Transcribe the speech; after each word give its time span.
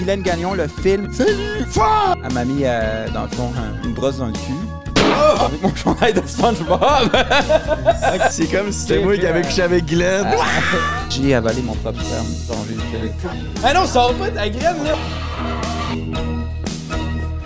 Guylaine 0.00 0.22
Gagnon, 0.22 0.54
le 0.54 0.66
film. 0.66 1.08
C'est 1.12 1.36
fort! 1.68 2.16
Elle 2.24 2.32
m'a 2.32 2.42
mis, 2.44 2.62
euh, 2.64 3.06
dans 3.12 3.24
le 3.24 3.28
fond, 3.28 3.52
un- 3.54 3.74
une 3.86 3.92
brosse 3.92 4.16
dans 4.16 4.26
le 4.28 4.32
cul. 4.32 4.54
Avec 5.44 5.62
mon 5.62 5.74
chandail 5.74 6.14
de 6.14 6.22
SpongeBob. 6.26 6.80
C'est 8.30 8.46
comme 8.46 8.72
si 8.72 8.80
c'était 8.80 8.94
C'est 8.94 9.00
moi 9.04 9.14
qui 9.18 9.26
avais 9.26 9.42
couché 9.42 9.60
avec 9.62 9.84
Glenn. 9.84 10.26
J'ai 11.10 11.34
avalé 11.34 11.60
mon 11.60 11.74
propre 11.74 12.00
sperme. 12.02 12.24
Ah 13.62 13.74
non, 13.74 13.84
sors 13.86 14.14
pas 14.14 14.30
ta 14.30 14.48
graine, 14.48 14.82
là! 14.84 14.94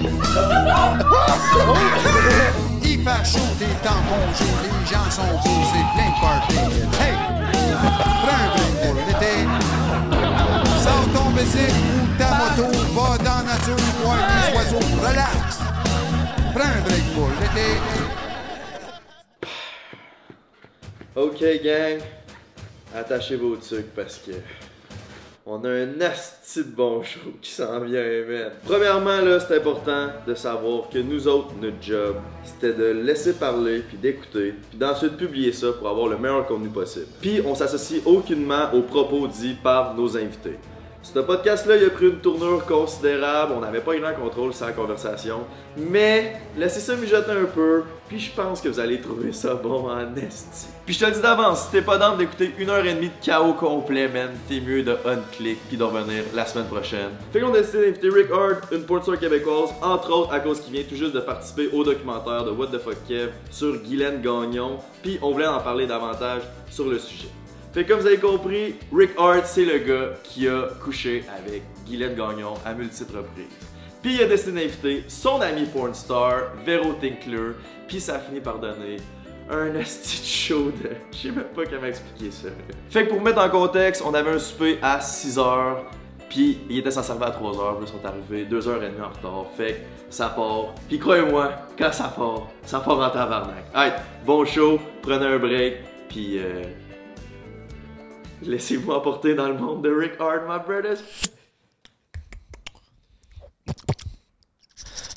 Il 2.84 2.98
fait 3.02 3.24
chaud, 3.24 3.38
t'es 3.58 3.88
en 3.88 4.02
congé, 4.08 4.44
les 4.62 4.86
gens 4.90 5.08
sont 5.10 5.22
posés, 5.42 5.84
plein 5.94 6.10
de 6.10 6.16
party. 6.20 6.56
Hey! 7.00 7.14
Prends 8.22 8.44
un 8.44 8.46
pour 8.84 8.94
l'été. 8.94 9.34
Sors 10.82 11.06
ton 11.14 11.26
bicycle 11.30 11.74
va 12.62 13.18
dans 13.18 13.24
la 13.24 13.54
nature, 13.54 13.76
oiseaux, 14.54 14.86
relax. 15.00 15.58
Prends 16.54 16.62
un 16.62 16.80
break 16.82 17.04
pour 17.14 17.28
l'été. 17.40 17.80
Ok, 21.16 21.40
gang. 21.64 22.00
Attachez 22.94 23.36
vos 23.36 23.56
trucs 23.56 23.94
parce 23.94 24.18
que. 24.18 24.32
On 25.46 25.62
a 25.64 25.68
un 25.68 26.00
asti 26.00 26.60
de 26.60 26.70
bon 26.74 27.02
show 27.02 27.20
qui 27.42 27.50
s'en 27.50 27.80
vient, 27.80 28.24
man. 28.26 28.52
Premièrement, 28.64 29.20
là, 29.20 29.38
c'est 29.38 29.58
important 29.58 30.08
de 30.26 30.34
savoir 30.34 30.88
que 30.88 30.98
nous 30.98 31.28
autres, 31.28 31.50
notre 31.60 31.82
job, 31.82 32.16
c'était 32.44 32.72
de 32.72 32.86
laisser 32.86 33.34
parler, 33.34 33.80
puis 33.86 33.98
d'écouter, 33.98 34.54
puis 34.70 34.78
d'ensuite 34.78 35.18
publier 35.18 35.52
ça 35.52 35.72
pour 35.72 35.86
avoir 35.86 36.06
le 36.06 36.16
meilleur 36.16 36.46
contenu 36.46 36.70
possible. 36.70 37.08
Puis 37.20 37.42
on 37.44 37.54
s'associe 37.54 38.00
aucunement 38.06 38.72
aux 38.72 38.80
propos 38.80 39.26
dits 39.26 39.58
par 39.62 39.94
nos 39.94 40.16
invités. 40.16 40.56
Ce 41.04 41.18
podcast-là, 41.18 41.76
il 41.76 41.84
a 41.84 41.90
pris 41.90 42.06
une 42.06 42.18
tournure 42.18 42.64
considérable. 42.64 43.52
On 43.54 43.60
n'avait 43.60 43.82
pas 43.82 43.94
eu 43.94 44.00
grand 44.00 44.14
contrôle 44.14 44.54
sur 44.54 44.64
la 44.64 44.72
conversation. 44.72 45.40
Mais 45.76 46.36
laissez 46.56 46.80
ça 46.80 46.96
mijoter 46.96 47.30
un 47.30 47.44
peu. 47.44 47.82
Puis 48.08 48.18
je 48.18 48.32
pense 48.32 48.62
que 48.62 48.70
vous 48.70 48.80
allez 48.80 49.02
trouver 49.02 49.30
ça 49.32 49.54
bon 49.54 49.90
en 49.90 50.16
esti. 50.16 50.66
Puis 50.86 50.94
je 50.94 51.00
te 51.00 51.04
le 51.04 51.12
dis 51.12 51.20
d'avance, 51.20 51.66
si 51.66 51.72
t'es 51.72 51.82
pas 51.82 51.98
dans 51.98 52.16
d'écouter 52.16 52.54
une 52.58 52.70
heure 52.70 52.84
et 52.84 52.94
demie 52.94 53.08
de 53.08 53.24
chaos 53.24 53.52
complet, 53.52 54.08
man, 54.08 54.30
t'es 54.48 54.60
mieux 54.60 54.82
de 54.82 54.96
unclick 55.04 55.58
puis 55.68 55.76
de 55.76 55.84
revenir 55.84 56.24
la 56.34 56.46
semaine 56.46 56.66
prochaine. 56.66 57.10
Fait 57.32 57.40
qu'on 57.40 57.52
a 57.52 57.58
décidé 57.58 57.84
d'inviter 57.84 58.08
Rick 58.08 58.30
Hard, 58.30 58.62
une 58.72 58.84
porture 58.84 59.18
québécoise, 59.18 59.70
entre 59.82 60.10
autres 60.10 60.32
à 60.32 60.40
cause 60.40 60.60
qu'il 60.60 60.72
vient 60.72 60.84
tout 60.88 60.96
juste 60.96 61.12
de 61.12 61.20
participer 61.20 61.68
au 61.74 61.84
documentaire 61.84 62.44
de 62.44 62.50
What 62.50 62.68
the 62.68 62.78
Fuck 62.78 63.06
Kev 63.06 63.30
sur 63.50 63.76
Guylaine 63.76 64.22
Gagnon. 64.22 64.78
Puis 65.02 65.18
on 65.20 65.32
voulait 65.32 65.46
en 65.46 65.60
parler 65.60 65.86
davantage 65.86 66.42
sur 66.70 66.88
le 66.88 66.98
sujet. 66.98 67.28
Fait 67.74 67.82
que 67.82 67.88
comme 67.88 68.02
vous 68.02 68.06
avez 68.06 68.18
compris, 68.18 68.76
Rick 68.94 69.10
Hart, 69.18 69.46
c'est 69.46 69.64
le 69.64 69.78
gars 69.78 70.12
qui 70.22 70.46
a 70.46 70.68
couché 70.80 71.24
avec 71.36 71.64
Guylaine 71.84 72.14
Gagnon 72.14 72.54
à 72.64 72.72
multiples 72.72 73.16
reprises. 73.16 73.46
Puis 74.00 74.14
il 74.14 74.22
a 74.22 74.26
décidé 74.26 74.60
d'inviter 74.60 75.04
son 75.08 75.40
ami 75.40 75.64
porn 75.64 75.92
star, 75.92 76.52
Vero 76.64 76.92
Tinkler, 76.92 77.54
puis 77.88 78.00
ça 78.00 78.14
a 78.14 78.18
fini 78.20 78.38
par 78.38 78.60
donner 78.60 78.98
un 79.50 79.74
asti 79.80 80.24
show 80.24 80.66
de... 80.66 80.90
Je 81.10 81.16
sais 81.16 81.30
même 81.32 81.46
pas 81.46 81.64
comment 81.64 81.86
expliquer 81.86 82.30
ça. 82.30 82.48
Fait 82.90 83.06
que 83.06 83.10
pour 83.10 83.20
mettre 83.20 83.40
en 83.40 83.48
contexte, 83.48 84.04
on 84.06 84.14
avait 84.14 84.30
un 84.30 84.38
souper 84.38 84.78
à 84.80 85.00
6h, 85.00 85.78
puis 86.28 86.60
il 86.70 86.78
était 86.78 86.92
censé 86.92 87.10
arriver 87.10 87.26
à 87.26 87.30
3h, 87.30 87.78
puis 87.78 87.88
ils 87.88 87.92
sont 87.92 88.06
arrivés 88.06 88.46
2h30 88.48 89.02
en 89.02 89.08
retard. 89.08 89.46
Fait 89.56 89.72
que 89.72 90.14
ça 90.14 90.28
part. 90.28 90.74
Puis 90.88 91.00
croyez-moi, 91.00 91.50
quand 91.76 91.92
ça 91.92 92.04
part, 92.04 92.46
ça 92.62 92.78
part 92.78 93.00
en 93.00 93.10
tabarnak. 93.10 93.64
Hey, 93.74 93.94
bon 94.24 94.44
show, 94.44 94.78
prenez 95.02 95.26
un 95.26 95.38
break, 95.40 95.78
puis... 96.08 96.38
Euh, 96.38 96.62
Laissez-vous 98.46 98.92
emporter 98.92 99.34
dans 99.34 99.48
le 99.48 99.58
monde 99.58 99.82
de 99.82 99.90
Rick 99.94 100.12
Hard, 100.20 100.42
my 100.48 100.58
brothers. 100.64 100.98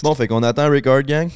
Bon, 0.04 0.14
fait 0.16 0.28
qu'on 0.28 0.44
attend 0.44 0.70
Rick 0.70 0.88
Hard, 0.88 1.06
gang. 1.06 1.30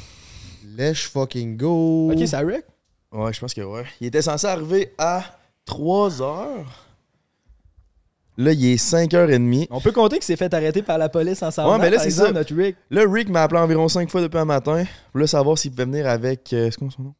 Let's 0.77 1.01
fucking 1.07 1.57
go. 1.57 2.11
Ok, 2.11 2.27
ça 2.27 2.39
Rick? 2.39 2.63
Ouais, 3.11 3.33
je 3.33 3.39
pense 3.39 3.53
que 3.53 3.61
ouais. 3.61 3.83
Il 3.99 4.07
était 4.07 4.21
censé 4.21 4.47
arriver 4.47 4.93
à 4.97 5.23
3 5.65 6.21
heures. 6.21 6.85
Là, 8.37 8.53
il 8.53 8.65
est 8.65 8.81
5h30. 8.81 9.67
On 9.69 9.81
peut 9.81 9.91
compter 9.91 10.15
qu'il 10.15 10.23
s'est 10.23 10.37
fait 10.37 10.53
arrêter 10.53 10.81
par 10.81 10.97
la 10.97 11.09
police 11.09 11.43
ensemble. 11.43 11.71
Ouais, 11.71 11.79
mais 11.79 11.89
là, 11.89 11.99
c'est 11.99 12.11
ça. 12.11 12.31
notre 12.31 12.55
Rick. 12.55 12.77
Là, 12.89 13.03
Rick 13.07 13.29
m'a 13.29 13.43
appelé 13.43 13.59
environ 13.59 13.87
5 13.89 14.09
fois 14.09 14.21
depuis 14.21 14.37
un 14.37 14.45
matin. 14.45 14.85
Pour 15.11 15.19
là, 15.19 15.27
savoir 15.27 15.57
s'il 15.57 15.71
pouvait 15.71 15.85
venir 15.85 16.07
avec. 16.07 16.53
euh, 16.53 16.69
c'est 16.71 16.77
quoi 16.79 16.87
son 16.95 17.03
nom? 17.03 17.13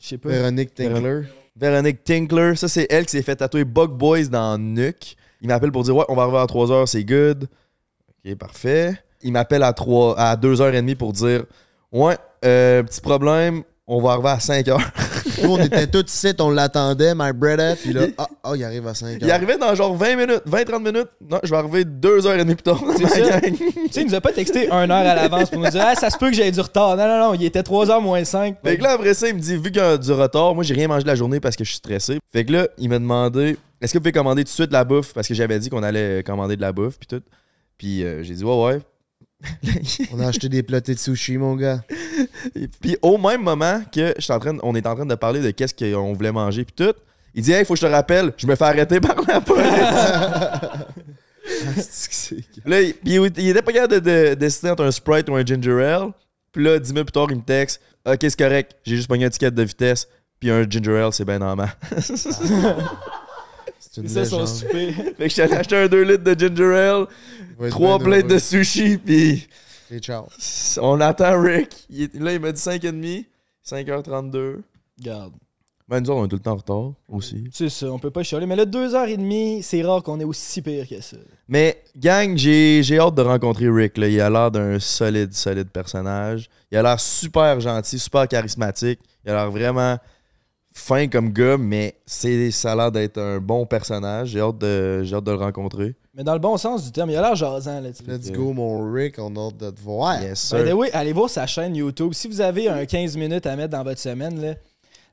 Je 0.00 0.06
sais 0.06 0.18
pas. 0.18 0.30
Véronique 0.30 0.74
Tinkler. 0.74 1.24
Véronique 1.58 2.04
Tinkler. 2.04 2.54
Ça, 2.56 2.68
c'est 2.68 2.86
elle 2.90 3.04
qui 3.04 3.12
s'est 3.12 3.22
fait 3.22 3.36
tatouer 3.36 3.64
Bug 3.64 3.90
Boys 3.90 4.26
dans 4.26 4.58
nuque. 4.58 5.16
Il 5.40 5.48
m'appelle 5.48 5.72
pour 5.72 5.82
dire 5.82 5.96
Ouais, 5.96 6.04
on 6.08 6.14
va 6.14 6.22
arriver 6.22 6.38
à 6.38 6.44
3h, 6.44 6.86
c'est 6.86 7.04
good. 7.04 7.48
Ok, 8.24 8.34
parfait. 8.36 8.94
Il 9.22 9.32
m'appelle 9.32 9.62
à, 9.62 9.72
3, 9.72 10.18
à 10.18 10.36
2h30 10.36 10.96
pour 10.96 11.12
dire 11.12 11.44
Ouais, 11.90 12.16
euh, 12.44 12.82
petit 12.82 13.00
problème, 13.00 13.62
on 13.86 14.00
va 14.00 14.12
arriver 14.12 14.28
à 14.28 14.36
5h. 14.38 14.78
Nous, 15.42 15.50
on 15.50 15.58
était 15.58 15.86
tous 15.86 16.04
ici, 16.06 16.32
on 16.40 16.50
l'attendait, 16.50 17.14
my 17.14 17.32
brother. 17.32 17.76
Puis 17.76 17.92
là, 17.92 18.06
ah, 18.18 18.28
ah, 18.42 18.52
il 18.56 18.64
arrive 18.64 18.86
à 18.86 18.94
5 18.94 19.18
Il 19.20 19.24
heures. 19.24 19.34
arrivait 19.34 19.58
dans 19.58 19.74
genre 19.74 19.94
20 19.96 20.16
minutes, 20.16 20.42
20-30 20.48 20.78
minutes. 20.82 21.08
Non, 21.30 21.38
je 21.42 21.50
vais 21.50 21.56
arriver 21.56 21.84
2h30 21.84 22.44
plus 22.46 22.56
tard. 22.56 22.82
Tu 22.96 23.06
sais, 23.06 24.00
il 24.02 24.06
nous 24.06 24.14
a 24.14 24.20
pas 24.20 24.32
texté 24.32 24.66
une 24.68 24.90
heure 24.90 25.06
à 25.06 25.14
l'avance 25.14 25.50
pour 25.50 25.60
nous 25.60 25.70
dire 25.70 25.82
Ah, 25.84 25.94
ça 25.94 26.10
se 26.10 26.18
peut 26.18 26.28
que 26.30 26.34
j'aie 26.36 26.50
du 26.50 26.60
retard. 26.60 26.96
Non, 26.96 27.06
non, 27.06 27.18
non, 27.28 27.34
il 27.34 27.44
était 27.44 27.62
3h 27.62 28.00
moins 28.02 28.24
5. 28.24 28.56
Fait 28.64 28.76
que 28.76 28.82
là, 28.82 28.92
après 28.92 29.14
ça, 29.14 29.28
il 29.28 29.34
me 29.34 29.40
dit, 29.40 29.56
vu 29.56 29.70
qu'il 29.70 29.76
y 29.76 29.80
a 29.80 29.96
du 29.96 30.12
retard, 30.12 30.54
moi, 30.54 30.64
j'ai 30.64 30.74
rien 30.74 30.88
mangé 30.88 31.02
de 31.02 31.08
la 31.08 31.14
journée 31.14 31.40
parce 31.40 31.56
que 31.56 31.64
je 31.64 31.70
suis 31.70 31.78
stressé. 31.78 32.18
Fait 32.32 32.44
que 32.44 32.52
là, 32.52 32.68
il 32.78 32.88
m'a 32.88 32.98
demandé, 32.98 33.56
est-ce 33.80 33.92
que 33.92 33.98
vous 33.98 34.02
pouvez 34.02 34.12
commander 34.12 34.42
tout 34.42 34.48
de 34.48 34.54
suite 34.54 34.68
de 34.68 34.72
la 34.72 34.84
bouffe? 34.84 35.12
Parce 35.14 35.26
que 35.28 35.34
j'avais 35.34 35.58
dit 35.58 35.70
qu'on 35.70 35.82
allait 35.82 36.22
commander 36.22 36.56
de 36.56 36.60
la 36.60 36.72
bouffe, 36.72 36.98
puis 36.98 37.06
tout. 37.06 37.22
Puis 37.78 38.04
euh, 38.04 38.22
j'ai 38.22 38.34
dit, 38.34 38.44
ouais, 38.44 38.64
ouais. 38.64 38.80
On 40.12 40.20
a 40.20 40.28
acheté 40.28 40.48
des 40.48 40.62
plotés 40.62 40.94
de 40.94 40.98
sushi, 40.98 41.38
mon 41.38 41.54
gars. 41.54 41.80
Et 42.56 42.66
puis 42.68 42.96
au 43.02 43.18
même 43.18 43.42
moment 43.42 43.80
que 43.92 44.14
je 44.16 44.22
suis 44.22 44.32
en 44.32 44.40
train 44.40 44.54
de- 44.54 44.60
on 44.62 44.74
est 44.74 44.86
en 44.86 44.94
train 44.96 45.06
de 45.06 45.14
parler 45.14 45.40
de 45.40 45.50
qu'est-ce 45.52 45.74
qu'on 45.74 46.12
voulait 46.12 46.32
manger, 46.32 46.64
puis 46.64 46.74
tout, 46.86 46.92
il 47.34 47.42
dit, 47.42 47.52
hey, 47.52 47.64
faut 47.64 47.74
que 47.74 47.80
je 47.80 47.86
te 47.86 47.90
rappelle, 47.92 48.32
je 48.36 48.46
me 48.46 48.56
fais 48.56 48.64
arrêter 48.64 49.00
par 49.00 49.16
la 49.28 49.40
police. 49.40 49.64
là, 52.66 52.80
il, 52.82 52.94
puis 52.94 53.14
il- 53.14 53.48
était 53.50 53.62
pas 53.62 53.72
capable 53.72 54.00
de, 54.00 54.30
de, 54.30 54.34
décider 54.34 54.70
entre 54.70 54.84
un 54.84 54.90
Sprite 54.90 55.28
ou 55.28 55.36
un 55.36 55.44
Ginger 55.44 55.82
Ale. 55.84 56.08
Puis 56.52 56.64
là, 56.64 56.78
10 56.78 56.92
minutes 56.92 57.06
plus 57.06 57.12
tard, 57.12 57.26
il 57.30 57.36
me 57.36 57.42
texte, 57.42 57.80
ok, 58.06 58.16
c'est 58.20 58.38
correct, 58.38 58.76
j'ai 58.84 58.96
juste 58.96 59.08
pogné 59.08 59.26
un 59.26 59.30
ticket 59.30 59.50
de 59.50 59.62
vitesse, 59.62 60.08
puis 60.40 60.50
un 60.50 60.68
Ginger 60.68 60.96
Ale, 60.98 61.12
c'est 61.12 61.24
bien 61.24 61.38
normal. 61.38 61.70
C'est 63.90 64.00
une 64.02 64.08
ça 64.08 64.24
son 64.24 64.46
souper. 64.46 64.92
Fait 64.92 65.12
que 65.14 65.24
je 65.24 65.28
suis 65.28 65.42
allé 65.42 65.54
acheter 65.54 65.76
un 65.76 65.88
2 65.88 66.02
litres 66.02 66.24
de 66.24 66.38
ginger 66.38 66.76
ale, 66.76 67.06
3 67.70 67.98
bien 67.98 68.04
plates 68.06 68.26
de 68.26 68.38
sushi, 68.38 68.98
puis 68.98 69.48
Et 69.90 69.98
ciao. 70.00 70.26
on 70.80 71.00
attend 71.00 71.40
Rick. 71.40 71.86
Il 71.90 72.02
est- 72.02 72.14
là, 72.14 72.32
il 72.34 72.40
m'a 72.40 72.52
dit 72.52 72.60
5h30, 72.60 73.26
5h32. 73.62 74.62
Regarde. 74.98 75.32
Ben, 75.88 76.00
nous 76.00 76.10
autres, 76.10 76.20
on 76.20 76.24
est 76.26 76.28
tout 76.28 76.36
le 76.36 76.42
temps 76.42 76.52
en 76.52 76.56
retard 76.56 76.92
aussi. 77.08 77.44
C'est 77.50 77.70
ça, 77.70 77.86
on 77.90 77.98
peut 77.98 78.10
pas 78.10 78.22
chialer. 78.22 78.44
Mais 78.44 78.56
là, 78.56 78.66
2h30, 78.66 79.62
c'est 79.62 79.80
rare 79.82 80.02
qu'on 80.02 80.20
est 80.20 80.24
aussi 80.24 80.60
pire 80.60 80.86
que 80.86 81.00
ça. 81.00 81.16
Mais, 81.48 81.82
gang, 81.96 82.36
j'ai 82.36 82.82
j'ai 82.82 82.98
hâte 82.98 83.14
de 83.14 83.22
rencontrer 83.22 83.70
Rick. 83.70 83.96
Là. 83.96 84.06
Il 84.08 84.20
a 84.20 84.28
l'air 84.28 84.50
d'un 84.50 84.78
solide, 84.80 85.32
solide 85.32 85.70
personnage. 85.70 86.50
Il 86.70 86.76
a 86.76 86.82
l'air 86.82 87.00
super 87.00 87.58
gentil, 87.60 87.98
super 87.98 88.28
charismatique. 88.28 89.00
Il 89.24 89.30
a 89.30 89.34
l'air 89.34 89.50
vraiment 89.50 89.96
fin 90.78 91.08
comme 91.08 91.32
gars, 91.32 91.58
mais 91.58 91.96
c'est 92.06 92.50
ça 92.50 92.72
a 92.72 92.76
l'air 92.76 92.92
d'être 92.92 93.18
un 93.18 93.38
bon 93.38 93.66
personnage. 93.66 94.28
J'ai 94.28 94.40
hâte, 94.40 94.58
de, 94.58 95.02
j'ai 95.02 95.16
hâte 95.16 95.24
de 95.24 95.32
le 95.32 95.36
rencontrer. 95.36 95.94
Mais 96.14 96.24
dans 96.24 96.32
le 96.32 96.38
bon 96.38 96.56
sens 96.56 96.84
du 96.84 96.92
terme, 96.92 97.10
il 97.10 97.16
a 97.16 97.22
l'air 97.22 97.34
jasant. 97.34 97.80
Là. 97.80 97.90
Let's 98.06 98.32
go, 98.32 98.52
mon 98.52 98.90
Rick. 98.90 99.16
On 99.18 99.34
a 99.36 99.48
hâte 99.48 99.56
de 99.56 99.70
te 99.70 99.80
voir. 99.80 100.22
Yes, 100.22 100.40
sir. 100.40 100.76
way, 100.76 100.90
allez 100.92 101.12
voir 101.12 101.28
sa 101.28 101.46
chaîne 101.46 101.76
YouTube. 101.76 102.12
Si 102.14 102.28
vous 102.28 102.40
avez 102.40 102.68
un 102.68 102.86
15 102.86 103.16
minutes 103.16 103.46
à 103.46 103.56
mettre 103.56 103.70
dans 103.70 103.84
votre 103.84 104.00
semaine, 104.00 104.40
là, 104.40 104.54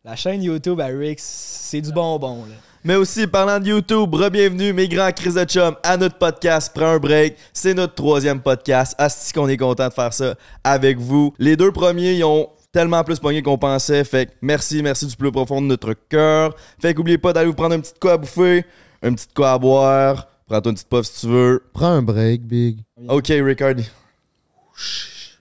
la 0.03 0.15
chaîne 0.15 0.41
YouTube 0.41 0.79
à 0.79 0.87
Rick, 0.87 1.19
c'est 1.19 1.81
du 1.81 1.91
bonbon. 1.91 2.37
Là. 2.45 2.55
Mais 2.83 2.95
aussi, 2.95 3.25
parlant 3.25 3.59
de 3.59 3.65
YouTube, 3.65 4.15
bienvenue 4.31 4.71
mes 4.71 4.87
grands 4.87 5.11
Chris 5.11 5.33
de 5.33 5.43
chum 5.43 5.75
à 5.81 5.97
notre 5.97 6.19
podcast 6.19 6.71
Prends 6.73 6.91
un 6.91 6.99
break. 6.99 7.35
C'est 7.51 7.73
notre 7.73 7.95
troisième 7.95 8.39
podcast. 8.39 8.93
Asti 8.99 9.33
qu'on 9.33 9.47
est 9.47 9.57
content 9.57 9.87
de 9.87 9.93
faire 9.93 10.13
ça 10.13 10.35
avec 10.63 10.99
vous. 10.99 11.33
Les 11.39 11.57
deux 11.57 11.71
premiers, 11.71 12.13
ils 12.13 12.23
ont 12.23 12.47
tellement 12.75 13.05
plus 13.05 13.21
pogné 13.21 13.41
qu'on 13.41 13.57
pensait. 13.57 14.03
Fait 14.03 14.25
que 14.25 14.31
merci, 14.41 14.83
merci 14.83 15.07
du 15.07 15.15
plus 15.15 15.31
profond 15.31 15.61
de 15.61 15.67
notre 15.67 15.93
cœur. 15.93 16.53
Fait 16.77 16.93
qu'oubliez 16.93 17.17
pas 17.17 17.31
d'aller 17.31 17.47
vous 17.47 17.53
prendre 17.53 17.73
un 17.73 17.79
petit 17.79 17.93
quoi 17.97 18.11
à 18.13 18.17
bouffer, 18.17 18.65
un 19.01 19.13
petit 19.13 19.27
quoi 19.33 19.53
à 19.53 19.57
boire. 19.57 20.27
Prends-toi 20.45 20.71
une 20.71 20.75
petite 20.75 20.89
puff 20.89 21.05
si 21.05 21.21
tu 21.21 21.27
veux. 21.27 21.63
Prends 21.71 21.93
un 21.93 22.01
break, 22.01 22.41
Big. 22.41 22.79
Ok, 23.07 23.27
Ricard. 23.29 23.75
What's 23.77 25.37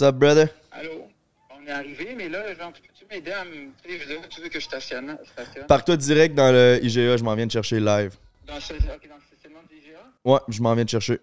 up, 0.00 0.16
brother? 0.16 0.48
Allô? 0.72 1.06
On 1.50 1.66
est 1.66 1.70
arrivé, 1.70 2.14
mais 2.16 2.30
là, 2.30 2.46
genre, 2.54 2.72
peux-tu 2.72 3.04
m'aider 3.10 3.30
à 3.30 3.44
me. 3.44 3.72
Tu 3.84 3.98
sais, 3.98 4.18
tu 4.30 4.40
veux 4.40 4.48
que 4.48 4.58
je 4.58 4.64
stationne? 4.64 5.18
stationne? 5.34 5.66
Pars-toi 5.66 5.98
direct 5.98 6.34
dans 6.34 6.50
le 6.50 6.80
IGA, 6.82 7.18
je 7.18 7.22
m'en 7.22 7.34
viens 7.34 7.46
de 7.46 7.52
chercher 7.52 7.78
live. 7.78 8.16
Dans, 8.46 8.58
ce, 8.58 8.72
ok, 8.72 8.80
dans 8.80 9.16
le 9.16 9.22
stationnement 9.26 9.60
du 9.70 9.76
IGA? 9.76 9.98
Ouais, 10.24 10.40
je 10.48 10.62
m'en 10.62 10.74
viens 10.74 10.84
de 10.84 10.88
chercher. 10.88 11.20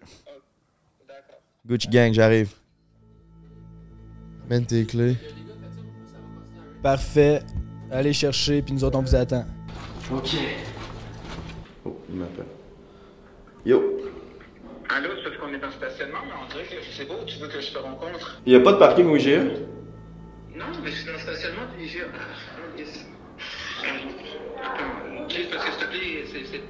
D'accord. 1.08 1.40
Gucci 1.66 1.88
Gang, 1.88 2.14
j'arrive. 2.14 2.50
Mène 4.48 4.64
tes 4.64 4.86
clés. 4.86 5.16
Parfait. 6.82 7.40
Allez 7.90 8.12
chercher, 8.12 8.62
puis 8.62 8.74
nous 8.74 8.84
autres, 8.84 8.98
on 8.98 9.02
vous 9.02 9.14
attend. 9.14 9.44
Ok. 10.12 10.30
Oh, 11.84 11.96
il 12.08 12.16
m'appelle. 12.16 12.46
Yo. 13.64 13.82
Allô, 14.90 15.08
c'est 15.16 15.24
parce 15.24 15.36
qu'on 15.36 15.52
est 15.54 15.58
dans 15.58 15.66
le 15.66 15.72
stationnement, 15.72 16.18
mais 16.24 16.32
on 16.42 16.48
dirait 16.50 16.64
que 16.64 16.76
c'est 16.96 17.06
beau, 17.06 17.16
tu 17.26 17.38
veux 17.38 17.48
que 17.48 17.60
je 17.60 17.72
te 17.72 17.78
rencontre? 17.78 18.40
Il 18.46 18.52
y 18.52 18.56
a 18.56 18.60
pas 18.60 18.72
de 18.72 18.78
parking 18.78 19.06
au 19.06 19.16
IGA? 19.16 19.42
Non, 20.54 20.66
mais 20.82 20.90
c'est 20.90 21.06
dans 21.06 21.12
le 21.12 21.18
stationnement, 21.18 21.66
puis 21.76 21.88
j'ai... 21.88 22.02
Ah, 22.02 22.78
yes. 22.78 23.06
Juste 25.28 25.50
parce 25.50 25.64
que 25.64 25.70
s'il 25.72 25.80
te 25.80 25.86
plaît, 25.90 26.24
c'est... 26.26 26.60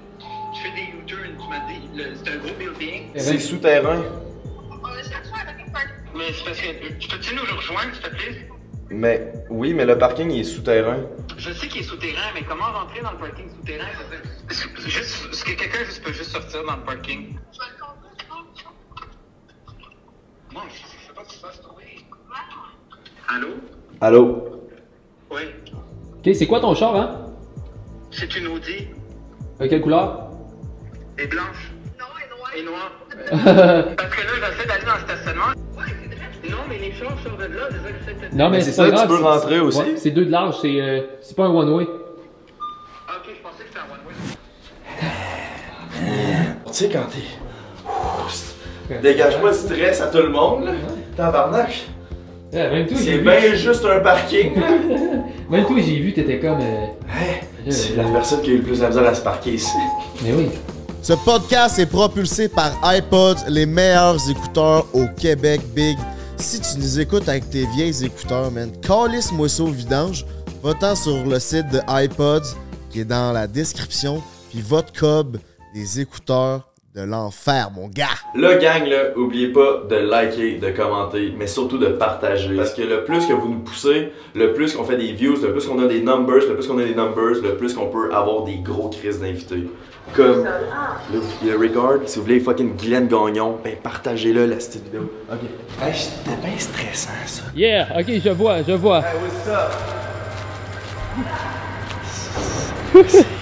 Tu 0.55 0.63
fais 0.63 0.75
des 0.75 0.99
U-turns, 0.99 1.37
tu 1.39 1.49
m'as 1.49 1.61
dit, 1.69 1.81
c'est 2.25 2.31
un 2.33 2.37
gros 2.39 2.55
building. 2.59 3.11
C'est 3.17 3.39
souterrain. 3.39 4.03
Mais 6.15 6.33
c'est 6.33 6.45
parce 6.45 6.61
que... 6.61 6.99
Tu 6.99 7.09
peux-tu 7.09 7.35
nous 7.35 7.43
rejoindre, 7.57 7.95
s'il 7.95 8.03
te 8.03 8.09
plaît? 8.11 8.49
Mais 8.91 9.33
oui, 9.51 9.75
mais 9.75 9.85
le 9.85 9.99
parking 9.99 10.31
il 10.31 10.41
est 10.41 10.45
souterrain. 10.45 10.99
Je 11.37 11.53
sais 11.53 11.69
qu'il 11.69 11.83
est 11.83 11.85
souterrain, 11.85 12.31
mais 12.35 12.43
comment 12.43 12.73
rentrer 12.73 13.03
dans 13.03 13.13
le 13.13 13.19
parking 13.19 13.51
souterrain? 13.51 13.87
Est-ce 14.51 14.67
que, 14.67 14.81
juste, 14.81 15.29
est-ce 15.31 15.45
que 15.45 15.53
quelqu'un 15.53 15.85
juste 15.85 16.03
peut 16.03 16.13
juste 16.13 16.31
sortir 16.31 16.65
dans 16.65 16.77
le 16.77 16.83
parking? 16.83 17.37
Moi, 20.53 20.63
je 20.71 20.75
je 20.75 21.07
sais 21.07 21.13
pas 21.15 21.23
ce 21.25 21.29
qui 21.29 21.37
se 21.37 21.43
passe, 21.43 21.61
oui. 21.77 22.05
Allô? 23.29 23.49
Allô? 24.01 24.69
Oui. 25.31 25.43
Ok, 26.19 26.35
c'est 26.35 26.47
quoi 26.47 26.61
ton 26.61 26.75
char, 26.75 26.97
hein? 26.97 27.27
C'est 28.11 28.35
une 28.37 28.47
Audi. 28.49 28.89
Euh, 29.61 29.69
quelle 29.69 29.83
couleur? 29.83 30.31
Et 31.19 31.27
blanche. 31.27 31.73
Et 32.57 32.63
noire. 32.63 32.93
Parce 33.97 34.15
que 34.17 34.41
là, 34.41 34.51
j'essaie 34.51 34.67
d'aller 34.67 34.85
dans 34.87 34.95
le 34.95 35.01
stationnement. 35.01 35.53
Non, 36.69 36.75
mais 36.75 36.79
les 36.89 36.93
chars 36.93 37.17
sortent 37.25 37.39
de 37.41 37.45
là, 37.57 37.63
c'est 37.71 38.13
ça 38.21 38.27
Non, 38.33 38.51
mais 38.51 38.61
c'est 38.61 38.77
pas 38.77 38.87
tu 38.87 38.93
grave. 38.93 39.09
peux 39.09 39.23
rentrer 39.23 39.61
aussi. 39.61 39.79
Ouais, 39.79 39.95
c'est 39.97 40.11
deux 40.11 40.25
de 40.27 40.31
large, 40.31 40.57
c'est 40.61 40.81
euh, 40.81 41.01
c'est 41.23 41.37
pas 41.37 41.45
un 41.45 41.51
one-way. 41.51 41.87
Ah, 43.09 43.13
ok, 43.19 43.31
je 43.37 43.43
pensais 43.43 43.63
que 43.65 43.69
c'était 43.69 43.81
un 43.81 43.89
one-way. 43.95 44.15
Tu 46.67 46.73
sais 46.73 46.89
quand 46.89 47.07
t'es. 47.11 47.25
Dégage-moi 49.03 49.51
le 49.51 49.57
stress 49.57 50.01
à 50.01 50.07
tout 50.07 50.19
le 50.19 50.31
monde, 50.31 50.65
là. 50.65 50.73
Tabarnak. 51.17 51.87
Ouais, 52.53 52.71
même 52.71 52.87
C'est 52.89 53.19
vu. 53.19 53.21
bien 53.21 53.55
juste 53.55 53.85
un 53.85 54.01
parking, 54.01 54.59
là. 54.59 54.67
Même 55.51 55.67
toi, 55.67 55.77
j'ai 55.79 55.99
vu, 55.99 56.13
t'étais 56.15 56.39
comme. 56.39 56.59
euh, 56.61 56.87
Hey, 57.09 57.41
euh, 57.67 57.71
c'est 57.71 57.97
la 57.97 58.05
personne 58.05 58.41
qui 58.43 58.51
a 58.51 58.53
eu 58.55 58.57
le 58.59 58.63
plus 58.63 58.81
de 58.81 58.87
misère 58.87 59.07
à 59.07 59.15
se 59.15 59.21
parquer 59.23 59.53
ici. 59.53 59.77
Mais 60.25 60.33
oui. 60.33 60.49
Ce 61.03 61.13
podcast 61.13 61.79
est 61.79 61.87
propulsé 61.87 62.49
par 62.49 62.73
iPods, 62.85 63.35
les 63.49 63.67
meilleurs 63.67 64.17
écouteurs 64.31 64.87
au 64.95 65.05
Québec 65.19 65.61
Big. 65.75 65.99
Si 66.41 66.61
tu 66.61 66.79
nous 66.79 67.01
écoutes 67.01 67.29
avec 67.29 67.51
tes 67.51 67.67
vieilles 67.67 68.05
écouteurs, 68.05 68.51
man, 68.53 68.71
calisse-moi 68.81 69.49
ça 69.49 69.65
au 69.65 69.67
vidange. 69.67 70.25
Va-t'en 70.63 70.95
sur 70.95 71.27
le 71.27 71.39
site 71.41 71.67
de 71.73 71.81
iPods 71.89 72.55
qui 72.91 73.01
est 73.01 73.05
dans 73.05 73.33
la 73.33 73.49
description, 73.49 74.23
puis 74.51 74.63
votre 74.63 74.93
cob 74.93 75.39
des 75.75 76.01
écouteurs 76.01 76.69
de 76.95 77.03
l'enfer, 77.03 77.71
mon 77.75 77.89
gars. 77.89 78.07
Là, 78.35 78.57
gang, 78.57 78.87
là, 78.87 79.17
oubliez 79.17 79.49
pas 79.53 79.83
de 79.91 79.97
liker, 79.97 80.59
de 80.59 80.71
commenter, 80.71 81.33
mais 81.37 81.47
surtout 81.47 81.79
de 81.79 81.89
partager. 81.89 82.57
Parce 82.57 82.73
que 82.73 82.83
le 82.83 83.05
plus 83.05 83.27
que 83.27 83.33
vous 83.33 83.49
nous 83.49 83.61
poussez, 83.61 84.13
le 84.35 84.53
plus 84.53 84.75
qu'on 84.75 84.85
fait 84.85 84.97
des 84.97 85.13
views, 85.13 85.37
le 85.43 85.53
plus 85.53 85.67
qu'on 85.67 85.83
a 85.83 85.87
des 85.87 86.01
numbers, 86.01 86.49
le 86.49 86.55
plus 86.55 86.67
qu'on 86.67 86.79
a 86.79 86.85
des 86.85 86.95
numbers, 86.95 87.43
le 87.43 87.57
plus 87.57 87.75
qu'on 87.75 87.87
peut 87.87 88.13
avoir 88.15 88.45
des 88.45 88.57
gros 88.59 88.89
crises 88.89 89.21
d'invités. 89.21 89.69
Comme 90.15 90.45
là, 90.45 90.61
il 91.43 91.49
y 91.49 91.51
a 91.53 91.55
Record, 91.57 92.01
si 92.07 92.19
vous 92.19 92.25
voulez 92.25 92.41
fucking 92.41 92.77
Guylaine 92.77 93.09
Gagnon, 93.09 93.59
ben 93.63 93.77
partagez-le 93.83 94.47
la 94.47 94.57
petite 94.57 94.85
vidéo. 94.85 95.11
Ok. 95.31 95.39
Hey, 95.81 95.93
c'était 95.95 96.37
bien 96.37 96.59
stressant 96.59 97.11
ça. 97.27 97.43
Yeah, 97.55 97.89
ok, 97.99 98.07
je 98.25 98.31
vois, 98.31 98.63
je 98.63 98.73
vois. 98.73 99.01
Hey, 99.01 99.17
what's 99.23 99.49
up? 99.49 99.73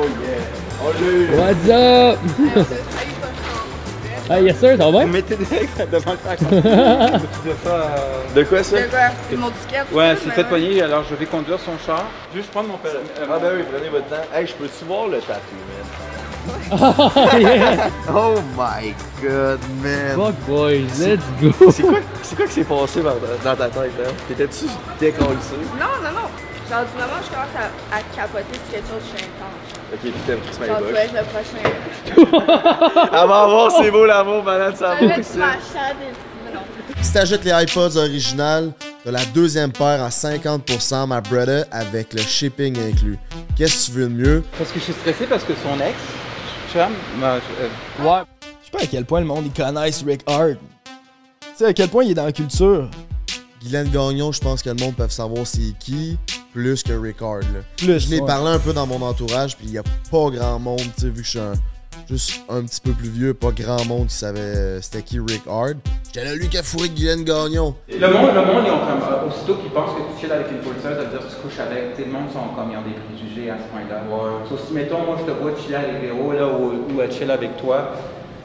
Oh 0.00 0.04
yeah! 0.22 0.44
Oh 0.80 0.92
yeah! 1.00 1.36
What's 1.38 1.68
up? 1.68 2.94
Ah, 4.30 4.40
yes 4.40 4.58
sir, 4.58 4.76
ça 4.76 4.84
va 4.84 4.90
bien? 4.90 5.06
Mettez 5.06 5.36
direct 5.36 5.90
devant 5.90 6.12
le 6.12 6.18
sac. 6.24 6.38
de 8.34 8.42
quoi 8.44 8.62
ça? 8.62 8.76
De 8.76 8.86
quoi? 8.88 8.98
Une 9.32 9.38
mon 9.38 9.50
ticket? 9.50 9.82
Ouais, 9.92 10.14
c'est 10.22 10.30
fait 10.30 10.44
poigner, 10.44 10.82
alors 10.82 11.04
je 11.08 11.14
vais 11.14 11.26
conduire 11.26 11.58
son 11.58 11.72
char. 11.84 12.04
Juste 12.34 12.50
prendre 12.50 12.68
mon 12.68 12.76
père. 12.78 12.92
Ah 13.22 13.38
ben 13.40 13.52
oui, 13.56 13.62
prenez 13.72 13.88
votre 13.88 14.06
temps. 14.08 14.26
Hey, 14.34 14.46
je 14.46 14.52
peux-tu 14.54 14.84
voir 14.86 15.06
le 15.08 15.18
tatou, 15.20 15.56
man? 15.68 15.84
yeah. 17.40 17.90
Oh 18.14 18.34
my 18.56 18.94
god, 19.22 19.60
man! 19.82 20.16
Fuck 20.16 20.34
boys, 20.46 20.98
let's 20.98 21.22
go. 21.40 21.52
C'est 21.70 21.82
quoi, 21.82 21.98
c'est 22.22 22.36
quoi 22.36 22.46
qui 22.46 22.52
s'est 22.52 22.64
passé 22.64 23.02
dans, 23.02 23.14
dans 23.44 23.56
ta 23.56 23.68
tête, 23.68 23.92
hein? 24.00 24.10
T'étais-tu 24.28 24.66
décollé? 25.00 25.28
Non, 25.78 25.86
non, 26.02 26.10
non. 26.14 26.28
Genre, 26.70 26.84
du 26.84 26.92
moment 27.00 27.18
où 27.20 27.24
je 27.24 27.30
commence 27.30 27.56
à, 27.56 27.96
à 27.96 28.00
capoter 28.14 28.44
sur 28.54 28.72
quelque 28.72 28.88
chose, 28.88 29.02
je 29.12 29.18
suis 29.18 29.26
intense. 29.26 29.67
Ok, 29.92 30.00
puis 30.02 30.12
t'aimes 30.26 30.38
Chris 30.40 30.52
tu 30.54 30.60
Mailbox. 30.60 30.98
être 30.98 31.12
le 31.14 31.24
prochain. 31.24 33.10
Elle 33.12 33.28
va 33.28 33.42
avoir 33.42 33.72
c'est 33.72 33.90
beau 33.90 34.04
l'amour, 34.06 34.42
malade, 34.44 34.76
ça 34.76 34.94
va 34.94 35.06
ma. 35.06 35.22
Si 37.02 37.12
t'achètes 37.12 37.44
les 37.44 37.52
iPods 37.64 37.96
originales, 37.96 38.72
t'as 39.04 39.10
la 39.12 39.24
deuxième 39.26 39.72
paire 39.72 40.02
à 40.02 40.08
50%, 40.08 41.06
my 41.08 41.20
brother, 41.30 41.64
avec 41.70 42.12
le 42.12 42.20
shipping 42.20 42.76
inclus. 42.78 43.18
Qu'est-ce 43.56 43.86
que 43.88 43.92
tu 43.92 43.98
veux 43.98 44.08
de 44.08 44.12
mieux? 44.14 44.44
Parce 44.58 44.70
que 44.72 44.78
je 44.78 44.84
suis 44.84 44.92
stressé 44.92 45.26
parce 45.26 45.44
que 45.44 45.52
son 45.62 45.80
ex, 45.80 45.96
chum, 46.72 46.92
m'a. 47.18 47.34
euh, 47.36 47.40
Ouais. 48.02 48.22
Je 48.40 48.46
sais 48.66 48.70
pas 48.72 48.82
à 48.82 48.86
quel 48.86 49.04
point 49.06 49.20
le 49.20 49.26
monde 49.26 49.44
ils 49.46 49.52
connaissent 49.62 50.04
Rick 50.06 50.20
Hard. 50.26 50.56
Tu 51.40 51.48
sais 51.56 51.66
à 51.66 51.72
quel 51.72 51.88
point 51.88 52.04
il 52.04 52.10
est 52.10 52.14
dans 52.14 52.24
la 52.26 52.32
culture. 52.32 52.88
Guylaine 53.62 53.88
Gagnon, 53.88 54.30
je 54.32 54.40
pense 54.40 54.62
que 54.62 54.68
le 54.68 54.76
monde 54.76 54.94
peut 54.94 55.08
savoir 55.08 55.46
c'est 55.46 55.72
qui, 55.80 56.18
plus 56.52 56.82
que 56.82 56.92
Rickard. 56.92 57.40
Là. 57.40 57.60
Plus. 57.76 58.00
Je 58.06 58.10
l'ai 58.10 58.20
ouais. 58.20 58.26
parlé 58.26 58.50
un 58.50 58.58
peu 58.58 58.72
dans 58.72 58.86
mon 58.86 59.00
entourage, 59.02 59.56
puis 59.56 59.66
il 59.66 59.72
y 59.72 59.78
a 59.78 59.82
pas 59.82 60.30
grand 60.30 60.58
monde, 60.58 60.80
tu 60.80 61.02
sais, 61.02 61.06
vu 61.08 61.20
que 61.20 61.24
je 61.24 61.30
suis 61.30 61.38
un- 61.38 61.52
juste 62.08 62.40
un 62.48 62.62
petit 62.62 62.80
peu 62.80 62.92
plus 62.92 63.08
vieux, 63.10 63.34
pas 63.34 63.50
grand 63.50 63.84
monde 63.84 64.06
qui 64.08 64.14
savait 64.14 64.40
euh, 64.40 64.80
c'était 64.80 65.02
qui 65.02 65.18
Rick 65.20 65.42
Hard. 65.48 65.76
J'étais 66.06 66.24
là, 66.24 66.34
lui 66.34 66.48
qui 66.48 66.56
a 66.56 66.62
fourré 66.62 66.88
Guylaine 66.88 67.24
Gagnon. 67.24 67.74
Le 67.88 67.98
monde, 68.08 68.30
le 68.34 68.44
monde, 68.46 68.64
ils 68.66 68.70
ont 68.72 68.78
comme. 68.78 69.02
euh, 69.12 69.28
Aussitôt 69.28 69.56
qu'ils 69.56 69.70
pensent 69.70 69.90
que 69.94 70.14
tu 70.14 70.20
chill 70.22 70.32
avec 70.32 70.50
une 70.50 70.58
policeuse, 70.58 70.82
ça 70.84 70.90
veut 71.04 71.06
dire 71.10 71.20
que 71.20 71.28
tu 71.34 71.40
couches 71.42 71.58
avec. 71.60 71.96
Tu 71.96 72.02
sais, 72.02 72.08
le 72.08 72.12
monde 72.14 72.32
sont 72.32 72.48
comme, 72.56 72.70
ils 72.72 72.78
ont 72.78 72.82
des 72.82 72.96
préjugés 72.96 73.50
à 73.50 73.58
ce 73.58 73.64
point-là. 73.70 74.02
Sauf 74.48 74.66
si, 74.66 74.72
mettons, 74.72 75.04
moi, 75.04 75.16
je 75.20 75.30
te 75.30 75.36
vois 75.38 75.52
chiller 75.60 75.76
avec 75.76 76.00
Véro, 76.00 76.32
là, 76.32 76.46
ou, 76.48 76.94
ou 76.96 77.00
elle 77.02 77.12
chill 77.12 77.30
avec 77.30 77.56
toi. 77.58 77.92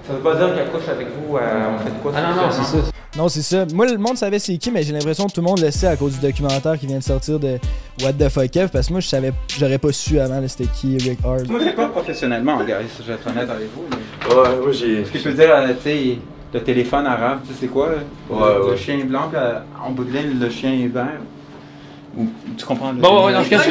Ça 0.06 0.14
veut 0.14 0.20
pas 0.20 0.36
dire 0.36 0.54
qu'elle 0.54 0.70
couche 0.70 0.90
avec 0.90 1.08
vous, 1.08 1.38
euh, 1.38 1.76
on 1.76 1.80
fait 1.80 1.92
de 1.92 1.96
quoi 2.02 2.12
Ah 2.16 2.22
non, 2.22 2.42
non, 2.44 2.52
c'est 2.52 2.64
ça. 2.64 2.78
Non, 3.16 3.30
c'est 3.30 3.42
ça. 3.42 3.66
Moi, 3.74 3.86
le 3.86 3.98
monde 3.98 4.18
savait 4.18 4.40
c'est 4.40 4.58
qui, 4.58 4.72
mais 4.72 4.82
j'ai 4.84 4.92
l'impression 4.92 5.28
que 5.28 5.34
tout 5.34 5.42
le 5.42 5.46
monde 5.48 5.60
le 5.60 5.70
sait 5.70 5.88
à 5.88 5.96
cause 5.96 6.14
du 6.14 6.20
documentaire 6.20 6.78
qui 6.80 6.88
vient 6.88 6.98
de 6.98 7.04
sortir 7.04 7.40
de 7.40 7.60
What 8.02 8.14
the 8.14 8.28
fuck 8.28 8.50
Kev, 8.50 8.70
parce 8.70 8.88
que 8.88 8.94
moi, 8.94 9.02
je 9.02 9.08
savais, 9.08 9.32
j'aurais 9.58 9.78
pas 9.78 9.92
su 9.92 10.20
avant 10.20 10.42
c'était 10.48 10.70
qui 10.70 10.98
Rick 10.98 11.20
Hard. 11.24 11.48
Moi, 11.48 11.60
je 11.64 11.70
pas 11.70 11.88
professionnellement, 11.90 12.58
gars, 12.64 12.80
je 13.00 13.04
vais 13.04 13.14
être 13.14 13.28
honnête 13.28 13.50
avec 13.50 13.70
vous. 13.76 13.84
Mais... 13.92 14.36
Ouais, 14.36 14.60
moi 14.62 14.72
j'ai. 14.72 15.06
Ce 15.06 15.12
que 15.12 15.20
je 15.20 15.24
peux 15.24 15.34
dire, 15.34 15.56
euh, 15.56 15.68
tu 15.76 15.84
sais, 15.84 16.18
le 16.54 16.64
téléphone 16.64 17.06
arabe, 17.06 17.40
tu 17.48 17.54
sais, 17.54 17.68
quoi? 17.68 17.90
là? 17.90 17.96
Ouais, 18.30 18.54
le, 18.56 18.64
ouais. 18.66 18.72
le 18.72 18.78
chien 18.78 18.98
blanc, 19.06 19.28
puis 19.30 19.40
euh, 19.40 19.60
en 19.86 19.92
bout 19.92 20.06
de 20.06 20.12
ligne, 20.12 20.40
le 20.40 20.50
chien 20.50 20.72
vert? 20.92 21.20
Ou, 22.18 22.28
tu 22.58 22.66
comprends? 22.66 22.92
le- 22.92 23.02
Bon, 23.02 23.20
ouais, 23.20 23.26
ouais, 23.26 23.34
non, 23.34 23.44
je 23.44 23.50
cache. 23.50 23.66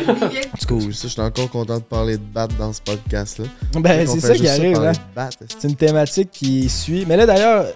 C'est 0.58 0.68
cool, 0.68 0.92
ça, 0.94 1.02
je 1.04 1.12
suis 1.12 1.20
encore 1.20 1.48
content 1.50 1.76
de 1.76 1.82
parler 1.82 2.16
de 2.16 2.22
bat 2.22 2.48
dans 2.58 2.72
ce 2.72 2.80
podcast-là. 2.80 3.44
Ben, 3.80 4.06
c'est 4.06 4.20
ça 4.20 4.34
qui 4.34 4.48
arrive, 4.48 4.80
là. 4.80 4.92
bat, 5.14 5.30
C'est 5.58 5.68
une 5.68 5.76
thématique 5.76 6.30
qui 6.32 6.68
suit. 6.68 7.04
Mais 7.06 7.16
là, 7.16 7.24
d'ailleurs, 7.26 7.66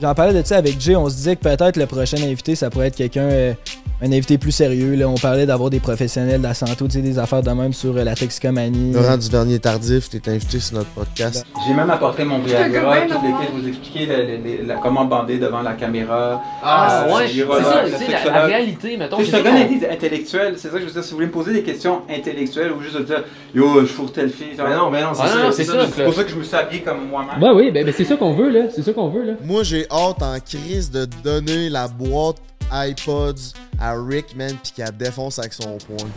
j'en 0.00 0.14
parlais 0.14 0.40
de 0.40 0.46
ça 0.46 0.58
avec 0.58 0.80
Jay. 0.80 0.94
On 0.94 1.08
se 1.10 1.16
disait 1.16 1.34
que 1.36 1.42
peut-être 1.42 1.76
le 1.76 1.86
prochain 1.86 2.18
invité, 2.22 2.54
ça 2.54 2.70
pourrait 2.70 2.88
être 2.88 2.96
quelqu'un, 2.96 3.22
euh, 3.22 3.54
un 4.02 4.12
invité 4.12 4.36
plus 4.38 4.52
sérieux. 4.52 4.94
Là. 4.94 5.08
On 5.08 5.14
parlait 5.14 5.46
d'avoir 5.46 5.70
des 5.70 5.80
professionnels 5.80 6.38
de 6.38 6.46
la 6.46 6.54
santé, 6.54 6.72
tu 6.76 6.90
sais, 6.90 7.00
des 7.02 7.18
affaires 7.18 7.42
de 7.42 7.50
même 7.50 7.72
sur 7.72 7.96
euh, 7.96 8.04
la 8.04 8.14
toxicomanie. 8.14 8.92
Laurent 8.92 9.16
Duvernier 9.16 9.58
Tardif, 9.58 10.10
t'es 10.10 10.28
invité 10.28 10.58
sur 10.60 10.76
notre 10.78 10.90
podcast. 10.90 11.46
J'ai 11.66 11.74
même 11.74 11.90
apporté 11.90 12.24
mon 12.24 12.38
Viagra, 12.40 12.68
bien 12.94 13.06
tout 13.06 13.14
avoir. 13.14 13.40
lesquels 13.40 13.54
vous 13.60 13.68
expliquer 13.68 14.06
le- 14.06 14.16
le- 14.26 14.58
le- 14.62 14.66
la- 14.66 14.74
comment 14.76 15.04
bander 15.04 15.38
devant 15.38 15.62
la 15.62 15.74
caméra. 15.74 16.42
Ah, 16.62 17.04
Euh, 17.06 17.14
ouais, 17.16 17.28
c'est 17.28 17.44
ça, 17.44 17.84
tu 18.24 18.28
la, 18.30 18.44
réalité, 18.46 18.96
mettons. 18.96 19.16
Tu 19.18 19.24
je 19.26 19.30
c'est 19.30 19.38
te 19.38 19.44
donne 19.44 19.52
ça 19.54 19.58
un 19.60 19.64
indice 19.64 19.82
intellectuel, 19.90 20.54
c'est 20.56 20.68
ça 20.68 20.74
que 20.74 20.80
je 20.80 20.86
veux 20.86 20.92
dire. 20.92 21.04
Si 21.04 21.10
vous 21.10 21.16
voulez 21.16 21.26
me 21.28 21.32
poser 21.32 21.52
des 21.52 21.62
questions 21.62 22.02
intellectuelles 22.10 22.72
ou 22.72 22.80
juste 22.82 22.96
de 22.96 23.02
dire 23.04 23.24
Yo, 23.54 23.80
je 23.82 23.86
fourre 23.86 24.12
telle 24.12 24.30
fille. 24.30 24.48
Mais 24.58 24.74
non, 24.76 24.90
mais 24.90 25.02
non, 25.02 25.08
c'est 25.14 25.22
Ah, 25.24 25.28
ça. 25.28 25.52
c'est 25.52 25.64
ça. 25.64 26.04
Pour 26.04 26.14
ça 26.14 26.24
que 26.24 26.30
je 26.30 26.36
me 26.36 26.42
suis 26.42 26.56
habillé 26.56 26.82
comme 26.82 27.06
moi-même. 27.08 27.40
Ben 27.40 27.52
oui, 27.54 27.70
ben, 27.70 27.84
ben 27.84 27.94
c'est 27.96 28.04
ça 28.04 28.16
qu'on 28.16 28.34
veut, 28.34 28.48
là. 28.50 28.60
C'est 28.74 28.82
ça 28.82 28.92
qu'on 28.92 29.08
veut, 29.08 29.22
là. 29.24 29.32
Moi, 29.44 29.62
j'ai 29.62 29.86
hâte 29.90 30.22
en 30.22 30.36
crise 30.40 30.90
de 30.90 31.06
donner 31.22 31.68
la 31.68 31.86
boîte 31.88 32.36
iPods 32.72 33.52
à 33.80 33.94
Rick, 33.94 34.34
man, 34.34 34.56
pis 34.62 34.72
qu'elle 34.72 34.96
défonce 34.96 35.38
avec 35.38 35.52
son 35.52 35.76
poing. 35.78 36.08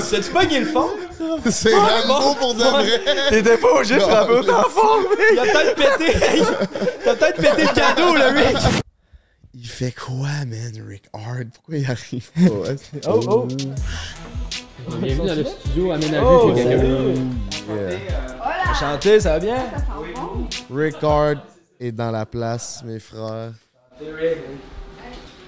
C'est-tu 0.00 0.30
pas 0.30 0.44
le 0.44 0.64
fond? 0.66 0.88
C'est 1.50 1.74
Rambo 1.74 2.34
pour 2.34 2.54
de 2.54 2.62
vrai! 2.62 3.00
T'étais 3.30 3.56
pas 3.56 3.74
obligé 3.74 3.94
de 3.96 4.00
frapper 4.00 4.32
autant 4.32 4.62
fort, 4.64 4.98
Il 5.32 5.38
a 5.38 5.42
peut-être 5.42 5.74
pété. 5.76 6.18
Il 7.04 7.08
a 7.08 7.14
peut-être 7.14 7.36
pété 7.36 7.62
le 7.62 7.74
cadeau, 7.74 8.14
le 8.14 8.38
Rick. 8.38 8.56
Il 9.54 9.66
fait 9.68 9.92
quoi, 9.92 10.28
man, 10.46 10.72
Rick 10.88 11.04
Hard? 11.12 11.48
Pourquoi 11.54 11.76
il 11.76 11.90
arrive 11.90 12.30
pas? 12.32 13.10
Oh, 13.10 13.20
oh. 13.28 13.48
Bienvenue 14.98 15.28
dans 15.28 15.34
le 15.34 15.44
studio 15.44 15.92
aménagé 15.92 16.26
Oh, 16.26 16.52
quelqu'un. 16.54 16.84
Yeah. 17.68 18.74
Chanter, 18.78 19.20
ça 19.20 19.32
va 19.32 19.38
bien? 19.40 19.58
Rick 20.72 20.96
Hard 21.02 21.38
est 21.78 21.92
dans 21.92 22.10
la 22.10 22.26
place, 22.26 22.82
mes 22.84 22.98
frères. 22.98 23.52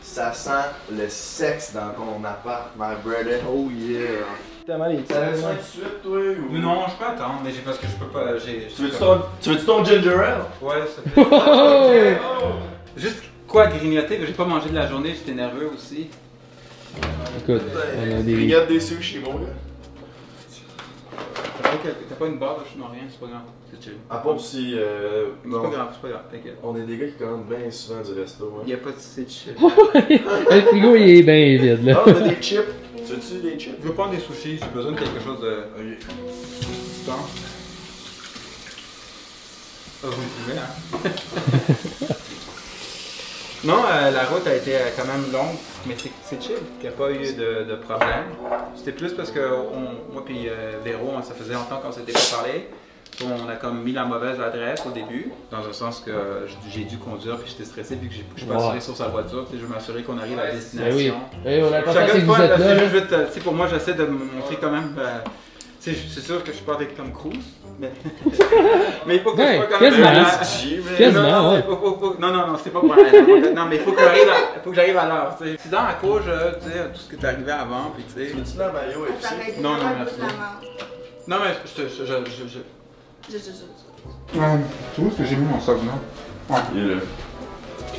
Ça 0.02 0.32
sent 0.32 0.50
le 0.90 1.08
sexe 1.08 1.72
dans 1.72 1.90
ton 1.90 2.22
appart, 2.24 2.70
my 2.78 2.94
brother. 3.02 3.40
Oh 3.50 3.68
yeah. 3.70 4.00
Tellement 4.66 4.86
les 4.86 5.04
Ça 5.06 5.26
tout 5.26 5.56
de 5.56 5.62
suite, 5.62 6.02
toi 6.02 6.18
ou... 6.20 6.58
Non, 6.58 6.82
je 6.88 6.96
peux 6.96 7.04
attendre, 7.10 7.40
mais 7.42 7.50
j'ai 7.50 7.60
parce 7.60 7.78
que 7.78 7.86
je 7.86 7.96
peux 7.96 8.06
pas. 8.12 8.38
J'ai. 8.38 8.68
Tu 8.74 8.82
veux-tu 8.82 8.96
ton, 8.98 9.22
tu 9.40 9.50
veux 9.50 9.58
ton 9.64 9.84
ginger 9.84 10.14
ale? 10.14 10.42
Ouais, 10.60 10.82
plaît. 11.14 12.18
Oh! 12.22 12.52
Juste 12.96 13.22
quoi 13.48 13.66
grignoter, 13.68 14.18
que 14.18 14.26
j'ai 14.26 14.32
pas 14.32 14.44
mangé 14.44 14.68
de 14.68 14.74
la 14.74 14.86
journée, 14.86 15.14
j'étais 15.14 15.32
nerveux 15.32 15.70
aussi. 15.74 16.08
Écoute, 17.38 17.62
on 17.74 18.18
a 18.18 18.22
des. 18.22 18.36
Regarde 18.36 18.68
des 18.68 18.80
sushis, 18.80 19.18
mon 19.20 19.34
gars. 19.38 19.46
T'as 21.62 21.68
pas, 21.70 21.76
quel- 21.82 21.94
t'as 22.08 22.14
pas 22.14 22.26
une 22.26 22.38
barre 22.38 22.60
de 22.60 22.68
chinois, 22.70 22.90
rien, 22.92 23.02
c'est 23.10 23.18
pas 23.18 23.26
grave. 23.26 23.42
C'est 23.72 23.82
chill. 23.84 23.94
À 24.10 24.18
part 24.18 24.38
si. 24.38 24.74
Euh, 24.76 25.30
C'est 25.44 25.50
pas 25.50 25.68
grave, 25.68 25.88
c'est 25.92 26.02
pas 26.02 26.08
grave, 26.08 26.22
t'inquiète. 26.30 26.58
On 26.62 26.76
est 26.76 26.82
des 26.82 26.96
gars 26.98 27.06
qui 27.06 27.12
commandent 27.14 27.46
bien 27.46 27.70
souvent 27.70 28.02
du 28.02 28.12
resto. 28.20 28.60
Hein. 28.60 28.70
A 28.72 28.76
pas 28.76 28.90
de 28.90 28.94
c'est 28.98 29.28
chill. 29.30 29.54
Le 29.60 30.60
frigo, 30.62 30.94
il 30.96 31.10
est 31.10 31.22
bien 31.22 31.56
vide, 31.76 31.84
là. 31.84 31.94
Ah, 31.98 32.02
on 32.06 32.10
a 32.16 32.28
des 32.28 32.42
chips. 32.42 32.60
Tu 32.96 33.12
veux-tu 33.14 33.40
des 33.42 33.58
chips? 33.58 33.76
Je 33.82 33.88
veux 33.88 33.94
prendre 33.94 34.12
des 34.12 34.20
sushis, 34.20 34.58
j'ai 34.60 34.68
besoin 34.74 34.92
de 34.92 34.98
quelque 34.98 35.20
chose 35.24 35.40
de. 35.40 35.64
Ok. 35.76 35.98
temps. 37.06 37.26
Ah, 40.04 40.08
vous 40.08 40.20
me 40.22 40.28
pouvez, 40.44 40.58
hein? 40.58 42.10
non, 43.64 43.76
euh, 43.88 44.10
la 44.10 44.24
route 44.24 44.46
a 44.46 44.54
été 44.56 44.74
euh, 44.74 44.88
quand 44.96 45.06
même 45.06 45.30
longue, 45.32 45.56
mais 45.86 45.94
c'est- 45.96 46.10
c'est 46.24 46.42
chill. 46.42 46.56
Il 46.80 46.82
n'y 46.82 46.88
a 46.88 46.92
pas 46.92 47.10
eu 47.12 47.32
de, 47.34 47.70
de 47.70 47.76
problème. 47.76 48.24
C'était 48.76 48.92
plus 48.92 49.12
parce 49.12 49.30
que 49.30 49.38
on- 49.40 50.12
moi 50.12 50.24
puis 50.24 50.48
euh, 50.48 50.72
Véro, 50.84 51.12
ça 51.22 51.34
faisait 51.34 51.54
longtemps 51.54 51.78
qu'on 51.80 51.92
s'était 51.92 52.12
pas 52.12 52.36
parlé. 52.36 52.66
On 53.20 53.48
a 53.48 53.54
comme 53.56 53.82
mis 53.82 53.92
la 53.92 54.04
mauvaise 54.04 54.40
adresse 54.40 54.82
au 54.86 54.90
début, 54.90 55.30
dans 55.50 55.58
un 55.68 55.72
sens 55.72 56.00
que 56.04 56.12
j'ai 56.70 56.84
dû 56.84 56.96
conduire 56.98 57.36
puis 57.36 57.50
j'étais 57.50 57.64
stressé 57.68 57.96
puis 57.96 58.08
que 58.08 58.14
je 58.14 58.20
suis 58.40 58.46
pas 58.46 58.54
Ouais. 58.54 58.60
assuré 58.62 58.80
sur 58.80 58.96
sa 58.96 59.08
voiture. 59.08 59.44
Tu 59.46 59.52
sais, 59.56 59.60
Je 59.60 59.66
veux 59.66 59.72
m'assurer 59.72 60.02
qu'on 60.02 60.18
arrive 60.18 60.38
à 60.38 60.44
Ben 60.44 60.48
oui. 60.50 60.56
destination. 60.56 61.14
On 61.44 61.48
a 61.48 61.70
l'important, 61.70 62.00
Chaque 62.00 62.10
c'est 62.10 62.20
fois, 62.22 62.36
c'est 63.32 63.40
pour 63.44 63.52
moi, 63.52 63.66
j'essaie 63.70 63.94
de 63.94 64.04
me 64.06 64.24
montrer 64.24 64.56
quand 64.60 64.70
même. 64.70 64.94
euh, 64.98 65.18
c'est 65.78 65.94
sûr 65.94 66.42
que 66.42 66.50
je 66.52 66.56
suis 66.56 66.64
pas 66.64 66.74
avec 66.74 66.96
Tom 66.96 67.12
Cruise, 67.12 67.44
mais, 67.80 67.90
mais 69.06 69.16
il 69.16 69.20
faut 69.22 69.32
que 69.32 69.38
Ouais, 69.38 69.52
je 69.52 69.56
sois 69.56 69.66
quand 69.66 69.80
même. 69.80 71.12
Non, 71.12 71.22
non, 71.22 71.52
non, 72.18 72.32
non, 72.32 72.46
non, 72.52 72.58
c'est 72.62 72.70
pas 72.70 72.80
pour. 72.80 72.88
Non, 72.94 73.66
mais 73.68 73.76
il 73.76 73.82
faut 73.82 73.92
que 73.92 74.00
j'arrive 74.00 74.28
à, 74.28 74.60
faut 74.62 74.70
que 74.70 74.76
j'arrive 74.76 74.96
à 74.96 75.06
l'heure. 75.06 75.36
Si 75.58 75.68
dans 75.68 75.82
la 75.82 75.94
cour, 75.94 76.20
je, 76.24 76.54
tu 76.64 76.70
sais, 76.72 76.78
tout 76.94 77.00
ce 77.00 77.08
qui 77.14 77.20
est 77.20 77.26
arrivé 77.28 77.50
avant, 77.52 77.90
puis 77.94 78.04
tu 78.04 78.12
sais. 78.14 78.32
Tu 78.32 78.58
la 78.58 78.70
maillot 78.72 79.06
et 79.06 79.12
puis 79.12 79.50
été 79.50 79.60
Non, 79.60 79.70
non, 79.72 79.78
merci. 79.98 80.14
Non, 81.26 81.36
mais 81.44 81.54
je 81.66 81.82
te. 81.82 81.88
Je, 81.88 82.04
je, 82.04 82.48
je, 82.48 82.58
je... 83.30 83.36
Je- 83.38 83.38
je- 83.38 83.50
je- 84.34 84.38
tu 84.94 85.00
vois 85.00 85.10
ce 85.12 85.16
que 85.18 85.24
j'ai 85.24 85.36
mis 85.36 85.46
mon 85.46 85.60
sac, 85.60 85.76
non? 85.76 86.56
Il 86.74 86.80
est 86.90 86.94
là. 86.94 87.00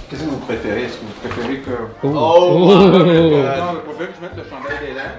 Qu'est-ce 0.10 0.24
que 0.24 0.30
vous 0.30 0.38
préférez? 0.38 0.84
Est-ce 0.84 0.98
que 0.98 1.06
vous 1.06 1.28
préférez 1.30 1.60
que. 1.60 1.72
Oh! 2.04 2.08
Oh! 2.14 2.68
Non, 2.88 3.74
vous 3.74 3.94
préférez 3.94 4.10
que 4.10 4.16
je 4.18 4.22
mette 4.22 4.36
le 4.38 4.44
chandail 4.50 4.80
d'Hélène 4.80 5.12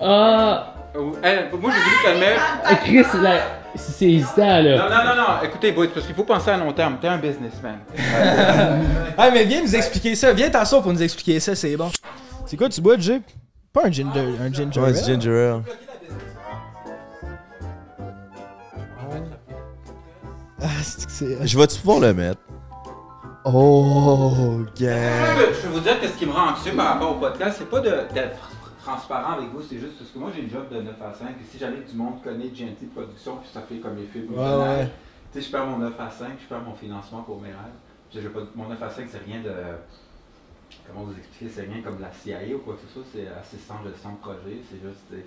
Ah! 0.00 0.74
Ou- 0.98 1.16
elle- 1.22 1.50
Moi, 1.60 1.70
j'ai 1.72 1.80
voulu 1.80 1.96
qu'elle 2.02 2.18
mette. 2.18 2.40
Eh, 2.70 2.76
Chris, 3.04 3.20
là, 3.22 3.40
c'est 3.76 4.10
hésitant, 4.10 4.60
là. 4.62 4.76
Non, 4.76 4.84
non, 4.84 5.04
non, 5.04 5.16
non, 5.22 5.28
écoutez, 5.44 5.72
boys, 5.72 5.88
parce 5.92 6.06
qu'il 6.06 6.14
faut 6.14 6.22
penser 6.24 6.50
à 6.50 6.56
long 6.56 6.72
terme. 6.72 6.96
T'es 7.00 7.08
un 7.08 7.18
businessman. 7.18 7.78
Ah, 9.16 9.30
mais 9.32 9.44
viens 9.44 9.62
nous 9.62 9.76
expliquer 9.76 10.14
ça. 10.16 10.32
Viens 10.32 10.50
t'asseoir 10.50 10.82
pour 10.82 10.92
nous 10.92 11.02
expliquer 11.02 11.38
ça, 11.38 11.54
c'est 11.54 11.76
bon. 11.76 11.88
C'est 12.46 12.56
quoi 12.56 12.68
tu 12.68 12.80
bois, 12.80 12.96
Jay? 12.98 13.20
Pas 13.72 13.86
un 13.86 13.90
ginger, 13.92 14.20
un 14.40 14.52
ginger 14.52 14.80
Ouais, 14.80 14.92
c'est 14.94 15.04
ginger 15.12 15.30
ale. 15.30 15.62
Ah, 20.66 20.68
c'est 20.82 21.10
c'est... 21.10 21.46
Je 21.46 21.58
vais-tu 21.58 21.78
pouvoir 21.80 22.00
le 22.00 22.14
mettre? 22.14 22.40
Oh, 23.44 24.60
peux- 25.46 25.52
je 25.54 25.60
peux 25.60 25.68
vous 25.74 25.80
dire 25.80 26.00
que 26.00 26.08
ce 26.08 26.12
qui 26.16 26.24
me 26.24 26.32
rend 26.32 26.52
anxieux 26.52 26.72
par 26.74 26.94
rapport 26.94 27.16
au 27.16 27.20
podcast, 27.20 27.56
c'est 27.58 27.68
pas 27.68 27.80
de- 27.80 28.12
d'être 28.14 28.50
transparent 28.82 29.32
avec 29.34 29.50
vous, 29.50 29.60
c'est 29.62 29.78
juste 29.78 29.98
parce 29.98 30.10
que 30.10 30.18
moi 30.18 30.30
j'ai 30.34 30.42
une 30.42 30.50
job 30.50 30.66
de 30.70 30.80
9 30.80 30.94
à 31.02 31.12
5, 31.12 31.28
et 31.28 31.44
si 31.50 31.58
j'allais 31.58 31.78
que 31.78 31.90
du 31.90 31.96
monde 31.96 32.22
connaît 32.22 32.48
GNT 32.48 32.86
Production, 32.94 33.36
puis 33.36 33.50
ça 33.52 33.60
fait 33.62 33.76
comme 33.76 33.96
les 33.96 34.06
films, 34.06 34.32
Ouais, 34.32 34.38
ouais. 34.38 34.88
tu 35.32 35.40
sais, 35.40 35.46
je 35.46 35.52
perds 35.52 35.66
mon 35.66 35.76
9 35.78 35.92
à 36.00 36.10
5, 36.10 36.28
je 36.42 36.46
perds 36.48 36.62
mon 36.62 36.74
financement 36.74 37.22
pour 37.22 37.38
mes 37.40 37.48
rêves. 37.48 38.30
Pas- 38.32 38.40
mon 38.54 38.68
9 38.68 38.82
à 38.82 38.88
5, 38.90 39.06
c'est 39.10 39.22
rien 39.26 39.42
de. 39.42 39.52
Comment 40.86 41.04
vous 41.04 41.16
expliquer 41.18 41.52
C'est 41.54 41.62
rien 41.70 41.82
comme 41.82 41.96
de 41.96 42.02
la 42.02 42.12
CIA 42.12 42.54
ou 42.56 42.58
quoi 42.60 42.74
que 42.74 42.80
ce 42.88 42.94
soit, 42.94 43.02
c'est 43.12 43.26
assistant 43.28 43.74
gestion 43.84 44.12
de 44.12 44.16
projet, 44.18 44.56
c'est 44.70 44.80
juste. 44.80 45.24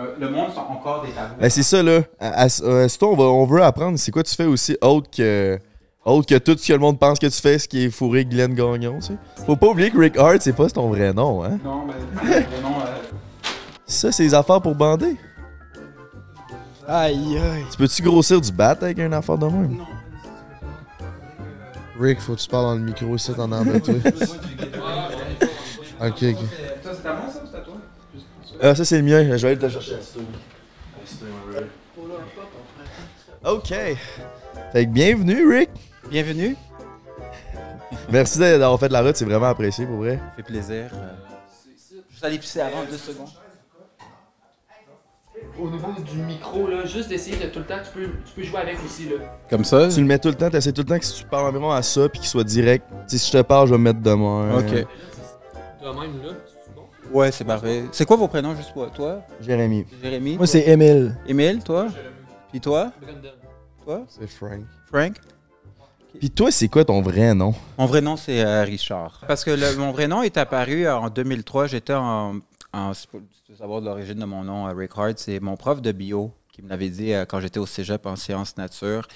Euh, 0.00 0.14
le 0.20 0.30
monde 0.30 0.52
sont 0.54 0.60
encore 0.60 1.02
des 1.04 1.10
tabous. 1.12 1.34
Ben, 1.40 1.50
c'est 1.50 1.62
ça, 1.64 1.82
là. 1.82 2.00
À- 2.20 2.44
à- 2.44 2.62
euh, 2.62 2.86
si 2.88 2.98
toi, 2.98 3.08
on, 3.10 3.16
va- 3.16 3.24
on 3.24 3.46
veut 3.46 3.62
apprendre, 3.62 3.98
c'est 3.98 4.12
quoi 4.12 4.22
tu 4.22 4.34
fais 4.34 4.44
aussi 4.46 4.76
autre 4.80 5.08
que. 5.10 5.58
Autre 6.04 6.26
que 6.26 6.38
tout 6.38 6.56
ce 6.56 6.66
que 6.68 6.72
le 6.72 6.78
monde 6.78 6.98
pense 6.98 7.18
que 7.18 7.26
tu 7.26 7.40
fais, 7.40 7.58
ce 7.58 7.68
qui 7.68 7.84
est 7.84 7.90
fourré 7.90 8.24
Glenn 8.24 8.54
Gagnon, 8.54 8.98
tu 9.00 9.08
sais? 9.08 9.16
Faut 9.44 9.56
pas 9.56 9.66
oublier 9.66 9.90
que 9.90 9.98
Rick 9.98 10.16
Hart, 10.16 10.38
c'est 10.40 10.54
pas 10.54 10.70
ton 10.70 10.88
vrai 10.88 11.12
nom, 11.12 11.44
hein? 11.44 11.58
Non, 11.62 11.82
mais. 11.86 11.92
non, 12.62 12.76
euh, 12.80 12.96
Ça, 13.84 14.10
c'est 14.12 14.22
les 14.22 14.32
affaires 14.34 14.62
pour 14.62 14.74
bander. 14.74 15.16
Aïe, 16.86 17.36
aïe. 17.38 17.64
Tu 17.70 17.76
peux-tu 17.76 18.02
grossir 18.02 18.40
du 18.40 18.50
bat 18.52 18.70
avec 18.80 18.98
une 18.98 19.12
affaire 19.12 19.36
de 19.36 19.44
même? 19.46 19.76
non. 19.76 19.84
Rick, 22.00 22.20
faut 22.20 22.34
que 22.36 22.40
tu 22.40 22.48
parles 22.48 22.64
dans 22.64 22.74
le 22.76 22.80
micro 22.80 23.14
ici, 23.16 23.32
t'en 23.34 23.50
as 23.52 23.64
guide. 23.64 24.02
Ok, 26.00 26.22
ok. 26.22 26.36
Toi, 26.82 26.92
c'est 27.02 27.08
à 27.08 27.12
moi 27.14 27.24
ça? 27.28 27.40
À 28.60 28.66
pour 28.66 28.66
ça. 28.66 28.70
Ah, 28.70 28.74
ça, 28.74 28.84
c'est 28.84 28.98
le 28.98 29.04
mien. 29.04 29.36
Je 29.36 29.42
vais 29.42 29.48
aller 29.48 29.58
te 29.58 29.68
chercher. 29.68 29.96
Ok. 33.44 33.68
Fait 33.68 34.84
que 34.84 34.90
bienvenue, 34.90 35.48
Rick. 35.48 35.70
Bienvenue. 36.10 36.56
Merci 38.10 38.38
d'avoir 38.38 38.78
fait 38.80 38.90
la 38.90 39.02
route, 39.02 39.16
c'est 39.16 39.24
vraiment 39.24 39.48
apprécié 39.48 39.86
pour 39.86 39.96
vrai. 39.96 40.16
Ça 40.16 40.32
fait 40.36 40.42
plaisir. 40.42 40.90
Juste 42.10 42.24
aller 42.24 42.38
pisser 42.38 42.60
avant 42.60 42.84
deux 42.90 42.96
secondes. 42.96 43.28
Au 45.58 45.70
niveau 45.70 45.92
du 46.00 46.16
micro, 46.18 46.66
là, 46.66 46.84
juste 46.84 47.08
d'essayer 47.08 47.36
de 47.36 47.48
tout 47.50 47.60
le 47.60 47.64
temps, 47.64 47.78
tu 47.84 47.90
peux, 47.98 48.06
tu 48.24 48.32
peux 48.34 48.42
jouer 48.42 48.60
avec 48.60 48.76
aussi, 48.84 49.08
là. 49.08 49.16
Comme 49.48 49.64
ça? 49.64 49.88
Tu 49.88 50.00
le 50.00 50.06
mets 50.06 50.18
tout 50.18 50.28
le 50.28 50.34
temps, 50.34 50.50
t'essaies 50.50 50.72
tout 50.72 50.82
le 50.82 50.88
temps 50.88 50.98
que 50.98 51.04
si 51.04 51.14
tu 51.14 51.24
parles 51.24 51.46
environ 51.46 51.70
à 51.70 51.82
ça 51.82 52.08
puis 52.08 52.20
qu'il 52.20 52.28
soit 52.28 52.44
direct. 52.44 52.84
Tu 53.08 53.18
si 53.18 53.30
je 53.30 53.38
te 53.38 53.42
parle, 53.42 53.68
je 53.68 53.72
vais 53.72 53.78
me 53.78 53.84
mettre 53.84 54.00
de 54.00 54.12
moi. 54.12 54.46
Ok. 54.58 54.70
De 54.70 56.00
même, 56.00 56.22
là. 56.22 56.32
Ouais, 57.12 57.30
c'est 57.32 57.44
parfait. 57.44 57.84
C'est 57.92 58.04
quoi 58.04 58.16
vos 58.16 58.28
prénoms 58.28 58.54
juste 58.54 58.72
pour 58.72 58.90
toi? 58.90 59.22
Jérémy. 59.40 59.86
Jérémy 60.02 60.36
Moi, 60.36 60.46
c'est 60.46 60.66
Emile. 60.68 61.16
Émile, 61.26 61.62
toi? 61.62 61.88
Puis 62.50 62.60
toi? 62.60 62.92
Brandon. 63.00 63.28
Toi? 63.84 64.04
C'est 64.08 64.26
Frank. 64.26 64.60
Frank? 64.86 65.16
Puis 66.18 66.30
toi, 66.30 66.50
c'est 66.50 66.68
quoi 66.68 66.84
ton 66.84 67.00
vrai 67.00 67.34
nom? 67.34 67.54
Mon 67.78 67.86
vrai 67.86 68.00
nom, 68.00 68.16
c'est 68.16 68.44
euh, 68.44 68.62
Richard. 68.64 69.20
Parce 69.26 69.44
que 69.44 69.50
le- 69.50 69.76
mon 69.76 69.92
vrai 69.92 70.08
nom 70.08 70.22
est 70.22 70.36
apparu 70.36 70.88
en 70.88 71.08
2003. 71.08 71.66
J'étais 71.68 71.92
en. 71.94 72.36
en 72.72 72.94
si 72.94 73.06
tu 73.06 73.52
veux 73.52 73.56
savoir 73.56 73.80
de 73.80 73.86
l'origine 73.86 74.18
de 74.18 74.24
mon 74.24 74.42
nom, 74.42 74.66
euh, 74.66 74.72
Rick 74.72 74.90
Hart, 74.96 75.14
c'est 75.18 75.38
mon 75.40 75.56
prof 75.56 75.80
de 75.80 75.92
bio 75.92 76.32
qui 76.52 76.62
me 76.62 76.68
l'avait 76.68 76.88
dit 76.88 77.12
euh, 77.12 77.24
quand 77.24 77.40
j'étais 77.40 77.58
au 77.60 77.66
cégep 77.66 78.04
en 78.06 78.16
sciences 78.16 78.56
nature. 78.56 79.06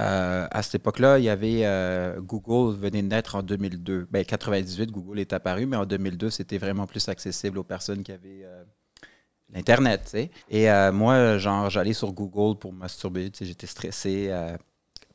Euh, 0.00 0.46
à 0.50 0.62
cette 0.62 0.76
époque-là, 0.76 1.18
il 1.18 1.24
y 1.24 1.28
avait 1.28 1.64
euh, 1.64 2.20
Google 2.20 2.76
venait 2.76 3.02
de 3.02 3.08
naître 3.08 3.34
en 3.34 3.42
2002. 3.42 4.08
Ben, 4.10 4.24
98, 4.24 4.90
Google 4.90 5.18
est 5.18 5.32
apparu, 5.32 5.66
mais 5.66 5.76
en 5.76 5.86
2002, 5.86 6.30
c'était 6.30 6.58
vraiment 6.58 6.86
plus 6.86 7.08
accessible 7.08 7.58
aux 7.58 7.64
personnes 7.64 8.02
qui 8.02 8.12
avaient 8.12 8.44
euh, 8.44 8.64
l'Internet. 9.52 10.16
Et 10.48 10.68
moi, 10.92 11.38
genre, 11.38 11.68
j'allais 11.68 11.92
sur 11.92 12.12
Google 12.12 12.58
pour 12.58 12.72
masturber, 12.72 13.30
j'étais 13.38 13.66
stressé 13.66 14.30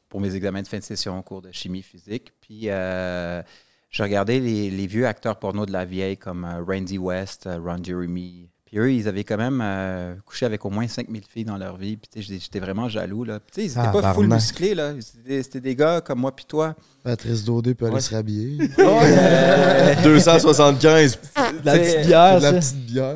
pour 0.10 0.22
mes 0.22 0.36
examens 0.36 0.62
de 0.62 0.68
fin 0.68 0.78
de 0.78 0.84
session 0.84 1.18
en 1.18 1.22
cours 1.24 1.42
de 1.42 1.52
chimie 1.52 1.82
physique. 1.82 2.32
Puis, 2.40 2.66
je 2.66 4.04
regardais 4.04 4.40
les, 4.40 4.70
les 4.70 4.88
vieux 4.88 5.08
acteurs 5.08 5.40
porno 5.40 5.66
de 5.66 5.72
la 5.72 5.86
vieille 5.86 6.18
comme 6.18 6.46
Randy 6.46 7.00
West, 7.00 7.50
Ron 7.52 7.84
Jeremy. 7.84 8.50
Puis 8.68 8.80
eux, 8.80 8.92
ils 8.94 9.08
avaient 9.08 9.24
quand 9.24 9.38
même 9.38 9.62
euh, 9.64 10.14
couché 10.26 10.46
avec 10.46 10.66
au 10.66 10.70
moins 10.70 10.88
5000 10.90 11.24
filles 11.24 11.46
dans 11.46 11.56
leur 11.58 11.78
vie. 11.78 11.96
Puis 11.98 12.22
j'étais- 12.22 12.60
vraiment 12.60 12.90
jaloux. 12.90 13.24
Là. 13.24 13.40
Puis 13.40 13.64
ils 13.64 13.68
n'étaient 13.78 13.92
pas 14.02 14.14
full 14.14 14.28
musclés. 14.28 14.76
là. 14.76 14.92
C'était 15.26 15.62
des 15.62 15.74
gars 15.76 16.02
comme 16.02 16.20
moi 16.20 16.36
puis 16.36 16.44
toi. 16.46 16.76
Patrice 17.04 17.46
Daudé 17.46 17.74
peut 17.76 17.86
aller 17.88 18.02
se 18.02 18.14
rhabiller. 18.14 18.58
275. 20.04 21.18
De 21.38 21.42
la 21.66 21.78
petite 21.78 22.06
bière, 22.08 22.38
de 22.40 22.44
la 22.44 22.62
ça. 22.62 22.72
petite 22.72 22.86
bière. 22.86 23.16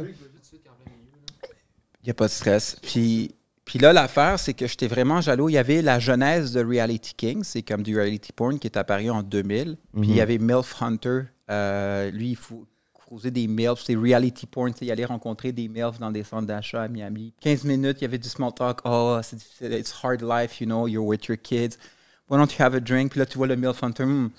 Il 2.03 2.05
n'y 2.07 2.11
a 2.11 2.13
pas 2.13 2.27
de 2.27 2.31
stress. 2.31 2.77
Puis, 2.81 3.35
puis 3.65 3.77
là, 3.77 3.93
l'affaire, 3.93 4.39
c'est 4.39 4.53
que 4.53 4.65
j'étais 4.67 4.87
vraiment 4.87 5.21
jaloux. 5.21 5.49
Il 5.49 5.53
y 5.53 5.57
avait 5.57 5.81
la 5.81 5.99
genèse 5.99 6.51
de 6.53 6.63
Reality 6.63 7.13
King, 7.15 7.43
c'est 7.43 7.61
comme 7.61 7.83
du 7.83 7.95
reality 7.95 8.31
porn 8.33 8.57
qui 8.57 8.67
est 8.67 8.77
apparu 8.77 9.09
en 9.11 9.21
2000. 9.21 9.77
Puis 9.99 10.09
il 10.09 10.15
y 10.15 10.21
avait 10.21 10.37
MILF 10.39 10.81
Hunter. 10.81 11.21
Euh, 11.49 12.09
lui, 12.11 12.29
il 12.31 12.35
faut 12.35 12.65
creuser 13.11 13.31
des 13.31 13.47
MILF. 13.47 13.81
C'est 13.83 13.95
reality 13.95 14.45
porn. 14.45 14.71
Il 14.81 14.91
allait 14.91 15.05
rencontrer 15.05 15.51
des 15.51 15.67
MILF 15.67 15.99
dans 15.99 16.11
des 16.11 16.23
centres 16.23 16.47
d'achat 16.47 16.83
à 16.83 16.87
Miami. 16.87 17.33
15 17.41 17.63
minutes, 17.65 17.97
il 17.99 18.03
y 18.03 18.05
avait 18.05 18.17
du 18.17 18.29
small 18.29 18.53
talk. 18.53 18.79
Oh, 18.85 19.19
c'est. 19.21 19.37
It's 19.61 19.93
hard 20.03 20.21
life, 20.21 20.61
you 20.61 20.65
know. 20.65 20.87
You're 20.87 21.05
with 21.05 21.25
your 21.27 21.37
kids. 21.37 21.77
Why 22.29 22.37
don't 22.37 22.51
you 22.57 22.63
have 22.63 22.73
a 22.75 22.79
drink? 22.79 23.11
Puis 23.11 23.19
là, 23.19 23.25
tu 23.25 23.37
vois 23.37 23.47
le 23.47 23.55
MILF 23.55 23.83
Hunter. 23.83 24.05
hmm. 24.05 24.29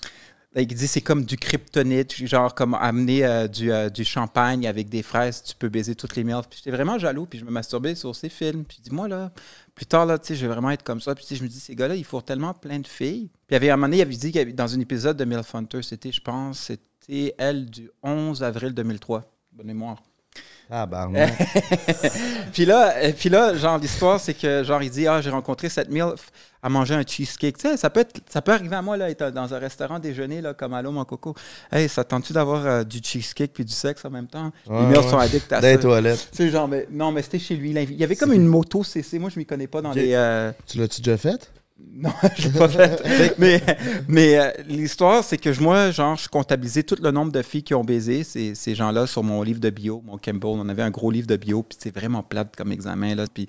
Il 0.55 0.67
dit 0.67 0.87
c'est 0.87 1.01
comme 1.01 1.25
du 1.25 1.35
kryptonite, 1.35 2.13
genre 2.27 2.53
comme 2.53 2.75
amener 2.75 3.25
euh, 3.25 3.47
du, 3.47 3.71
euh, 3.71 3.89
du 3.89 4.03
champagne 4.03 4.67
avec 4.67 4.87
des 4.87 5.01
fraises, 5.01 5.41
tu 5.41 5.55
peux 5.55 5.67
baiser 5.67 5.95
toutes 5.95 6.15
les 6.15 6.23
milfs. 6.23 6.47
Puis 6.47 6.59
j'étais 6.59 6.69
vraiment 6.75 6.99
jaloux, 6.99 7.25
puis 7.25 7.39
je 7.39 7.45
me 7.45 7.49
masturbais 7.49 7.95
sur 7.95 8.15
ces 8.15 8.29
films. 8.29 8.63
Puis 8.63 8.77
dis, 8.83 8.91
moi, 8.91 9.07
là, 9.07 9.31
plus 9.73 9.87
tard, 9.87 10.05
là, 10.05 10.19
tu 10.19 10.27
sais, 10.27 10.35
je 10.35 10.45
vais 10.45 10.53
vraiment 10.53 10.69
être 10.69 10.83
comme 10.83 11.01
ça. 11.01 11.15
Puis 11.15 11.25
je 11.31 11.41
me 11.41 11.47
dis, 11.47 11.59
ces 11.59 11.73
gars-là, 11.75 11.95
ils 11.95 12.05
font 12.05 12.21
tellement 12.21 12.53
plein 12.53 12.77
de 12.77 12.85
filles. 12.87 13.29
Puis 13.47 13.49
il 13.49 13.53
y 13.53 13.55
avait 13.55 13.71
un 13.71 13.77
moment 13.77 13.87
donné, 13.87 13.97
il 13.97 14.01
avait 14.03 14.13
dit 14.13 14.31
qu'il 14.31 14.35
y 14.35 14.39
avait- 14.39 14.53
dans 14.53 14.71
un 14.71 14.79
épisode 14.79 15.17
de 15.17 15.25
MILF 15.25 15.55
Hunter, 15.55 15.81
c'était, 15.81 16.11
je 16.11 16.21
pense, 16.21 16.59
c'était 16.59 16.83
elle 17.37 17.65
du 17.65 17.89
11 18.01 18.43
avril 18.43 18.73
2003, 18.73 19.23
bonne 19.51 19.67
mémoire. 19.67 20.01
Ah, 20.69 20.85
barman. 20.85 21.29
puis 22.53 22.65
là, 22.65 22.93
euh, 22.95 23.11
puis 23.15 23.29
là, 23.29 23.53
genre, 23.53 23.77
l'histoire, 23.77 24.19
c'est 24.19 24.33
que, 24.33 24.63
genre, 24.63 24.81
il 24.81 24.89
dit, 24.89 25.05
ah, 25.07 25.21
j'ai 25.21 25.29
rencontré 25.29 25.69
cette 25.69 25.89
MILF 25.89 26.31
à 26.63 26.69
manger 26.69 26.95
un 26.95 27.03
cheesecake. 27.03 27.57
Tu 27.57 27.69
sais, 27.69 27.77
ça 27.77 27.89
peut, 27.89 27.99
être, 27.99 28.21
ça 28.29 28.41
peut 28.41 28.53
arriver 28.53 28.75
à 28.75 28.81
moi, 28.81 28.95
là, 28.97 29.09
être 29.09 29.29
dans 29.29 29.53
un 29.53 29.59
restaurant 29.59 29.99
déjeuner, 29.99 30.41
là, 30.41 30.53
comme 30.53 30.73
Allô, 30.73 30.91
mon 30.91 31.03
coco. 31.05 31.35
Hey, 31.71 31.89
ça 31.89 32.03
tente-tu 32.03 32.33
d'avoir 32.33 32.65
euh, 32.65 32.83
du 32.83 32.99
cheesecake 33.03 33.51
puis 33.53 33.65
du 33.65 33.73
sexe 33.73 34.03
en 34.05 34.09
même 34.09 34.27
temps? 34.27 34.51
Ouais, 34.65 34.79
les 34.79 34.87
MILF 34.87 35.03
ouais. 35.03 35.11
sont 35.11 35.17
addicts 35.17 35.51
à 35.53 35.61
ça. 35.61 35.77
toilettes. 35.77 36.29
Tu 36.31 36.37
sais, 36.37 36.49
genre, 36.49 36.67
mais, 36.67 36.87
non, 36.89 37.11
mais 37.11 37.21
c'était 37.21 37.39
chez 37.39 37.55
lui. 37.55 37.71
Il 37.71 37.95
y 37.99 38.03
avait 38.03 38.15
comme 38.15 38.33
une 38.33 38.47
moto 38.47 38.83
CC. 38.83 39.19
Moi, 39.19 39.29
je 39.29 39.37
m'y 39.37 39.45
connais 39.45 39.67
pas 39.67 39.81
dans 39.81 39.91
les. 39.91 40.13
euh, 40.13 40.51
Tu 40.65 40.79
l'as-tu 40.79 41.01
déjà 41.01 41.17
fait? 41.17 41.51
Non, 41.79 42.11
je 42.37 42.47
l'ai 42.49 42.57
pas 42.57 42.69
fait. 42.69 43.35
mais 43.39 43.61
mais 44.07 44.39
euh, 44.39 44.51
l'histoire, 44.67 45.23
c'est 45.23 45.37
que 45.37 45.51
je- 45.53 45.61
moi, 45.61 45.91
genre, 45.91 46.15
je 46.15 46.29
comptabilisais 46.29 46.83
tout 46.83 46.97
le 47.01 47.11
nombre 47.11 47.31
de 47.31 47.41
filles 47.41 47.63
qui 47.63 47.73
ont 47.73 47.83
baisé 47.83 48.23
ces, 48.23 48.55
ces 48.55 48.75
gens-là 48.75 49.07
sur 49.07 49.23
mon 49.23 49.41
livre 49.43 49.59
de 49.59 49.69
bio, 49.69 50.01
mon 50.05 50.17
Campbell. 50.17 50.51
On 50.59 50.69
avait 50.69 50.83
un 50.83 50.91
gros 50.91 51.11
livre 51.11 51.27
de 51.27 51.35
bio, 51.35 51.63
puis 51.63 51.77
c'est 51.81 51.93
vraiment 51.93 52.23
plate 52.23 52.55
comme 52.55 52.71
examen. 52.71 53.15
Là. 53.15 53.25
Puis 53.33 53.47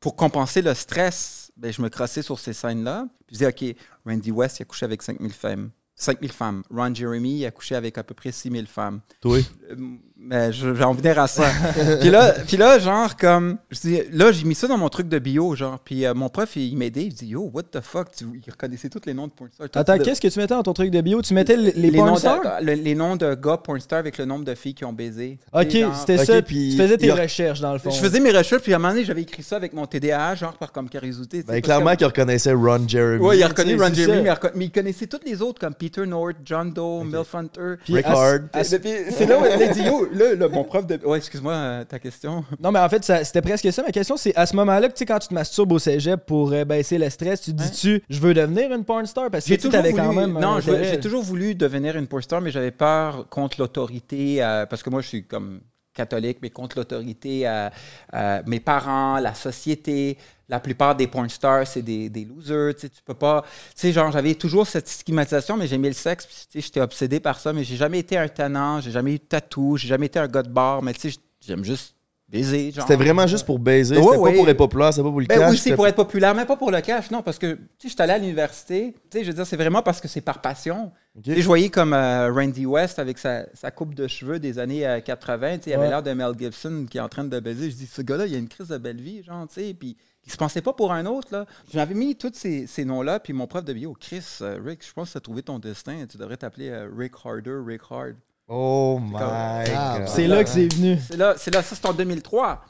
pour 0.00 0.14
compenser 0.16 0.62
le 0.62 0.74
stress, 0.74 1.50
ben, 1.56 1.72
je 1.72 1.80
me 1.82 1.88
crossais 1.88 2.22
sur 2.22 2.38
ces 2.38 2.52
scènes-là. 2.52 3.06
Puis 3.26 3.36
je 3.36 3.44
disais, 3.44 3.46
OK, 3.72 3.76
Randy 4.04 4.30
West, 4.30 4.58
il 4.58 4.62
a 4.62 4.64
couché 4.66 4.84
avec 4.84 5.02
5000 5.02 5.32
femmes. 5.32 5.70
5000 5.98 6.30
femmes. 6.30 6.62
Ron 6.70 6.94
Jeremy, 6.94 7.38
il 7.38 7.46
a 7.46 7.50
couché 7.50 7.74
avec 7.74 7.96
à 7.96 8.04
peu 8.04 8.12
près 8.14 8.30
6000 8.30 8.66
femmes. 8.66 9.00
Toi? 9.22 9.38
Euh, 9.70 9.76
Mais 10.18 10.50
je 10.50 10.66
vais 10.68 10.82
en 10.84 10.94
venir 10.94 11.18
à 11.18 11.26
ça. 11.26 11.44
puis, 12.00 12.08
là, 12.08 12.32
puis 12.46 12.56
là, 12.56 12.78
genre, 12.78 13.14
comme. 13.16 13.58
Je 13.70 13.80
dis, 13.80 14.00
là, 14.12 14.32
j'ai 14.32 14.44
mis 14.44 14.54
ça 14.54 14.66
dans 14.66 14.78
mon 14.78 14.88
truc 14.88 15.08
de 15.10 15.18
bio, 15.18 15.54
genre. 15.54 15.78
Puis 15.78 16.06
euh, 16.06 16.14
mon 16.14 16.30
prof, 16.30 16.56
il, 16.56 16.68
il 16.72 16.76
m'aidait. 16.76 17.02
Il 17.04 17.12
dit, 17.12 17.26
Yo, 17.26 17.50
what 17.52 17.64
the 17.64 17.80
fuck? 17.82 18.08
Tu, 18.16 18.24
il 18.46 18.50
reconnaissait 18.50 18.88
tous 18.88 19.02
les 19.04 19.12
noms 19.12 19.26
de 19.26 19.32
pornstars. 19.32 19.68
Attends, 19.74 19.98
qu'est-ce 19.98 20.20
que 20.22 20.28
tu 20.28 20.38
mettais 20.38 20.54
dans 20.54 20.62
ton 20.62 20.72
truc 20.72 20.90
de 20.90 21.00
bio? 21.02 21.20
Tu 21.20 21.34
mettais 21.34 21.56
les, 21.56 21.70
les 21.72 21.90
les, 21.90 21.98
noms 21.98 22.14
de, 22.14 22.64
le- 22.64 22.72
les 22.72 22.94
noms 22.94 23.16
de 23.16 23.34
gars 23.34 23.58
pornstars 23.58 23.98
avec 23.98 24.16
le 24.16 24.24
nombre 24.24 24.46
de 24.46 24.54
filles 24.54 24.74
qui 24.74 24.86
ont 24.86 24.92
baisé. 24.94 25.38
Ok, 25.52 25.76
c'était 26.00 26.24
ça. 26.24 26.40
puis 26.40 26.70
tu 26.70 26.76
faisais 26.82 26.96
tes 26.96 27.06
il 27.06 27.10
a- 27.10 27.16
recherches, 27.16 27.60
dans 27.60 27.74
le 27.74 27.78
fond. 27.78 27.90
Je 27.90 28.00
faisais 28.00 28.18
mes 28.18 28.30
recherches, 28.30 28.62
puis 28.62 28.72
à 28.72 28.76
un 28.76 28.78
moment 28.78 28.94
donné, 28.94 29.04
j'avais 29.04 29.22
écrit 29.22 29.42
ça 29.42 29.56
avec 29.56 29.74
mon 29.74 29.84
TDAH, 29.86 30.36
genre 30.36 30.54
par 30.54 30.72
comme 30.72 30.88
curiosité. 30.88 31.42
Ben, 31.46 31.60
clairement 31.60 31.94
qu'il 31.94 32.06
reconnaissait 32.06 32.52
Ron 32.54 32.88
Jeremy. 32.88 33.18
Oui, 33.22 33.36
il 33.36 33.40
sais, 33.42 33.74
Ron 33.76 33.92
Jeremy, 33.94 34.22
mais, 34.22 34.30
il 34.30 34.50
mais 34.54 34.64
il 34.64 34.70
connaissait 34.72 35.06
tous 35.06 35.20
les 35.26 35.42
autres, 35.42 35.60
comme 35.60 35.74
Peter 35.74 36.06
North, 36.06 36.36
John 36.42 36.72
Doe, 36.72 37.04
Milf 37.04 37.34
Hunter. 37.34 37.74
Rick 37.86 38.06
Hard. 38.06 38.44
à- 38.54 38.62
Et 38.62 38.78
puis, 38.78 38.90
C'est 39.10 39.26
là 39.26 39.38
où 39.38 39.44
a 39.44 39.72
dit, 39.72 39.82
yo, 39.82 40.05
là, 40.12 40.34
là, 40.34 40.48
mon 40.48 40.64
prof 40.64 40.86
de. 40.86 40.98
Ouais, 41.04 41.18
excuse-moi, 41.18 41.52
euh, 41.52 41.84
ta 41.84 41.98
question. 41.98 42.44
Non, 42.60 42.72
mais 42.72 42.78
en 42.80 42.88
fait, 42.88 43.04
c'était 43.04 43.42
presque 43.42 43.70
ça. 43.72 43.82
Ma 43.82 43.92
question, 43.92 44.16
c'est 44.16 44.34
à 44.34 44.46
ce 44.46 44.56
moment-là, 44.56 44.88
que, 44.88 44.94
tu 44.94 44.98
sais, 45.00 45.06
quand 45.06 45.18
tu 45.18 45.28
te 45.28 45.34
masturbes 45.34 45.72
au 45.72 45.78
cégep 45.78 46.24
pour 46.26 46.52
euh, 46.52 46.64
baisser 46.64 46.98
le 46.98 47.08
stress, 47.10 47.42
tu 47.42 47.52
te 47.52 47.62
dis-tu, 47.62 48.02
je 48.08 48.20
veux 48.20 48.34
devenir 48.34 48.72
une 48.72 48.84
porn 48.84 49.06
star? 49.06 49.30
Parce 49.30 49.44
que 49.44 49.54
tu 49.54 49.66
avais 49.74 49.90
voulu, 49.90 50.02
quand 50.02 50.12
même. 50.12 50.38
non, 50.38 50.60
j'ai 50.60 50.98
toujours 51.00 51.22
voulu 51.22 51.54
devenir 51.54 51.96
une 51.96 52.06
pornstar, 52.06 52.40
mais 52.40 52.50
j'avais 52.50 52.70
peur 52.70 53.26
contre 53.28 53.60
l'autorité, 53.60 54.42
euh, 54.42 54.66
parce 54.66 54.82
que 54.82 54.90
moi, 54.90 55.00
je 55.02 55.08
suis 55.08 55.24
comme 55.24 55.60
catholique, 55.96 56.38
mais 56.42 56.50
contre 56.50 56.76
l'autorité, 56.78 57.48
euh, 57.48 57.68
euh, 58.14 58.42
mes 58.46 58.60
parents, 58.60 59.18
la 59.18 59.34
société. 59.34 60.18
La 60.48 60.60
plupart 60.60 60.94
des 60.94 61.08
pornstars, 61.08 61.66
c'est 61.66 61.82
des, 61.82 62.08
des 62.08 62.24
losers. 62.24 62.76
Tu 62.76 62.88
peux 63.04 63.14
pas. 63.14 63.42
Tu 63.74 63.80
sais, 63.80 63.92
genre, 63.92 64.12
j'avais 64.12 64.36
toujours 64.36 64.64
cette 64.68 64.86
stigmatisation, 64.86 65.56
mais 65.56 65.66
j'aimais 65.66 65.88
le 65.88 65.94
sexe. 65.94 66.24
tu 66.28 66.34
sais, 66.34 66.60
j'étais 66.60 66.80
obsédé 66.80 67.18
par 67.18 67.40
ça, 67.40 67.52
mais 67.52 67.64
j'ai 67.64 67.76
jamais 67.76 67.98
été 67.98 68.16
un 68.16 68.28
tannant, 68.28 68.80
j'ai 68.80 68.92
jamais 68.92 69.14
eu 69.14 69.18
de 69.18 69.24
tatou, 69.24 69.76
j'ai 69.76 69.88
jamais 69.88 70.06
été 70.06 70.20
un 70.20 70.28
gars 70.28 70.44
de 70.44 70.48
bar, 70.48 70.82
mais 70.82 70.92
tu 70.92 71.10
sais, 71.10 71.18
j'aime 71.40 71.64
juste 71.64 71.95
baiser. 72.28 72.72
genre. 72.72 72.86
C'était 72.86 73.02
vraiment 73.02 73.26
juste 73.26 73.46
pour 73.46 73.58
baiser. 73.58 73.96
C'était 73.96 74.06
pas 74.06 74.16
pour 74.16 74.48
être 74.48 74.56
populaire, 74.56 74.92
c'était 74.92 75.02
pas 75.02 75.10
pour 75.10 75.20
le 75.20 75.26
Ben 75.26 75.38
cash. 75.38 75.50
oui, 75.50 75.58
c'est 75.58 75.74
pour 75.74 75.86
être 75.86 75.96
populaire, 75.96 76.34
mais 76.34 76.44
pas 76.44 76.56
pour 76.56 76.70
le 76.70 76.80
cash, 76.80 77.10
non, 77.10 77.22
parce 77.22 77.38
que, 77.38 77.54
tu 77.54 77.60
sais, 77.78 77.88
je 77.88 77.94
suis 77.94 78.02
allé 78.02 78.12
à 78.12 78.18
l'université, 78.18 78.94
tu 79.10 79.18
sais, 79.18 79.24
je 79.24 79.30
veux 79.30 79.34
dire, 79.34 79.46
c'est 79.46 79.56
vraiment 79.56 79.82
parce 79.82 80.00
que 80.00 80.08
c'est 80.08 80.20
par 80.20 80.40
passion. 80.40 80.92
Ok. 81.16 81.22
Tu 81.24 81.34
sais, 81.34 81.40
je 81.40 81.46
voyais 81.46 81.68
comme 81.68 81.92
euh, 81.92 82.32
Randy 82.32 82.66
West 82.66 82.98
avec 82.98 83.18
sa, 83.18 83.46
coupe 83.74 83.94
de 83.94 84.06
cheveux 84.06 84.38
des 84.38 84.58
années 84.58 84.86
euh, 84.86 85.00
80, 85.00 85.58
tu 85.58 85.64
sais, 85.64 85.70
il 85.70 85.74
avait 85.74 85.88
l'air 85.88 86.02
de 86.02 86.12
Mel 86.12 86.32
Gibson 86.38 86.86
qui 86.90 86.98
est 86.98 87.00
en 87.00 87.08
train 87.08 87.24
de 87.24 87.40
baiser. 87.40 87.70
Je 87.70 87.76
dis, 87.76 87.86
ce 87.86 88.02
gars-là, 88.02 88.26
il 88.26 88.34
a 88.34 88.38
une 88.38 88.48
crise 88.48 88.68
de 88.68 88.78
belle 88.78 89.00
vie, 89.00 89.22
genre, 89.22 89.46
tu 89.48 89.54
sais, 89.54 89.74
puis 89.74 89.96
il 90.26 90.32
se 90.32 90.36
pensait 90.36 90.60
pas 90.60 90.72
pour 90.72 90.92
un 90.92 91.06
autre, 91.06 91.28
là. 91.30 91.46
J'avais 91.72 91.94
mis 91.94 92.16
tous 92.16 92.32
ces, 92.34 92.66
ces 92.66 92.84
noms-là, 92.84 93.20
puis 93.20 93.32
mon 93.32 93.46
prof 93.46 93.64
de 93.64 93.72
bio, 93.72 93.96
Chris, 93.98 94.24
euh, 94.40 94.58
Rick, 94.62 94.84
je 94.84 94.92
pense 94.92 95.08
que 95.08 95.12
tu 95.12 95.18
as 95.18 95.20
trouvé 95.20 95.42
ton 95.42 95.58
destin, 95.58 96.04
tu 96.06 96.18
devrais 96.18 96.36
t'appeler 96.36 96.68
euh, 96.68 96.88
Rick 96.94 97.12
Harder, 97.24 97.58
Rick 97.64 97.82
Hard. 97.88 98.16
Oh 98.48 98.98
my 99.02 99.16
Ah, 99.18 99.98
god. 99.98 100.08
C'est 100.08 100.26
là 100.26 100.44
que 100.44 100.50
c'est 100.50 100.72
venu. 100.72 100.98
C'est 101.08 101.16
là, 101.16 101.34
c'est 101.36 101.52
là, 101.52 101.62
ça 101.62 101.74
c'est 101.74 101.86
en 101.86 101.92
2003. 101.92 102.62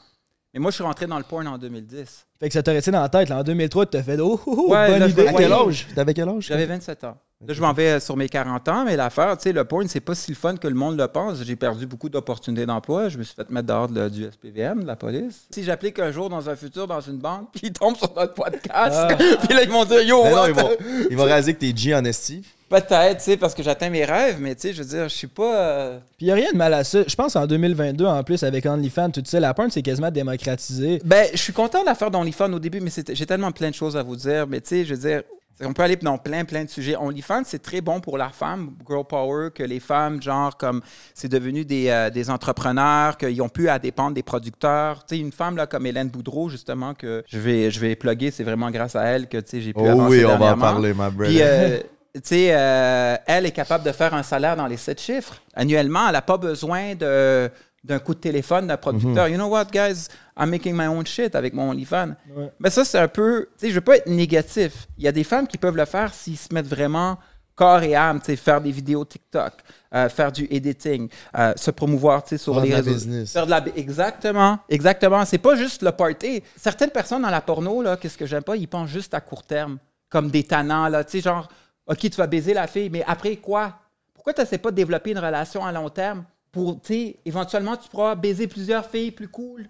Mais 0.53 0.59
moi, 0.61 0.71
je 0.71 0.75
suis 0.75 0.83
rentré 0.83 1.05
dans 1.05 1.17
le 1.17 1.23
porn 1.23 1.45
en 1.47 1.57
2010. 1.57 2.25
Fait 2.39 2.47
que 2.47 2.53
ça 2.53 2.63
t'a 2.63 2.71
resté 2.71 2.89
dans 2.89 3.01
la 3.01 3.09
tête. 3.09 3.29
Là, 3.29 3.39
en 3.39 3.43
2003, 3.43 3.85
tu 3.85 3.91
t'as 3.91 4.01
fait 4.01 4.17
oh, 4.19 4.39
oh, 4.45 4.55
oh, 4.67 4.71
Ouais, 4.71 4.87
bonne 4.87 4.99
là, 4.99 5.07
idée. 5.07 5.27
À 5.27 5.33
quel 5.33 5.53
âge? 5.53 5.87
T'avais 5.93 6.13
quel 6.13 6.29
âge? 6.29 6.45
J'avais 6.47 6.65
27 6.65 7.03
ans. 7.03 7.17
Là, 7.45 7.53
je 7.53 7.61
m'en 7.61 7.73
vais 7.73 7.99
sur 7.99 8.17
mes 8.17 8.27
40 8.27 8.67
ans, 8.69 8.83
mais 8.85 8.95
l'affaire, 8.95 9.37
tu 9.37 9.43
sais, 9.43 9.51
le 9.53 9.63
porn, 9.65 9.87
c'est 9.87 9.99
pas 9.99 10.15
si 10.15 10.31
le 10.31 10.35
fun 10.35 10.55
que 10.55 10.67
le 10.67 10.73
monde 10.73 10.97
le 10.97 11.07
pense. 11.07 11.43
J'ai 11.43 11.55
perdu 11.55 11.85
beaucoup 11.85 12.09
d'opportunités 12.09 12.65
d'emploi. 12.65 13.09
Je 13.09 13.19
me 13.19 13.23
suis 13.23 13.35
fait 13.35 13.47
mettre 13.51 13.67
dehors 13.67 13.87
de- 13.87 14.09
du 14.09 14.23
SPVM, 14.23 14.81
de 14.81 14.87
la 14.87 14.95
police. 14.95 15.45
Si 15.53 15.63
j'applique 15.63 15.99
un 15.99 16.11
jour 16.11 16.29
dans 16.29 16.49
un 16.49 16.55
futur 16.55 16.87
dans 16.87 17.01
une 17.01 17.17
banque, 17.19 17.49
puis 17.51 17.61
ils 17.65 17.73
tombent 17.73 17.97
sur 17.97 18.11
notre 18.15 18.33
podcast, 18.33 18.95
Ah. 18.97 19.07
puis 19.15 19.53
là, 19.55 19.61
ils 19.63 19.69
vont 19.69 19.85
dire 19.85 20.01
Yo, 20.01 20.23
Mais 20.23 20.31
non, 20.31 20.45
ils 20.47 20.53
vont, 20.53 20.69
ils 21.11 21.17
vont 21.17 21.25
réaliser 21.25 21.53
que 21.53 21.59
t'es 21.59 21.73
G 21.75 21.93
en 21.93 22.03
esti. 22.05 22.43
Peut-être, 22.69 23.17
tu 23.19 23.23
sais, 23.23 23.37
parce 23.37 23.55
que 23.55 23.63
j'atteins 23.63 23.89
mes 23.89 24.03
rêves, 24.03 24.37
mais 24.39 24.53
tu 24.55 24.61
sais, 24.61 24.73
je 24.73 24.81
veux 24.83 24.89
dire, 24.89 25.03
je 25.03 25.15
suis 25.15 25.27
pas. 25.27 25.55
euh, 25.57 25.99
Puis 26.17 26.25
y 26.27 26.31
a 26.31 26.35
rien 26.35 26.51
de 26.51 26.57
mal 26.57 26.73
à 26.73 26.83
ça. 26.83 26.99
Je 27.07 27.15
pense 27.15 27.35
en 27.35 27.47
2022, 27.47 28.05
en 28.05 28.23
plus, 28.23 28.43
avec 28.43 28.65
OnlyFans, 28.65 29.11
tout 29.11 29.23
ça, 29.25 29.39
la 29.39 29.53
porn, 29.53 29.69
c'est 29.71 29.81
quasiment 29.81 30.11
démocratisé. 30.11 30.99
Ben, 31.05 31.27
je 31.31 31.37
suis 31.37 31.53
content 31.53 31.81
de 31.81 31.85
la 31.85 31.95
faire 31.95 32.11
d'OnlyFans 32.11 32.51
au 32.51 32.59
début, 32.59 32.81
mais 32.81 32.89
c'était- 32.89 33.15
j'ai 33.15 33.25
tellement 33.25 33.51
plein 33.53 33.69
de 33.69 33.75
choses 33.75 33.95
à 33.95 34.03
vous 34.03 34.15
dire. 34.17 34.47
Mais 34.47 34.59
tu 34.59 34.67
sais, 34.69 34.85
je 34.85 34.95
veux 34.95 34.99
dire, 35.09 35.23
on 35.63 35.71
peut 35.73 35.81
aller 35.81 35.95
dans 35.95 36.17
plein, 36.17 36.43
plein 36.45 36.65
de 36.65 36.69
sujets. 36.69 36.95
OnlyFans, 36.97 37.41
c'est 37.45 37.61
très 37.63 37.79
bon 37.81 37.99
pour 38.01 38.17
la 38.17 38.29
femme, 38.29 38.71
girl 38.87 39.05
power, 39.05 39.49
que 39.55 39.63
les 39.63 39.79
femmes, 39.79 40.21
genre, 40.21 40.55
comme 40.57 40.81
c'est 41.15 41.29
devenu 41.29 41.63
des, 41.65 41.87
euh, 41.87 42.09
des 42.09 42.29
entrepreneurs, 42.29 43.17
qu'ils 43.17 43.41
ont 43.41 43.49
pu 43.49 43.69
à 43.69 43.79
dépendre 43.79 44.13
des 44.13 44.23
producteurs. 44.23 45.05
Tu 45.05 45.15
sais, 45.15 45.21
une 45.21 45.31
femme 45.31 45.55
là, 45.55 45.67
comme 45.67 45.85
Hélène 45.85 46.09
Boudreau, 46.09 46.49
justement, 46.49 46.93
que 46.93 47.23
je 47.27 47.39
vais, 47.39 47.71
je 47.71 47.79
vais 47.79 47.95
plugger, 47.95 48.29
c'est 48.29 48.43
vraiment 48.43 48.69
grâce 48.71 48.95
à 48.97 49.03
elle 49.05 49.27
que 49.29 49.37
tu 49.37 49.49
sais, 49.51 49.61
j'ai 49.61 49.73
pu 49.73 49.79
Oh 49.81 49.87
avancer 49.87 50.17
oui, 50.17 50.25
on 50.25 50.27
va 50.27 50.33
en 50.35 50.37
dernièrement. 50.39 50.61
parler, 50.65 50.89
my 50.89 50.95
brother. 51.11 51.27
Puis, 51.27 51.37
euh, 51.41 51.79
sais, 52.23 52.49
euh, 52.51 53.15
elle 53.25 53.45
est 53.45 53.51
capable 53.51 53.83
de 53.83 53.91
faire 53.91 54.13
un 54.13 54.23
salaire 54.23 54.55
dans 54.55 54.67
les 54.67 54.77
sept 54.77 54.99
chiffres. 55.01 55.35
Annuellement, 55.55 56.07
elle 56.07 56.13
n'a 56.13 56.21
pas 56.21 56.37
besoin 56.37 56.95
de 56.95 57.49
d'un 57.83 57.99
coup 57.99 58.13
de 58.13 58.19
téléphone 58.19 58.67
d'un 58.67 58.75
producteur. 58.75 59.29
You 59.29 59.37
know 59.37 59.47
what, 59.47 59.65
guys? 59.71 60.07
I'm 60.37 60.49
making 60.49 60.75
my 60.75 60.87
own 60.87 61.05
shit 61.05 61.35
avec 61.35 61.53
mon 61.53 61.69
OnlyFans. 61.69 62.15
Ouais. 62.35 62.51
Mais 62.59 62.69
ça, 62.69 62.83
c'est 62.83 62.99
un 62.99 63.07
peu... 63.07 63.47
Tu 63.57 63.67
sais, 63.67 63.69
je 63.69 63.75
veux 63.75 63.81
pas 63.81 63.95
être 63.95 64.07
négatif. 64.07 64.87
Il 64.97 65.05
y 65.05 65.07
a 65.07 65.13
des 65.13 65.23
femmes 65.23 65.47
qui 65.47 65.57
peuvent 65.57 65.77
le 65.77 65.85
faire 65.85 66.13
s'ils 66.13 66.37
se 66.37 66.53
mettent 66.53 66.67
vraiment 66.67 67.17
corps 67.55 67.81
et 67.83 67.95
âme, 67.95 68.19
tu 68.19 68.25
sais, 68.25 68.35
faire 68.35 68.59
des 68.59 68.71
vidéos 68.71 69.05
TikTok, 69.05 69.53
euh, 69.95 70.09
faire 70.09 70.31
du 70.33 70.47
editing, 70.51 71.07
euh, 71.37 71.53
se 71.55 71.71
promouvoir, 71.71 72.23
tu 72.23 72.29
sais, 72.29 72.37
sur 72.37 72.55
Faire 72.55 72.63
les 72.63 72.69
de 72.69 72.73
la 72.73 72.77
réseaux. 72.81 72.91
business. 72.93 73.31
Faire 73.31 73.45
de 73.45 73.51
la... 73.51 73.63
Exactement, 73.75 74.59
exactement. 74.67 75.23
C'est 75.23 75.37
pas 75.37 75.55
juste 75.55 75.81
le 75.81 75.91
party. 75.91 76.43
Certaines 76.57 76.91
personnes 76.91 77.21
dans 77.21 77.29
la 77.29 77.41
porno, 77.41 77.81
là, 77.81 77.95
qu'est-ce 77.95 78.17
que 78.17 78.25
j'aime 78.25 78.43
pas, 78.43 78.57
ils 78.57 78.67
pensent 78.67 78.89
juste 78.89 79.13
à 79.13 79.21
court 79.21 79.43
terme, 79.43 79.77
comme 80.09 80.29
des 80.29 80.43
tannants, 80.43 80.89
là, 80.89 81.03
tu 81.05 81.11
sais, 81.11 81.21
genre, 81.21 81.47
OK, 81.87 81.99
tu 81.99 82.09
vas 82.09 82.27
baiser 82.27 82.53
la 82.53 82.67
fille, 82.67 82.89
mais 82.89 83.03
après 83.05 83.37
quoi? 83.37 83.79
Pourquoi 84.13 84.33
tu 84.33 84.41
n'essaies 84.41 84.57
pas 84.57 84.71
de 84.71 84.75
développer 84.75 85.11
une 85.11 85.19
relation 85.19 85.65
à 85.65 85.71
long 85.71 85.89
terme 85.89 86.25
pour, 86.51 86.81
tu 86.81 86.93
sais, 86.93 87.19
éventuellement, 87.25 87.77
tu 87.77 87.89
pourras 87.89 88.15
baiser 88.15 88.47
plusieurs 88.47 88.89
filles 88.89 89.11
plus 89.11 89.29
cool? 89.29 89.67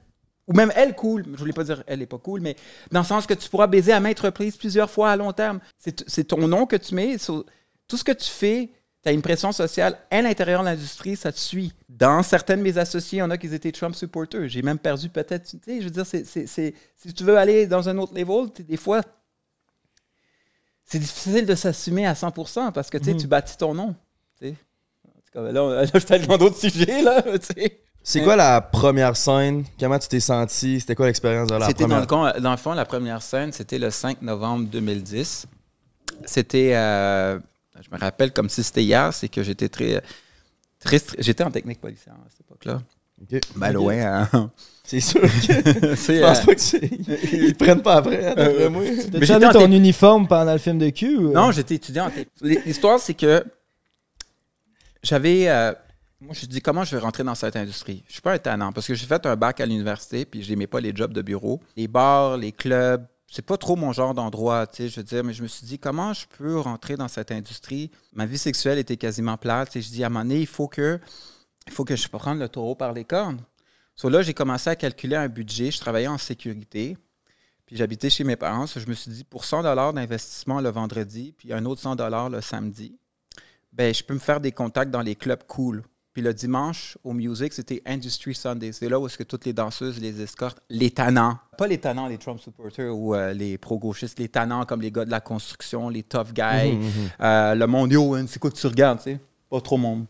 Ou 0.47 0.53
même 0.53 0.71
elle 0.75 0.95
cool. 0.95 1.25
Je 1.33 1.37
voulais 1.37 1.53
pas 1.53 1.65
dire 1.65 1.83
elle 1.87 2.01
est 2.01 2.07
pas 2.07 2.17
cool, 2.17 2.39
mais 2.39 2.55
dans 2.91 3.01
le 3.01 3.05
sens 3.05 3.27
que 3.27 3.33
tu 3.33 3.49
pourras 3.49 3.67
baiser 3.67 3.91
à 3.91 3.99
maintes 3.99 4.19
reprises 4.19 4.55
plusieurs 4.55 4.89
fois 4.89 5.11
à 5.11 5.15
long 5.17 5.33
terme. 5.33 5.59
C'est 5.77 6.23
ton 6.23 6.47
nom 6.47 6.65
que 6.65 6.77
tu 6.77 6.95
mets. 6.95 7.17
tout 7.17 7.97
ce 7.97 8.03
que 8.03 8.13
tu 8.13 8.29
fais, 8.29 8.71
tu 9.03 9.09
as 9.09 9.11
une 9.11 9.21
pression 9.21 9.51
sociale 9.51 9.97
à 10.09 10.21
l'intérieur 10.21 10.61
de 10.61 10.67
l'industrie, 10.67 11.17
ça 11.17 11.33
te 11.33 11.37
suit. 11.37 11.73
Dans 11.89 12.23
certaines 12.23 12.59
de 12.59 12.63
mes 12.63 12.77
associés, 12.77 13.17
il 13.17 13.19
y 13.19 13.23
en 13.23 13.29
a 13.29 13.37
qui 13.37 13.53
étaient 13.53 13.73
Trump 13.73 13.93
supporters. 13.93 14.47
J'ai 14.47 14.61
même 14.61 14.79
perdu 14.79 15.09
peut-être. 15.09 15.49
Tu 15.49 15.59
sais, 15.63 15.81
je 15.81 15.83
veux 15.83 15.91
dire, 15.91 16.05
si 16.05 17.13
tu 17.13 17.23
veux 17.25 17.37
aller 17.37 17.67
dans 17.67 17.89
un 17.89 17.97
autre 17.97 18.13
level, 18.15 18.49
des 18.65 18.77
fois, 18.77 19.01
c'est 20.89 20.99
difficile 20.99 21.45
de 21.45 21.53
s'assumer 21.53 22.07
à 22.07 22.13
100% 22.13 22.71
parce 22.71 22.89
que 22.89 22.97
tu 22.97 23.03
sais, 23.05 23.15
tu 23.17 23.27
bâtis 23.27 23.57
ton 23.57 23.73
nom. 23.73 23.93
tu 24.39 24.47
sais. 24.47 24.55
En 25.05 25.09
tout 25.19 25.31
cas, 25.45 25.51
là, 25.51 25.63
on- 25.63 25.69
là, 25.71 25.85
je 25.85 25.99
suis 25.99 26.13
allé 26.13 26.25
dans 26.25 26.37
d'autres 26.37 26.57
sujets, 26.57 27.01
là. 27.01 27.21
tu 27.21 27.39
sais. 27.53 27.81
C'est 28.03 28.23
quoi 28.23 28.37
la 28.37 28.61
première 28.61 29.17
scène? 29.17 29.65
Comment 29.77 29.99
tu 29.99 30.07
t'es 30.07 30.21
senti? 30.21 30.79
C'était 30.79 30.95
quoi 30.95 31.07
l'expérience 31.07 31.49
de 31.49 31.55
la 31.55 31.67
C'était 31.67 31.83
dans 31.83 32.01
première? 32.05 32.31
le, 32.31 32.33
con- 32.37 32.41
dans 32.41 32.51
le 32.51 32.57
fond, 32.57 32.71
la 32.73 32.85
première 32.85 33.21
scène, 33.21 33.51
c'était 33.51 33.77
le 33.77 33.89
5 33.91 34.21
novembre 34.21 34.69
2010. 34.69 35.45
C'était, 36.25 36.73
euh, 36.73 37.37
je 37.81 37.89
me 37.93 37.99
rappelle 37.99 38.31
comme 38.31 38.47
si 38.49 38.63
c'était 38.63 38.83
hier, 38.83 39.13
c'est 39.13 39.27
que 39.27 39.43
j'étais 39.43 39.67
très, 39.67 40.01
très, 40.79 41.01
j'étais 41.19 41.43
en 41.43 41.51
technique 41.51 41.81
policière 41.81 42.13
à 42.15 42.29
cette 42.29 42.39
époque-là. 42.41 42.81
Ok. 43.21 43.41
Ben 43.57 43.73
loin, 43.73 43.97
hein. 44.31 44.51
C'est 44.87 45.01
sûr 45.01 45.19
que. 45.21 45.27
C'est, 45.97 46.15
Je 46.15 46.21
pense 46.21 46.39
euh, 46.39 46.45
pas 46.45 46.55
que 46.55 46.61
c'est. 46.61 46.89
Ils 47.33 47.53
te 47.57 47.61
prennent 47.61 47.81
pas 47.81 47.95
après, 47.95 48.25
hein, 48.25 48.33
d'après 48.35 48.69
moi. 48.69 48.83
Jamais 49.21 49.47
en 49.47 49.51
ton 49.51 49.69
uniforme 49.69 50.27
pendant 50.29 50.53
le 50.53 50.59
film 50.59 50.79
de 50.79 50.89
cul? 50.91 51.17
ou- 51.17 51.33
Non, 51.33 51.51
j'étais 51.51 51.75
étudiant 51.75 52.05
en. 52.07 52.11
L'histoire, 52.41 52.97
c'est 52.97 53.13
que 53.13 53.43
j'avais. 55.03 55.49
euh, 55.49 55.73
moi, 56.21 56.33
je 56.33 56.45
me 56.45 56.51
dis 56.51 56.61
comment 56.61 56.85
je 56.85 56.95
vais 56.95 57.01
rentrer 57.01 57.25
dans 57.25 57.35
cette 57.35 57.57
industrie? 57.57 58.01
Je 58.07 58.13
suis 58.13 58.21
pas 58.21 58.31
un 58.31 58.37
tannant 58.37 58.71
parce 58.71 58.87
que 58.87 58.95
j'ai 58.95 59.05
fait 59.05 59.25
un 59.25 59.35
bac 59.35 59.59
à 59.59 59.65
l'université 59.65 60.25
puis 60.25 60.41
je 60.41 60.49
n'aimais 60.49 60.67
pas 60.67 60.79
les 60.79 60.95
jobs 60.95 61.11
de 61.11 61.21
bureau. 61.21 61.61
Les 61.75 61.89
bars, 61.89 62.37
les 62.37 62.53
clubs, 62.53 63.05
c'est 63.29 63.45
pas 63.45 63.57
trop 63.57 63.75
mon 63.75 63.91
genre 63.91 64.13
d'endroit, 64.13 64.65
tu 64.67 64.83
sais, 64.83 64.89
je 64.89 64.95
veux 64.95 65.03
dire, 65.03 65.23
mais 65.23 65.33
je 65.33 65.43
me 65.43 65.47
suis 65.47 65.67
dit 65.67 65.77
comment 65.77 66.13
je 66.13 66.25
peux 66.37 66.57
rentrer 66.59 66.95
dans 66.95 67.09
cette 67.09 67.31
industrie? 67.31 67.91
Ma 68.13 68.25
vie 68.25 68.37
sexuelle 68.37 68.79
était 68.79 68.95
quasiment 68.97 69.35
plate, 69.37 69.69
tu 69.69 69.81
sais, 69.81 69.87
je 69.87 69.93
dis 69.93 70.03
à 70.03 70.07
un 70.07 70.09
moment 70.09 70.23
donné, 70.23 70.39
il 70.39 70.47
faut 70.47 70.67
que 70.69 70.97
il 71.67 71.73
faut 71.73 71.83
que 71.83 71.95
je 71.97 72.07
prenne 72.07 72.39
le 72.39 72.47
taureau 72.47 72.75
par 72.75 72.93
les 72.93 73.03
cornes. 73.03 73.41
So 73.97 74.09
là, 74.09 74.21
j'ai 74.21 74.33
commencé 74.35 74.69
à 74.69 74.75
calculer 74.75 75.15
un 75.15 75.27
budget. 75.27 75.71
Je 75.71 75.79
travaillais 75.79 76.07
en 76.07 76.19
sécurité. 76.19 76.95
Puis 77.65 77.75
j'habitais 77.75 78.09
chez 78.09 78.23
mes 78.23 78.35
parents. 78.35 78.67
So 78.67 78.79
je 78.79 78.87
me 78.87 78.93
suis 78.93 79.11
dit, 79.11 79.23
pour 79.23 79.43
100 79.43 79.63
d'investissement 79.93 80.61
le 80.61 80.69
vendredi, 80.69 81.33
puis 81.35 81.51
un 81.51 81.65
autre 81.65 81.81
100 81.81 82.29
le 82.29 82.39
samedi, 82.39 82.95
ben, 83.73 83.93
je 83.93 84.03
peux 84.03 84.13
me 84.13 84.19
faire 84.19 84.39
des 84.39 84.51
contacts 84.51 84.91
dans 84.91 85.01
les 85.01 85.15
clubs 85.15 85.43
cool. 85.47 85.83
Puis 86.13 86.21
le 86.23 86.33
dimanche, 86.33 86.97
au 87.03 87.13
Music, 87.13 87.53
c'était 87.53 87.81
Industry 87.85 88.33
Sunday. 88.33 88.71
C'est 88.71 88.87
là 88.89 88.99
où 88.99 89.05
est-ce 89.05 89.17
que 89.17 89.23
toutes 89.23 89.45
les 89.45 89.53
danseuses, 89.53 89.99
les 89.99 90.21
escortes, 90.21 90.59
les 90.69 90.89
tannants, 90.89 91.37
pas 91.57 91.67
les 91.67 91.77
tannants, 91.79 92.07
les 92.07 92.17
Trump 92.17 92.39
supporters 92.39 92.95
ou 92.95 93.13
euh, 93.13 93.33
les 93.33 93.57
pro-gauchistes, 93.57 94.17
les 94.17 94.29
tannants 94.29 94.65
comme 94.65 94.81
les 94.81 94.91
gars 94.91 95.05
de 95.05 95.11
la 95.11 95.21
construction, 95.21 95.89
les 95.89 96.03
tough 96.03 96.33
guys, 96.33 96.73
Mhm, 96.73 96.83
mhm. 96.85 96.91
euh, 97.21 97.55
le 97.55 97.67
monde, 97.67 97.91
yo, 97.91 98.15
hein, 98.15 98.25
c'est 98.27 98.39
quoi 98.39 98.49
que 98.49 98.55
tu 98.55 98.65
regardes, 98.65 98.97
tu 98.97 99.11
sais? 99.11 99.19
Pas 99.49 99.61
trop 99.61 99.77
mon, 99.77 100.07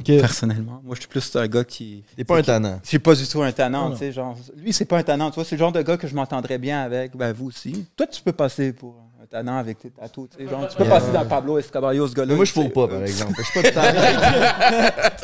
personnellement. 0.00 0.80
Moi, 0.84 0.94
je 0.94 1.00
suis 1.00 1.08
plus 1.08 1.36
un 1.36 1.46
gars 1.46 1.64
qui... 1.64 2.04
T'es 2.16 2.24
pas 2.24 2.38
un 2.38 2.42
tannant. 2.42 2.80
Je 2.82 2.88
suis 2.88 2.98
pas 2.98 3.14
du 3.14 3.26
tout 3.26 3.42
un 3.42 3.52
tannant, 3.52 3.90
tu 3.92 3.98
sais, 3.98 4.12
genre... 4.12 4.36
Lui, 4.56 4.72
c'est 4.72 4.84
pas 4.84 4.98
un 4.98 5.02
tannant, 5.02 5.30
tu 5.30 5.36
vois, 5.36 5.44
c'est 5.44 5.56
le 5.56 5.60
genre 5.60 5.72
de 5.72 5.82
gars 5.82 5.96
que 5.96 6.06
je 6.08 6.14
m'entendrais 6.14 6.58
bien 6.58 6.82
avec, 6.82 7.16
ben 7.16 7.32
vous 7.32 7.46
aussi. 7.46 7.86
Toi, 7.96 8.06
tu 8.06 8.22
peux 8.22 8.32
passer 8.32 8.72
pour 8.72 8.94
tannant 9.32 9.56
avec 9.56 9.78
tes 9.78 9.88
tatous, 9.88 10.28
tu 10.28 10.44
sais, 10.44 10.50
genre, 10.50 10.68
tu 10.68 10.76
peux 10.76 10.84
Yeah. 10.84 10.98
passer 10.98 11.10
dans 11.10 11.24
Pablo 11.24 11.58
Escobar, 11.58 11.94
ce 11.94 12.14
gars-là. 12.14 12.34
Moi, 12.34 12.44
je 12.44 12.52
tu 12.52 12.60
fous 12.60 12.68
pas, 12.68 12.86
par 12.86 13.02
exemple. 13.02 13.32
Je 13.38 13.42
suis 13.42 13.62
pas 13.62 13.70
de 13.70 13.74
tannant. 13.74 14.02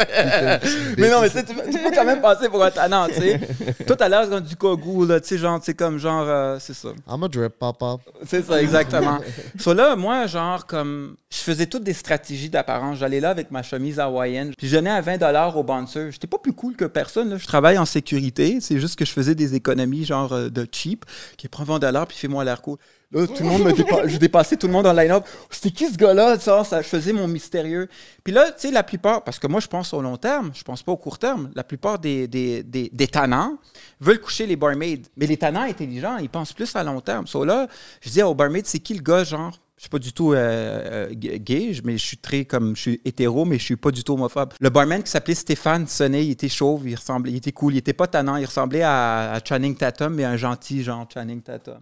Mais 0.99 1.11
non, 1.11 1.21
mais 1.21 1.29
tu 1.29 1.37
sais, 1.37 1.44
tu 1.44 1.55
peux 1.55 1.71
tu 1.71 1.79
peux 1.79 1.90
quand 1.94 2.05
même 2.05 2.21
passer 2.21 2.49
pour 2.49 2.64
un 2.64 2.71
tannant, 2.71 3.07
tu 3.07 3.14
sais. 3.14 3.40
Toi, 3.87 3.97
t'as 3.97 4.09
l'air 4.09 4.29
comme 4.29 4.40
du 4.40 4.57
kogou, 4.57 5.05
là, 5.05 5.21
tu 5.21 5.29
sais, 5.29 5.38
genre, 5.38 5.61
c'est 5.62 5.75
comme 5.75 5.99
genre, 5.99 6.25
euh, 6.27 6.57
c'est 6.59 6.75
ça. 6.75 6.88
I'm 7.09 7.23
a 7.23 7.29
drip, 7.29 7.53
papa. 7.59 7.97
C'est 8.27 8.44
ça, 8.44 8.61
exactement. 8.62 9.18
so 9.59 9.75
là, 9.75 9.94
moi, 9.94 10.27
genre, 10.27 10.66
comme, 10.66 11.16
je 11.31 11.38
faisais 11.38 11.66
toutes 11.66 11.85
des 11.85 11.92
stratégies 11.92 12.49
d'apparence. 12.49 12.99
J'allais 12.99 13.21
là 13.21 13.31
avec 13.31 13.51
ma 13.51 13.62
chemise 13.62 14.01
hawaïenne, 14.01 14.53
puis 14.57 14.68
je 14.68 14.77
donnais 14.77 14.90
à 14.90 15.03
20 15.03 15.55
au 15.55 15.62
bouncer. 15.62 16.11
J'étais 16.11 16.27
pas 16.27 16.38
plus 16.38 16.55
cool 16.55 16.77
que 16.77 16.87
personne, 16.87 17.31
là. 17.31 17.37
Je 17.37 17.47
travaille 17.47 17.77
en 17.77 17.85
sécurité. 17.85 18.59
C'est 18.61 18.81
juste 18.81 18.99
que 18.99 19.05
je 19.05 19.12
faisais 19.12 19.35
des 19.35 19.55
économies, 19.55 20.05
genre, 20.05 20.33
euh, 20.33 20.49
de 20.49 20.66
cheap, 20.73 21.05
qui 21.37 21.49
prend 21.49 21.64
20 21.64 21.79
puis 22.07 22.16
fais-moi 22.16 22.44
l'air 22.44 22.62
cool. 22.62 22.79
Là, 23.11 23.27
tout 23.27 23.42
le 23.42 23.49
monde 23.49 23.62
me 23.64 23.73
dépa- 23.73 24.07
je 24.07 24.18
dépassais 24.18 24.57
tout 24.57 24.66
le 24.66 24.73
monde 24.75 24.87
en 24.87 24.92
line-up. 24.92 25.25
C'était 25.49 25.71
qui 25.71 25.87
ce 25.90 25.97
gars-là? 25.97 26.38
Ça, 26.38 26.62
ça, 26.62 26.83
je 26.83 26.88
faisais 26.88 27.14
mon 27.14 27.27
mystérieux. 27.27 27.88
Puis 28.23 28.35
là, 28.35 28.51
tu 28.53 28.68
sais, 28.68 28.71
la 28.71 28.83
plupart, 28.83 29.25
parce 29.25 29.38
que 29.38 29.47
moi, 29.47 29.61
je 29.61 29.66
pense 29.66 29.94
au 29.94 30.03
long 30.03 30.18
terme, 30.18 30.51
je 30.55 30.62
pense 30.62 30.83
pas 30.83 30.92
au 30.92 30.99
court 30.99 31.18
terme. 31.18 31.51
La 31.55 31.64
plupart 31.64 31.99
des, 31.99 32.29
des, 32.29 32.62
des, 32.62 32.90
des 32.92 33.07
tannants 33.07 33.57
veulent 33.99 34.21
coucher 34.21 34.47
les 34.47 34.57
barmaids. 34.57 35.01
Mais 35.16 35.27
les 35.27 35.38
tannants 35.38 35.62
intelligents, 35.62 36.18
ils 36.18 36.29
pensent 36.29 36.53
plus 36.53 36.75
à 36.77 36.85
long 36.85 37.01
terme. 37.01 37.27
So 37.27 37.47
là, 37.47 37.66
je 38.03 38.11
dis 38.11 38.23
aux 38.23 38.35
barmaids, 38.35 38.62
c'est 38.64 38.81
qui 38.81 38.92
le 38.92 39.03
gars, 39.03 39.25
genre? 39.25 39.59
Je 39.79 39.83
suis 39.83 39.90
pas 39.90 40.01
du 40.01 40.12
tout 40.12 40.33
euh, 40.33 41.07
euh, 41.09 41.14
gay, 41.14 41.71
mais 41.85 41.92
je 41.97 42.05
suis 42.05 42.16
très 42.16 42.44
comme 42.44 42.75
je 42.75 42.81
suis 42.81 43.01
hétéro, 43.05 43.44
mais 43.44 43.61
je 43.61 43.64
suis 43.64 43.77
pas 43.77 43.92
du 43.92 44.03
tout 44.03 44.14
homophobe. 44.14 44.53
Le 44.59 44.71
barman 44.71 45.01
qui 45.05 45.09
s'appelait 45.09 45.37
Stéphane 45.37 45.87
sonnait, 45.87 46.27
il 46.27 46.33
était 46.33 46.49
chauve, 46.49 46.88
il 46.88 46.97
ressemblait, 46.97 47.31
il 47.31 47.37
était 47.37 47.53
cool, 47.53 47.75
il 47.75 47.79
était 47.79 47.92
pas 47.92 48.09
tannant, 48.09 48.35
il 48.35 48.44
ressemblait 48.44 48.83
à, 48.83 49.38
Channing 49.49 49.77
Tatum, 49.77 50.14
mais 50.14 50.25
un 50.25 50.37
gentil 50.37 50.83
genre 50.83 51.07
Channing 51.14 51.40
Tatum. 51.42 51.79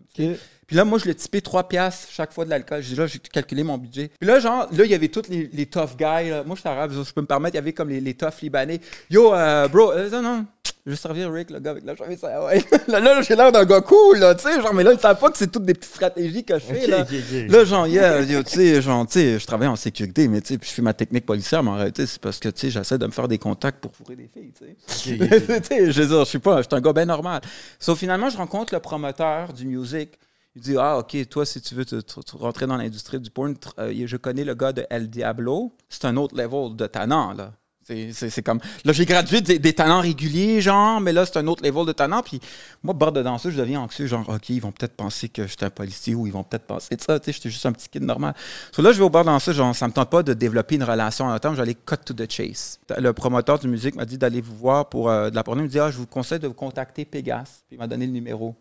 Puis 0.66 0.74
là, 0.74 0.84
moi, 0.84 0.98
je 0.98 1.04
le 1.04 1.14
typais 1.14 1.40
3 1.40 1.68
piastres 1.68 2.08
chaque 2.10 2.32
fois 2.32 2.44
de 2.44 2.50
l'alcool. 2.50 2.82
J'ai 2.82 2.96
là, 2.96 3.06
j'ai 3.06 3.18
calculé 3.20 3.62
mon 3.62 3.78
budget. 3.78 4.10
Puis 4.18 4.26
là, 4.28 4.40
genre, 4.40 4.66
là, 4.72 4.84
il 4.84 4.90
y 4.90 4.94
avait 4.94 5.08
tous 5.08 5.28
les, 5.28 5.48
les 5.52 5.66
tough 5.66 5.96
guys. 5.96 6.30
là. 6.30 6.42
Moi, 6.44 6.56
je 6.56 6.60
suis 6.60 6.68
arabe, 6.68 6.92
je 6.92 7.12
peux 7.12 7.20
me 7.20 7.26
permettre. 7.26 7.54
Il 7.54 7.58
y 7.58 7.60
avait 7.60 7.72
comme 7.72 7.88
les, 7.88 8.00
les 8.00 8.14
toughs 8.14 8.40
libanais. 8.42 8.80
Yo, 9.08 9.32
euh, 9.32 9.68
bro, 9.68 9.92
euh, 9.92 10.10
non, 10.10 10.22
non, 10.22 10.46
je 10.84 10.90
vais 10.90 10.96
servir 10.96 11.32
Rick, 11.32 11.50
le 11.50 11.60
gars 11.60 11.70
avec 11.70 11.84
la 11.84 11.94
chemise. 11.94 12.20
ouais. 12.22 12.64
là, 12.88 12.98
là, 12.98 13.22
j'ai 13.22 13.36
l'air 13.36 13.52
d'un 13.52 13.64
gars 13.64 13.80
cool, 13.80 14.18
là, 14.18 14.34
tu 14.34 14.42
sais. 14.42 14.60
Genre, 14.60 14.74
mais 14.74 14.82
là, 14.82 14.92
ils 14.92 14.98
savent 14.98 15.18
pas 15.20 15.30
que 15.30 15.38
c'est 15.38 15.50
toutes 15.50 15.64
des 15.64 15.74
petites 15.74 15.94
stratégies 15.94 16.42
que 16.44 16.54
je 16.58 16.64
fais, 16.64 16.86
là. 16.88 17.64
genre, 17.64 17.86
yeah, 17.86 18.20
yo, 18.22 18.42
tu 18.42 18.50
sais, 18.50 18.82
genre, 18.82 19.06
tu 19.06 19.12
sais, 19.14 19.38
je 19.38 19.46
travaille 19.46 19.68
en 19.68 19.76
sécurité, 19.76 20.26
mais 20.26 20.40
tu 20.40 20.48
sais, 20.54 20.58
puis 20.58 20.68
je 20.68 20.74
fais 20.74 20.82
ma 20.82 20.94
technique 20.94 21.26
policière, 21.26 21.62
mais 21.62 21.70
en 21.70 21.76
réalité, 21.76 22.06
c'est 22.06 22.20
parce 22.20 22.40
que, 22.40 22.48
tu 22.48 22.60
sais, 22.62 22.70
j'essaie 22.70 22.98
de 22.98 23.06
me 23.06 23.12
faire 23.12 23.28
des 23.28 23.38
contacts 23.38 23.80
pour 23.80 23.94
fourrer 23.94 24.16
des 24.16 24.28
filles, 24.32 24.52
tu 24.58 24.64
sais. 24.88 25.16
Je 25.92 26.00
veux 26.02 26.06
dire, 26.08 26.24
je 26.24 26.28
suis 26.28 26.38
pas, 26.40 26.58
je 26.62 26.66
suis 26.66 26.74
un 26.74 26.80
gars 26.80 26.92
bien 26.92 27.04
normal. 27.04 27.40
Sauf 27.78 27.98
finalement, 27.98 28.30
je 28.30 28.36
rencontre 28.36 28.74
le 28.74 28.80
promoteur 28.80 29.52
du 29.52 29.66
music. 29.66 30.10
Il 30.56 30.62
dit 30.62 30.76
Ah, 30.78 30.98
OK, 30.98 31.16
toi, 31.28 31.44
si 31.44 31.60
tu 31.60 31.74
veux 31.74 31.84
te, 31.84 31.96
rentrer 32.36 32.66
dans 32.66 32.78
l'industrie 32.78 33.20
du 33.20 33.30
porn, 33.30 33.54
euh, 33.78 34.06
je 34.06 34.16
connais 34.16 34.42
le 34.42 34.54
gars 34.54 34.72
de 34.72 34.86
El 34.88 35.08
Diablo. 35.08 35.72
C'est 35.90 36.06
un 36.06 36.16
autre 36.16 36.34
level 36.34 36.74
de 36.74 36.86
talent, 36.86 37.34
là. 37.34 37.52
C'est- 37.86 38.42
comme. 38.42 38.58
Là, 38.84 38.92
j'ai 38.92 39.04
gradué 39.04 39.40
des, 39.40 39.72
talents 39.72 40.00
réguliers, 40.00 40.60
genre, 40.60 41.00
mais 41.00 41.12
là, 41.12 41.24
c'est 41.24 41.38
un 41.38 41.46
autre 41.46 41.62
level 41.62 41.86
de 41.86 41.92
talent. 41.92 42.20
Puis 42.22 42.40
moi, 42.82 42.94
bord 42.94 43.12
de 43.12 43.22
danseuse, 43.22 43.52
je 43.52 43.60
deviens 43.60 43.80
anxieux, 43.80 44.06
genre, 44.06 44.28
OK, 44.28 44.48
ils 44.48 44.58
vont 44.58 44.72
peut-être 44.72 44.96
penser 44.96 45.28
que 45.28 45.42
je 45.42 45.48
suis 45.48 45.64
un 45.64 45.70
policier 45.70 46.14
ou 46.16 46.26
ils 46.26 46.32
vont 46.32 46.42
peut-être 46.42 46.66
penser 46.66 46.96
de 46.96 47.00
ça. 47.00 47.20
Tu 47.20 47.26
sais, 47.26 47.32
j'étais 47.32 47.50
juste 47.50 47.64
un 47.64 47.72
petit 47.72 47.88
kid 47.88 48.02
normal. 48.02 48.34
So 48.72 48.82
là, 48.82 48.90
je 48.90 48.98
vais 48.98 49.04
au 49.04 49.10
bar 49.10 49.24
de 49.24 49.30
danseuse, 49.30 49.54
genre, 49.54 49.76
ça 49.76 49.86
me 49.86 49.92
tente 49.92 50.10
pas 50.10 50.24
de 50.24 50.34
développer 50.34 50.74
une 50.74 50.84
relation 50.84 51.26
en 51.26 51.38
temps, 51.38 51.54
j'allais 51.54 51.74
cut 51.74 51.98
to 52.04 52.12
the 52.12 52.28
chase. 52.28 52.80
Le 52.98 53.12
promoteur 53.12 53.60
du 53.60 53.68
musique 53.68 53.94
m'a 53.94 54.04
dit 54.04 54.18
d'aller 54.18 54.40
vous 54.40 54.56
voir 54.56 54.88
pour 54.88 55.08
euh, 55.08 55.30
de 55.30 55.36
la 55.36 55.44
porno. 55.44 55.60
Il 55.60 55.66
me 55.66 55.70
dit, 55.70 55.78
ah, 55.78 55.90
je 55.90 55.98
vous 55.98 56.06
conseille 56.06 56.40
de 56.40 56.48
vous 56.48 56.54
contacter 56.54 57.04
Pégase. 57.04 57.62
Puis 57.68 57.76
il 57.76 57.78
m'a 57.78 57.86
donné 57.86 58.06
le 58.06 58.12
numéro. 58.12 58.56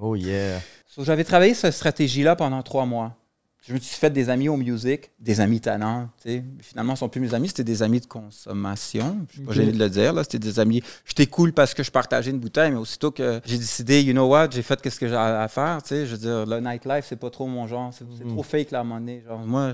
Oh 0.00 0.14
yeah. 0.14 0.60
So, 0.86 1.04
J'avais 1.04 1.24
travaillé 1.24 1.54
cette 1.54 1.72
stratégie-là 1.74 2.36
pendant 2.36 2.62
trois 2.62 2.86
mois. 2.86 3.14
Je 3.66 3.74
me 3.74 3.80
suis 3.80 3.96
fait 3.96 4.10
des 4.10 4.30
amis 4.30 4.48
au 4.48 4.56
music, 4.56 5.10
des 5.18 5.40
amis 5.40 5.60
talents. 5.60 6.08
Finalement, 6.60 6.94
ce 6.94 6.98
ne 7.04 7.06
sont 7.06 7.08
plus 7.08 7.20
mes 7.20 7.34
amis, 7.34 7.48
c'était 7.48 7.64
des 7.64 7.82
amis 7.82 7.98
de 8.00 8.06
consommation. 8.06 9.18
Je 9.28 9.32
suis 9.38 9.42
pas 9.42 9.52
gêné 9.52 9.72
de 9.72 9.78
le 9.78 9.90
dire. 9.90 10.14
C'était 10.22 10.38
des 10.38 10.60
amis. 10.60 10.82
J'étais 11.04 11.26
cool 11.26 11.52
parce 11.52 11.74
que 11.74 11.82
je 11.82 11.90
partageais 11.90 12.30
une 12.30 12.38
bouteille, 12.38 12.70
mais 12.70 12.76
aussitôt 12.78 13.10
que 13.10 13.40
j'ai 13.44 13.58
décidé, 13.58 14.02
you 14.02 14.12
know 14.12 14.28
what, 14.28 14.50
j'ai 14.52 14.62
fait 14.62 14.78
ce 14.88 15.00
que 15.00 15.08
j'ai 15.08 15.16
à 15.16 15.42
à 15.42 15.48
faire. 15.48 15.82
tu 15.82 15.88
sais. 15.88 16.06
Je 16.06 16.12
veux 16.12 16.18
dire, 16.18 16.46
le 16.46 16.60
nightlife, 16.60 17.06
c'est 17.08 17.16
pas 17.18 17.30
trop 17.30 17.46
mon 17.46 17.66
genre. 17.66 17.92
C'est 17.92 18.04
Mhm. 18.08 18.34
trop 18.34 18.44
fake, 18.44 18.70
la 18.70 18.84
monnaie. 18.84 19.24
Genre, 19.26 19.40
moi, 19.40 19.72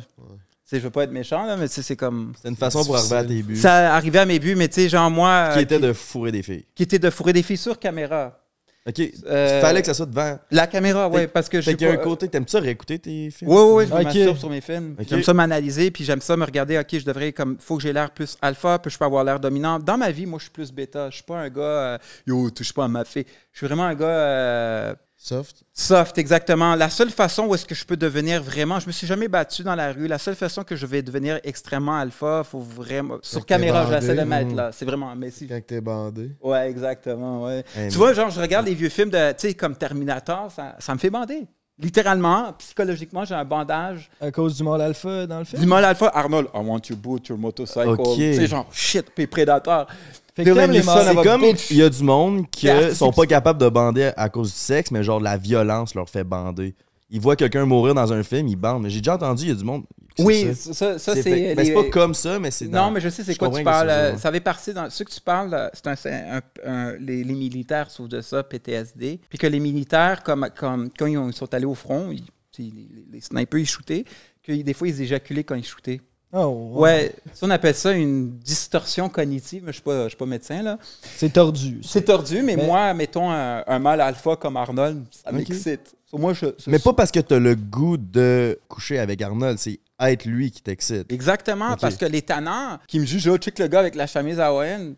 je 0.71 0.79
veux 0.79 0.89
pas 0.91 1.05
être 1.05 1.13
méchant, 1.13 1.45
là, 1.45 1.59
mais 1.59 1.69
c'est 1.69 1.95
comme. 1.97 2.33
C'est 2.41 2.49
une 2.49 2.57
façon 2.57 2.83
pour 2.87 2.97
arriver 2.97 3.17
à 3.17 3.25
tes 3.25 3.43
buts. 3.43 3.57
Ça 3.57 3.95
arrivait 3.95 4.21
à 4.21 4.25
mes 4.27 4.39
buts, 4.39 4.55
mais 4.57 4.69
tu 4.69 4.77
sais, 4.77 4.89
genre, 4.89 5.11
moi. 5.11 5.51
Qui 5.53 5.59
euh, 5.59 5.63
était 5.63 5.79
de 5.79 5.93
fourrer 5.93 6.33
des 6.33 6.43
filles. 6.43 6.65
qui 6.75 6.83
était 6.85 6.99
de 6.99 7.11
fourrer 7.11 7.35
des 7.35 7.43
filles 7.43 7.59
sur 7.59 7.79
caméra. 7.79 8.39
Ok. 8.89 9.01
Euh, 9.27 9.61
Fallait 9.61 9.81
que 9.81 9.87
ça 9.87 9.95
soit 9.95 10.07
devant. 10.07 10.39
La 10.51 10.67
caméra, 10.67 11.09
oui, 11.09 11.21
Fait- 11.21 11.29
parce 11.29 11.49
que 11.49 11.59
Fait 11.61 11.71
j'ai 11.71 11.77
qu'il 11.77 11.87
y 11.87 11.91
a 11.91 11.95
pas- 11.95 12.01
un 12.01 12.05
côté. 12.05 12.27
T'aimes 12.29 12.49
ça 12.49 12.59
réécouter 12.59 12.99
tes 12.99 13.31
films? 13.31 13.49
Oui, 13.51 13.57
oui, 13.61 13.73
oui, 13.75 13.85
je 13.89 13.95
me 13.95 13.99
Ok. 13.99 14.05
masturbe 14.07 14.37
sur 14.39 14.51
mes 14.51 14.61
films. 14.61 14.97
J'aime 15.09 15.23
ça 15.23 15.33
m'analyser, 15.33 15.91
puis 15.93 16.03
j'aime 16.05 16.21
ça 16.21 16.37
me 16.37 16.45
regarder, 16.45 16.77
OK, 16.79 16.99
je 16.99 17.05
devrais, 17.05 17.33
comme, 17.33 17.57
faut 17.61 17.77
que 17.77 17.83
j'ai 17.85 17.93
l'air 17.93 18.11
plus 18.11 18.37
alpha, 18.43 18.81
puis 18.81 18.91
je 18.91 18.99
peux 18.99 19.05
avoir 19.05 19.23
l'air 19.23 19.39
dominant. 19.39 19.79
Dans 19.79 19.97
ma 19.97 20.11
vie, 20.11 20.27
moi, 20.27 20.39
je 20.41 20.45
suis 20.45 20.53
plus 20.53 20.73
bêta. 20.73 21.11
Je 21.11 21.15
suis 21.17 21.25
pas 21.25 21.39
un 21.39 21.49
gars, 21.49 21.61
euh, 21.63 21.99
yo, 22.27 22.51
touche 22.51 22.73
pas 22.73 22.85
à 22.87 22.89
ma 22.89 23.05
fille. 23.05 23.25
Je 23.53 23.59
suis 23.59 23.67
vraiment 23.69 23.85
un 23.85 23.95
gars 23.95 24.05
euh, 24.07 24.95
Soft. 25.25 25.63
soft, 25.73 26.19
exactement. 26.19 26.75
La 26.75 26.91
seule 26.91 27.11
façon 27.11 27.47
où 27.47 27.55
est-ce 27.55 27.65
que 27.65 27.77
je 27.77 27.85
peux 27.85 27.97
devenir 27.97 28.43
vraiment, 28.43 28.81
je 28.81 28.89
me 28.89 28.93
suis 28.93 29.07
jamais 29.07 29.29
battu 29.29 29.63
dans 29.63 29.77
la 29.77 29.93
rue. 29.93 30.09
La 30.09 30.19
seule 30.19 30.35
façon 30.35 30.65
que 30.65 30.75
je 30.75 30.85
vais 30.85 31.01
devenir 31.01 31.39
extrêmement 31.45 31.97
alpha, 31.97 32.43
faut 32.43 32.59
vraiment, 32.59 33.19
sur 33.23 33.39
Quand 33.39 33.47
caméra, 33.47 33.87
j'essaie 33.89 34.17
de 34.17 34.23
mettre 34.23 34.51
mhm. 34.51 34.57
là. 34.57 34.73
C'est 34.73 34.85
vraiment, 34.85 35.15
mais 35.15 35.31
si. 35.31 35.47
Quand 35.47 35.61
t'es 35.65 35.81
bandé. 35.81 36.33
Ouais, 36.43 36.69
exactement, 36.69 37.45
ouais. 37.45 37.59
Hey, 37.59 37.65
Tu 37.65 37.79
mais- 37.79 37.89
vois, 37.91 38.15
genre, 38.15 38.31
je 38.31 38.41
regarde 38.41 38.67
les 38.67 38.75
vieux 38.75 38.89
films 38.89 39.11
de, 39.11 39.31
tu 39.31 39.47
sais, 39.47 39.55
comme 39.55 39.77
Terminator, 39.77 40.51
ça, 40.51 40.75
ça 40.81 40.93
me 40.93 40.99
fait 40.99 41.11
bander. 41.11 41.47
Littéralement, 41.79 42.53
psychologiquement, 42.59 43.25
j'ai 43.25 43.35
un 43.35 43.45
bandage. 43.45 44.11
À 44.21 44.31
cause 44.31 44.57
du 44.57 44.63
mâle 44.63 44.83
alpha 44.83 45.27
dans 45.27 45.41
le 45.41 45.45
film? 45.45 45.63
Du 45.63 45.67
mal 45.67 45.85
alpha, 45.85 46.11
Arnold, 46.15 46.49
I 46.55 46.59
want 46.59 46.83
you 46.91 46.97
boot 46.97 47.29
your 47.29 47.39
motorcycle. 47.39 47.89
Ok. 47.89 48.15
Tu 48.15 48.35
sais, 48.35 48.47
genre, 48.47 48.67
shit, 48.73 49.07
puis 49.15 49.27
prédateur. 49.27 49.87
Fait 50.35 50.45
que 50.45 50.51
les 50.51 50.83
C'est 50.83 51.15
comme 51.23 51.45
il 51.71 51.77
y 51.77 51.83
a 51.83 51.91
du 51.91 52.03
monde 52.03 52.49
qui 52.51 52.67
Yeah, 52.67 52.95
sont 52.95 53.13
pas 53.13 53.27
capables 53.27 53.61
de 53.61 53.69
bander 53.69 54.13
à 54.17 54.29
cause 54.29 54.53
du 54.53 54.59
sexe, 54.59 54.91
mais 54.91 55.03
genre 55.03 55.21
la 55.21 55.37
violence 55.37 55.95
leur 55.95 56.09
fait 56.09 56.25
bander. 56.25 56.75
Ils 57.15 57.21
voient 57.21 57.37
quelqu'un 57.37 57.65
mourir 57.67 57.95
dans 57.95 58.11
un 58.13 58.23
film, 58.23 58.49
ils 58.49 58.57
bandent. 58.57 58.83
Mais 58.83 58.91
j'ai 58.91 59.01
déjà 59.01 59.15
entendu, 59.15 59.45
il 59.45 59.49
y 59.51 59.53
a 59.53 59.55
du 59.55 59.65
monde. 59.65 59.85
qui 60.17 60.23
Oui, 60.25 60.55
ça. 60.55 60.75
ça, 60.75 60.99
ça, 60.99 61.15
C'est 61.15 61.55
les- 61.55 61.65
c'est 61.65 61.73
pas 61.73 61.85
comme 61.85 62.13
ça, 62.15 62.39
mais 62.39 62.51
c'est 62.51 62.67
dans- 62.67 62.87
Non, 62.87 62.91
mais 62.91 63.01
je 63.01 63.09
sais 63.09 63.23
c'est 63.25 63.35
quoi 63.37 63.49
tu 63.51 63.63
parles. 63.63 63.89
euh, 63.89 64.17
ça. 64.19 64.31
Fait 64.33 64.41
partie 64.41 64.75
dans. 64.75 64.91
Ce 64.91 65.05
que 65.05 65.11
tu 65.11 65.21
parles, 65.23 65.55
euh, 65.55 65.69
c'est 65.73 65.87
un, 65.87 65.97
c'est 65.97 66.13
un- 66.13 66.43
un- 66.67 66.93
les, 66.99 67.23
les 67.25 67.33
militaires 67.35 67.91
souffrent 67.91 68.11
de 68.11 68.21
ça, 68.21 68.43
PTSD. 68.43 69.21
Puis 69.31 69.39
que 69.39 69.47
les 69.47 69.61
militaires, 69.61 70.23
comme, 70.23 70.49
comme 70.55 70.91
quand 70.99 71.07
ils, 71.07 71.17
ont- 71.17 71.29
ils 71.31 71.35
sont 71.35 71.53
allés 71.55 71.65
au 71.67 71.75
front, 71.75 72.11
ils- 72.11 72.25
les, 72.59 72.65
les- 72.65 73.05
les 73.13 73.21
snipers, 73.23 73.61
ils 73.61 73.67
shootaient, 73.67 74.05
que 74.43 74.53
des 74.53 74.75
fois, 74.75 74.89
ils 74.89 75.01
éjaculaient 75.01 75.45
quand 75.45 75.55
ils 75.55 75.65
shootaient. 75.65 76.01
Oh, 76.35 76.71
Ouais, 76.77 77.15
ça, 77.35 77.47
on 77.47 77.51
appelle 77.51 77.75
ça 77.75 77.93
une 77.93 78.39
distorsion 78.39 79.09
cognitive. 79.11 79.63
mais 79.67 79.73
Je 79.73 79.81
ne 79.87 80.09
suis 80.09 80.17
pas 80.17 80.27
médecin, 80.27 80.63
là. 80.63 80.79
C'est 81.17 81.33
tordu. 81.33 81.81
C'est 81.83 82.03
tordu, 82.05 82.43
mais, 82.43 82.57
Mais- 82.57 82.67
moi, 82.67 82.93
mettons 82.95 83.31
un, 83.31 83.63
un 83.67 83.79
mâle 83.79 84.01
alpha 84.01 84.37
comme 84.37 84.57
Arnold, 84.57 85.05
ça 85.11 85.31
m'excite. 85.33 85.95
So, 86.13 86.19
moi, 86.19 86.35
je, 86.35 86.47
Mais 86.67 86.79
pas 86.79 86.93
parce 86.93 87.11
que 87.11 87.21
t'as 87.21 87.39
le 87.39 87.55
goût 87.55 87.97
de 87.97 88.59
coucher 88.69 88.99
avec 88.99 89.23
Arnold, 89.23 89.59
c'est 89.59 89.81
être 89.99 90.27
lui 90.27 90.51
qui 90.51 90.63
t'excite. 90.63 91.11
Exactement, 91.11 91.77
parce 91.77 91.97
que 91.97 92.05
les 92.05 92.23
tannants 92.23 92.79
qui 92.87 93.01
me 93.01 93.07
jugent, 93.07 93.29
oh, 93.29 93.39
check 93.39 93.59
le 93.59 93.67
gars 93.69 93.81
avec 93.81 93.95
la 93.95 94.07
chemise 94.07 94.39
hawaïenne. 94.39 94.95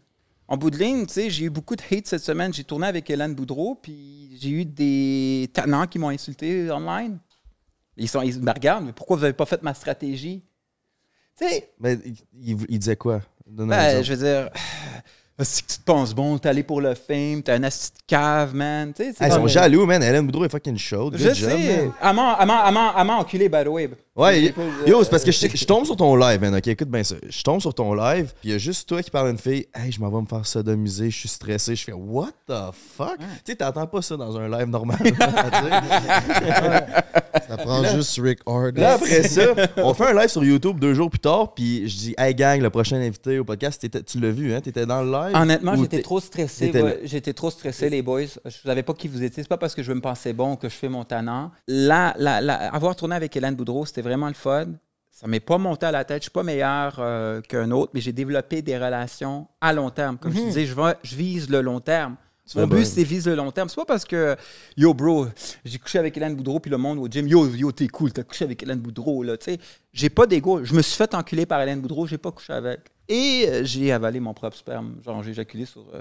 En 0.46 0.56
bout 0.58 0.70
de 0.70 0.76
ligne, 0.76 1.06
tu 1.06 1.14
sais, 1.14 1.30
j'ai 1.30 1.44
eu 1.46 1.50
beaucoup 1.50 1.74
de 1.76 1.82
hate 1.90 2.06
cette 2.06 2.22
semaine. 2.22 2.52
J'ai 2.52 2.64
tourné 2.64 2.86
avec 2.86 3.08
Hélène 3.08 3.34
Boudreau, 3.34 3.76
puis 3.80 4.36
j'ai 4.40 4.50
eu 4.50 4.64
des 4.66 5.48
tannants 5.54 5.86
qui 5.86 5.98
m'ont 5.98 6.10
insulté 6.10 6.70
online. 6.70 7.18
Ils, 7.96 8.08
sont, 8.08 8.20
ils 8.20 8.40
me 8.42 8.52
regardent, 8.52 8.86
mais 8.86 8.92
pourquoi 8.92 9.16
vous 9.16 9.22
n'avez 9.22 9.32
pas 9.34 9.46
fait 9.46 9.62
ma 9.62 9.72
stratégie? 9.72 10.42
Tu 11.38 11.46
sais, 11.48 11.70
Mais 11.78 11.96
il, 12.34 12.56
il- 12.68 12.78
disait 12.78 12.96
quoi? 12.96 13.22
Ben, 13.46 14.02
je 14.02 14.12
veux 14.14 14.24
dire, 14.24 14.50
si 15.40 15.62
que 15.62 15.68
tu 15.72 15.78
te 15.78 15.84
penses 15.84 16.14
bon, 16.14 16.38
t'es 16.38 16.48
allé 16.48 16.62
pour 16.62 16.80
le 16.80 16.94
fame, 16.94 17.42
t'es 17.42 17.52
un 17.52 17.62
asti 17.64 17.90
de 17.92 18.02
cave, 18.06 18.54
man. 18.54 18.92
Tu 18.94 19.02
sais, 19.04 19.12
c'est 19.12 19.24
Ah, 19.24 19.28
ils 19.28 19.32
sont 19.32 19.46
jaloux, 19.48 19.84
man. 19.86 20.02
Hellen 20.02 20.26
Boudreau 20.26 20.44
est 20.44 20.48
fucking 20.48 20.78
chaude. 20.78 21.16
Je 21.18 21.32
sais. 21.34 21.90
elle 22.00 22.14
m'a 22.14 23.16
enculé, 23.16 23.48
by 23.48 23.64
the 23.64 23.68
way. 23.68 23.90
Ouais, 24.16 24.50
pas- 24.52 24.62
yo, 24.86 25.02
c'est 25.02 25.10
parce 25.10 25.24
que 25.24 25.32
je, 25.32 25.48
je 25.52 25.64
tombe 25.64 25.84
sur 25.84 25.96
ton 25.96 26.14
live, 26.14 26.40
man. 26.40 26.54
Ok, 26.54 26.68
écoute 26.68 26.88
bien 26.88 27.02
ça. 27.02 27.16
Je 27.28 27.42
tombe 27.42 27.60
sur 27.60 27.74
ton 27.74 27.94
live, 27.94 28.26
puis 28.40 28.50
il 28.50 28.52
y 28.52 28.54
a 28.54 28.58
juste 28.58 28.88
toi 28.88 29.02
qui 29.02 29.10
parle 29.10 29.26
à 29.26 29.30
une 29.30 29.38
fille. 29.38 29.66
Hey, 29.74 29.90
je 29.90 29.98
m'en 29.98 30.08
vais 30.08 30.20
me 30.20 30.26
faire 30.26 30.46
sodomiser, 30.46 31.10
je 31.10 31.18
suis 31.18 31.28
stressé. 31.28 31.74
Je 31.74 31.82
fais, 31.82 31.92
what 31.92 32.30
the 32.46 32.72
fuck? 32.96 33.18
Tu 33.18 33.24
sais, 33.46 33.56
t'entends 33.56 33.88
pas 33.88 34.02
ça 34.02 34.16
dans 34.16 34.36
un 34.38 34.48
live 34.48 34.68
normal. 34.68 34.98
Ça 37.48 37.56
prend 37.58 37.82
juste 37.84 38.18
Rick 38.22 38.38
Hard. 38.46 38.78
Là, 38.78 38.94
après 38.94 39.22
ça, 39.24 39.42
on 39.78 39.92
fait 39.92 40.06
un 40.06 40.12
live 40.14 40.28
sur 40.28 40.44
YouTube 40.44 40.78
deux 40.78 40.94
jours 40.94 41.10
plus 41.10 41.18
tard, 41.18 41.52
puis 41.54 41.88
je 41.88 41.96
dis, 41.96 42.14
hey 42.16 42.34
gang, 42.34 42.60
le 42.60 42.70
prochain 42.70 42.96
invité 42.96 43.38
au 43.38 43.44
podcast, 43.44 43.84
tu 44.06 44.20
l'as 44.20 44.30
vu, 44.30 44.54
hein? 44.54 44.60
T'étais 44.60 44.86
dans 44.86 45.02
le 45.02 45.10
live? 45.10 45.36
Honnêtement, 45.36 45.74
j'étais 45.76 46.00
trop 46.02 46.20
stressé. 46.20 46.70
ouais, 46.70 47.00
J'étais 47.04 47.32
trop 47.32 47.50
stressé, 47.50 47.90
les 47.90 48.02
boys. 48.02 48.22
Je 48.44 48.50
savais 48.64 48.82
pas 48.82 48.94
qui 48.94 49.08
vous 49.08 49.22
étiez. 49.22 49.42
C'est 49.42 49.48
pas 49.48 49.58
parce 49.58 49.74
que 49.74 49.82
je 49.82 49.88
veux 49.88 49.94
me 49.96 50.00
penser 50.00 50.32
bon 50.32 50.56
que 50.56 50.68
je 50.68 50.74
fais 50.74 50.88
mon 50.88 51.04
tannant. 51.04 51.50
Là, 51.66 52.14
là, 52.18 52.40
là, 52.40 52.54
avoir 52.72 52.94
tourné 52.96 53.16
avec 53.16 53.36
Hélène 53.36 53.54
Boudreau, 53.56 53.84
c'était 53.84 54.02
vraiment 54.04 54.28
le 54.28 54.34
fun. 54.34 54.66
Ça 55.10 55.26
m'est 55.28 55.40
pas 55.40 55.58
monté 55.58 55.86
à 55.86 55.92
la 55.92 56.04
tête. 56.04 56.18
Je 56.22 56.24
suis 56.24 56.30
pas 56.32 56.42
meilleur 56.42 56.96
euh, 56.98 57.40
qu'un 57.40 57.70
autre, 57.70 57.92
mais 57.94 58.00
j'ai 58.00 58.12
développé 58.12 58.62
des 58.62 58.76
relations 58.76 59.46
à 59.60 59.72
long 59.72 59.90
terme. 59.90 60.18
Comme 60.18 60.32
je 60.32 60.38
disais, 60.46 60.66
je, 60.66 60.74
vais- 60.74 60.96
je 61.02 61.14
vise 61.16 61.48
le 61.48 61.60
long 61.60 61.80
terme. 61.80 62.16
Tu 62.50 62.58
Mon 62.58 62.66
but, 62.66 62.84
c'est 62.84 63.04
vise 63.04 63.26
le 63.26 63.34
long 63.36 63.50
terme. 63.50 63.68
C'est 63.70 63.76
pas 63.76 63.84
parce 63.86 64.04
que, 64.04 64.36
yo, 64.76 64.92
bro, 64.92 65.26
j'ai 65.64 65.78
couché 65.78 65.98
avec 65.98 66.14
Hélène 66.16 66.34
Boudreau, 66.34 66.60
puis 66.60 66.70
le 66.70 66.76
monde 66.76 66.98
au 66.98 67.06
gym, 67.08 67.26
yo, 67.26 67.46
yo, 67.48 67.72
t'es 67.72 67.88
cool, 67.88 68.12
t'as 68.12 68.22
couché 68.24 68.44
avec 68.44 68.62
Hélène 68.62 68.80
Boudreau, 68.80 69.22
là, 69.22 69.36
tu 69.38 69.44
sais. 69.52 69.58
J'ai 69.94 70.10
pas 70.10 70.26
d'ego. 70.26 70.62
Je 70.64 70.74
me 70.74 70.82
suis 70.82 70.94
fait 70.96 71.14
enculer 71.14 71.46
par 71.46 71.60
Hélène 71.62 71.80
Boudreau, 71.80 72.06
j'ai 72.06 72.18
pas 72.18 72.30
couché 72.32 72.52
avec. 72.52 72.80
Et 73.08 73.46
euh, 73.48 73.64
j'ai 73.64 73.92
avalé 73.92 74.20
mon 74.20 74.34
propre 74.34 74.56
sperme. 74.58 74.96
Genre, 75.04 75.22
j'ai 75.22 75.30
éjaculé 75.30 75.64
sur. 75.64 75.86
euh, 75.94 76.00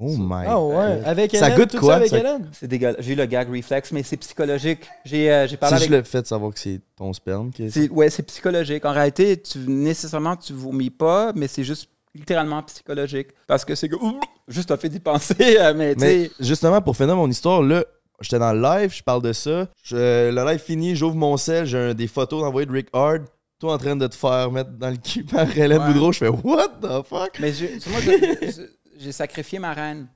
Oh 0.00 0.14
my 0.18 0.44
Ah 0.46 0.60
ouais, 0.60 1.00
avec 1.04 1.34
Ça 1.34 1.46
Hélène, 1.46 1.58
goûte 1.58 1.70
tout 1.70 1.78
quoi, 1.78 1.92
ça 1.92 1.96
avec 1.96 2.08
ça? 2.10 2.18
Hélène? 2.18 2.48
c'est 2.52 2.66
dégueulasse. 2.68 2.96
J'ai 3.00 3.12
eu 3.12 3.16
le 3.16 3.26
gag 3.26 3.48
reflex, 3.54 3.92
mais 3.92 4.02
c'est 4.02 4.16
psychologique. 4.16 4.80
J'ai 5.04 5.30
euh, 5.32 5.46
j'ai 5.46 5.56
parlé 5.56 5.76
C'est 5.76 5.82
avec. 5.84 5.88
juste 5.92 6.04
le 6.04 6.10
fait 6.10 6.22
de 6.22 6.26
savoir 6.26 6.52
que 6.52 6.60
c'est 6.60 6.80
ton 6.96 7.12
sperme 7.12 7.50
qui 7.50 7.64
est. 7.64 7.70
C'est- 7.70 7.88
Ouais, 7.90 8.10
c'est 8.10 8.22
psychologique. 8.24 8.84
En 8.84 8.92
réalité, 8.92 9.40
tu, 9.40 9.58
nécessairement, 9.66 10.36
tu 10.36 10.52
vomis 10.52 10.90
pas, 10.90 11.32
mais 11.34 11.48
c'est 11.48 11.64
juste 11.64 11.88
littéralement 12.14 12.62
psychologique. 12.62 13.28
Parce 13.46 13.64
que 13.64 13.74
c'est 13.74 13.88
que. 13.88 13.96
Ouh, 13.96 14.20
Juste 14.48 14.70
le 14.70 14.76
fait 14.76 14.88
d'y 14.88 15.00
penser, 15.00 15.34
euh, 15.58 15.74
mais 15.74 15.94
tu 15.94 16.00
Mais 16.02 16.24
sais. 16.26 16.30
justement, 16.40 16.80
pour 16.80 16.96
finir 16.96 17.16
mon 17.16 17.28
histoire, 17.28 17.62
là, 17.62 17.84
j'étais 18.20 18.38
dans 18.38 18.52
le 18.52 18.60
live, 18.62 18.94
je 18.94 19.02
parle 19.02 19.22
de 19.22 19.32
ça. 19.32 19.66
Je- 19.82 20.30
le 20.30 20.44
live 20.50 20.60
fini, 20.60 20.94
j'ouvre 20.94 21.16
mon 21.16 21.36
sel, 21.36 21.66
j'ai 21.66 21.78
un- 21.78 21.94
des 21.94 22.06
photos 22.06 22.42
d'envoyer 22.42 22.66
de 22.66 22.72
Rick 22.72 22.88
Hard. 22.92 23.22
Toi 23.58 23.72
en 23.72 23.78
train 23.78 23.96
de 23.96 24.06
te 24.06 24.14
faire 24.14 24.52
mettre 24.52 24.70
dans 24.72 24.90
le 24.90 24.98
cul 24.98 25.24
par 25.24 25.48
Hélène 25.56 25.78
Ouais. 25.80 25.86
Boudreau, 25.94 26.12
je 26.12 26.18
fais 26.18 26.28
What 26.28 26.68
the 26.82 27.02
fuck? 27.08 27.30
Mais 27.40 27.52
je- 27.54 27.88
moi, 27.90 28.00
je- 28.02 28.62
j'ai 28.98 29.12
sacrifié 29.12 29.58
ma 29.58 29.72
reine. 29.72 30.06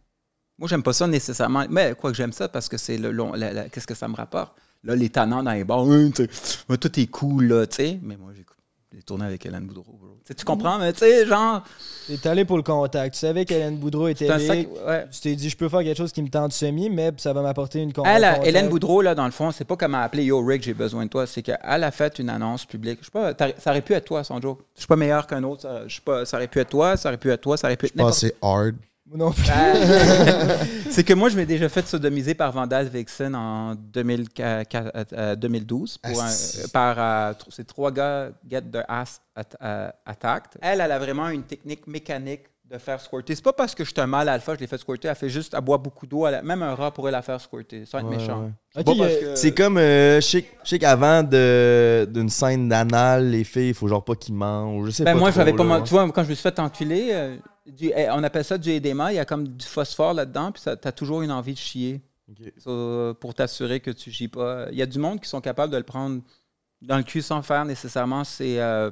Moi, 0.59 0.69
j'aime 0.69 0.83
pas 0.83 0.93
ça 0.93 1.07
nécessairement. 1.07 1.65
Mais 1.71 1.95
quoi 1.99 2.11
que 2.11 2.17
j'aime 2.17 2.33
ça 2.33 2.49
parce 2.49 2.69
que 2.69 2.77
c'est 2.77 2.99
le 2.99 3.13
long. 3.13 3.33
Qu'est-ce 3.73 3.87
que 3.87 3.95
ça 3.95 4.09
me 4.09 4.15
rapporte? 4.15 4.55
Là, 4.85 4.95
les 4.95 5.11
tannants 5.11 5.43
dans 5.43 5.53
les 5.53 5.65
bars, 5.65 5.87
Hein, 5.91 6.11
tout 6.81 7.01
est 7.01 7.07
cool, 7.07 7.45
là, 7.47 7.67
tu 7.67 7.77
sais. 7.77 8.01
Mais 8.03 8.17
moi, 8.17 8.33
j'ai 8.35 8.45
j'ai 8.93 9.03
tourné 9.03 9.25
avec 9.27 9.47
Hélène 9.47 9.67
Boudreau, 9.67 9.85
bro. 10.01 10.17
Tu 10.37 10.45
comprends? 10.45 10.79
Mais 10.79 10.93
tu 10.93 10.99
sais, 11.01 11.25
genre. 11.25 11.63
T'es 12.09 12.29
allé 12.29 12.45
pour 12.45 12.57
le 12.57 12.63
contact. 12.65 13.15
Tu 13.15 13.21
savais 13.21 13.45
qu'Hélène 13.45 13.77
Boudreau 13.77 14.09
était 14.09 14.27
sac- 14.27 14.69
ouais. 14.87 15.07
Tu 15.13 15.21
t'es 15.21 15.35
dit, 15.37 15.49
je 15.49 15.57
peux 15.57 15.69
faire 15.69 15.81
quelque 15.85 15.97
chose 15.97 16.13
qui 16.13 16.23
me 16.23 16.29
tente 16.29 16.53
semi, 16.53 16.91
mais 16.91 17.13
ça 17.17 17.33
va 17.33 17.41
m'apporter 17.43 17.81
une 17.81 17.93
Elle, 18.05 18.25
a-. 18.25 18.45
Hélène 18.45 18.69
Boudreau, 18.69 19.01
là, 19.01 19.15
dans 19.15 19.27
le 19.27 19.31
fond, 19.31 19.53
c'est 19.53 19.65
pas 19.65 19.77
comme 19.77 19.95
elle 19.95 20.01
a 20.01 20.05
appelé 20.05 20.25
Yo 20.25 20.45
Rick, 20.45 20.65
j'ai 20.65 20.75
besoin 20.75 21.05
de 21.05 21.11
toi. 21.11 21.27
C'est 21.27 21.43
qu'elle 21.43 21.59
a 21.63 21.91
fait 21.93 22.19
une 22.19 22.31
annonce 22.31 22.65
publique. 22.65 22.99
Je 23.01 23.05
sais 23.07 23.11
pas, 23.13 23.33
ça 23.59 23.71
aurait 23.71 23.83
pu 23.83 23.93
être 23.93 24.05
toi, 24.07 24.25
son 24.25 24.41
joke. 24.41 24.61
Je 24.75 24.81
suis 24.81 24.89
pas 24.89 24.97
meilleur 24.97 25.27
qu'un 25.27 25.43
autre. 25.45 25.63
Ça, 25.63 25.87
je 25.87 25.95
sais 25.95 26.03
pas, 26.05 26.25
ça 26.25 26.37
aurait 26.37 26.49
pu 26.49 26.59
être 26.59 26.71
toi, 26.71 26.97
ça 26.97 27.11
aurait 27.11 27.19
pu 27.19 27.31
être 27.31 27.41
toi, 27.41 27.57
ça 27.57 27.69
aurait 27.69 27.77
pu 27.77 27.87
être 27.87 27.93
Je 27.93 27.99
pense 28.03 28.19
c'est 28.19 28.35
hard. 28.43 28.75
Non 29.13 29.33
plus. 29.33 29.43
c'est 30.91 31.05
que 31.05 31.13
moi, 31.15 31.29
je 31.29 31.37
m'ai 31.37 31.47
déjà 31.47 31.69
fait 31.69 31.87
sodomiser 31.87 32.35
par 32.35 32.53
Vandal 32.53 32.89
Vixen 32.89 33.35
en 33.35 33.75
2004 33.75 34.93
euh, 35.13 35.37
2012 35.37 35.99
pour 35.99 36.23
un- 36.23 36.27
Asti. 36.27 36.59
euh, 36.61 36.67
par 36.73 36.97
euh, 36.99 37.33
tr- 37.33 37.47
ces 37.51 37.65
trois 37.65 37.91
gars 37.91 38.29
Get 38.49 38.63
the 38.63 38.79
Ass 38.89 39.21
at- 39.35 39.45
euh, 39.63 39.91
Attacked. 40.07 40.61
Elle, 40.63 40.81
elle 40.81 40.93
a 40.93 40.99
vraiment 40.99 41.29
une 41.29 41.43
technique 41.43 41.87
mécanique 41.87 42.43
de 42.71 42.79
faire 42.79 43.01
squirter. 43.01 43.35
C'est 43.35 43.43
pas 43.43 43.53
parce 43.53 43.75
que 43.75 43.85
je 43.85 43.91
suis 43.91 44.01
un 44.01 44.07
mâle 44.07 44.29
alpha, 44.29 44.55
je 44.55 44.61
l'ai 44.61 44.69
fait 44.69 44.79
squirter. 44.79 45.09
Elle 45.09 45.17
fait 45.17 45.29
juste, 45.29 45.55
elle 45.57 45.61
boit 45.65 45.79
beaucoup 45.79 46.07
d'eau. 46.07 46.25
Elle 46.29 46.37
a- 46.37 46.43
Même 46.43 46.63
un 46.63 46.77
rat 46.77 46.93
pourrait 46.93 47.11
la 47.11 47.21
faire 47.23 47.41
squirter. 47.41 47.85
Ça 47.85 47.99
va 47.99 48.05
être 48.05 48.11
Ouais, 48.11 48.17
méchant. 48.17 48.43
ouais. 48.45 48.51
C'est 48.73 48.81
Ok, 48.81 48.87
pas 48.87 48.95
parce 49.05 49.13
euh, 49.17 49.21
que- 49.33 49.37
C'est 49.37 49.53
comme, 49.53 49.77
euh, 49.79 50.21
je 50.21 50.27
sais- 50.27 50.45
je 50.63 50.69
sais 50.69 50.79
qu'avant 50.79 51.25
de- 51.25 52.09
d'une 52.13 52.29
scène 52.29 52.69
d'anal, 52.69 53.29
les 53.31 53.43
filles, 53.43 53.71
il 53.71 53.75
faut 53.75 53.89
genre 53.89 54.05
pas 54.05 54.15
qu'ils 54.15 54.35
mangent. 54.35 54.87
Je 54.87 54.91
sais 54.93 55.05
Ben 55.05 55.15
pas 55.15 55.19
moi, 55.19 55.31
trop, 55.33 55.41
j'avais 55.41 55.53
pas. 55.53 55.65
là, 55.65 55.79
ouais. 55.79 55.83
Tu 55.83 55.91
vois, 55.91 56.09
quand 56.13 56.23
je 56.23 56.29
me 56.29 56.35
suis 56.35 56.43
fait 56.43 56.61
enculer, 56.61 57.09
euh, 57.11 57.37
du- 57.67 57.93
eh, 57.95 58.09
on 58.11 58.23
appelle 58.23 58.45
ça 58.45 58.59
du 58.59 58.71
édéma. 58.71 59.13
Il 59.13 59.17
y 59.17 59.19
a 59.19 59.25
comme 59.25 59.47
du 59.49 59.65
phosphore 59.67 60.15
là-dedans, 60.15 60.53
puis 60.53 60.63
ça- 60.63 60.77
t'as 60.77 60.93
toujours 60.93 61.23
une 61.23 61.33
envie 61.33 61.55
de 61.55 61.59
chier. 61.59 62.03
So, 62.59 63.15
pour 63.15 63.35
t'assurer 63.35 63.81
que 63.81 63.91
tu 63.91 64.11
chies 64.13 64.29
pas. 64.29 64.69
Il 64.71 64.79
y 64.79 64.83
a 64.83 64.87
du 64.87 64.99
monde 64.99 65.21
qui 65.21 65.29
sont 65.29 65.41
capables 65.41 65.73
de 65.73 65.77
le 65.79 65.83
prendre 65.83 66.23
dans 66.81 66.97
le 66.97 67.03
cul 67.03 67.23
sans 67.23 67.43
faire 67.43 67.65
nécessairement. 67.65 68.23
C'est. 68.25 68.61
euh, 68.61 68.91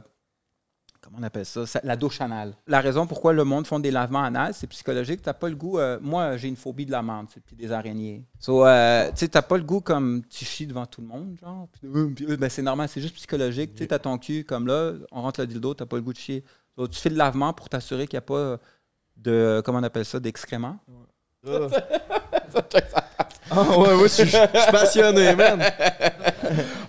comment 1.00 1.18
on 1.20 1.22
appelle 1.22 1.46
ça? 1.46 1.64
Ça- 1.64 1.80
La 1.84 1.94
douche 1.96 2.20
anale. 2.20 2.56
La 2.66 2.80
raison 2.80 3.06
pourquoi 3.06 3.32
le 3.32 3.44
monde 3.44 3.64
font 3.66 3.78
des 3.78 3.92
lavements 3.92 4.24
anal, 4.24 4.54
c'est 4.54 4.66
psychologique. 4.66 5.22
T'as 5.22 5.34
pas 5.34 5.48
le 5.48 5.54
goût. 5.54 5.78
euh, 5.78 5.98
moi, 6.02 6.36
j'ai 6.36 6.48
une 6.48 6.56
phobie 6.56 6.84
de 6.84 6.90
la 6.90 7.00
menthe, 7.00 7.30
c'est 7.32 7.40
puis 7.40 7.54
des 7.54 7.70
araignées. 7.70 8.24
So, 8.40 8.66
euh, 8.66 9.10
tu 9.16 9.28
t'as 9.28 9.42
pas 9.42 9.56
le 9.56 9.62
goût 9.62 9.80
comme 9.80 10.22
tu 10.28 10.44
chies 10.44 10.66
devant 10.66 10.86
tout 10.86 11.00
le 11.00 11.06
monde, 11.06 11.36
genre. 11.40 11.68
Puis, 11.70 12.36
ben, 12.36 12.48
c'est 12.50 12.62
normal, 12.62 12.88
c'est 12.88 13.00
juste 13.00 13.14
psychologique. 13.14 13.76
Tu 13.76 13.86
t'as 13.86 14.00
ton 14.00 14.18
cul 14.18 14.42
comme 14.44 14.66
là, 14.66 14.94
on 15.12 15.22
rentre 15.22 15.40
le 15.40 15.46
dildo, 15.46 15.74
t'as 15.74 15.86
pas 15.86 15.96
le 15.96 16.02
goût 16.02 16.12
de 16.12 16.18
chier. 16.18 16.44
Tu 16.86 17.00
fais 17.00 17.08
le 17.10 17.16
lavement 17.16 17.52
pour 17.52 17.68
t'assurer 17.68 18.06
qu'il 18.06 18.16
n'y 18.16 18.18
a 18.18 18.22
pas 18.22 18.56
de. 19.16 19.60
Comment 19.64 19.78
on 19.78 19.82
appelle 19.82 20.04
ça? 20.04 20.20
D'excréments? 20.20 20.76
Ah 23.50 23.62
ouais, 23.78 23.94
ouais, 23.94 24.02
je 24.02 24.06
suis 24.08 24.24
je 24.26 24.28
suis 24.60 24.72
passionné, 24.72 25.34
man. 25.34 25.62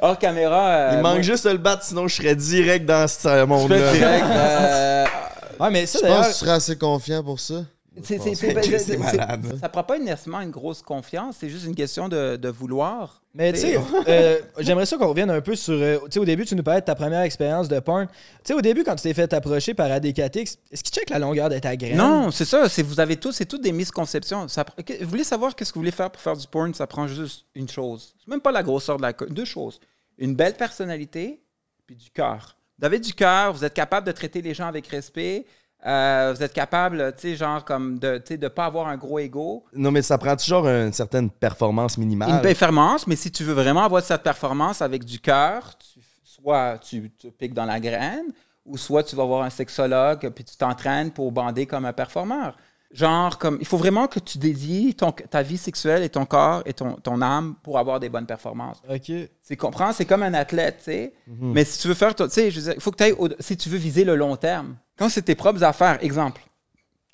Hors 0.01 0.17
caméra. 0.19 0.67
euh, 0.69 0.89
Il 0.95 0.99
moi, 1.01 1.13
manque 1.13 1.21
juste 1.23 1.45
de 1.45 1.51
le 1.51 1.57
battre, 1.57 1.83
sinon 1.83 2.07
je 2.07 2.15
serais 2.15 2.35
direct 2.35 2.85
dans 2.85 3.07
ce 3.07 3.45
monde-là. 3.45 3.93
direct. 3.93 4.25
euh, 4.25 5.05
Ouais, 5.59 5.69
mais 5.71 5.85
ça 5.85 5.99
Je 6.01 6.05
pense 6.07 6.27
que 6.27 6.31
tu 6.33 6.37
serais 6.39 6.51
assez 6.51 6.77
confiant 6.77 7.23
pour 7.23 7.39
ça. 7.39 7.63
C'est, 8.03 8.97
malade. 8.97 9.57
ça 9.59 9.69
prend 9.69 9.83
pas 9.83 9.99
nécessairement 9.99 10.41
une 10.41 10.51
grosse 10.51 10.81
confiance, 10.81 11.37
c'est 11.39 11.49
juste 11.49 11.65
une 11.65 11.75
question 11.75 12.07
de, 12.09 12.35
de 12.35 12.49
vouloir. 12.49 13.21
Mais 13.33 13.53
tu 13.53 13.59
sais, 13.59 13.79
euh, 14.07 14.39
j'aimerais 14.57 14.85
ça 14.87 14.97
qu'on 14.97 15.07
revienne 15.07 15.29
un 15.29 15.41
peu 15.41 15.55
sur. 15.55 15.73
euh, 15.73 15.99
tu 16.05 16.13
sais, 16.13 16.19
au 16.19 16.25
début, 16.25 16.45
tu 16.45 16.55
nous 16.55 16.63
parlais 16.63 16.81
de 16.81 16.85
ta 16.85 16.95
première 16.95 17.21
expérience 17.21 17.67
de 17.67 17.79
porn. 17.79 18.07
Tu 18.07 18.13
sais, 18.45 18.53
au 18.53 18.61
début, 18.61 18.83
quand 18.83 18.95
tu 18.95 19.03
t'es 19.03 19.13
fait 19.13 19.31
approcher 19.33 19.73
par 19.73 19.91
ADKTX, 19.91 20.57
est-ce 20.71 20.83
qu'il 20.83 20.93
check 20.93 21.09
la 21.09 21.19
longueur 21.19 21.49
de 21.49 21.59
ta 21.59 21.75
graine? 21.75 21.97
Non, 21.97 22.31
c'est 22.31 22.45
ça, 22.45 22.67
c'est, 22.67 22.81
vous 22.81 22.99
avez 22.99 23.17
tous, 23.17 23.33
c'est 23.33 23.45
toutes 23.45 23.61
des 23.61 23.71
misconceptions. 23.71 24.47
Ça, 24.47 24.65
vous 24.77 25.07
voulez 25.07 25.23
savoir 25.23 25.55
qu'est-ce 25.55 25.71
que 25.71 25.75
vous 25.75 25.81
voulez 25.81 25.91
faire 25.91 26.09
pour 26.09 26.21
faire 26.21 26.35
du 26.35 26.47
porn, 26.47 26.73
ça 26.73 26.87
prend 26.87 27.07
juste 27.07 27.45
une 27.53 27.69
chose. 27.69 28.15
Même 28.27 28.41
pas 28.41 28.51
la 28.51 28.63
grosseur 28.63 28.97
de 28.97 29.03
la 29.03 29.13
deux 29.13 29.45
choses. 29.45 29.79
Une 30.17 30.35
belle 30.35 30.55
personnalité, 30.55 31.41
puis 31.85 31.95
du 31.95 32.09
cœur. 32.09 32.57
Vous 32.79 32.85
avez 32.85 32.99
du 32.99 33.13
cœur, 33.13 33.53
vous 33.53 33.63
êtes 33.63 33.73
capable 33.73 34.07
de 34.07 34.11
traiter 34.11 34.41
les 34.41 34.53
gens 34.53 34.67
avec 34.67 34.87
respect, 34.87 35.45
euh, 35.85 36.33
vous 36.35 36.43
êtes 36.43 36.53
capable, 36.53 37.13
tu 37.15 37.21
sais, 37.21 37.35
genre 37.35 37.63
comme 37.63 37.99
de 37.99 38.21
ne 38.29 38.47
pas 38.49 38.65
avoir 38.65 38.87
un 38.87 38.97
gros 38.97 39.19
ego. 39.19 39.63
Non, 39.73 39.91
mais 39.91 40.01
ça 40.01 40.17
prend 40.17 40.35
toujours 40.35 40.67
une 40.67 40.91
certaine 40.93 41.29
performance 41.29 41.97
minimale. 41.97 42.29
Une 42.31 42.41
performance, 42.41 43.07
mais 43.07 43.15
si 43.15 43.31
tu 43.31 43.43
veux 43.43 43.53
vraiment 43.53 43.83
avoir 43.83 44.01
cette 44.03 44.23
performance 44.23 44.81
avec 44.81 45.05
du 45.05 45.19
cœur, 45.19 45.77
tu- 45.77 45.99
soit 46.23 46.77
tu 46.79 47.11
te 47.11 47.27
piques 47.27 47.53
dans 47.53 47.65
la 47.65 47.79
graine, 47.79 48.25
ou 48.65 48.77
soit 48.77 49.03
tu 49.03 49.15
vas 49.15 49.23
voir 49.25 49.43
un 49.43 49.49
sexologue 49.49 50.29
puis 50.29 50.43
tu 50.43 50.55
t'entraînes 50.55 51.11
pour 51.11 51.31
bander 51.31 51.65
comme 51.65 51.85
un 51.85 51.93
performeur. 51.93 52.55
Genre, 52.91 53.37
comme, 53.37 53.57
il 53.59 53.67
faut 53.67 53.77
vraiment 53.77 54.07
que 54.07 54.19
tu 54.19 54.39
dédies 54.39 54.95
ton- 54.95 55.11
ta 55.11 55.43
vie 55.43 55.57
sexuelle 55.59 56.01
et 56.03 56.09
ton 56.09 56.25
corps 56.25 56.63
et 56.65 56.73
ton, 56.73 56.93
ton 56.95 57.21
âme 57.21 57.53
pour 57.61 57.77
avoir 57.77 57.99
des 57.99 58.09
bonnes 58.09 58.25
performances. 58.25 58.81
Ok. 58.89 59.03
Tu 59.47 59.57
comprends? 59.57 59.91
C'est 59.93 60.05
comme 60.05 60.23
un 60.23 60.33
athlète, 60.33 60.77
tu 60.79 60.83
sais. 60.85 61.13
Mais 61.27 61.63
si 61.65 61.79
tu 61.79 61.87
veux 61.87 61.93
faire, 61.93 62.15
tu 62.15 62.23
sais, 62.29 62.49
je 62.49 62.57
veux 62.59 62.63
dire, 62.65 62.73
il 62.75 62.81
faut 62.81 62.89
que 62.91 62.97
tu 62.97 63.03
ailles, 63.03 63.11
au- 63.17 63.29
si 63.39 63.55
tu 63.57 63.69
veux 63.69 63.77
viser 63.77 64.03
le 64.03 64.15
long 64.15 64.35
terme. 64.35 64.75
Quand 64.99 65.09
c'est 65.09 65.21
tes 65.23 65.33
propres 65.35 65.63
affaires, 65.63 65.97
exemple, 66.03 66.41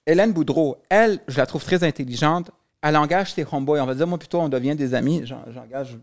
Hélène 0.08 0.34
Boudreau, 0.34 0.78
elle, 0.90 1.20
je 1.28 1.38
la 1.38 1.46
trouve 1.46 1.64
très 1.64 1.84
intelligente. 1.84 2.52
Elle 2.82 2.98
engage 2.98 3.34
ses 3.34 3.46
homeboys. 3.52 3.80
On 3.80 3.86
va 3.86 3.96
dire, 3.96 4.06
moi, 4.08 4.18
plutôt, 4.18 4.40
on 4.42 4.50
devient 4.50 4.76
des 4.76 4.94
amis. 4.94 5.22
J'en- 5.26 5.44
J'engage. 5.54 5.98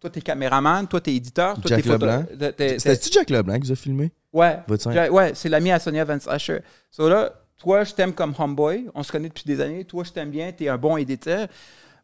Toi, 0.00 0.10
t'es 0.10 0.20
caméraman, 0.20 0.86
toi, 0.86 1.00
t'es 1.00 1.14
éditeur, 1.14 1.54
toi, 1.60 1.62
t'es 1.76 1.82
photo- 1.82 2.06
t'es- 2.38 2.52
t'es- 2.52 2.78
C'était-tu 2.78 3.10
Jack 3.12 3.30
Leblanc 3.30 3.54
qui 3.54 3.66
vous 3.66 3.72
a 3.72 3.76
filmé? 3.76 4.10
Ouais. 4.32 4.58
Votre 4.66 4.82
Ouais, 5.10 5.32
c'est 5.34 5.48
l'ami 5.48 5.70
à 5.72 5.78
Sonia 5.78 6.04
Van 6.04 6.18
Asher. 6.26 6.58
So 6.90 7.08
là, 7.08 7.32
toi, 7.58 7.84
je 7.84 7.92
t'aime 7.94 8.12
comme 8.12 8.34
homeboy. 8.38 8.88
On 8.94 9.02
se 9.02 9.12
connaît 9.12 9.28
depuis 9.28 9.44
des 9.44 9.60
années. 9.60 9.84
Toi, 9.84 10.04
je 10.04 10.10
t'aime 10.10 10.30
bien. 10.30 10.50
T'es 10.52 10.68
un 10.68 10.76
bon 10.78 10.96
éditeur. 10.96 11.46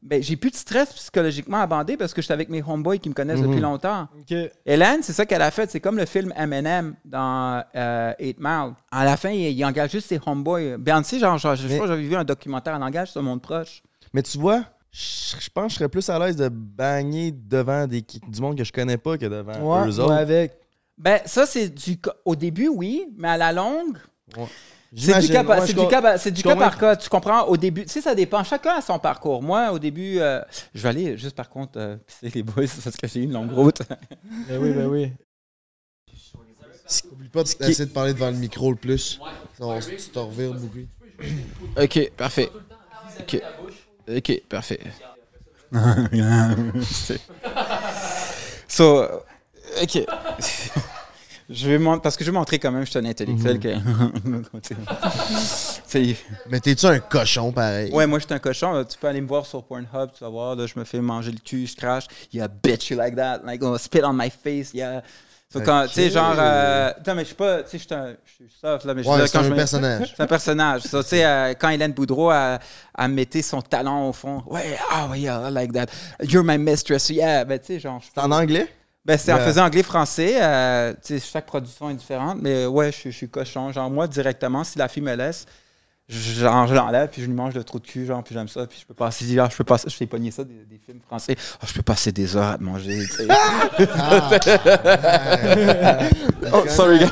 Ben, 0.01 0.23
j'ai 0.23 0.37
plus 0.37 0.51
de 0.53 0.57
stress 0.57 0.93
psychologiquement 0.93 1.59
à 1.61 1.67
bander 1.67 1.97
parce 1.97 2.15
que 2.15 2.21
je 2.23 2.27
suis 2.27 2.33
avec 2.33 2.49
mes 2.49 2.63
homeboys 2.63 3.01
qui 3.01 3.09
me 3.09 3.15
connaissent 3.15 3.41
depuis 3.43 3.61
longtemps. 3.61 4.09
Ok. 4.21 4.37
Hélène, 4.65 5.03
c'est 5.03 5.13
ça 5.13 5.27
qu'elle 5.27 5.43
a 5.43 5.51
fait. 5.51 5.69
C'est 5.71 5.81
comme 5.81 5.97
le 5.97 6.07
film 6.07 6.33
Eminem 6.37 6.95
dans 7.05 7.65
euh, 7.75 8.13
Eight 8.21 8.37
Mile. 8.39 8.75
À 8.93 9.05
la 9.05 9.17
fin, 9.17 9.31
il, 9.31 9.41
il 9.51 9.65
engage 9.65 9.91
juste 9.91 10.09
ses 10.09 10.21
homeboys. 10.25 10.77
Beyoncé, 10.79 11.19
genre, 11.19 11.37
genre, 11.39 11.57
je 11.57 11.67
sais 11.67 11.75
Mais- 11.75 11.79
pas, 11.81 11.87
j'avais 11.89 12.03
vu 12.03 12.15
un 12.15 12.23
documentaire 12.25 12.75
en 12.75 12.83
engage 12.83 13.11
sur 13.11 13.23
monde 13.23 13.43
proche. 13.43 13.83
Mais 14.15 14.23
tu 14.23 14.39
vois, 14.39 14.63
je 14.93 15.37
je 15.41 15.51
pense 15.53 15.65
que 15.67 15.71
je 15.73 15.75
serais 15.79 15.89
plus 15.89 16.09
à 16.09 16.19
l'aise 16.19 16.37
de 16.37 16.49
bagner 16.49 17.33
devant 17.33 17.87
des, 17.87 18.01
du 18.03 18.41
monde 18.41 18.57
que 18.57 18.65
je 18.65 18.73
connais 18.73 18.97
pas 18.99 19.19
que 19.19 19.27
devant 19.27 19.53
Ouais, 19.53 19.89
eux 19.89 19.95
ouais, 19.97 20.01
autres. 20.01 20.13
avec. 20.13 20.53
Ben, 20.97 21.21
ça, 21.27 21.45
c'est 21.45 21.69
du. 21.71 21.99
Au 22.25 22.35
début, 22.37 22.69
oui, 22.69 23.07
mais 23.17 23.29
à 23.29 23.37
la 23.37 23.53
longue. 23.53 23.99
Ouais. 24.37 24.47
C'est 24.97 25.21
du 25.21 25.29
cas, 25.29 25.45
par- 25.45 25.67
c'est 25.67 25.75
du 25.75 25.87
cas, 25.87 26.03
par- 26.03 26.19
c'est 26.19 26.31
du 26.31 26.39
je 26.41 26.45
cas 26.45 26.51
comprends. 26.55 26.69
par 26.71 26.79
cas. 26.79 26.97
Tu 26.97 27.09
comprends? 27.09 27.43
Au 27.45 27.57
début, 27.57 27.83
tu 27.85 27.91
sais, 27.91 28.01
ça 28.01 28.15
dépend. 28.15 28.43
Chacun 28.43 28.77
a 28.77 28.81
son 28.81 28.99
parcours. 28.99 29.43
Moi, 29.43 29.71
au 29.71 29.79
début, 29.79 30.19
euh, 30.19 30.41
je 30.75 30.83
vais 30.83 30.89
aller 30.89 31.19
juste 31.19 31.37
par 31.37 31.49
contre 31.51 31.79
euh, 31.79 31.97
pisser 31.97 32.31
les 32.35 32.43
boys 32.43 32.65
parce 32.85 32.97
que 32.97 33.07
j'ai 33.07 33.21
eu 33.21 33.25
une 33.25 33.33
longue 33.33 33.53
route. 33.53 33.83
Ben 34.49 34.59
oui, 34.59 34.73
ben 34.73 34.87
oui. 34.87 35.13
Oublie 37.13 37.29
pas 37.29 37.45
d'essayer 37.45 37.85
de 37.87 37.91
parler 37.93 38.15
devant 38.15 38.31
le 38.31 38.37
micro 38.39 38.71
le 38.71 38.77
plus. 38.77 39.21
On 39.61 39.81
se- 39.81 39.91
tu 39.91 40.09
te 40.11 40.19
revires 40.19 40.55
beaucoup. 40.55 40.79
ok, 41.77 42.11
parfait. 42.17 42.51
Ok, 43.21 43.43
ok, 44.09 44.43
parfait. 44.49 44.81
so, 48.69 49.23
ok. 49.83 50.07
Je 51.51 51.69
vais 51.71 51.79
montrer, 51.79 52.03
parce 52.03 52.17
que 52.17 52.25
je 52.25 52.31
vais 52.31 52.37
montrer 52.37 52.59
quand 52.59 52.71
même, 52.71 52.85
je 52.85 52.91
suis 52.91 52.99
un 52.99 53.05
intellectuel. 53.07 53.59
que... 53.59 53.69
C'est- 55.87 56.17
Mais 56.51 56.61
t'es-tu 56.61 56.87
un 56.87 56.99
cochon 56.99 57.53
pareil? 57.53 57.91
Ouais, 57.93 58.07
moi, 58.07 58.19
je 58.19 58.27
suis 58.27 58.35
un 58.35 58.39
cochon. 58.39 58.73
là. 58.73 58.85
Tu 58.85 58.99
peux 58.99 59.07
aller 59.07 59.21
me 59.21 59.27
voir 59.29 59.47
sur 59.47 59.63
Pornhub, 59.65 60.11
tu 60.17 60.23
vas 60.25 60.29
voir. 60.31 60.57
Là, 60.57 60.67
je 60.67 60.79
me 60.79 60.85
fais 60.85 61.01
manger 61.01 61.31
le 61.33 61.39
cul, 61.39 61.67
je 61.67 61.77
crache. 61.77 62.07
Yeah, 62.33 62.49
bitch, 62.49 62.91
you 62.91 62.97
like 62.99 63.17
that. 63.17 63.41
Like, 63.45 63.63
oh, 63.63 63.77
spit 63.79 64.03
on 64.05 64.13
my 64.13 64.31
face. 64.31 64.75
Yeah. 64.75 65.03
So, 65.51 65.61
quand, 65.63 65.85
Ok. 65.85 65.89
tu 65.89 65.95
sais, 65.95 66.11
genre. 66.11 66.35
euh, 66.39 66.93
non, 67.07 67.15
mais 67.15 67.23
je 67.23 67.29
suis 67.29 67.35
pas. 67.35 67.63
Tu 67.63 67.71
sais, 67.71 67.79
je 67.79 67.85
suis 67.85 67.95
un. 67.95 68.15
Je 68.27 68.33
suis 68.45 68.55
soft, 68.61 68.85
là, 68.85 68.93
mais 68.93 69.03
je 69.03 69.09
dire, 69.09 69.27
c'est 69.27 69.39
quand 69.39 69.45
un 69.45 69.51
personnage. 69.53 70.13
C'est 70.15 70.23
un 70.23 70.27
personnage. 70.27 70.83
So, 70.83 71.03
tu 71.03 71.09
sais, 71.09 71.25
euh, 71.25 71.55
quand 71.59 71.71
Hélène 71.71 71.93
Boudreau 71.93 72.29
a, 72.29 72.59
a 72.95 73.09
mettait 73.09 73.41
son 73.41 73.63
talon 73.63 74.11
au 74.11 74.13
fond. 74.13 74.43
Ouais, 74.47 74.77
ouais, 75.11 75.21
yeah, 75.21 75.49
I 75.49 75.51
like 75.51 75.73
that. 75.73 75.87
You're 76.23 76.45
my 76.45 76.59
mistress. 76.59 77.09
Yeah. 77.09 77.47
Ben, 77.47 77.59
tu 77.59 77.67
sais, 77.69 77.81
genre. 77.81 78.03
C'est 78.15 78.21
en 78.21 78.31
anglais? 78.31 78.69
Ben, 79.09 79.17
c'est 79.19 79.33
en 79.33 79.37
Yeah. 79.39 79.47
faisant 79.47 79.65
anglais-français. 79.65 80.37
euh, 80.41 80.93
chaque 81.33 81.47
production 81.47 81.89
est 81.91 81.95
différente. 81.95 82.39
Mais 82.43 82.67
ouais, 82.67 82.93
je, 82.93 83.11
je 83.11 83.17
suis 83.17 83.29
cochon. 83.29 83.73
Genre, 83.73 83.91
moi, 83.91 84.07
directement, 84.07 84.63
si 84.65 84.79
la 84.79 84.87
fille 84.87 85.03
me 85.03 85.15
laisse, 85.17 85.47
genre, 86.09 86.67
je 86.67 86.75
l'enlève, 86.75 87.09
puis 87.11 87.23
je 87.23 87.27
lui 87.27 87.35
mange 87.35 87.55
le 87.55 87.65
trou 87.65 87.79
de 87.81 87.87
cul, 87.87 88.05
genre, 88.07 88.23
puis 88.23 88.35
j'aime 88.35 88.49
ça. 88.49 88.67
Puis 88.67 88.79
je 88.83 88.87
peux 88.87 88.95
passer, 88.95 89.25
genre, 89.35 89.51
je 89.51 89.57
peux 89.57 89.65
passer, 89.65 89.89
je 89.91 89.97
fais 89.97 90.07
pogner 90.07 90.31
ça 90.31 90.45
des, 90.45 90.53
des 90.71 90.79
films 90.85 91.01
français. 91.07 91.37
Ah, 91.61 91.65
je 91.67 91.73
peux 91.73 91.83
passer 91.83 92.13
des 92.13 92.37
heures 92.37 92.53
à 92.53 92.59
te 92.59 92.63
manger, 92.63 93.01
sais. 93.07 93.27
Oh, 96.53 96.65
sorry, 96.69 96.99
guys. 96.99 97.09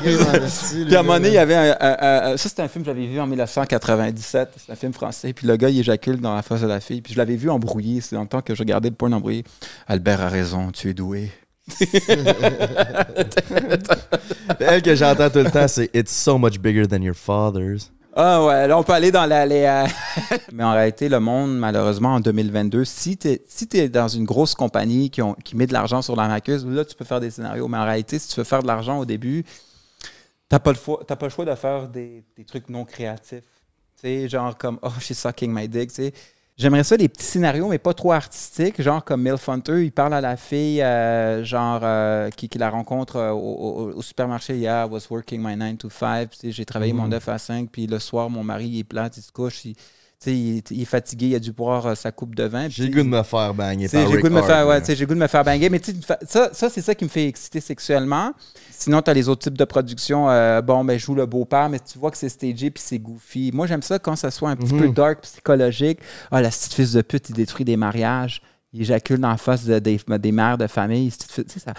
Puis 0.87 0.95
à 0.95 0.99
un 0.99 1.03
moment 1.03 1.15
donné, 1.15 1.29
il 1.29 1.33
y 1.33 1.37
avait 1.37 1.55
un, 1.55 1.75
un- 1.79 2.31
un- 2.33 2.37
ça 2.37 2.49
c'était 2.49 2.61
un 2.63 2.67
film 2.67 2.83
que 2.83 2.89
j'avais 2.91 3.05
vu 3.05 3.19
en 3.19 3.27
1997, 3.27 4.49
c'est 4.65 4.71
un 4.71 4.75
film 4.75 4.93
français, 4.93 5.33
puis 5.33 5.45
le 5.47 5.55
gars 5.57 5.69
il 5.69 5.79
éjacule 5.79 6.19
dans 6.19 6.35
la 6.35 6.41
face 6.41 6.61
de 6.61 6.67
la 6.67 6.79
fille, 6.79 7.01
puis 7.01 7.13
je 7.13 7.17
l'avais 7.19 7.35
vu 7.35 7.49
embrouillé, 7.49 8.01
c'est 8.01 8.15
longtemps 8.15 8.41
que 8.41 8.55
je 8.55 8.59
regardais 8.59 8.89
le 8.89 8.95
porn 8.95 9.13
embrouillé. 9.13 9.43
Albert 9.87 10.21
a 10.21 10.29
raison, 10.29 10.71
tu 10.71 10.89
es 10.89 10.93
doué. 10.93 11.31
Elle 14.59 14.81
que 14.81 14.95
j'entends 14.95 15.29
tout 15.29 15.39
le 15.39 15.51
temps, 15.51 15.67
c'est 15.67 15.89
It's 15.95 16.11
so 16.11 16.37
much 16.37 16.59
bigger 16.59 16.87
than 16.87 17.01
your 17.01 17.15
father's. 17.15 17.91
Ah 18.19 18.43
ouais, 18.43 18.67
là 18.67 18.75
on 18.79 18.83
peut 18.83 18.93
aller 18.93 19.11
dans 19.11 19.27
la... 19.27 19.43
euh, 19.43 19.87
Mais 20.51 20.63
en 20.63 20.71
réalité, 20.73 21.07
le 21.07 21.19
monde, 21.19 21.55
malheureusement, 21.57 22.15
en 22.15 22.19
2022, 22.19 22.83
si 22.83 23.15
tu 23.15 23.27
es, 23.27 23.43
si 23.47 23.67
dans 23.89 24.07
une 24.07 24.25
grosse 24.25 24.55
compagnie 24.55 25.11
qui, 25.11 25.21
ont- 25.21 25.35
qui 25.35 25.55
met 25.55 25.67
de 25.67 25.73
l'argent 25.73 26.01
sur 26.01 26.15
la 26.15 26.27
maqueuse, 26.27 26.65
là 26.65 26.83
tu 26.83 26.95
peux 26.95 27.05
faire 27.05 27.19
des 27.19 27.29
scénarios, 27.29 27.67
mais 27.67 27.77
en 27.77 27.85
réalité, 27.85 28.17
si 28.17 28.27
tu 28.29 28.39
veux 28.39 28.43
faire 28.43 28.63
de 28.63 28.67
l'argent 28.67 28.97
au 28.97 29.05
début, 29.05 29.45
t'as 30.49 30.57
pas, 30.57 30.71
le 30.71 30.77
t'as 31.05 31.15
pas 31.15 31.27
le 31.27 31.29
choix 31.31 31.45
de 31.45 31.53
faire 31.53 31.87
des, 31.89 32.23
des 32.35 32.43
trucs 32.43 32.69
non 32.69 32.85
créatifs. 32.85 33.43
Tu 34.01 34.01
sais, 34.01 34.29
genre 34.29 34.57
comme 34.57 34.79
Oh, 34.81 34.89
she's 34.99 35.19
sucking 35.19 35.51
my 35.53 35.67
dick. 35.67 35.89
tu 35.89 35.95
sais. 36.05 36.13
J'aimerais 36.57 36.83
ça 36.83 36.97
des 36.97 37.07
petits 37.07 37.23
scénarios, 37.25 37.67
mais 37.67 37.77
pas 37.77 37.93
trop 37.93 38.11
artistiques, 38.13 38.81
genre 38.81 39.03
comme 39.05 39.21
Milf 39.21 39.47
Hunter, 39.47 39.83
il 39.85 39.91
parle 39.91 40.15
à 40.15 40.21
la 40.21 40.35
fille, 40.37 40.81
euh, 40.81 41.43
genre, 41.43 41.81
euh, 41.83 42.31
qui, 42.31 42.49
qui 42.49 42.57
la 42.57 42.71
rencontre 42.71 43.17
euh, 43.17 43.29
au, 43.31 43.37
au- 43.91 43.93
au 43.93 44.01
supermarché. 44.01 44.57
Yeah, 44.57 44.85
I 44.87 44.89
was 44.89 45.01
working 45.11 45.39
my 45.39 45.55
9 45.55 45.77
to 45.77 45.89
5. 45.91 46.31
Tu 46.31 46.37
sais, 46.37 46.51
J'ai 46.51 46.65
travaillé 46.65 46.93
mon 46.93 47.07
9 47.07 47.29
à 47.29 47.37
5, 47.37 47.69
puis 47.71 47.85
le 47.85 47.99
soir, 47.99 48.31
mon 48.31 48.43
mari, 48.43 48.69
il 48.69 48.79
est 48.79 48.83
plate, 48.83 49.17
il 49.17 49.21
se 49.21 49.31
couche, 49.31 49.65
il, 49.65 49.75
il, 50.25 50.57
est- 50.57 50.71
il 50.71 50.81
est 50.81 50.85
fatigué, 50.85 51.27
il 51.27 51.35
a 51.35 51.39
dû 51.39 51.51
boire 51.51 51.85
euh, 51.85 51.95
sa 51.95 52.11
coupe 52.11 52.33
de 52.35 52.43
vin. 52.43 52.67
J'ai 52.69 52.89
goût 52.89 52.97
de 52.99 53.03
me 53.03 53.21
faire 53.23 53.53
banger 53.53 53.87
J'ai 53.91 54.03
goût 54.21 54.27
de 54.29 54.33
me 54.33 54.41
faire, 54.41 54.67
ouais, 54.67 54.81
j'ai 54.87 55.05
goût 55.05 55.13
de 55.13 55.19
me 55.19 55.27
faire 55.27 55.43
banger, 55.43 55.69
mais 55.69 55.79
ça, 56.27 56.49
ça 56.53 56.69
c'est 56.69 56.81
ça 56.81 56.95
qui 56.95 57.03
me 57.05 57.09
fait 57.09 57.27
exciter 57.27 57.59
sexuellement. 57.61 58.33
Sinon, 58.71 59.01
tu 59.01 59.09
as 59.11 59.13
les 59.13 59.29
autres 59.29 59.43
types 59.43 59.57
de 59.57 59.65
production. 59.65 60.29
euh, 60.29 60.61
bon, 60.61 60.83
ben, 60.83 60.97
je 60.97 61.05
joue 61.05 61.15
le 61.15 61.25
beau-père, 61.25 61.69
mais 61.69 61.79
tu 61.79 61.97
vois 61.99 62.09
que 62.11 62.17
c'est 62.17 62.29
stagé 62.29 62.71
puis 62.71 62.83
c'est 62.85 62.99
goofy. 62.99 63.51
Moi, 63.53 63.67
j'aime 63.67 63.81
ça 63.83 63.99
quand 63.99 64.15
ça 64.15 64.31
soit 64.31 64.49
un 64.49 64.55
petit 64.55 64.73
Mhm. 64.73 64.79
peu 64.81 64.89
dark, 64.89 65.21
psychologique. 65.21 65.99
Ah, 66.31 66.41
la 66.41 66.49
petite 66.49 66.73
fils 66.73 66.93
de 66.93 67.01
pute, 67.01 67.29
il 67.29 67.35
détruit 67.35 67.65
des 67.65 67.77
mariages. 67.77 68.41
Il 68.73 68.81
éjacule 68.81 69.19
dans 69.19 69.29
la 69.29 69.37
face 69.37 69.63
de- 69.65 69.79
des, 69.79 69.99
des 70.19 70.31
mères 70.31 70.57
de 70.57 70.67
famille. 70.67 71.09
cette 71.11 71.21
petite 71.27 71.31
fille- 71.33 71.45
Tu 71.45 71.53
sais, 71.53 71.59
ça, 71.59 71.73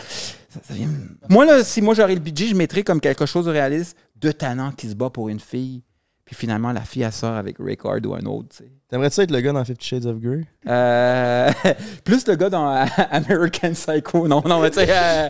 ça- 0.48 0.60
ça 0.66 0.74
vient- 0.74 0.88
Moi, 1.28 1.44
là, 1.44 1.62
si 1.62 1.82
moi 1.82 1.94
j'aurais 1.94 2.14
le 2.14 2.20
budget, 2.20 2.46
je 2.46 2.54
mettrais 2.54 2.82
comme 2.82 3.00
quelque 3.00 3.26
chose 3.26 3.44
de 3.46 3.50
réaliste 3.50 3.96
deux 4.16 4.32
tannants 4.32 4.72
qui 4.72 4.88
se 4.88 4.94
bat 4.94 5.10
pour 5.10 5.28
une 5.28 5.38
fille. 5.38 5.82
Puis 6.28 6.36
finalement, 6.36 6.72
la 6.72 6.82
fille, 6.82 7.00
elle 7.04 7.10
sort 7.12 7.32
avec 7.36 7.56
Rickard 7.58 8.00
ou 8.04 8.14
un 8.14 8.20
autre. 8.26 8.48
tu 8.50 8.56
sais. 8.58 8.70
T'aimerais-tu 8.90 9.20
être 9.22 9.30
le 9.30 9.40
gars 9.40 9.52
dans 9.52 9.64
Fifty 9.64 9.86
Shades 9.88 10.04
of 10.04 10.18
Grey? 10.18 10.42
Euh, 10.68 11.50
plus 12.04 12.26
le 12.26 12.34
gars 12.36 12.50
dans 12.50 12.70
euh, 12.70 12.84
American 13.10 13.72
Psycho. 13.72 14.28
Non, 14.28 14.42
non, 14.46 14.60
mais 14.60 14.70
tu 14.70 14.80
sais, 14.80 14.88
euh, 14.90 15.28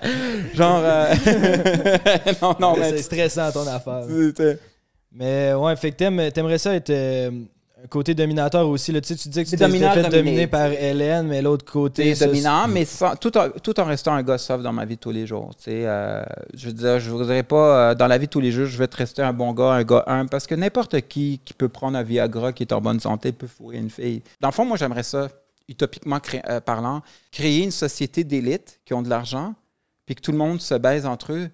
genre. 0.55 0.81
euh, 0.83 1.15
non, 2.43 2.57
non, 2.59 2.77
mais. 2.77 2.91
c'est 2.91 3.03
stressant 3.03 3.53
ton 3.53 3.65
affaire. 3.69 4.03
Mais 5.13 5.55
ouais, 5.55 5.77
fait 5.77 5.93
que 5.93 5.97
t'aimes- 5.99 6.33
t'aimerais 6.33 6.59
ça 6.59 6.75
être 6.75 6.91
euh, 6.91 7.31
côté 7.89 8.15
dominateur 8.15 8.69
aussi. 8.69 8.93
Là. 8.93 9.01
Tu, 9.01 9.09
sais, 9.09 9.17
tu 9.17 9.29
dis 9.29 9.39
que 9.41 9.45
tu 9.45 9.51
C'est 9.51 9.57
t'es 9.57 9.65
fait 9.65 9.79
dominé. 10.03 10.11
dominer 10.11 10.47
par 10.47 10.71
Hélène, 10.71 11.27
mais 11.27 11.43
l'autre 11.43 11.65
côté. 11.65 12.15
Ça, 12.15 12.27
dominant, 12.27 12.69
mais 12.69 12.85
sans- 12.85 13.17
tout, 13.17 13.37
en, 13.37 13.49
tout 13.51 13.79
en 13.81 13.85
restant 13.85 14.13
un 14.13 14.23
gars 14.23 14.39
soft 14.39 14.63
dans 14.63 14.73
ma 14.73 14.85
vie 14.85 14.97
de 14.97 15.01
tous 15.01 15.11
les 15.11 15.27
jours. 15.27 15.51
tu 15.57 15.65
sais, 15.65 15.83
euh, 15.87 16.23
je 16.55 16.67
veux 16.67 16.73
dire, 16.73 17.01
je 17.01 17.11
voudrais 17.11 17.43
pas, 17.43 17.91
euh, 17.91 17.95
dans 17.95 18.07
la 18.07 18.19
vie 18.19 18.27
de 18.27 18.31
tous 18.31 18.41
les 18.41 18.53
jours, 18.53 18.67
je 18.67 18.79
vais 18.79 18.89
te 18.89 18.97
rester 18.97 19.23
un 19.23 19.33
bon 19.33 19.53
gars, 19.53 19.73
un 19.73 19.83
gars 19.85 20.05
humble, 20.07 20.31
parce 20.31 20.47
que 20.47 20.55
n'importe 20.55 21.01
qui 21.09 21.41
qui 21.45 21.55
peut 21.55 21.69
prendre 21.69 21.99
un 21.99 22.03
Viagra 22.03 22.53
qui 22.53 22.63
est 22.63 22.73
en 22.73 22.81
bonne 22.81 23.01
santé 23.01 23.33
peut 23.33 23.47
fourrer 23.49 23.79
une 23.79 23.91
fille. 23.91 24.23
Dans 24.41 24.49
le 24.49 24.53
fond, 24.55 24.65
moi, 24.65 24.77
j'aimerais 24.77 25.03
ça, 25.03 25.29
utopiquement 25.69 26.19
cré- 26.21 26.43
euh, 26.49 26.61
parlant, 26.61 27.03
créer 27.31 27.63
une 27.65 27.71
société 27.71 28.25
d'élite 28.25 28.81
qui 28.85 28.95
ont 28.95 29.03
de 29.03 29.09
l'argent, 29.11 29.55
puis 30.07 30.15
que 30.15 30.21
tout 30.23 30.33
le 30.33 30.39
monde 30.39 30.61
se 30.61 30.75
baise 30.75 31.05
entre 31.07 31.33
eux 31.33 31.49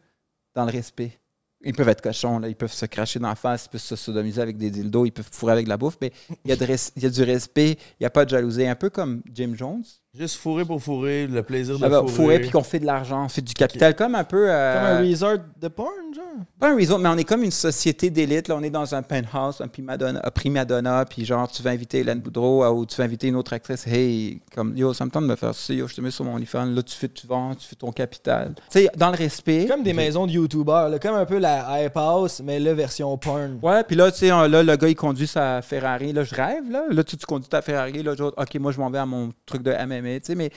dans 0.55 0.65
le 0.65 0.71
respect. 0.71 1.19
Ils 1.65 1.75
peuvent 1.75 1.89
être 1.89 2.03
cochons, 2.03 2.41
ils 2.43 2.57
peuvent 2.57 2.73
se 2.73 2.87
cracher 2.87 3.19
dans 3.19 3.29
la 3.29 3.35
face, 3.35 3.67
ils 3.67 3.71
peuvent 3.71 3.81
se 3.81 3.97
sodomiser 3.97 4.43
avec 4.43 4.57
des 4.57 4.71
dildos, 4.71 5.07
ils 5.07 5.13
peuvent 5.13 5.29
fourrer 5.31 5.53
avec 5.53 5.65
de 5.65 5.71
la 5.71 5.77
bouffe, 5.77 5.97
mais 6.01 6.13
il 6.45 6.51
y 6.51 6.55
il 6.55 7.03
y 7.03 7.07
a 7.07 7.11
du 7.11 7.23
respect, 7.23 7.73
il 7.73 8.03
n'y 8.03 8.07
a 8.07 8.11
pas 8.11 8.25
de 8.25 8.31
jalousie. 8.31 8.67
Un 8.67 8.75
peu 8.75 8.91
comme 8.91 9.23
Jim 9.33 9.55
Jones. 9.55 9.85
Juste 10.17 10.37
fourrer 10.37 10.65
pour 10.65 10.81
fourrer, 10.81 11.27
le 11.27 11.43
plaisir 11.43 11.77
de 11.79 11.85
Ah 11.85 11.89
bah, 11.89 11.99
fourrer. 12.01 12.13
fourrer 12.13 12.39
puis 12.39 12.51
qu'on 12.51 12.63
fait 12.63 12.79
de 12.79 12.87
l'argent, 12.87 13.25
on 13.25 13.29
fait 13.29 13.43
du 13.43 13.53
capital, 13.53 13.97
comme 13.97 14.15
un 14.15 14.23
peu. 14.23 14.47
euh, 14.49 14.75
Comme 14.75 15.05
un 15.05 15.11
resort 15.11 15.39
de 15.61 15.69
porn, 15.69 15.89
genre? 16.15 16.25
pas 16.61 16.71
un 16.73 16.77
resort, 16.77 16.99
mais 17.01 17.09
on 17.09 17.17
est 17.17 17.25
comme 17.25 17.43
une 17.43 17.51
société 17.51 18.11
d'élite. 18.11 18.47
Là, 18.49 18.57
on 18.57 18.63
est 18.63 18.71
dans 18.71 18.95
un 18.95 19.03
penthouse, 19.03 19.61
un 19.61 19.67
prima 19.67 19.97
donna, 19.97 20.21
prima 20.31 20.65
donna, 20.65 21.05
puis 21.05 21.25
genre, 21.25 21.49
tu 21.51 21.63
vas 21.63 21.71
inviter 21.71 21.99
Hélène 22.01 22.21
Boudreau 22.21 22.63
euh, 22.65 22.71
ou 22.71 22.87
tu 22.87 22.97
vas 22.97 23.05
inviter 23.05 23.27
une 23.27 23.35
autre 23.37 23.53
actrice. 23.55 23.87
Hey, 23.89 24.41
comme, 24.55 24.77
yo, 24.77 24.95
ça 24.95 25.05
me 25.05 25.11
tente 25.11 25.25
de 25.25 25.29
me 25.29 25.37
faire 25.37 25.53
ça, 25.55 25.73
yo, 25.75 25.89
je 25.89 25.95
te 25.95 26.01
mets 26.01 26.13
sur 26.13 26.25
mon 26.25 26.35
OnlyFans. 26.35 26.67
Là, 26.67 26.83
tu 26.85 26.95
fais, 26.95 27.09
tu 27.09 27.27
vends, 27.27 27.55
tu 27.57 27.67
fais 27.67 27.77
ton 27.77 27.91
capital. 27.91 28.55
Tu 28.71 28.81
sais, 28.83 28.91
dans 28.97 29.11
le 29.11 29.17
respect. 29.17 29.67
Comme 29.67 29.83
des 29.83 29.93
maisons 29.93 30.27
de 30.29 30.33
YouTubers, 30.33 30.91
là, 30.91 30.99
comme 31.01 31.17
un 31.17 31.27
peu 31.27 31.39
la 31.39 31.83
Hype 31.85 31.97
House, 31.97 32.41
mais 32.45 32.61
là, 32.61 32.73
version 32.75 33.17
porn. 33.19 33.59
Ouais, 33.63 33.83
puis 33.83 33.97
là, 33.97 34.13
tu 34.13 34.19
sais, 34.19 34.29
là, 34.29 34.47
le 34.63 34.77
gars, 34.77 34.89
il 34.89 34.95
conduit 34.95 35.27
sa 35.27 35.61
Ferrari. 35.61 36.13
Là, 36.13 36.23
je 36.23 36.35
rêve, 36.37 36.71
là. 36.71 36.85
Là, 36.89 37.03
tu, 37.03 37.17
tu 37.17 37.27
conduis 37.27 37.49
ta 37.49 37.63
Ferrari. 37.63 38.03
Là, 38.05 38.15
je- 38.17 38.23
OK, 38.23 38.55
moi, 38.61 38.71
je 38.71 38.79
m'en 38.79 38.91
vais 38.91 38.99
à 38.99 39.07
mon 39.07 39.31
truc 39.47 39.63
de 39.65 39.73
MMA, 39.73 40.04
tu 40.21 40.27
sais, 40.27 40.35
mais 40.35 40.51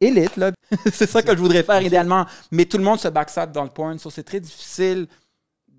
élite, 0.00 0.36
là. 0.36 0.52
c'est 0.92 1.08
ça 1.08 1.22
que 1.22 1.32
je 1.32 1.40
voudrais 1.40 1.62
faire 1.62 1.82
idéalement. 1.82 2.26
Mais 2.50 2.64
tout 2.64 2.78
le 2.78 2.84
monde 2.84 2.98
se 2.98 3.08
backstab 3.08 3.52
dans 3.52 3.64
le 3.64 3.70
porn. 3.70 3.98
So, 3.98 4.10
c'est 4.10 4.22
très 4.24 4.40
difficile 4.40 5.06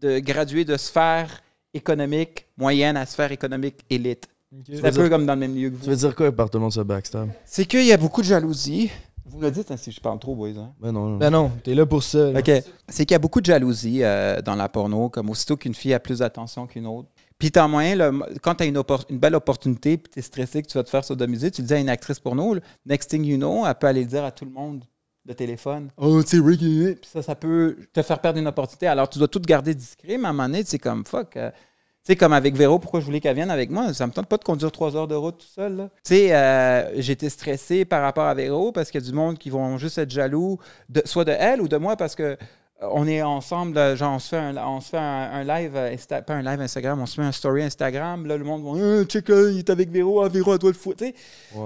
de 0.02 0.20
graduer 0.20 0.64
de 0.66 0.78
sphère 0.78 1.42
économique 1.74 2.46
moyenne 2.58 2.98
à 2.98 3.06
sphère 3.06 3.32
économique 3.32 3.78
élite. 3.90 4.28
C'est 4.72 4.86
un 4.86 4.92
peu 4.92 5.10
comme 5.10 5.26
dans 5.26 5.34
le 5.34 5.40
même 5.40 5.56
lieu 5.56 5.70
que 5.70 5.76
Tu 5.76 5.82
vous. 5.84 5.90
veux 5.90 5.96
dire 5.96 6.16
quoi 6.16 6.32
par 6.32 6.50
tout 6.50 6.58
le 6.58 6.64
monde 6.64 6.72
se 6.74 6.80
backstab? 6.80 7.30
C'est 7.46 7.66
qu'il 7.66 7.84
y 7.86 7.92
a 7.92 7.98
beaucoup 7.98 8.22
de 8.22 8.28
jalousie. 8.28 8.90
Vous 9.26 9.40
me 9.40 9.44
le 9.44 9.52
dites 9.52 9.70
hein, 9.72 9.78
si 9.78 9.92
je 9.92 10.00
parle 10.00 10.20
trop, 10.20 10.36
boys. 10.36 10.52
Hein? 10.58 10.72
Ben 10.80 10.94
non. 10.94 11.18
Ben 11.18 11.30
non, 11.30 11.52
t'es 11.64 11.76
là 11.76 11.86
pour 11.86 12.02
ça. 12.02 12.32
là. 12.32 12.40
OK. 12.40 12.50
C'est 12.88 13.06
qu'il 13.06 13.14
y 13.14 13.16
a 13.16 13.20
beaucoup 13.20 13.42
de 13.42 13.46
jalousie 13.46 14.00
euh, 14.04 14.42
dans 14.42 14.56
la 14.56 14.70
porno, 14.70 15.10
comme 15.10 15.30
aussitôt 15.30 15.58
qu'une 15.58 15.74
fille 15.76 15.94
a 15.94 16.00
plus 16.00 16.20
d'attention 16.20 16.66
qu'une 16.66 16.88
autre. 16.88 17.10
Puis 17.40 17.52
t'as 17.52 17.68
moyen, 17.68 17.96
là, 17.96 18.12
quand 18.42 18.56
tu 18.56 18.64
as 18.64 18.66
une, 18.66 18.84
belle 19.12 19.36
opportunité, 19.36 19.98
puis 19.98 20.12
tu 20.12 20.20
es 20.20 20.22
stressé 20.22 20.64
que 20.64 20.68
tu 20.68 20.78
vas 20.78 20.84
te 20.84 20.90
faire 20.90 21.04
sodomiser, 21.04 21.52
tu 21.52 21.62
le 21.62 21.68
dis 21.68 21.74
à 21.74 21.78
une 21.80 21.90
actrice 21.90 22.20
porno, 22.20 22.56
là, 22.56 22.62
next 22.86 23.10
thing 23.10 23.24
you 23.24 23.38
know, 23.38 23.66
elle 23.66 23.76
peut 23.76 23.88
aller 23.88 24.02
le 24.02 24.08
dire 24.08 24.24
à 24.24 24.32
tout 24.32 24.46
le 24.46 24.52
monde 24.52 24.84
le 25.28 25.36
téléphone. 25.36 25.90
Oh, 25.98 26.24
tu 26.24 26.38
sais, 26.38 26.44
Ricky. 26.44 26.96
Puis 27.00 27.10
ça, 27.12 27.22
ça 27.22 27.36
peut 27.36 27.78
te 27.94 28.02
faire 28.02 28.20
perdre 28.20 28.40
une 28.40 28.48
opportunité. 28.48 28.88
Alors, 28.88 29.10
tu 29.10 29.20
dois 29.20 29.28
tout 29.28 29.42
garder 29.42 29.76
discret, 29.76 30.18
mais 30.18 30.26
à 30.26 30.30
un 30.30 30.34
moment 30.34 30.48
donné, 30.48 30.64
c'est 30.66 30.80
comme 30.80 31.06
fuck. 31.06 31.36
euh, 31.36 31.52
tu 31.52 32.14
sais, 32.14 32.16
comme 32.16 32.32
avec 32.32 32.56
Véro, 32.56 32.80
pourquoi 32.80 33.02
je 33.02 33.06
voulais 33.06 33.20
qu'elle 33.20 33.36
vienne 33.36 33.52
avec 33.52 33.70
moi? 33.70 33.94
Ça 33.94 34.08
me 34.08 34.14
tente 34.14 34.28
pas 34.28 34.38
de 34.38 34.46
conduire 34.46 34.72
trois 34.72 34.96
heures 34.96 35.10
de 35.10 35.16
route 35.16 35.40
tout 35.40 35.48
seul. 35.48 35.90
Tu 36.06 36.16
sais, 36.16 36.34
euh, 36.34 37.02
j'étais 37.02 37.30
stressé 37.30 37.84
par 37.84 38.02
rapport 38.02 38.24
à 38.24 38.34
Véro 38.34 38.72
parce 38.72 38.90
qu'il 38.90 39.02
y 39.02 39.04
a 39.04 39.08
du 39.08 39.14
monde 39.14 39.38
qui 39.38 39.50
vont 39.50 39.78
juste 39.78 39.98
être 39.98 40.10
jaloux, 40.10 40.58
de, 40.88 41.02
soit 41.04 41.26
de 41.26 41.34
elle 41.38 41.62
ou 41.62 41.68
de 41.68 41.76
moi 41.76 41.98
parce 41.98 42.16
que 42.16 42.38
on 42.82 43.08
est 43.08 43.22
ensemble, 43.24 43.96
genre 43.98 44.14
on 44.16 44.20
se 44.20 44.30
fait 44.30 44.38
un, 44.38 44.56
on 44.58 44.82
se 44.82 44.90
fait 44.90 44.98
un, 44.98 45.02
un 45.34 45.44
live, 45.44 45.72
euh, 45.76 45.96
Insta- 45.96 46.24
pas 46.24 46.36
un 46.36 46.44
live 46.44 46.62
Instagram, 46.62 47.00
on 47.02 47.06
se 47.08 47.16
fait 47.16 47.24
un 47.24 47.32
story 47.32 47.64
Instagram. 47.64 48.26
Là, 48.28 48.38
le 48.38 48.44
monde 48.44 48.64
va, 48.64 48.80
Euh, 48.80 49.04
check, 49.06 49.30
là, 49.30 49.50
il 49.52 49.58
est 49.60 49.70
avec 49.70 49.90
Véro, 49.92 50.22
ah, 50.22 50.30
Véro, 50.30 50.52
à 50.52 50.58
toi 50.60 50.70
le 50.70 50.76
sais, 51.00 51.14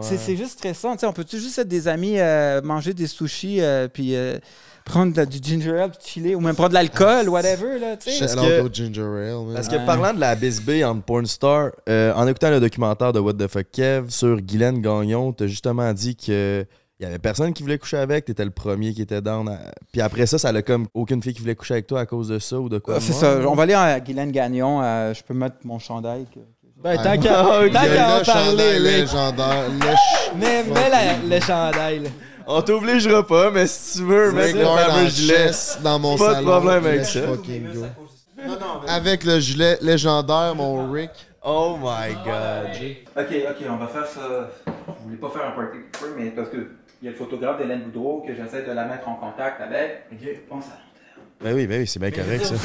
C'est 0.01 0.17
c'est 0.17 0.35
juste 0.37 0.51
stressant. 0.59 0.93
Tu 0.93 0.99
sais, 0.99 1.05
on 1.07 1.13
peut-tu 1.13 1.37
juste 1.39 1.59
être 1.59 1.67
des 1.67 1.87
amis, 1.87 2.17
euh, 2.17 2.61
manger 2.61 2.93
des 2.93 3.07
sushis, 3.07 3.59
euh, 3.61 3.87
puis 3.89 4.15
euh, 4.15 4.37
prendre 4.85 5.11
de 5.11 5.17
la- 5.17 5.25
du 5.25 5.37
ginger 5.41 5.77
ale, 5.81 5.91
puis 5.91 5.99
chiller, 6.07 6.33
ou 6.35 6.39
même 6.39 6.55
prendre 6.55 6.69
de 6.69 6.73
l'alcool, 6.75 7.27
whatever. 7.29 7.77
Là, 7.77 7.97
tu 7.97 8.09
sais. 8.09 8.27
Shout 8.27 8.35
que- 8.39 8.73
Ginger 8.73 9.01
Ale. 9.01 9.53
Parce 9.53 9.67
que 9.67 9.85
parlant 9.85 10.13
de 10.13 10.19
la 10.21 10.33
bisbée 10.35 10.83
en 10.85 10.97
porn 11.01 11.25
star, 11.25 11.71
euh, 11.89 12.13
en 12.15 12.25
écoutant 12.25 12.49
le 12.51 12.59
documentaire 12.61 13.11
de 13.11 13.19
What 13.19 13.33
the 13.33 13.47
Fuck 13.47 13.67
Kev 13.71 14.09
sur 14.09 14.37
Guylaine 14.41 14.81
Gagnon, 14.81 15.33
t'as 15.33 15.47
justement 15.47 15.91
dit 15.93 16.15
que 16.15 16.65
il 17.01 17.05
y 17.05 17.07
avait 17.07 17.17
personne 17.17 17.51
qui 17.51 17.63
voulait 17.63 17.79
coucher 17.79 17.97
avec, 17.97 18.25
t'étais 18.25 18.45
le 18.45 18.51
premier 18.51 18.93
qui 18.93 19.01
était 19.01 19.21
down. 19.21 19.49
à- 19.49 19.57
Puis 19.91 20.01
après 20.01 20.27
ça, 20.27 20.37
ça 20.37 20.49
a 20.49 20.61
comme 20.61 20.85
aucune 20.93 21.21
fille 21.23 21.33
qui 21.33 21.41
voulait 21.41 21.55
coucher 21.55 21.73
avec 21.73 21.87
toi 21.87 22.01
à 22.01 22.05
cause 22.05 22.27
de 22.27 22.37
ça 22.37 22.59
ou 22.59 22.69
de 22.69 22.77
quoi. 22.77 22.95
Ah, 22.97 22.99
c'est 23.01 23.13
ça. 23.13 23.39
On 23.47 23.55
va 23.55 23.63
aller 23.63 23.73
à 23.73 23.99
Guylaine 23.99 24.31
Gagnon. 24.31 24.81
euh, 24.83 25.11
je 25.13 25.23
peux 25.23 25.33
mettre 25.33 25.55
mon 25.63 25.79
chandail. 25.79 26.25
que- 26.31 26.39
Ben, 26.83 26.95
Ah, 26.99 27.03
tant 27.03 27.21
qu'à 27.21 27.43
en 27.43 27.61
Le 27.61 28.25
parler, 28.25 28.79
légendaire. 28.79 29.65
Mais 30.39 30.63
mets 30.63 30.89
la- 31.29 31.35
le 31.35 31.39
chandail. 31.41 32.03
On 32.45 32.61
t'obligera 32.61 33.25
pas, 33.25 33.49
mais 33.51 33.65
si 33.67 33.97
tu 33.99 34.03
veux, 34.05 34.31
mettre 34.31 34.53
Rick 34.53 34.55
le 34.57 34.65
fameux 34.65 35.07
gilet. 35.09 35.51
dans 35.83 35.99
mon 35.99 36.17
Pas 36.17 36.35
de 36.35 36.43
problème 36.45 36.85
avec 36.85 37.05
ça. 37.05 37.19
Avec 38.87 39.23
le 39.23 39.39
gilet 39.39 39.77
légendaire, 39.81 40.53
mon 40.55 40.91
Rick. 40.91 41.11
Oh 41.43 41.77
my 41.81 42.13
god. 42.23 42.69
Ok, 43.17 43.35
ok, 43.49 43.65
on 43.69 43.77
va 43.77 43.87
faire 43.87 44.05
ça. 44.05 44.49
Je 44.67 45.03
voulais 45.03 45.17
pas 45.17 45.29
faire 45.29 45.47
un 45.47 45.51
party 45.51 45.77
mais 46.17 46.29
parce 46.31 46.49
que 46.49 46.57
il 47.01 47.05
y 47.05 47.07
a 47.07 47.11
le 47.11 47.17
photographe 47.17 47.57
d'Hélène 47.59 47.83
Boudreau 47.83 48.21
que 48.21 48.35
j'essaie 48.35 48.63
de 48.63 48.71
la 48.71 48.85
mettre 48.85 49.07
en 49.07 49.15
contact 49.15 49.59
avec. 49.61 50.05
Ok, 50.11 50.19
pense 50.47 50.65
à 50.67 50.79
Ben 51.41 51.55
oui, 51.55 51.65
ben 51.67 51.81
oui, 51.81 51.87
c'est 51.87 51.99
bien 51.99 52.11
correct 52.11 52.45
ça. 52.45 52.55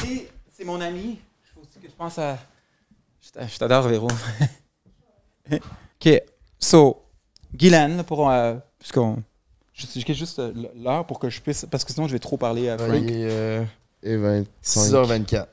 C'est 0.50 0.64
mon 0.64 0.80
ami. 0.80 1.18
Il 1.18 1.48
faut 1.54 1.60
aussi 1.60 1.78
que 1.80 1.88
je 1.88 1.94
pense 1.94 2.18
à. 2.18 2.38
Je 3.22 3.30
t'a- 3.30 3.46
Je 3.46 3.58
t'adore, 3.58 3.88
Véro. 3.88 4.08
ok, 5.52 6.22
so, 6.58 7.02
Guylaine, 7.54 7.96
là, 7.96 8.04
pour. 8.04 8.30
Euh, 8.30 8.56
puisqu'on. 8.78 9.22
Je 9.74 10.12
juste 10.14 10.38
euh, 10.38 10.54
l'heure 10.74 11.06
pour 11.06 11.18
que 11.18 11.28
je 11.28 11.40
puisse. 11.40 11.66
Parce 11.70 11.84
que 11.84 11.92
sinon, 11.92 12.06
je 12.06 12.12
vais 12.12 12.18
trop 12.18 12.38
parler 12.38 12.70
à 12.70 12.78
Frank. 12.78 12.94
Il 13.02 13.10
est 13.10 13.30
euh, 13.30 13.64
Et 14.02 14.16
25. 14.16 14.80
6h24. 14.80 15.46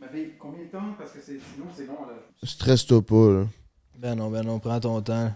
Mais 0.00 0.08
combien 0.38 0.64
de 0.64 0.70
temps? 0.70 0.92
Parce 0.98 1.12
que 1.12 1.20
sinon, 1.22 1.66
c'est 1.74 1.86
long. 1.86 2.06
Là. 2.06 2.14
Stresse-toi 2.42 3.00
pas, 3.00 3.30
là. 3.32 3.44
Ben 3.96 4.14
non, 4.14 4.28
ben 4.30 4.42
non, 4.42 4.58
prends 4.58 4.78
ton 4.80 5.00
temps. 5.00 5.32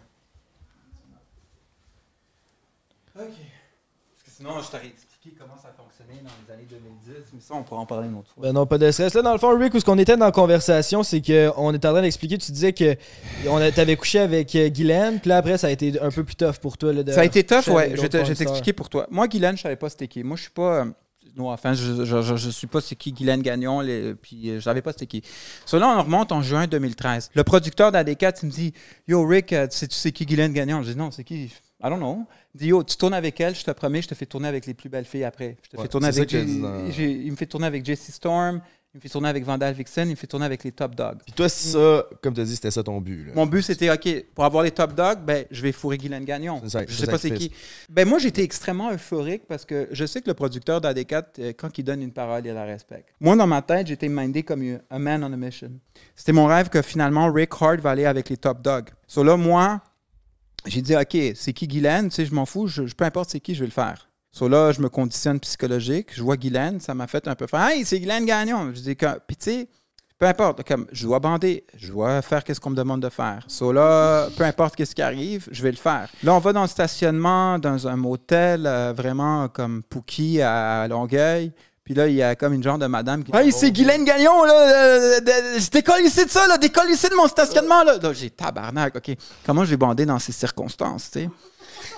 Ok. 3.19 3.23
Parce 3.25 4.23
que 4.25 4.26
sinon, 4.37 4.51
je 4.63 4.71
t'aurais 4.71 4.87
expliqué 4.87 5.37
comment 5.39 5.57
ça 5.61 5.69
fonctionnait 5.77 6.23
dans 6.23 6.31
les 6.47 6.55
années 6.55 6.67
2010, 6.69 7.25
mais 7.35 7.41
ça, 7.41 7.55
on 7.55 7.63
pourra 7.63 7.81
en 7.81 7.87
parler 7.87 8.09
une 8.09 8.17
autre 8.17 8.31
fois. 8.35 8.43
Ben 8.43 8.53
non, 8.53 8.67
pas 8.67 8.79
de 8.79 8.91
stress. 8.91 9.15
Là, 9.15 9.23
dans 9.23 9.33
le 9.33 9.39
fond, 9.39 9.57
Rick, 9.59 9.75
où 9.75 9.81
ce 9.81 9.85
qu'on 9.85 9.99
était 9.99 10.17
dans 10.17 10.27
la 10.27 10.33
conversation, 10.33 11.03
c'est 11.03 11.21
qu'on 11.21 11.73
était 11.75 11.89
en 11.89 11.93
train 11.93 12.03
d'expliquer, 12.03 12.39
tu 12.39 12.53
disais 12.53 12.73
que 12.73 12.97
t'avais 13.75 13.97
couché 13.97 14.19
avec 14.21 14.55
euh, 14.55 14.69
Guylaine, 14.69 15.21
puis 15.21 15.29
là, 15.31 15.39
après, 15.39 15.59
ça 15.59 15.67
a 15.69 15.71
été 15.71 16.01
un 16.01 16.11
peu 16.11 16.25
plus 16.25 16.37
tough 16.37 16.57
pour 16.61 16.77
toi. 16.79 16.93
Là, 16.93 17.03
de 17.03 17.13
Ça 17.13 17.21
a 17.21 17.25
été 17.25 17.45
tough, 17.45 17.67
ouais. 17.69 17.93
Je 17.97 18.03
vais 18.03 18.09
t'expliquer 18.09 18.73
pour 18.73 18.89
toi. 18.89 19.07
Moi, 19.11 19.27
Guylaine, 19.29 19.57
je 19.57 19.63
savais 19.63 19.77
pas 19.77 19.89
c'était 19.89 20.09
qui. 20.09 20.23
Moi, 20.23 20.37
je 20.37 20.43
suis 20.43 20.51
pas. 20.51 20.81
euh, 20.81 20.85
non, 21.37 21.51
enfin, 21.51 21.75
je, 21.75 22.05
je, 22.05 22.23
je, 22.23 22.37
je 22.37 22.49
suis 22.51 22.67
pas 22.67 22.81
c'est 22.81 22.95
qui 22.97 23.13
Guylaine 23.13 23.43
Gagnon, 23.43 23.81
les- 23.81 24.15
puis 24.15 24.49
euh, 24.51 24.55
je 24.59 24.61
savais 24.65 24.81
pas 24.81 24.93
c'était 24.93 25.07
qui. 25.07 25.23
So 25.67 25.79
là, 25.79 25.95
on 25.99 26.03
remonte 26.03 26.33
en 26.33 26.41
juin 26.41 26.67
2013. 26.67 27.31
Le 27.35 27.45
producteur 27.45 27.93
d'AD4, 27.93 28.39
il 28.43 28.47
me 28.47 28.51
dit 28.53 28.73
Yo, 29.07 29.27
Rick, 29.27 29.53
euh, 29.53 29.67
tu 29.67 29.77
sais, 29.77 29.87
tu 29.87 29.97
sais 29.97 30.13
qui 30.13 30.25
Guylaine 30.25 30.55
Gagnon 30.55 30.83
Je 30.83 30.93
dis 30.93 30.97
Non, 30.99 31.11
c'est 31.11 31.25
qui? 31.25 31.45
I 31.85 31.91
don't 31.91 31.99
know. 31.99 32.25
Dit 32.57 32.69
Yo, 32.69 32.83
tu 32.83 32.97
tournes 32.97 33.15
avec 33.15 33.41
elle, 33.41 33.55
je 33.55 33.65
te 33.65 33.71
promets, 33.71 34.03
je 34.03 34.09
te 34.09 34.15
fais 34.15 34.27
tourner 34.27 34.49
avec 34.49 34.67
les 34.67 34.75
plus 34.75 34.89
belles 34.89 35.05
filles 35.05 35.25
après. 35.25 35.57
Je 35.63 35.69
te 35.71 35.77
Ouais, 35.77 35.83
fais 35.83 35.89
tourner 35.89 36.09
avec. 36.09 36.33
a 36.35 36.39
J- 36.47 36.63
j'ai- 36.91 37.11
Il 37.13 37.31
me 37.31 37.37
fait 37.37 37.47
tourner 37.47 37.67
avec 37.67 37.85
Jessie 37.85 38.13
Storm, 38.13 38.61
il 38.95 38.97
me 38.97 39.01
fait 39.03 39.11
tourner 39.11 39.29
avec 39.29 39.45
Vandal 39.45 39.75
Vixen, 39.75 40.09
il 40.09 40.13
me 40.13 40.17
fait 40.17 40.27
tourner 40.27 40.47
avec 40.47 40.65
les 40.65 40.73
Top 40.73 40.95
Dogs. 40.95 41.19
Puis 41.23 41.35
toi, 41.35 41.51
ça, 41.51 42.07
comme 42.23 42.33
tu 42.33 42.41
as 42.41 42.45
dit, 42.45 42.55
c'était 42.55 42.71
ça 42.71 42.83
ton 42.83 42.99
but. 43.03 43.27
Là. 43.27 43.33
Mon 43.35 43.45
but, 43.45 43.61
c'était, 43.61 43.91
OK, 43.91 44.25
pour 44.35 44.45
avoir 44.47 44.65
les 44.65 44.71
top 44.71 44.95
dogs, 44.95 45.19
ben, 45.23 45.45
je 45.51 45.61
vais 45.61 45.73
fourrer 45.73 45.99
Guylaine 45.99 46.25
Gagnon. 46.25 46.63
Ça, 46.67 46.81
je 46.89 46.95
sais 46.95 47.07
pas 47.07 47.19
c'est 47.19 47.33
qui. 47.33 47.53
Ben, 47.91 48.09
moi, 48.09 48.19
j'étais 48.19 48.43
extrêmement 48.43 48.91
euphorique 48.91 49.43
parce 49.47 49.67
que 49.67 49.89
je 49.93 50.07
sais 50.07 50.23
que 50.23 50.29
le 50.29 50.35
producteur 50.35 50.81
d'AD4, 50.81 51.25
euh, 51.41 51.53
quand 51.55 51.77
il 51.77 51.83
donne 51.85 52.01
une 52.01 52.13
parole, 52.13 52.47
il 52.47 52.53
la 52.55 52.65
respecte. 52.65 53.11
Moi, 53.21 53.37
dans 53.37 53.47
ma 53.47 53.61
tête, 53.61 53.87
j'étais 53.89 54.09
mindé 54.09 54.43
comme 54.45 54.79
un 54.91 54.99
man 54.99 55.23
on 55.23 55.31
a 55.31 55.37
mission. 55.37 55.73
C'était 56.15 56.33
mon 56.33 56.47
rêve 56.47 56.71
que 56.71 56.81
finalement, 56.81 57.31
Rick 57.31 57.51
Hard 57.61 57.81
va 57.81 57.91
aller 57.91 58.07
avec 58.07 58.31
les 58.31 58.39
top 58.39 58.63
dogs. 58.63 58.89
So 59.07 59.23
là, 59.23 59.37
moi, 59.37 59.83
j'ai 60.67 60.83
dit, 60.83 60.97
OK, 60.97 61.17
c'est 61.35 61.53
qui 61.53 61.67
Guylaine? 61.69 62.09
Tu 62.09 62.17
sais, 62.17 62.27
je 62.27 62.35
m'en 62.35 62.47
fous, 62.47 62.69
peu 62.97 63.05
importe 63.05 63.31
c'est 63.31 63.41
qui, 63.41 63.55
je 63.55 63.61
vais 63.61 63.67
le 63.67 63.73
faire. 63.73 64.09
So 64.33 64.49
là, 64.49 64.73
je 64.73 64.81
me 64.81 64.89
conditionne 64.89 65.41
psychologique. 65.41 66.09
Je 66.15 66.23
vois 66.23 66.37
Guylaine, 66.37 66.79
ça 66.81 66.95
m'a 66.95 67.07
fait 67.07 67.27
un 67.29 67.35
peu 67.35 67.47
faire 67.47 67.67
Hey, 67.69 67.85
c'est 67.85 67.99
Guylaine 67.99 68.27
Gagnon. 68.27 68.73
Je 68.75 68.81
dis, 68.81 68.97
que- 68.97 69.19
puis 69.27 69.37
tu 69.37 69.45
sais, 69.45 69.69
peu 70.19 70.27
importe, 70.27 70.63
comme 70.67 70.87
je 70.93 71.05
dois 71.07 71.21
bander, 71.21 71.65
je 71.77 71.93
dois 71.93 72.21
faire 72.23 72.43
qu'est-ce 72.45 72.61
qu'on 72.61 72.71
me 72.71 72.77
demande 72.77 73.01
de 73.03 73.09
faire. 73.09 73.45
So 73.49 73.73
là, 73.73 74.29
peu 74.37 74.45
importe 74.45 74.77
qu'est-ce 74.77 74.95
qui 74.95 75.03
arrive, 75.03 75.49
je 75.51 75.63
vais 75.63 75.71
le 75.71 75.77
faire. 75.77 76.09
Là, 76.23 76.35
on 76.35 76.39
va 76.39 76.53
dans 76.53 76.63
le 76.63 76.69
stationnement, 76.69 77.59
dans 77.59 77.87
un 77.89 77.97
motel 77.97 78.67
euh, 78.67 78.93
vraiment 78.95 79.49
comme 79.49 79.83
Pookie 79.83 80.41
à 80.43 80.87
Longueuil. 80.89 81.53
Puis 81.87 81.95
là, 81.95 82.09
il 82.09 82.17
y 82.17 82.23
a 82.23 82.35
comme 82.35 82.53
une 82.53 82.65
genre 82.65 82.79
de 82.79 82.87
madame 82.87 83.23
qui. 83.23 83.31
Hey, 83.35 83.53
c'est 83.53 83.71
Guylaine 83.71 84.05
Gagnon, 84.05 84.43
là! 84.43 84.55
euh, 84.55 85.21
je 85.57 85.71
décolle 85.71 86.03
ici 86.05 86.25
de 86.25 86.31
ça, 86.31 86.45
là! 86.49 86.59
Décolle 86.59 86.91
ici 86.91 87.09
de 87.09 87.15
mon 87.15 87.29
stationnement, 87.29 87.85
là! 87.85 87.97
Là, 88.03 88.13
j'ai 88.13 88.29
tabarnak, 88.29 88.97
OK. 88.97 89.17
Comment 89.47 89.65
je 89.65 89.71
vais 89.71 89.77
bander 89.77 90.05
dans 90.05 90.19
ces 90.19 90.33
circonstances, 90.33 91.13
tu 91.13 91.21
sais? 91.21 91.31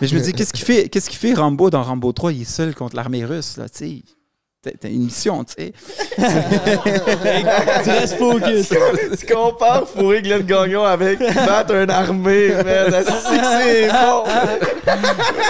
Mais 0.03 0.07
je 0.07 0.15
me 0.15 0.21
dis, 0.21 0.35
qu'est-ce 0.35 0.53
qu'il 0.53 0.67
fait, 0.67 0.91
qu'est-ce 0.91 1.09
qu'il 1.09 1.19
fait 1.19 1.33
Rambo 1.33 1.71
dans 1.71 1.83
Rambo 1.83 2.13
3? 2.13 2.33
Il 2.35 2.43
est 2.43 2.45
seul 2.45 2.75
contre 2.75 2.97
l'armée 2.97 3.25
russe, 3.25 3.57
là, 3.57 3.67
tu 3.71 3.79
sais? 3.79 4.03
T'as 4.61 4.89
une 4.89 5.05
mission, 5.05 5.45
tu 5.45 5.55
sais. 5.57 5.73
Tu 7.85 7.91
restes 7.91 8.17
focus. 8.17 8.69
tu 9.19 9.27
compares 9.33 9.89
fourrer 9.89 10.21
Glenn 10.21 10.43
Gagnon 10.43 10.83
avec 10.83 11.21
battre 11.21 11.75
une 11.75 11.91
armée, 11.91 12.49
man. 12.49 12.93
C'est 13.05 13.89
bon. 13.89 14.25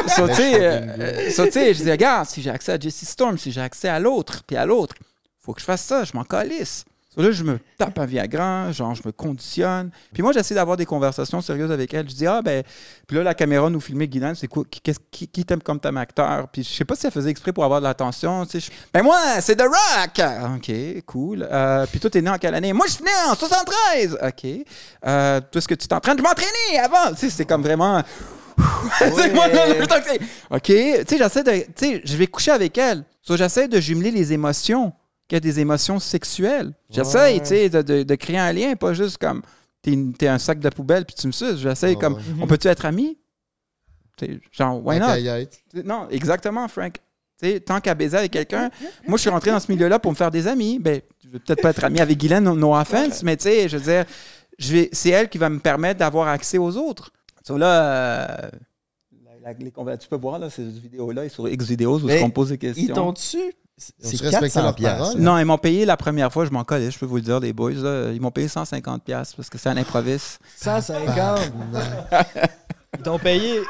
So, 0.09 0.29
tu 0.29 0.35
sais, 0.35 0.55
euh, 0.61 1.31
so, 1.31 1.47
tu 1.47 1.53
sais, 1.53 1.73
je 1.73 1.85
dis, 1.85 1.91
regarde, 1.91 2.29
si 2.29 2.43
j'ai 2.43 2.51
accès 2.51 2.73
à 2.73 2.79
Jesse 2.79 3.09
Storm, 3.09 3.39
si 3.39 3.51
j'ai 3.51 3.63
accès 3.63 3.89
à 3.89 3.99
l'autre, 3.99 4.43
puis 4.47 4.57
à 4.57 4.67
l'autre, 4.67 4.95
faut 5.41 5.55
que 5.55 5.61
je 5.61 5.67
fasse 5.67 5.83
ça, 5.83 6.05
je 6.05 6.13
m'en 6.15 6.25
calisse. 6.25 6.85
Là, 7.19 7.33
je 7.33 7.43
me 7.43 7.59
tape 7.77 7.99
un 7.99 8.07
Viagra, 8.07 8.71
genre, 8.73 8.95
je 8.95 9.03
me 9.05 9.11
conditionne. 9.13 9.91
Puis 10.15 10.23
moi, 10.23 10.33
j'essaie 10.33 10.55
d'avoir 10.55 10.77
des 10.77 10.87
conversations 10.87 11.41
sérieuses 11.41 11.73
avec 11.73 11.93
elle. 11.93 12.09
Je 12.09 12.15
dis, 12.15 12.27
ah, 12.27 12.41
ben, 12.43 12.63
puis 13.07 13.17
là, 13.17 13.23
la 13.25 13.35
caméra 13.35 13.69
nous 13.69 13.81
filmait 13.81 14.07
Guylaine, 14.07 14.35
c'est 14.37 14.47
quoi, 14.47 14.63
qui, 14.71 14.81
qui, 15.11 15.27
qui 15.29 15.45
t'aime 15.45 15.61
comme 15.63 15.81
t'aimes 15.81 15.97
acteur? 15.97 16.47
Puis 16.49 16.63
je 16.63 16.69
sais 16.73 16.85
pas 16.85 16.95
si 16.95 17.07
elle 17.07 17.13
faisait 17.13 17.31
exprès 17.31 17.53
pour 17.53 17.65
avoir 17.65 17.81
de 17.81 17.87
l'attention, 17.87 18.47
tu 18.47 18.61
sais. 18.61 18.67
je- 18.67 18.71
Ben, 18.95 19.03
moi, 19.03 19.19
c'est 19.41 19.57
The 19.57 19.63
Rock! 19.63 20.21
OK, 20.57 20.73
cool. 21.07 21.49
Euh, 21.51 21.87
puis 21.91 21.99
toi, 22.01 22.09
t'es 22.09 22.23
né 22.23 22.31
en 22.31 22.39
quelle 22.39 22.55
année? 22.55 22.73
Moi, 22.73 22.87
je 22.87 22.93
suis 22.93 23.05
né 23.05 23.11
en 23.29 23.35
73! 23.35 24.19
OK. 24.23 24.65
Euh, 25.07 25.41
toi, 25.41 25.59
est-ce 25.59 25.69
que 25.69 25.75
tu 25.75 25.89
t'entraînes? 25.89 26.19
Je 26.19 26.23
m'entraînais 26.23 26.79
avant! 26.83 27.11
Tu 27.11 27.17
sais, 27.17 27.31
c'est 27.31 27.45
comme 27.45 27.63
vraiment. 27.63 28.03
Moi, 29.35 29.47
OK, 30.51 30.63
tu 30.65 30.73
sais, 30.73 31.05
j'essaie 31.19 31.43
de. 31.45 31.51
Tu 31.53 31.73
sais, 31.77 32.03
je 32.05 32.17
vais 32.17 32.27
coucher 32.27 32.51
avec 32.53 32.77
elle. 32.79 33.05
So, 33.23 33.37
j'essaie 33.37 33.69
de 33.69 33.79
jumeler 33.81 34.11
les 34.11 34.33
émotions, 34.33 34.93
qu'il 35.29 35.37
y 35.37 35.39
a 35.39 35.41
des 35.41 35.61
émotions 35.61 35.99
sexuelles. 36.01 36.73
J'essaie, 36.91 37.35
Ouais. 37.35 37.41
tu 37.41 37.47
sais, 37.47 37.69
de, 37.69 37.83
de- 37.83 38.03
de 38.03 38.15
créer 38.15 38.39
un 38.39 38.53
lien, 38.53 38.75
pas 38.77 38.95
juste 38.95 39.19
comme 39.19 39.43
t'es, 39.83 39.97
t'es 40.19 40.27
un 40.29 40.39
sac 40.39 40.59
de 40.59 40.69
poubelle 40.71 41.05
puis 41.05 41.15
tu 41.15 41.27
me 41.29 41.33
suces. 41.33 41.59
J'essaie 41.59 41.89
Ouais, 41.91 41.97
comme, 41.97 42.15
ouais. 42.15 42.21
on 42.41 42.47
peut-tu 42.47 42.67
être 42.69 42.85
amis? 42.87 43.19
Genre, 44.53 44.85
why 44.85 44.99
not? 44.99 45.07
Non, 45.85 46.09
exactement, 46.11 46.67
Frank. 46.67 46.95
Tu 47.41 47.49
sais, 47.51 47.61
tant 47.61 47.81
qu'à 47.81 47.95
baiser 47.95 48.17
avec 48.17 48.33
quelqu'un, 48.33 48.69
moi, 49.07 49.17
je 49.17 49.21
suis 49.23 49.31
rentré 49.31 49.53
dans 49.53 49.61
ce 49.61 49.71
milieu-là 49.71 50.01
pour 50.01 50.11
me 50.11 50.17
faire 50.17 50.31
des 50.33 50.49
amis. 50.49 50.81
Ben, 50.81 51.01
je 51.25 51.29
vais 51.29 51.39
peut-être 51.39 51.63
pas 51.63 51.71
être 51.71 51.85
ami 51.85 52.01
avec 52.01 52.19
Guylaine, 52.19 52.43
no, 52.43 52.75
offense, 52.75 53.23
mais 53.23 53.37
tu 53.37 53.45
sais, 53.45 53.69
je 53.69 53.77
veux 53.77 53.85
dire, 53.93 54.05
je 54.59 54.87
c'est 54.91 55.11
elle 55.11 55.29
qui 55.29 55.39
va 55.39 55.49
me 55.49 55.61
permettre 55.61 56.01
d'avoir 56.01 56.27
accès 56.27 56.59
aux 56.59 56.77
autres. 56.77 57.13
So 57.47 57.57
là, 57.57 57.85
euh, 57.85 58.51
la- 59.25 59.53
la- 59.53 59.59
les 59.59 59.71
conver- 59.71 59.97
tu 59.99 60.09
peux 60.09 60.17
voir 60.17 60.41
là, 60.41 60.51
ces 60.51 60.65
vidéos-là 60.65 61.29
sur 61.29 61.49
X 61.49 61.65
vidéos 61.67 62.01
où 62.01 62.07
Mais 62.07 62.21
on 62.25 62.31
pose 62.31 62.49
des 62.49 62.55
Ils 62.57 62.59
questions. 62.59 62.95
t'ont 62.95 63.13
dessus. 63.13 63.39
Ils 63.39 63.45
ont 63.47 63.68
C'est 63.79 64.17
su 64.17 64.25
respecter 64.25 64.41
400 64.41 64.63
leurs 64.63 64.75
piastres. 64.75 64.99
paroles. 64.99 65.21
Non, 65.21 65.39
ils 65.39 65.45
m'ont 65.45 65.59
payé 65.59 65.85
la 65.87 65.97
première 65.97 66.33
fois, 66.33 66.45
je 66.45 66.51
m'en 66.51 66.65
collais, 66.65 66.91
je 66.91 66.99
peux 66.99 67.07
vous 67.07 67.17
le 67.17 67.23
dire, 67.23 67.41
les 67.41 67.53
boys. 67.53 67.73
là. 67.73 68.11
ils 68.13 68.21
m'ont 68.21 68.31
payé 68.31 68.49
150$ 68.49 69.01
piastres 69.01 69.37
parce 69.37 69.49
que 69.49 69.59
c'est 69.59 69.69
un 69.69 69.77
improviste. 69.77 70.41
150. 70.57 71.41
Ils 72.97 73.03
t'ont 73.03 73.19
payé. 73.19 73.61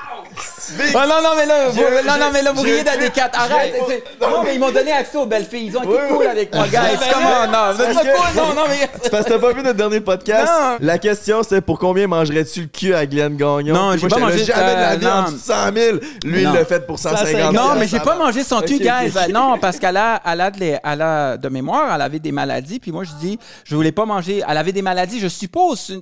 Ah 0.95 1.07
non, 1.09 1.17
non, 1.23 1.31
mais 1.37 1.45
là, 1.47 1.69
vous, 1.71 1.81
non, 2.07 2.19
non, 2.21 2.27
mais 2.33 2.41
là, 2.43 2.53
vous 2.53 2.63
riez 2.63 2.85
d'AD4. 2.85 3.31
Arrête. 3.33 3.75
c'est- 3.89 4.05
Non, 4.21 4.45
mais 4.45 4.55
ils 4.55 4.61
m'ont 4.61 4.71
donné 4.71 4.93
accès 4.93 5.17
aux 5.19 5.27
belles 5.27 5.45
filles. 5.45 5.67
Ils 5.67 5.77
ont 5.77 5.83
été 5.83 5.91
Oui, 5.93 5.99
cool 6.09 6.17
oui. 6.21 6.27
avec 6.27 6.55
moi, 6.55 6.67
guys. 6.67 6.73
Ben 7.01 7.07
Comment? 7.13 7.29
là, 7.29 7.47
Non, 7.49 7.75
vous 7.75 7.83
êtes 7.83 7.99
que- 7.99 8.17
cool. 8.17 8.37
Non, 8.37 8.55
non, 8.55 8.63
mais. 8.69 8.89
C'est 9.03 9.11
parce 9.11 9.25
que 9.25 9.31
t'as 9.31 9.39
pas 9.41 9.53
vu 9.53 9.63
notre 9.63 9.77
dernier 9.77 10.01
podcast? 10.01 10.47
Non. 10.49 10.77
La 10.81 10.99
question, 10.99 11.43
c'était 11.43 11.61
pour 11.63 11.81
combien 11.81 12.07
mangerais-tu 12.07 12.61
le 12.63 12.67
cul 12.69 12.95
à 12.95 13.07
Glenn 13.07 13.37
Gagnon? 13.37 13.75
Non, 13.75 13.97
j'ai 13.97 14.07
pas 14.07 14.19
mangé- 14.19 14.45
jamais 14.45 14.75
de 14.77 14.81
la 14.81 14.97
vie 14.97 15.07
euh, 15.07 15.11
en 15.13 15.17
non. 15.17 15.23
dessous 15.25 15.35
de 15.35 15.41
100 15.41 15.73
000. 15.75 15.97
Lui, 16.25 16.45
Non. 16.45 16.51
il 16.51 16.55
l'a 16.55 16.65
fait 16.65 16.87
pour 16.87 16.99
150 17.01 17.53
Non, 17.55 17.75
mais 17.77 17.89
j'ai 17.89 18.01
pas 18.01 18.15
mangé 18.15 18.45
son 18.45 18.61
cul, 18.61 18.79
guys. 18.79 19.11
ok. 19.17 19.29
Non, 19.33 19.59
parce 19.59 19.79
qu'elle 19.81 19.97
a, 19.97 20.23
elle 20.25 20.41
a, 20.43 20.51
de, 20.53 20.61
les- 20.61 20.79
elle 20.85 21.03
a 21.03 21.37
de 21.37 21.49
mémoire, 21.49 21.93
elle 21.93 22.03
avait 22.03 22.21
des 22.21 22.33
maladies. 22.33 22.79
Puis 22.79 22.93
moi, 22.93 23.03
je 23.03 23.13
dis, 23.19 23.37
je 23.65 23.75
voulais 23.75 23.93
pas 23.93 24.05
manger. 24.05 24.45
Elle 24.49 24.57
avait 24.59 24.73
des 24.73 24.83
maladies, 24.83 25.19
je 25.19 25.29
suppose. 25.29 26.01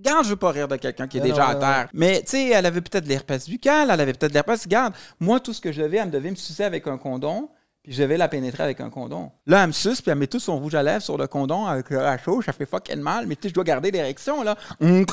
Garde, 0.00 0.24
je 0.24 0.30
veux 0.30 0.36
pas 0.36 0.50
rire 0.50 0.68
de 0.68 0.76
quelqu'un 0.76 1.08
qui 1.08 1.18
est 1.18 1.22
déjà 1.22 1.48
à 1.48 1.54
terre. 1.56 1.88
Mais, 1.92 2.20
tu 2.20 2.30
sais, 2.30 2.50
elle 2.50 2.66
avait 2.66 2.80
peut-être 2.80 3.06
l'herpès 3.06 3.48
buccal, 3.48 3.90
elle 3.90 4.00
avait 4.00 4.12
peut-être 4.12 4.32
l'herpès. 4.32 4.68
Garde, 4.68 4.94
moi, 5.18 5.40
tout 5.40 5.52
ce 5.52 5.60
que 5.60 5.72
je 5.72 5.82
devais, 5.82 5.96
elle 5.96 6.06
me 6.06 6.12
devait 6.12 6.30
me 6.30 6.36
sucer 6.36 6.62
avec 6.62 6.86
un 6.86 6.98
condom. 6.98 7.48
Puis 7.82 7.92
je 7.92 8.02
devais 8.02 8.16
la 8.16 8.28
pénétrer 8.28 8.62
avec 8.62 8.80
un 8.80 8.90
condom. 8.90 9.32
Là, 9.46 9.62
elle 9.62 9.68
me 9.68 9.72
suce, 9.72 10.00
puis 10.00 10.10
elle 10.10 10.18
met 10.18 10.26
tout 10.26 10.38
son 10.38 10.58
rouge 10.58 10.74
à 10.74 10.82
lèvres 10.82 11.02
sur 11.02 11.16
le 11.16 11.26
condom 11.26 11.66
avec 11.66 11.90
le 11.90 12.00
à 12.00 12.18
chaud. 12.18 12.42
Ça 12.42 12.52
fait 12.52 12.66
fucking 12.66 13.00
mal, 13.00 13.26
mais 13.26 13.34
tu 13.34 13.42
sais, 13.42 13.48
je 13.48 13.54
dois 13.54 13.64
garder 13.64 13.90
l'érection, 13.90 14.42
là. 14.42 14.56
tu 14.80 15.04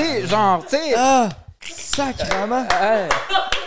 sais, 0.00 0.26
genre, 0.26 0.64
tu 0.64 0.76
sais. 0.76 0.94
Ah! 0.96 1.28
Sacrement! 1.60 2.66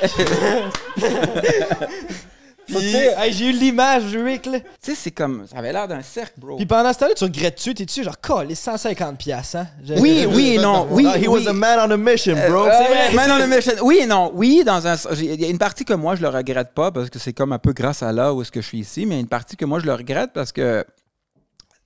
Hey, 2.79 3.33
j'ai 3.33 3.47
eu 3.49 3.51
l'image, 3.51 4.15
Rick, 4.15 4.45
là. 4.45 4.59
tu 4.59 4.65
sais, 4.81 4.95
c'est 4.95 5.11
comme. 5.11 5.45
Ça 5.47 5.57
avait 5.57 5.73
l'air 5.73 5.87
d'un 5.87 6.01
cercle, 6.01 6.39
bro. 6.39 6.55
Puis 6.57 6.65
pendant 6.65 6.91
ce 6.93 6.99
temps-là, 6.99 7.13
tu 7.15 7.23
regrettes-tu? 7.25 7.73
T'es-tu 7.73 8.03
genre, 8.03 8.43
les 8.43 8.55
150 8.55 9.17
piastres, 9.17 9.57
hein? 9.57 9.67
Oui, 9.99 10.25
oui 10.31 10.55
et 10.55 10.57
non. 10.57 10.87
Oui, 10.89 11.05
Ah, 11.07 11.17
he 11.17 11.27
oui. 11.27 11.43
was 11.43 11.47
a 11.49 11.53
man 11.53 11.79
on 11.87 11.91
a 11.91 11.97
mission, 11.97 12.35
bro. 12.49 12.65
Euh, 12.65 12.71
C'est 12.71 12.87
vrai. 12.93 13.13
Man 13.13 13.31
on 13.31 13.41
a 13.43 13.47
mission. 13.47 13.73
Oui 13.83 13.99
et 14.01 14.05
non. 14.05 14.31
Oui, 14.33 14.63
dans 14.65 14.87
un. 14.87 14.95
Il 15.17 15.41
y 15.41 15.45
a 15.45 15.49
une 15.49 15.57
partie 15.57 15.85
que 15.85 15.93
moi, 15.93 16.15
je 16.15 16.21
le 16.21 16.29
regrette 16.29 16.73
pas 16.73 16.91
parce 16.91 17.09
que 17.09 17.19
c'est 17.19 17.33
comme 17.33 17.51
un 17.53 17.59
peu 17.59 17.73
grâce 17.73 18.03
à 18.03 18.11
là 18.11 18.33
où 18.33 18.41
est-ce 18.41 18.51
que 18.51 18.61
je 18.61 18.67
suis 18.67 18.79
ici, 18.79 19.05
mais 19.05 19.15
il 19.15 19.17
y 19.17 19.19
a 19.19 19.21
une 19.21 19.27
partie 19.27 19.55
que 19.57 19.65
moi, 19.65 19.79
je 19.79 19.85
le 19.85 19.93
regrette 19.93 20.31
parce 20.33 20.51
que 20.51 20.85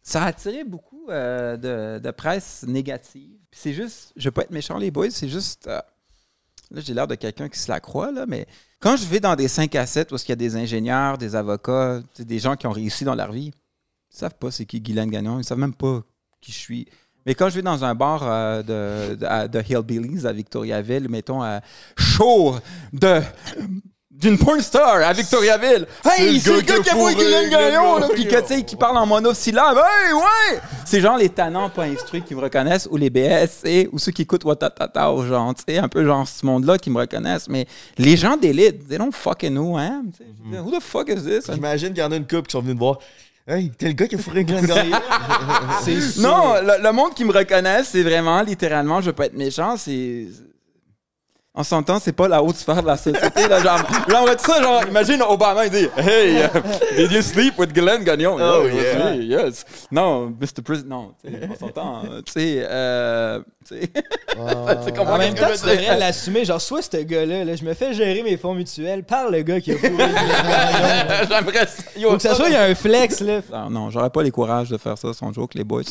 ça 0.04 0.24
a 0.24 0.28
attiré 0.28 0.64
beaucoup 0.64 1.08
euh, 1.10 1.58
de, 1.58 2.00
de 2.00 2.12
presse 2.12 2.64
négative. 2.68 3.32
Puis 3.50 3.60
c'est 3.64 3.74
juste. 3.74 4.14
Je 4.16 4.26
veux 4.26 4.32
pas 4.32 4.42
être 4.44 4.52
méchant, 4.52 4.78
les 4.78 4.92
boys, 4.92 5.08
c'est 5.12 5.30
juste. 5.30 5.68
euh, 5.68 5.80
là, 6.76 6.82
j'ai 6.82 6.94
l'air 6.94 7.08
de 7.08 7.16
quelqu'un 7.16 7.50
qui 7.50 7.58
se 7.58 7.72
la 7.72 7.80
croit, 7.80 8.12
là, 8.12 8.26
mais 8.28 8.46
quand 8.80 8.98
je 8.98 9.06
vais 9.06 9.20
dans 9.20 9.36
des 9.36 9.48
5 9.48 9.74
à 9.76 9.86
7 9.86 10.12
où 10.12 10.16
il 10.16 10.30
y 10.30 10.32
a 10.32 10.36
des 10.36 10.56
ingénieurs, 10.56 11.18
des 11.18 11.36
avocats, 11.36 12.02
des 12.20 12.40
gens 12.40 12.56
qui 12.56 12.68
ont 12.68 12.72
réussi 12.72 13.06
dans 13.06 13.16
leur 13.16 13.32
vie, 13.32 13.52
ils 14.12 14.18
savent 14.18 14.36
pas 14.36 14.52
c'est 14.52 14.66
qui 14.66 14.82
Guylaine 14.82 15.10
Gagnon, 15.10 15.40
ils 15.40 15.44
savent 15.44 15.58
même 15.58 15.74
pas 15.74 16.04
qui 16.42 16.52
je 16.52 16.58
suis. 16.58 16.88
Mais 17.26 17.34
quand 17.34 17.50
je 17.50 17.56
vais 17.56 17.62
dans 17.62 17.84
un 17.84 17.96
bar 17.96 18.22
euh, 18.24 18.62
de, 18.62 19.16
de, 19.16 19.48
de 19.48 19.64
Hillbillies 19.68 20.28
à 20.28 20.34
Victoriaville, 20.34 21.10
mettons 21.10 21.42
chaud 21.98 22.56
de 22.94 23.22
d'une 24.18 24.38
porn 24.38 24.62
star 24.62 24.96
à 25.04 25.12
Victoriaville. 25.14 25.86
Hey, 26.06 26.40
c'est 26.40 26.54
le 26.54 26.62
gars 26.62 26.80
qui 26.80 26.90
a 26.90 26.96
vu 26.96 27.16
Guylaine 27.16 27.50
Gagnon, 27.50 27.98
là, 27.98 28.08
puis 28.14 28.26
que, 28.28 28.40
tu 28.42 28.48
sais, 28.48 28.64
qui 28.64 28.76
parle 28.76 28.98
en 28.98 29.06
monosyllabe. 29.06 29.78
Hey, 29.78 30.14
ouais! 30.14 30.60
C'est 30.86 31.02
genre 31.02 31.18
les 31.18 31.30
tannants 31.30 31.70
pas 31.70 31.84
instruits 31.84 32.22
qui 32.22 32.34
me 32.34 32.42
reconnaissent, 32.42 32.88
ou 32.90 32.98
les 32.98 33.10
BSC, 33.10 33.90
ou 33.92 34.00
ceux 34.00 34.12
qui 34.12 34.22
écoutent 34.22 34.46
Watatata, 34.46 35.12
ou 35.12 35.26
genre, 35.26 35.54
tu 35.54 35.64
sais, 35.68 35.78
un 35.80 35.90
peu 35.90 36.06
genre 36.06 36.28
ce 36.28 36.46
monde-là 36.46 36.78
qui 36.78 36.90
me 36.90 37.00
reconnaissent. 37.00 37.50
Mais 37.50 37.68
les 37.98 38.16
gens 38.16 38.38
d'élite, 38.38 38.88
they 38.88 38.98
don't 38.98 39.12
fucking 39.14 39.52
know, 39.52 39.78
hein? 39.78 40.04
Dire, 40.06 40.64
Who 40.66 40.72
the 40.72 40.82
fuck 40.82 41.10
is 41.10 41.24
this? 41.24 41.52
J'imagine 41.54 41.90
qu'il 41.90 42.00
y 42.00 42.04
en 42.04 42.12
a 42.12 42.16
une 42.16 42.28
couple 42.28 42.44
qui 42.48 42.54
sont 42.54 42.62
venus 42.62 42.76
me 42.76 42.80
voir. 42.80 43.00
Hey, 43.48 43.70
t'es 43.78 43.88
le 43.88 43.94
gars 43.94 44.08
qui 44.08 44.16
a 44.16 44.18
fourré 44.18 44.44
Glenn. 44.44 44.66
Non, 46.18 46.54
le, 46.62 46.82
le 46.84 46.92
monde 46.92 47.14
qui 47.14 47.24
me 47.26 47.32
reconnaît, 47.32 47.84
c'est 47.84 48.02
vraiment 48.02 48.42
littéralement, 48.42 49.02
je 49.02 49.08
veux 49.08 49.14
pas 49.14 49.26
être 49.28 49.36
méchant, 49.38 49.76
c'est. 49.78 50.26
On 51.58 51.64
s'entend, 51.64 52.00
c'est 52.00 52.12
pas 52.12 52.28
la 52.28 52.44
haute 52.44 52.58
sphère 52.58 52.82
de 52.82 52.88
la 52.88 52.98
société. 52.98 53.48
Là, 53.48 53.62
genre, 53.64 53.80
j'aimerais 54.10 54.38
ça, 54.38 54.62
genre, 54.62 54.84
imagine 54.88 55.22
Obama, 55.22 55.66
il 55.66 55.72
dit 55.72 55.88
Hey, 55.98 56.44
uh, 56.44 56.98
did 56.98 57.12
you 57.12 57.22
sleep 57.22 57.58
with 57.58 57.72
Glenn 57.74 58.04
Gagnon? 58.04 58.36
Oh, 58.40 58.66
Yeah, 58.68 58.74
yeah. 58.74 59.12
oui, 59.12 59.26
yes. 59.26 59.66
Non, 59.92 60.28
Mr. 60.40 60.62
President, 60.64 60.90
non, 60.90 61.12
tu 61.24 61.32
sais, 61.32 61.40
on 61.50 61.56
s'entend. 61.58 62.02
euh, 62.12 62.22
Tu 62.26 62.32
sais, 62.34 62.66
euh. 62.70 63.40
Tu 63.68 63.78
sais. 63.80 63.90
En 64.38 65.18
même 65.18 65.34
temps, 65.34 65.48
tu 65.58 65.66
devrais 65.66 65.98
l'assumer. 65.98 66.44
Genre, 66.46 66.60
soit 66.62 66.82
ce 66.82 66.98
gars-là, 66.98 67.46
là, 67.46 67.56
je 67.56 67.64
me 67.64 67.74
fais 67.74 67.94
gérer 67.94 68.22
mes 68.22 68.36
fonds 68.38 68.54
mutuels 68.54 69.04
par 69.04 69.30
le 69.32 69.42
gars 69.42 69.62
qui 69.62 69.72
a 69.72 69.78
fourré. 69.78 69.92
J'aimerais 71.30 71.68
ça. 71.68 71.84
Yo, 71.98 72.10
Faut 72.12 72.16
que 72.18 72.22
ça 72.22 72.36
soit, 72.36 72.48
il 72.50 72.54
y 72.54 72.58
a 72.58 72.64
un 72.64 72.76
flex, 72.76 73.22
là. 73.22 73.40
Non, 73.52 73.70
non, 73.70 73.90
j'aurais 73.90 74.10
pas 74.10 74.24
les 74.24 74.32
courages 74.32 74.70
de 74.70 74.78
faire 74.78 74.98
ça 74.98 75.14
sans 75.14 75.32
joke, 75.34 75.54
les 75.56 75.64
boys. 75.64 75.82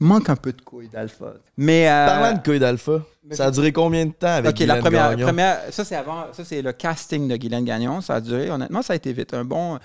Il 0.00 0.06
manque 0.06 0.28
un 0.30 0.36
peu 0.36 0.52
de 0.52 0.60
couilles 0.62 0.88
d'alpha. 0.88 1.26
Mais. 1.56 1.88
euh, 1.88 2.06
Parlant 2.06 2.32
de 2.38 2.42
couilles 2.42 2.58
d'alpha, 2.58 3.00
ça 3.30 3.46
a 3.46 3.50
duré 3.50 3.72
combien 3.72 4.06
de 4.06 4.12
temps 4.12 4.26
avec 4.26 4.50
OK, 4.50 4.58
la 4.60 4.64
Guylaine 4.66 4.80
première, 4.82 5.10
Gagnon? 5.10 5.26
première 5.26 5.60
ça 5.70 5.84
c'est 5.84 5.96
avant, 5.96 6.26
ça 6.32 6.44
c'est 6.44 6.60
le 6.60 6.72
casting 6.72 7.28
de 7.28 7.36
Guylaine 7.36 7.64
Gagnon, 7.64 8.00
ça 8.00 8.16
a 8.16 8.20
duré, 8.20 8.50
honnêtement, 8.50 8.82
ça 8.82 8.94
a 8.94 8.96
été 8.96 9.12
vite. 9.12 9.32
Un 9.32 9.44
bon, 9.44 9.78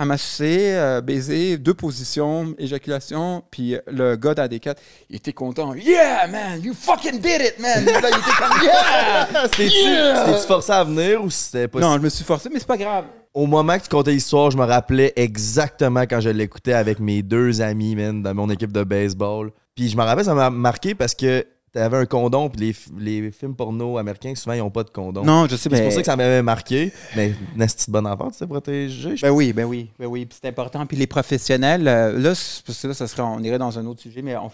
à 0.00 0.04
m'assurer, 0.04 0.78
euh, 0.78 1.00
baiser, 1.00 1.58
deux 1.58 1.74
positions, 1.74 2.54
éjaculation, 2.56 3.42
puis 3.50 3.76
le 3.88 4.14
gars 4.14 4.32
d'AD4, 4.32 4.76
il 5.10 5.16
était 5.16 5.32
content. 5.32 5.74
Yeah, 5.74 6.28
man, 6.28 6.62
you 6.62 6.72
fucking 6.72 7.20
did 7.20 7.40
it, 7.40 7.58
man! 7.58 7.84
Là, 7.84 8.00
il 8.02 8.16
était 8.16 8.36
comme, 8.38 8.62
yeah! 8.62 9.28
C'était-tu 9.52 9.74
Yeah! 9.74 10.36
forcé 10.46 10.70
à 10.70 10.84
venir 10.84 11.22
ou 11.22 11.30
c'était 11.30 11.66
pas 11.66 11.80
Non, 11.80 11.94
je 11.94 11.98
me 12.00 12.08
suis 12.08 12.24
forcé, 12.24 12.48
mais 12.52 12.60
c'est 12.60 12.68
pas 12.68 12.76
grave. 12.76 13.06
Au 13.34 13.46
moment 13.46 13.76
que 13.76 13.82
tu 13.82 13.88
contais 13.88 14.12
l'histoire, 14.12 14.52
je 14.52 14.56
me 14.56 14.64
rappelais 14.64 15.12
exactement 15.16 16.02
quand 16.02 16.20
je 16.20 16.30
l'écoutais 16.30 16.74
avec 16.74 17.00
mes 17.00 17.22
deux 17.22 17.60
amis, 17.60 17.96
man, 17.96 18.22
dans 18.22 18.34
mon 18.34 18.48
équipe 18.50 18.72
de 18.72 18.84
baseball. 18.84 19.50
Puis 19.74 19.88
je 19.88 19.96
me 19.96 20.02
rappelle, 20.02 20.24
ça 20.24 20.34
m'a 20.34 20.50
marqué 20.50 20.94
parce 20.94 21.14
que 21.14 21.44
t'avais 21.72 21.96
un 21.98 22.06
condom, 22.06 22.48
puis 22.48 22.74
les, 22.98 23.20
les 23.22 23.30
films 23.32 23.54
porno 23.54 23.98
américains, 23.98 24.34
souvent, 24.34 24.54
ils 24.54 24.60
ont 24.62 24.70
pas 24.70 24.84
de 24.84 24.90
condom. 24.90 25.24
Non, 25.24 25.46
je 25.48 25.56
sais, 25.56 25.68
Puis 25.68 25.76
C'est 25.78 25.82
mais... 25.82 25.88
pour 25.88 25.92
ça 25.94 26.00
que 26.00 26.06
ça 26.06 26.16
m'avait 26.16 26.42
marqué. 26.42 26.92
Mais 27.16 27.28
une 27.56 27.66
petite 27.66 27.90
bonne 27.90 28.06
enfant, 28.06 28.30
tu 28.30 28.38
sais, 28.38 28.46
protégé. 28.46 29.14
Ben 29.20 29.30
oui, 29.30 29.52
ben 29.52 29.64
oui, 29.64 29.90
ben 29.98 30.06
oui, 30.06 30.26
puis 30.26 30.38
c'est 30.40 30.48
important. 30.48 30.86
Puis 30.86 30.96
les 30.96 31.06
professionnels, 31.06 31.86
euh, 31.88 32.12
là, 32.18 32.30
parce 32.66 32.80
que 32.82 32.86
là, 32.88 32.94
ça 32.94 33.06
serait, 33.06 33.22
on 33.22 33.40
irait 33.40 33.58
dans 33.58 33.78
un 33.78 33.86
autre 33.86 34.00
sujet, 34.00 34.22
mais 34.22 34.36
on, 34.36 34.50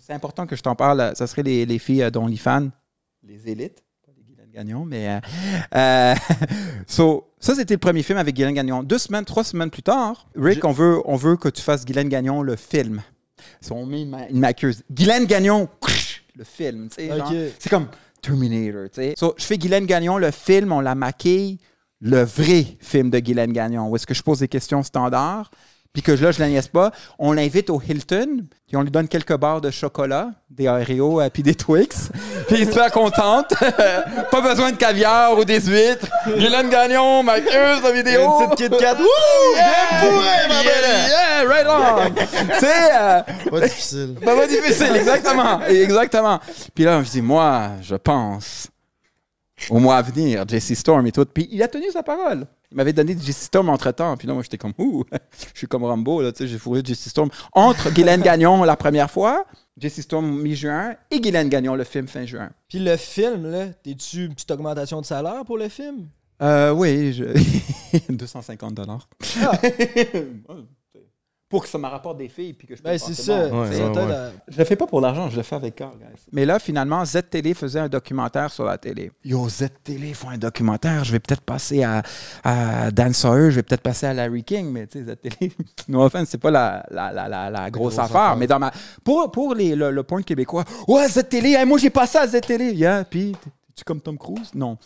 c'est 0.00 0.12
important 0.12 0.46
que 0.46 0.56
je 0.56 0.62
t'en 0.62 0.74
parle. 0.74 1.00
euh, 1.00 1.14
Ça 1.14 1.26
serait 1.26 1.42
les, 1.42 1.66
les 1.66 1.78
filles 1.78 2.02
euh, 2.04 2.10
d'OnlyFans, 2.10 2.68
les 3.26 3.48
élites, 3.48 3.82
pas 4.06 4.12
les 4.16 4.22
Guylaine 4.24 4.50
Gagnon, 4.52 4.84
mais 4.84 5.20
euh, 5.76 6.14
so, 6.86 7.28
ça 7.38 7.54
c'était 7.54 7.74
le 7.74 7.78
premier 7.78 8.02
film 8.02 8.18
avec 8.18 8.34
Guylaine 8.34 8.54
Gagnon. 8.54 8.82
Deux 8.82 8.98
semaines, 8.98 9.24
trois 9.24 9.44
semaines 9.44 9.70
plus 9.70 9.82
tard, 9.82 10.26
Rick, 10.36 10.64
on 10.64 10.72
veut, 10.72 11.00
on 11.04 11.16
veut 11.16 11.36
que 11.36 11.48
tu 11.48 11.62
fasses 11.62 11.84
Guylaine 11.84 12.08
Gagnon 12.08 12.42
le 12.42 12.56
film. 12.56 13.02
So, 13.60 13.74
on 13.74 13.86
met 13.86 14.02
une, 14.02 14.10
ma- 14.10 14.28
une 14.28 14.38
maqueuse. 14.40 14.82
Guylaine 14.90 15.24
Gagnon, 15.26 15.68
le 16.40 16.44
film, 16.44 16.88
c'est 16.90 17.68
comme 17.68 17.88
Terminator. 18.22 18.86
So, 19.16 19.34
je 19.36 19.44
fais 19.44 19.58
Guylaine 19.58 19.84
Gagnon, 19.84 20.16
le 20.16 20.30
film, 20.30 20.72
on 20.72 20.80
la 20.80 20.94
maquille, 20.94 21.58
le 22.00 22.22
vrai 22.22 22.78
film 22.80 23.10
de 23.10 23.18
Guylaine 23.18 23.52
Gagnon, 23.52 23.88
où 23.88 23.96
est-ce 23.96 24.06
que 24.06 24.14
je 24.14 24.22
pose 24.22 24.38
des 24.38 24.48
questions 24.48 24.82
standards, 24.82 25.50
puis 25.92 26.02
que 26.02 26.12
là, 26.12 26.30
je 26.30 26.38
la 26.38 26.48
niaise 26.48 26.68
pas. 26.68 26.92
On 27.18 27.32
l'invite 27.32 27.68
au 27.68 27.80
Hilton, 27.80 28.44
puis 28.66 28.76
on 28.76 28.82
lui 28.82 28.90
donne 28.90 29.08
quelques 29.08 29.36
barres 29.36 29.60
de 29.60 29.70
chocolat, 29.70 30.30
des 30.48 30.68
Oreos, 30.68 31.20
euh, 31.20 31.30
puis 31.30 31.42
des 31.42 31.54
Twix, 31.54 32.10
puis 32.48 32.60
il 32.60 32.66
se 32.66 32.72
fait 32.72 32.92
contente. 32.92 33.52
pas 34.30 34.40
besoin 34.40 34.70
de 34.70 34.76
caviar 34.76 35.36
ou 35.36 35.44
des 35.44 35.60
huîtres. 35.60 36.06
Guylaine 36.26 36.70
Gagnon, 36.70 37.22
maquilleuse 37.22 37.82
de 37.82 37.92
vidéo. 37.92 38.20
Une 38.40 38.50
petite 38.50 38.70
Kit 38.70 38.76
Kat. 38.78 38.94
Wouh! 38.94 39.06
Yeah, 39.56 40.00
Bien 40.00 40.10
bourré, 40.10 40.48
ma 40.48 40.62
belle! 40.62 41.08
yeah, 41.08 41.44
right 41.48 41.66
on. 41.68 42.10
tu 42.14 42.60
sais, 42.60 42.66
euh, 43.00 43.20
Pas 43.50 43.60
difficile. 43.60 44.14
pas, 44.24 44.36
pas 44.36 44.46
difficile, 44.46 44.94
exactement. 44.96 45.60
Exactement. 45.66 46.40
Puis 46.74 46.84
là, 46.84 47.02
je 47.02 47.10
dis, 47.10 47.22
moi, 47.22 47.70
je 47.82 47.96
pense 47.96 48.68
au 49.68 49.78
mois 49.78 49.96
à 49.96 50.02
venir, 50.02 50.44
Jesse 50.48 50.74
Storm 50.74 51.06
et 51.06 51.12
tout. 51.12 51.24
Puis 51.26 51.48
il 51.50 51.62
a 51.62 51.68
tenu 51.68 51.90
sa 51.90 52.02
parole. 52.02 52.46
Il 52.72 52.76
m'avait 52.76 52.92
donné 52.92 53.16
Jesse 53.20 53.42
Storm 53.44 53.68
entre 53.68 53.90
temps. 53.90 54.16
Puis 54.16 54.28
là, 54.28 54.34
moi, 54.34 54.42
j'étais 54.42 54.58
comme, 54.58 54.74
ouh, 54.78 55.04
je 55.54 55.58
suis 55.58 55.66
comme 55.66 55.84
Rambo, 55.84 56.22
là, 56.22 56.32
tu 56.32 56.38
sais, 56.38 56.48
j'ai 56.48 56.58
fourré 56.58 56.82
Jesse 56.84 57.08
Storm. 57.08 57.28
Entre 57.52 57.90
Guylaine 57.90 58.22
Gagnon 58.22 58.62
la 58.64 58.76
première 58.76 59.10
fois, 59.10 59.44
Jesse 59.76 60.02
Storm 60.02 60.40
mi-juin, 60.40 60.94
et 61.10 61.20
Guylaine 61.20 61.48
Gagnon 61.48 61.74
le 61.74 61.84
film 61.84 62.06
fin 62.06 62.24
juin. 62.26 62.50
Puis 62.68 62.78
le 62.78 62.96
film, 62.96 63.50
là, 63.50 63.66
t'es-tu 63.82 64.26
une 64.26 64.34
petite 64.34 64.50
augmentation 64.50 65.00
de 65.00 65.06
salaire 65.06 65.44
pour 65.44 65.58
le 65.58 65.68
film? 65.68 66.08
Euh, 66.42 66.72
oui, 66.72 67.12
je... 67.12 67.24
250 68.08 68.74
dollars. 68.74 69.08
Ah. 69.42 69.52
Pour 71.50 71.64
que 71.64 71.68
ça 71.68 71.78
me 71.78 71.86
rapporte 71.88 72.16
des 72.16 72.28
filles 72.28 72.52
puis 72.52 72.68
que 72.68 72.76
je 72.76 72.82
Ben, 72.82 72.96
c'est 72.96 73.12
ça. 73.12 73.48
bon. 73.48 73.62
Ouais, 73.62 74.30
Je 74.48 74.56
le 74.56 74.64
fais 74.64 74.76
pas 74.76 74.86
pour 74.86 75.00
l'argent, 75.00 75.28
je 75.28 75.36
le 75.36 75.42
fais 75.42 75.56
avec 75.56 75.74
cœur, 75.74 75.90
guys. 75.98 76.22
Mais 76.30 76.46
là, 76.46 76.60
finalement, 76.60 77.04
Z-Télé 77.04 77.54
faisait 77.54 77.80
un 77.80 77.88
documentaire 77.88 78.52
sur 78.52 78.64
la 78.64 78.78
télé. 78.78 79.10
Yo, 79.24 79.48
Z-Télé 79.48 80.14
font 80.14 80.28
un 80.30 80.38
documentaire, 80.38 81.02
je 81.02 81.10
vais 81.10 81.18
peut-être 81.18 81.40
passer 81.42 81.82
à, 81.82 82.02
à 82.44 82.92
Dan 82.92 83.12
Sawyer, 83.12 83.50
je 83.50 83.56
vais 83.56 83.62
peut-être 83.64 83.82
passer 83.82 84.06
à 84.06 84.14
Larry 84.14 84.44
King, 84.44 84.70
mais 84.70 84.86
tu 84.86 85.04
sais, 85.04 85.12
Z-Télé, 85.12 85.52
no 85.88 86.02
offense, 86.04 86.28
c'est 86.28 86.38
pas 86.38 86.52
la, 86.52 86.86
la, 86.88 87.12
la, 87.12 87.28
la, 87.28 87.50
la 87.50 87.68
grosse, 87.68 87.96
grosse 87.96 87.98
affaire. 88.04 88.20
affaire. 88.20 88.36
Mais 88.36 88.46
dans 88.46 88.60
ma, 88.60 88.70
pour, 89.02 89.30
pour 89.32 89.54
les, 89.56 89.74
le, 89.74 89.90
le 89.90 90.02
point 90.04 90.22
québécois, 90.22 90.64
ouais, 90.86 91.08
Z-Télé, 91.08 91.54
hey, 91.54 91.66
moi 91.66 91.78
j'ai 91.78 91.90
passé 91.90 92.18
à 92.18 92.28
Z-Télé. 92.28 92.72
Yeah, 92.74 93.02
puis, 93.04 93.34
tu 93.74 93.82
comme 93.82 94.00
Tom 94.00 94.16
Cruise? 94.16 94.52
Non. 94.54 94.78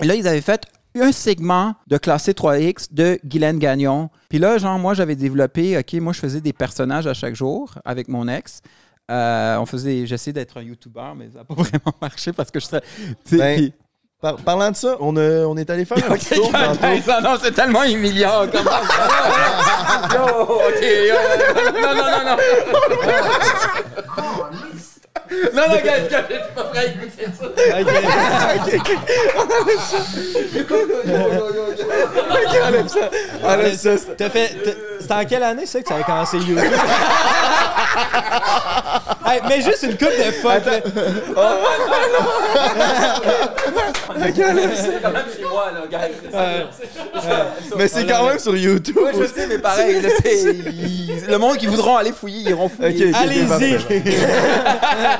Et 0.00 0.04
là, 0.04 0.14
ils 0.14 0.28
avaient 0.28 0.40
fait 0.40 0.62
un 1.00 1.12
segment 1.12 1.74
de 1.86 1.96
classé 1.98 2.32
3X 2.32 2.88
de 2.92 3.18
Guylaine 3.24 3.58
Gagnon. 3.58 4.10
Puis 4.28 4.38
là, 4.38 4.58
genre, 4.58 4.78
moi, 4.78 4.94
j'avais 4.94 5.16
développé, 5.16 5.78
OK, 5.78 5.92
moi, 6.00 6.12
je 6.12 6.20
faisais 6.20 6.40
des 6.40 6.52
personnages 6.52 7.06
à 7.06 7.14
chaque 7.14 7.34
jour 7.34 7.74
avec 7.84 8.08
mon 8.08 8.28
ex. 8.28 8.60
Euh, 9.10 9.56
on 9.58 9.66
faisait, 9.66 10.06
j'essayais 10.06 10.32
d'être 10.32 10.56
un 10.58 10.62
YouTuber, 10.62 11.12
mais 11.16 11.28
ça 11.32 11.38
n'a 11.38 11.44
pas 11.44 11.54
vraiment 11.62 11.94
marché 12.00 12.32
parce 12.32 12.50
que 12.50 12.60
je 12.60 12.66
serais. 12.66 12.82
Ben, 13.32 13.56
puis- 13.56 13.72
Par- 14.20 14.36
parlant 14.36 14.70
de 14.70 14.76
ça, 14.76 14.96
on, 15.00 15.16
a- 15.16 15.46
on 15.46 15.56
est 15.56 15.68
allé 15.68 15.84
faire 15.84 15.98
un 16.08 16.12
Ok, 16.14 16.20
petit 16.20 16.36
tour 16.36 16.52
non, 16.52 17.20
non, 17.22 17.36
c'est 17.42 17.50
tellement 17.50 17.82
humiliant. 17.82 18.46
Comment 18.52 18.70
ça? 18.70 20.08
yo, 20.14 20.42
ok, 20.44 20.80
yo, 21.08 21.14
non, 21.82 21.94
non, 21.94 22.06
non, 22.06 22.24
non. 22.24 22.36
Non, 25.54 25.62
non, 25.68 25.74
gars, 25.76 25.82
gars, 25.82 26.24
je 26.28 26.34
suis 26.34 26.42
pas 26.54 26.64
prêt 26.64 26.78
à 26.78 26.84
écouter 26.84 27.26
ça. 27.38 27.46
Ok, 32.32 32.56
enlève 32.66 32.88
ça. 32.88 33.10
Enlève 33.44 33.76
ça. 33.76 33.90
T'as 34.16 34.30
fait. 34.30 34.50
C'était 35.00 35.14
en 35.14 35.24
quelle 35.24 35.42
année 35.42 35.66
ça 35.66 35.80
que 35.80 35.86
tu 35.86 35.92
avais 35.92 36.04
commencé 36.04 36.38
YouTube? 36.38 36.58
Hey, 39.24 39.40
mais 39.48 39.60
juste 39.62 39.82
une 39.84 39.96
coupe 39.96 40.08
de 40.08 40.30
fuck. 40.32 40.64
là. 40.66 40.80
C'est 44.22 44.32
quand 45.02 45.12
même 45.12 45.24
chez 45.36 45.44
moi, 45.50 45.70
là, 45.72 45.82
gars. 45.90 46.00
Mais 47.76 47.88
c'est 47.88 48.06
quand 48.06 48.26
même 48.28 48.38
sur 48.38 48.56
YouTube. 48.56 48.98
Ouais, 48.98 49.12
je 49.18 49.26
sais, 49.26 49.46
mais 49.46 49.58
pareil, 49.58 50.02
le 51.28 51.36
monde 51.38 51.56
qui 51.56 51.66
voudront 51.66 51.96
aller 51.96 52.12
fouiller, 52.12 52.40
ils 52.40 52.50
iront 52.50 52.68
fouiller. 52.68 53.06
Ok, 53.06 53.14
ok, 53.14 53.22
Allez-y. 53.22 53.78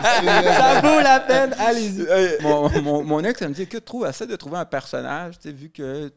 Ça 0.03 0.81
vaut 0.81 1.01
la 1.01 1.21
peine, 1.21 1.55
allez-y. 1.59 2.07
mon, 2.43 3.05
mon, 3.05 3.25
ex, 3.25 3.41
elle 3.43 3.49
me 3.49 3.55
dit 3.55 3.67
que 3.67 3.79
trouve, 3.79 4.07
essaie 4.07 4.27
de 4.27 4.37
trouver 4.37 4.59
un 4.59 4.65
personnage, 4.65 5.39
tu 5.39 5.49
sais, 5.49 5.55
vu 5.55 5.71
que 5.71 6.13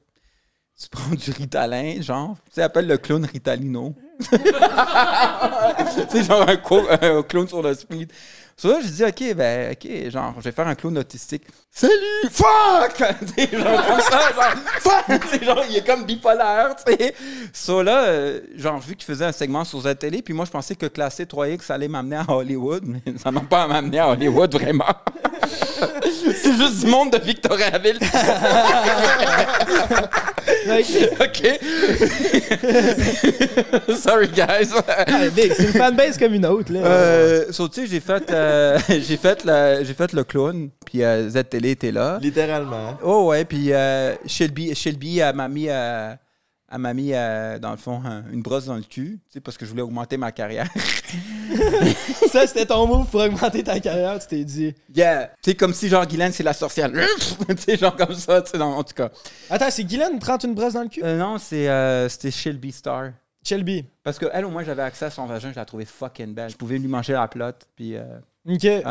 tu 0.78 0.90
prends 0.90 1.16
du 1.16 1.32
Ritalin, 1.32 2.02
genre, 2.02 2.36
tu 2.46 2.56
sais, 2.56 2.62
appelle 2.62 2.88
le 2.88 2.98
clown 2.98 3.24
Ritalino. 3.26 3.96
tu 4.20 4.38
sais, 6.10 6.24
genre 6.24 6.48
un, 6.48 7.18
un 7.18 7.24
clown 7.24 7.48
sur 7.48 7.62
le 7.62 7.74
speed. 7.74 8.12
Sur 8.58 8.70
là, 8.70 8.80
je 8.82 8.88
dis, 8.88 9.04
OK, 9.04 9.36
ben, 9.36 9.74
OK, 9.74 10.10
genre, 10.10 10.34
je 10.38 10.44
vais 10.44 10.52
faire 10.54 10.66
un 10.66 10.76
clown 10.76 10.98
autistique. 10.98 11.44
Salut, 11.70 11.92
fuck! 12.32 12.96
Tu 12.96 13.04
sais, 13.44 13.50
genre, 13.52 13.86
comme 13.86 14.00
ça, 14.00 14.32
genre, 14.34 14.56
fuck! 14.80 15.44
Genre, 15.44 15.64
il 15.70 15.76
est 15.78 15.86
comme 15.86 16.06
bipolaire, 16.06 16.74
tu 16.78 16.94
sais. 16.94 17.14
So 17.52 17.84
là, 17.84 18.06
euh, 18.06 18.40
genre, 18.56 18.80
vu 18.80 18.96
qu'il 18.96 19.04
faisait 19.06 19.26
un 19.26 19.34
segment 19.34 19.66
sur 19.66 19.84
la 19.84 19.94
télé, 19.94 20.22
puis 20.22 20.34
moi, 20.34 20.46
je 20.46 20.52
pensais 20.52 20.76
que 20.76 20.86
classer 20.86 21.26
3X 21.26 21.70
allait 21.70 21.90
m'amener 21.90 22.16
à 22.16 22.26
Hollywood, 22.30 22.84
mais 22.86 23.02
ça 23.22 23.30
m'a 23.30 23.42
pas 23.42 23.64
amené 23.64 24.00
à 24.00 24.08
Hollywood, 24.10 24.54
vraiment. 24.54 24.86
C'est 26.42 26.54
juste 26.54 26.80
du 26.80 26.88
monde 26.88 27.12
de 27.12 27.18
Victoriaville. 27.18 28.00
OK. 31.20 31.60
Sorry, 33.98 34.28
guys. 34.30 34.72
Ah, 34.88 35.06
c'est 35.36 35.60
une 35.60 35.74
fanbase 35.74 36.18
comme 36.18 36.34
une 36.34 36.46
autre. 36.46 36.72
Là. 36.72 36.80
Euh, 36.80 37.46
so, 37.52 37.68
tu 37.68 37.82
sais, 37.82 37.88
j'ai 37.88 38.00
fait, 38.00 38.32
euh, 38.32 38.45
j'ai 38.90 39.18
fait, 39.18 39.44
la- 39.46 39.84
j'ai 39.84 39.94
fait 39.94 40.14
le 40.14 40.24
clown, 40.24 40.70
puis 40.86 41.04
euh, 41.04 41.30
Z-Télé 41.30 41.72
était 41.72 41.92
là. 41.92 42.20
Littéralement. 42.22 42.98
Oh 43.04 43.28
ouais, 43.30 43.46
puis 43.46 43.72
euh, 43.74 44.16
Shelby, 44.26 44.74
Shelby 44.76 45.20
elle 45.20 45.36
m'a 45.36 45.48
mis, 45.48 45.68
euh, 45.70 46.14
m'a 46.78 46.94
mis 46.94 47.12
euh, 47.14 47.58
dans 47.60 47.72
le 47.72 47.78
fond, 47.78 48.02
un- 48.06 48.24
une 48.32 48.42
brosse 48.42 48.66
dans 48.66 48.76
le 48.76 48.82
cul, 48.84 49.20
tu 49.28 49.34
sais, 49.34 49.40
parce 49.40 49.58
que 49.58 49.66
je 49.66 49.72
voulais 49.72 49.82
augmenter 49.84 50.18
ma 50.18 50.32
carrière. 50.32 50.68
Ça, 52.32 52.46
c'était 52.48 52.66
ton 52.66 52.86
move 52.88 53.08
pour 53.08 53.22
augmenter 53.22 53.64
ta 53.64 53.80
carrière, 53.80 54.20
tu 54.20 54.28
t'es 54.28 54.44
dit. 54.44 54.74
Yeah! 54.94 55.28
Tu 55.42 55.52
sais, 55.52 55.56
comme 55.56 55.74
si 55.74 55.88
genre 55.88 56.06
Guylaine, 56.06 56.32
c'est 56.32 56.44
la 56.44 56.54
sorcière. 56.54 56.92
tu 57.50 57.58
sais, 57.58 57.78
genre 57.78 57.96
comme 57.96 58.14
ça, 58.14 58.42
tu 58.42 58.52
sais, 58.52 58.58
dans- 58.58 58.76
en 58.78 58.84
tout 58.84 58.94
cas. 58.94 59.10
Attends, 59.50 59.70
c'est 59.72 59.84
Guylaine 59.84 60.20
qui 60.20 60.26
rentre 60.26 60.46
une 60.46 60.54
brosse 60.56 60.74
dans 60.74 60.84
le 60.84 60.90
cul? 60.90 61.02
Euh, 61.04 61.18
non, 61.18 61.38
c'est, 61.38 61.70
euh, 61.70 62.10
c'était 62.10 62.32
Shelby 62.32 62.72
Star. 62.72 63.12
Shelby. 63.48 63.86
Parce 64.04 64.18
que 64.18 64.26
elle, 64.34 64.46
au 64.46 64.50
moins, 64.50 64.64
j'avais 64.64 64.82
accès 64.82 65.06
à 65.06 65.12
son 65.12 65.26
vagin, 65.28 65.52
je 65.52 65.56
la 65.56 65.66
trouvais 65.66 65.86
fucking 65.86 66.34
belle. 66.34 66.50
Je 66.50 66.56
pouvais 66.58 66.78
lui 66.78 66.88
manger 66.88 67.14
la 67.14 67.28
plotte, 67.28 67.68
puis... 67.76 67.96
euh, 67.96 68.04
Ok. 68.48 68.64
ouais. 68.64 68.84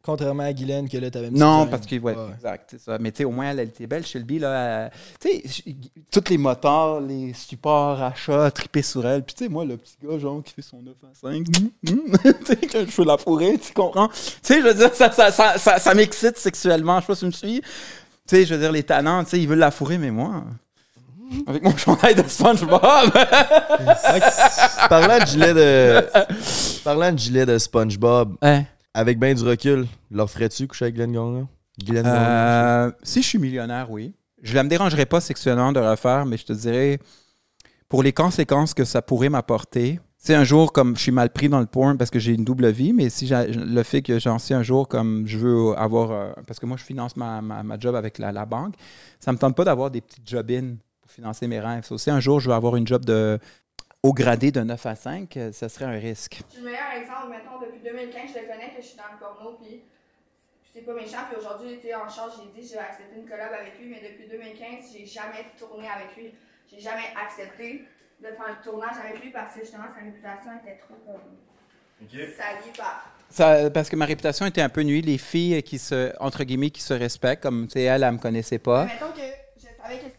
Contrairement 0.00 0.44
à 0.44 0.52
Guylaine, 0.54 0.88
que 0.88 0.96
là, 0.96 1.10
t'avais 1.10 1.30
mis 1.30 1.38
Non, 1.38 1.66
parce 1.66 1.84
que, 1.84 1.96
ouais, 1.96 2.14
Ouais. 2.14 2.22
exact, 2.34 2.68
c'est 2.70 2.80
ça. 2.80 2.96
Mais 2.98 3.12
tu 3.12 3.18
sais, 3.18 3.24
au 3.24 3.30
moins, 3.30 3.50
elle, 3.50 3.58
elle 3.60 3.68
était 3.68 3.86
belle, 3.86 4.06
Shelby, 4.06 4.38
là. 4.38 4.48
euh, 4.48 4.88
tu 5.20 5.28
sais, 5.46 5.62
tous 6.10 6.24
les 6.30 6.38
moteurs, 6.38 7.00
les 7.02 7.34
supports, 7.34 8.02
achats, 8.02 8.50
triper 8.50 8.80
sur 8.80 9.06
elle. 9.06 9.22
Puis 9.22 9.34
tu 9.34 9.44
sais, 9.44 9.50
moi, 9.50 9.66
le 9.66 9.76
petit 9.76 9.96
gars, 10.02 10.18
genre, 10.18 10.42
qui 10.42 10.54
fait 10.54 10.62
son 10.62 10.80
9 10.80 10.94
à 11.02 11.14
5, 11.14 11.30
hum, 11.34 11.44
hum, 11.88 12.00
tu 12.24 12.32
sais, 12.46 12.56
que 12.56 12.86
je 12.90 12.96
veux 12.96 13.04
la 13.06 13.18
fourrer, 13.18 13.58
tu 13.58 13.74
comprends? 13.74 14.08
Tu 14.08 14.14
sais, 14.40 14.60
je 14.62 14.66
veux 14.66 14.72
dire, 14.74 14.94
ça, 14.94 15.12
ça, 15.12 15.30
ça, 15.30 15.58
ça, 15.58 15.78
ça 15.78 15.94
m'excite 15.94 16.38
sexuellement, 16.38 17.00
je 17.00 17.02
sais 17.02 17.06
pas 17.08 17.14
si 17.14 17.20
tu 17.20 17.26
me 17.26 17.30
suis. 17.32 17.60
Tu 17.60 17.66
sais, 18.26 18.46
je 18.46 18.54
veux 18.54 18.60
dire, 18.60 18.72
les 18.72 18.84
talents, 18.84 19.24
tu 19.24 19.30
sais, 19.30 19.40
ils 19.40 19.48
veulent 19.48 19.58
la 19.58 19.70
fourrer, 19.70 19.98
mais 19.98 20.10
moi... 20.10 20.44
Avec 21.46 21.62
mon 21.62 21.70
chandail 21.76 22.14
de 22.14 22.22
SpongeBob! 22.26 22.80
Parlant 24.88 25.18
de 25.18 25.26
gilet 25.26 25.52
de. 25.54 26.06
Parlant 26.84 27.12
de 27.12 27.18
gilet 27.18 27.44
de 27.44 27.58
SpongeBob, 27.58 28.36
Hein? 28.40 28.64
Avec 28.94 29.18
ben 29.18 29.34
du 29.34 29.42
recul, 29.44 29.86
leur 30.10 30.30
ferais-tu 30.30 30.66
coucher 30.66 30.86
avec 30.86 30.96
Glenn 30.96 31.12
Gagnon? 31.12 31.48
Glenn? 31.84 32.06
Euh, 32.06 32.90
si 33.02 33.22
je 33.22 33.28
suis 33.28 33.38
millionnaire, 33.38 33.90
oui. 33.90 34.14
Je 34.42 34.56
ne 34.56 34.62
me 34.62 34.68
dérangerais 34.68 35.06
pas 35.06 35.20
sexuellement 35.20 35.72
de 35.72 35.80
refaire, 35.80 36.26
mais 36.26 36.36
je 36.36 36.46
te 36.46 36.52
dirais, 36.52 36.98
pour 37.88 38.02
les 38.02 38.12
conséquences 38.12 38.74
que 38.74 38.84
ça 38.84 39.02
pourrait 39.02 39.28
m'apporter, 39.28 40.00
c'est 40.16 40.34
un 40.34 40.44
jour 40.44 40.72
comme 40.72 40.96
je 40.96 41.02
suis 41.02 41.12
mal 41.12 41.30
pris 41.30 41.48
dans 41.48 41.60
le 41.60 41.66
porn 41.66 41.96
parce 41.96 42.10
que 42.10 42.18
j'ai 42.18 42.34
une 42.34 42.44
double 42.44 42.68
vie, 42.70 42.92
mais 42.92 43.08
si 43.08 43.30
le 43.30 43.82
fait 43.84 44.02
que 44.02 44.18
j'en 44.18 44.38
sais 44.38 44.54
un 44.54 44.64
jour 44.64 44.88
comme 44.88 45.26
je 45.26 45.38
veux 45.38 45.78
avoir, 45.78 46.10
euh, 46.10 46.32
parce 46.46 46.58
que 46.58 46.66
moi 46.66 46.76
je 46.76 46.82
finance 46.82 47.16
ma, 47.16 47.40
ma, 47.40 47.62
ma 47.62 47.78
job 47.78 47.94
avec 47.94 48.18
la, 48.18 48.32
la 48.32 48.44
banque, 48.44 48.74
ça 49.20 49.32
me 49.32 49.38
tente 49.38 49.54
pas 49.56 49.64
d'avoir 49.64 49.90
des 49.90 50.00
petites 50.00 50.28
job-in 50.28 50.74
pour 51.00 51.10
financer 51.10 51.46
mes 51.46 51.60
rêves. 51.60 51.88
Si 51.96 52.10
un 52.10 52.20
jour 52.20 52.40
je 52.40 52.48
veux 52.48 52.54
avoir 52.54 52.74
une 52.74 52.86
job 52.86 53.04
de 53.04 53.38
au 54.02 54.12
gradé 54.12 54.52
de 54.52 54.60
9 54.60 54.86
à 54.86 54.94
5, 54.94 55.36
euh, 55.36 55.52
ça 55.52 55.68
serait 55.68 55.86
un 55.86 55.98
risque. 55.98 56.40
Le 56.56 56.64
meilleur 56.64 56.92
exemple, 56.96 57.30
mettons, 57.30 57.58
depuis 57.60 57.80
2015, 57.82 58.30
je 58.34 58.40
le 58.40 58.46
connais 58.46 58.70
que 58.74 58.80
je 58.80 58.86
suis 58.86 58.96
dans 58.96 59.12
le 59.12 59.18
porno, 59.18 59.58
puis 59.60 59.82
c'est 60.72 60.82
pas 60.82 60.94
méchant. 60.94 61.26
Puis 61.28 61.38
aujourd'hui, 61.38 61.70
j'étais 61.70 61.94
en 61.94 62.08
charge, 62.08 62.34
j'ai 62.38 62.60
dit, 62.60 62.68
j'ai 62.68 62.78
accepté 62.78 63.16
une 63.16 63.28
collab 63.28 63.52
avec 63.52 63.78
lui, 63.80 63.88
mais 63.88 64.00
depuis 64.08 64.28
2015, 64.28 64.92
j'ai 64.92 65.06
jamais 65.06 65.46
tourné 65.58 65.88
avec 65.88 66.16
lui. 66.16 66.32
J'ai 66.70 66.80
jamais 66.80 67.10
accepté 67.20 67.84
de 68.20 68.26
faire 68.26 68.46
un 68.48 68.62
tournage 68.62 68.96
avec 69.02 69.22
lui 69.22 69.30
parce 69.30 69.54
que 69.54 69.60
justement, 69.60 69.84
sa 69.94 70.04
réputation 70.04 70.50
était 70.62 70.78
trop 70.78 70.94
comme. 71.06 72.08
salie 72.08 72.72
par. 72.76 73.10
Ça, 73.30 73.70
parce 73.70 73.88
que 73.88 73.96
ma 73.96 74.04
réputation 74.04 74.46
était 74.46 74.60
un 74.60 74.68
peu 74.68 74.82
nuit. 74.82 75.02
Les 75.02 75.18
filles 75.18 75.62
qui 75.62 75.78
se, 75.78 76.12
entre 76.20 76.44
guillemets, 76.44 76.70
qui 76.70 76.82
se 76.82 76.94
respectent, 76.94 77.42
comme 77.42 77.66
tu 77.66 77.74
sais, 77.74 77.82
elle, 77.82 78.02
elle 78.02 78.12
me 78.12 78.18
connaissait 78.18 78.58
pas. 78.58 78.84
Mais 78.84 78.94
mettons 78.94 79.12
que 79.12 79.20
je 79.56 79.66
savais 79.82 79.98
que 79.98 80.17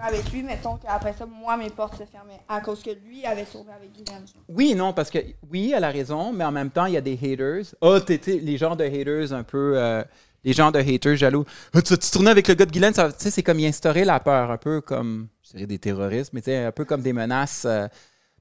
avec 0.00 0.30
lui, 0.32 0.42
mettons 0.42 0.76
qu'après 0.76 1.12
ça, 1.12 1.26
moi, 1.26 1.56
mes 1.56 1.70
portes 1.70 1.98
se 1.98 2.04
fermaient 2.04 2.40
à 2.48 2.60
cause 2.60 2.82
que 2.82 2.90
lui 3.06 3.24
avait 3.24 3.44
tourné 3.44 3.72
avec 3.72 3.92
Guylaine. 3.92 4.24
Oui, 4.48 4.74
non, 4.74 4.92
parce 4.92 5.10
que 5.10 5.18
oui, 5.50 5.72
elle 5.76 5.84
a 5.84 5.90
raison, 5.90 6.32
mais 6.32 6.44
en 6.44 6.52
même 6.52 6.70
temps, 6.70 6.86
il 6.86 6.94
y 6.94 6.96
a 6.96 7.00
des 7.00 7.14
haters. 7.20 7.74
Oh, 7.80 7.98
t'es- 8.00 8.18
t'es- 8.18 8.38
les 8.38 8.56
genres 8.56 8.76
de 8.76 8.84
haters 8.84 9.32
un 9.32 9.42
peu. 9.42 9.72
euh, 9.76 10.02
les 10.44 10.52
genres 10.52 10.70
de 10.70 10.78
haters 10.78 11.16
jaloux. 11.16 11.44
Ah, 11.74 11.82
tu, 11.82 11.98
tournais 11.98 12.30
avec 12.30 12.46
le 12.46 12.54
gars 12.54 12.64
de 12.64 12.70
Guylaine, 12.70 12.92
tu 12.92 13.00
sais, 13.18 13.30
c'est 13.30 13.42
comme 13.42 13.58
y 13.58 13.66
instaurer 13.66 14.04
la 14.04 14.20
peur, 14.20 14.52
un 14.52 14.56
peu 14.56 14.80
comme, 14.80 15.26
je 15.42 15.50
dirais 15.50 15.66
des 15.66 15.78
terroristes, 15.80 16.32
mais 16.32 16.64
un 16.66 16.70
peu 16.72 16.84
comme 16.84 17.02
des 17.02 17.12
menaces 17.12 17.64
euh, 17.66 17.88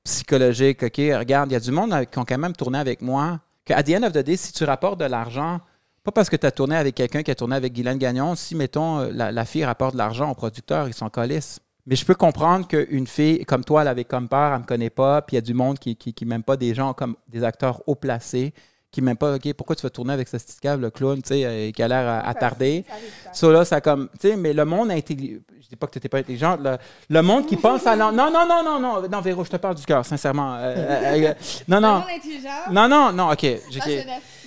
psychologiques. 0.03 0.84
OK, 0.84 0.97
regarde, 0.97 1.49
il 1.51 1.53
y 1.53 1.58
a 1.58 1.60
du 1.60 1.72
monde 1.72 2.05
qui 2.12 2.20
ont 2.20 2.26
quand 2.26 2.38
même 2.38 2.55
tourné 2.55 2.78
avec 2.78 3.01
moi. 3.01 3.39
Que, 3.66 3.74
à 3.74 3.84
the 3.84 3.89
end 3.89 4.03
of 4.03 4.14
the 4.14 4.20
day, 4.20 4.38
si 4.38 4.53
tu 4.53 4.64
rapportes 4.64 4.99
de 4.99 5.05
l'argent, 5.05 5.60
pas 6.08 6.14
parce 6.14 6.30
que 6.30 6.38
tu 6.38 6.47
as 6.47 6.51
tourné 6.51 6.78
avec 6.78 6.95
quelqu'un 6.95 7.22
qui 7.22 7.32
a 7.32 7.36
tourné 7.36 7.58
avec 7.58 7.74
Guylaine 7.74 7.97
Gagnon, 7.97 8.36
si, 8.36 8.55
mettons, 8.55 8.99
euh, 8.99 9.12
la, 9.12 9.43
fille 9.45 9.66
rapporte 9.66 9.91
de 9.91 9.97
l'argent 9.97 10.32
au 10.32 10.36
producteur, 10.36 10.88
ils 10.88 10.93
sont 10.93 11.10
colisses. 11.10 11.60
Mais 11.86 11.97
je 11.97 12.05
peux 12.05 12.16
comprendre 12.16 12.66
qu'une 12.66 13.08
fille 13.08 13.43
comme 13.43 13.66
toi, 13.66 13.82
elle 13.82 13.89
avait 13.89 14.05
comme 14.05 14.30
peur, 14.30 14.53
elle 14.53 14.62
me 14.62 14.66
connaît 14.66 14.89
pas, 14.89 15.22
puis 15.22 15.36
il 15.36 15.38
y 15.38 15.39
a 15.39 15.41
du 15.41 15.53
monde 15.53 15.80
qui, 15.80 15.97
qui, 15.97 16.14
qui 16.14 16.26
m'aime 16.26 16.43
pas 16.43 16.55
des 16.55 16.74
gens 16.74 16.93
comme 16.93 17.18
des 17.28 17.43
acteurs 17.43 17.82
haut 17.88 17.95
placés, 17.95 18.53
qui 18.97 19.01
m'aiment 19.03 19.15
pas, 19.15 19.35
OK, 19.35 19.53
pourquoi 19.53 19.75
tu 19.75 19.83
vas 19.83 19.91
tourner 19.91 20.13
avec 20.13 20.27
ce 20.27 20.37
petit 20.37 20.59
câble, 20.59 20.81
le 20.83 20.89
clown, 20.89 21.21
tu 21.21 21.27
sais, 21.29 21.45
euh, 21.45 21.71
qui 21.71 21.83
a 21.83 21.87
l'air 21.87 22.07
euh, 22.07 22.29
attardé. 22.29 22.83
Ça, 23.31 23.47
là, 23.51 23.63
ça 23.63 23.79
comme, 23.79 24.09
tu 24.19 24.29
sais, 24.29 24.35
mais 24.35 24.53
le 24.53 24.65
monde 24.65 24.89
intelligent, 24.89 25.39
je 25.61 25.67
dis 25.69 25.75
pas 25.75 25.85
que 25.85 25.91
tu 25.91 25.97
n'étais 25.99 26.09
pas 26.09 26.17
intelligent, 26.17 26.57
le, 26.59 26.77
le 27.09 27.21
monde 27.21 27.45
qui 27.45 27.57
pense 27.57 27.85
à, 27.85 27.95
non, 27.95 28.11
non, 28.11 28.31
non, 28.31 28.47
non, 28.47 28.63
non, 28.63 28.79
non, 28.79 29.07
non, 29.07 29.21
Véro, 29.21 29.43
je 29.43 29.49
te 29.51 29.57
parle 29.57 29.75
du 29.75 29.85
cœur, 29.85 30.03
sincèrement. 30.03 30.55
Euh, 30.55 30.73
euh, 30.75 31.27
euh, 31.29 31.33
non, 31.67 31.79
non, 31.79 31.93
Le 31.95 31.99
monde 31.99 32.09
intelligent. 32.17 32.49
non, 32.71 32.87
non, 32.87 33.13
non, 33.13 33.31
OK. 33.31 33.41
Ça. 33.41 33.89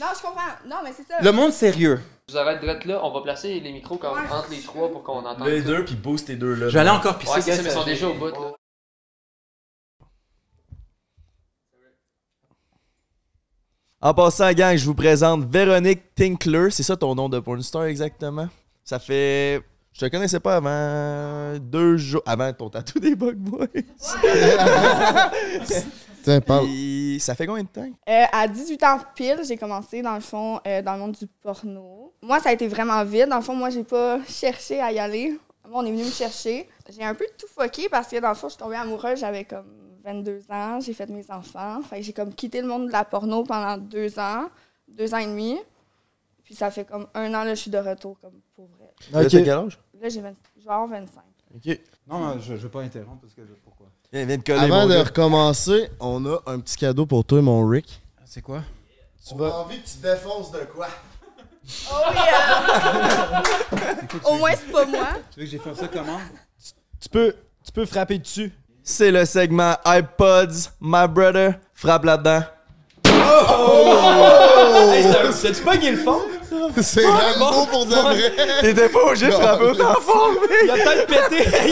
Non, 0.01 0.07
je 0.17 0.23
comprends. 0.23 0.53
Non, 0.67 0.77
mais 0.83 0.91
c'est 0.97 1.07
ça. 1.07 1.23
Le 1.23 1.31
monde 1.31 1.53
sérieux. 1.53 2.01
Je 2.29 2.33
vous 2.35 2.39
arrête 2.39 2.61
direct 2.61 2.85
là, 2.87 3.01
on 3.05 3.13
va 3.13 3.21
placer 3.23 3.61
les 3.61 3.73
micros 3.73 3.97
comme 3.97 4.13
Ouais. 4.15 4.21
entre 4.33 4.51
les 4.51 4.61
trois 4.61 4.91
pour 4.91 5.03
qu'on 5.05 5.25
entende. 5.25 5.47
Les 5.47 5.63
tout. 5.63 5.69
deux, 5.69 5.85
puis 5.85 5.95
boost 5.97 6.27
tes 6.29 6.37
deux 6.37 6.55
là. 6.55 6.69
Je 6.69 6.75
vais 6.75 6.81
aller 6.81 6.91
encore 6.91 7.19
pisser, 7.19 7.33
Ouais, 7.35 7.41
ça, 7.41 7.51
mais 7.51 7.59
ils 7.59 7.65
ça, 7.65 7.71
sont 7.71 7.85
déjà 7.85 8.09
au 8.09 8.15
bout 8.15 8.27
là. 8.27 8.53
En 14.03 14.15
passant, 14.15 14.51
gang, 14.55 14.79
je 14.79 14.87
vous 14.87 14.95
présente 14.95 15.45
Véronique 15.45 16.15
Tinkler. 16.15 16.71
C'est 16.71 16.83
ça 16.83 16.97
ton 16.97 17.15
nom 17.15 17.29
de 17.29 17.39
pornstar 17.39 17.85
exactement? 17.85 18.49
Ça 18.83 18.99
fait. 18.99 19.61
Je 19.93 20.01
te 20.01 20.11
connaissais 20.11 20.41
pas 20.41 20.57
avant 20.57 21.59
deux 21.59 21.99
jours. 21.99 22.23
Avant 22.25 22.51
ton 22.55 22.71
tatou 22.71 22.99
des 22.99 23.15
Bug 23.15 23.37
Boys. 23.37 23.67
Tiens, 26.23 26.41
parle. 26.41 26.65
Puis, 26.65 27.19
ça 27.21 27.35
fait 27.35 27.47
combien 27.47 27.65
de 27.65 27.69
temps? 27.69 27.91
Euh, 28.09 28.25
à 28.33 28.49
18 28.49 28.83
ans 28.85 29.01
pile, 29.15 29.41
j'ai 29.47 29.59
commencé 29.59 30.01
dans 30.01 30.15
le 30.15 30.21
fond 30.21 30.61
euh, 30.67 30.81
dans 30.81 30.95
le 30.95 31.01
monde 31.01 31.13
du 31.13 31.27
porno. 31.43 32.15
Moi, 32.23 32.41
ça 32.41 32.49
a 32.49 32.53
été 32.55 32.69
vraiment 32.69 33.05
vite. 33.05 33.29
Dans 33.29 33.37
le 33.37 33.43
fond, 33.43 33.55
moi, 33.55 33.69
j'ai 33.69 33.85
pas 33.85 34.19
cherché 34.27 34.81
à 34.81 34.91
y 34.93 34.99
aller. 34.99 35.39
Moi, 35.69 35.83
on 35.83 35.85
est 35.85 35.93
venu 35.93 36.05
me 36.05 36.11
chercher. 36.11 36.67
J'ai 36.89 37.05
un 37.05 37.15
peu 37.15 37.27
tout 37.39 37.49
fucké 37.55 37.91
parce 37.91 38.09
que 38.09 38.19
dans 38.19 38.31
le 38.31 38.35
fond, 38.35 38.49
je 38.49 38.55
suis 38.55 38.63
tombée 38.63 38.77
amoureuse. 38.77 39.21
J'avais 39.21 39.45
comme 39.45 39.90
22 40.03 40.43
ans. 40.51 40.81
J'ai 40.81 40.93
fait 40.93 41.09
mes 41.09 41.31
enfants. 41.31 41.81
Fait 41.83 41.97
que 41.99 42.03
j'ai 42.03 42.13
comme 42.13 42.35
quitté 42.35 42.61
le 42.61 42.69
monde 42.69 42.87
de 42.87 42.93
la 42.93 43.05
porno 43.05 43.45
pendant 43.45 43.77
deux 43.79 44.19
ans, 44.19 44.49
deux 44.89 45.15
ans 45.15 45.19
et 45.19 45.27
demi. 45.27 45.59
Puis 46.45 46.55
ça 46.55 46.71
fait 46.71 46.85
comme 46.85 47.07
un 47.15 47.33
an 47.35 47.45
là, 47.45 47.55
je 47.55 47.61
suis 47.61 47.71
de 47.71 47.79
retour 47.79 48.19
comme 48.21 48.41
pour 48.57 48.69
vrai. 48.79 48.93
Là, 49.13 49.23
t'as 49.23 49.29
quel 49.29 49.51
âge? 49.51 49.79
Là, 50.01 50.09
j'ai 50.09 50.21
20 50.21 50.33
je 50.59 50.65
vais 50.65 50.71
avoir 50.71 50.89
25. 50.89 51.23
Ok. 51.55 51.81
Non, 52.07 52.39
je 52.41 52.53
ne 52.53 52.59
veux 52.59 52.69
pas 52.69 52.83
interrompre 52.83 53.23
parce 53.23 53.35
que 53.35 53.43
pourquoi? 53.65 53.87
Viens, 54.13 54.25
viens 54.25 54.37
de 54.37 54.43
coller, 54.43 54.59
Avant 54.59 54.87
de 54.87 54.95
gars. 54.95 55.05
recommencer, 55.05 55.89
on 56.01 56.27
a 56.27 56.43
un 56.47 56.61
petit 56.61 56.77
cadeau 56.77 57.07
pour 57.07 57.25
toi, 57.25 57.41
mon 57.41 57.67
Rick. 57.67 58.03
C'est 58.25 58.43
quoi? 58.43 58.63
Tu 59.27 59.35
vas... 59.37 59.61
envie 59.61 59.81
que 59.81 59.89
tu 59.89 59.99
défonces 59.99 60.51
de 60.51 60.61
quoi? 60.61 60.89
Oh 61.93 62.13
yeah! 62.13 63.43
Au 64.25 64.39
moins, 64.39 64.51
c'est 64.53 64.73
pas 64.73 64.87
moi. 64.87 65.09
Tu 65.33 65.41
veux 65.41 65.47
que 65.47 65.51
j'ai 65.51 65.59
fait 65.59 65.75
ça 65.75 65.89
comment? 65.89 66.19
Tu 67.01 67.09
peux, 67.09 67.35
tu 67.65 67.73
peux 67.73 67.87
frapper 67.87 68.19
dessus. 68.19 68.53
C'est 68.83 69.11
le 69.11 69.25
segment 69.25 69.75
iPods, 69.87 70.71
my 70.81 71.07
brother. 71.09 71.55
Frappe 71.75 72.05
là-dedans. 72.05 72.43
T'as-tu 75.43 75.63
pogné 75.63 75.93
le 75.93 75.97
fond? 75.99 76.21
C'est 76.83 77.07
Rambo 77.07 77.67
pour 77.67 77.87
de 77.87 77.95
vrai! 77.95 78.33
T'étais 78.61 78.89
pas 78.89 79.05
obligé 79.07 79.27
de 79.27 79.33
frapper 79.33 79.65
autant 79.65 79.95
fort, 80.01 80.31
Il 80.65 80.71
a 80.71 80.75
peut-être 80.75 81.07
pété. 81.07 81.69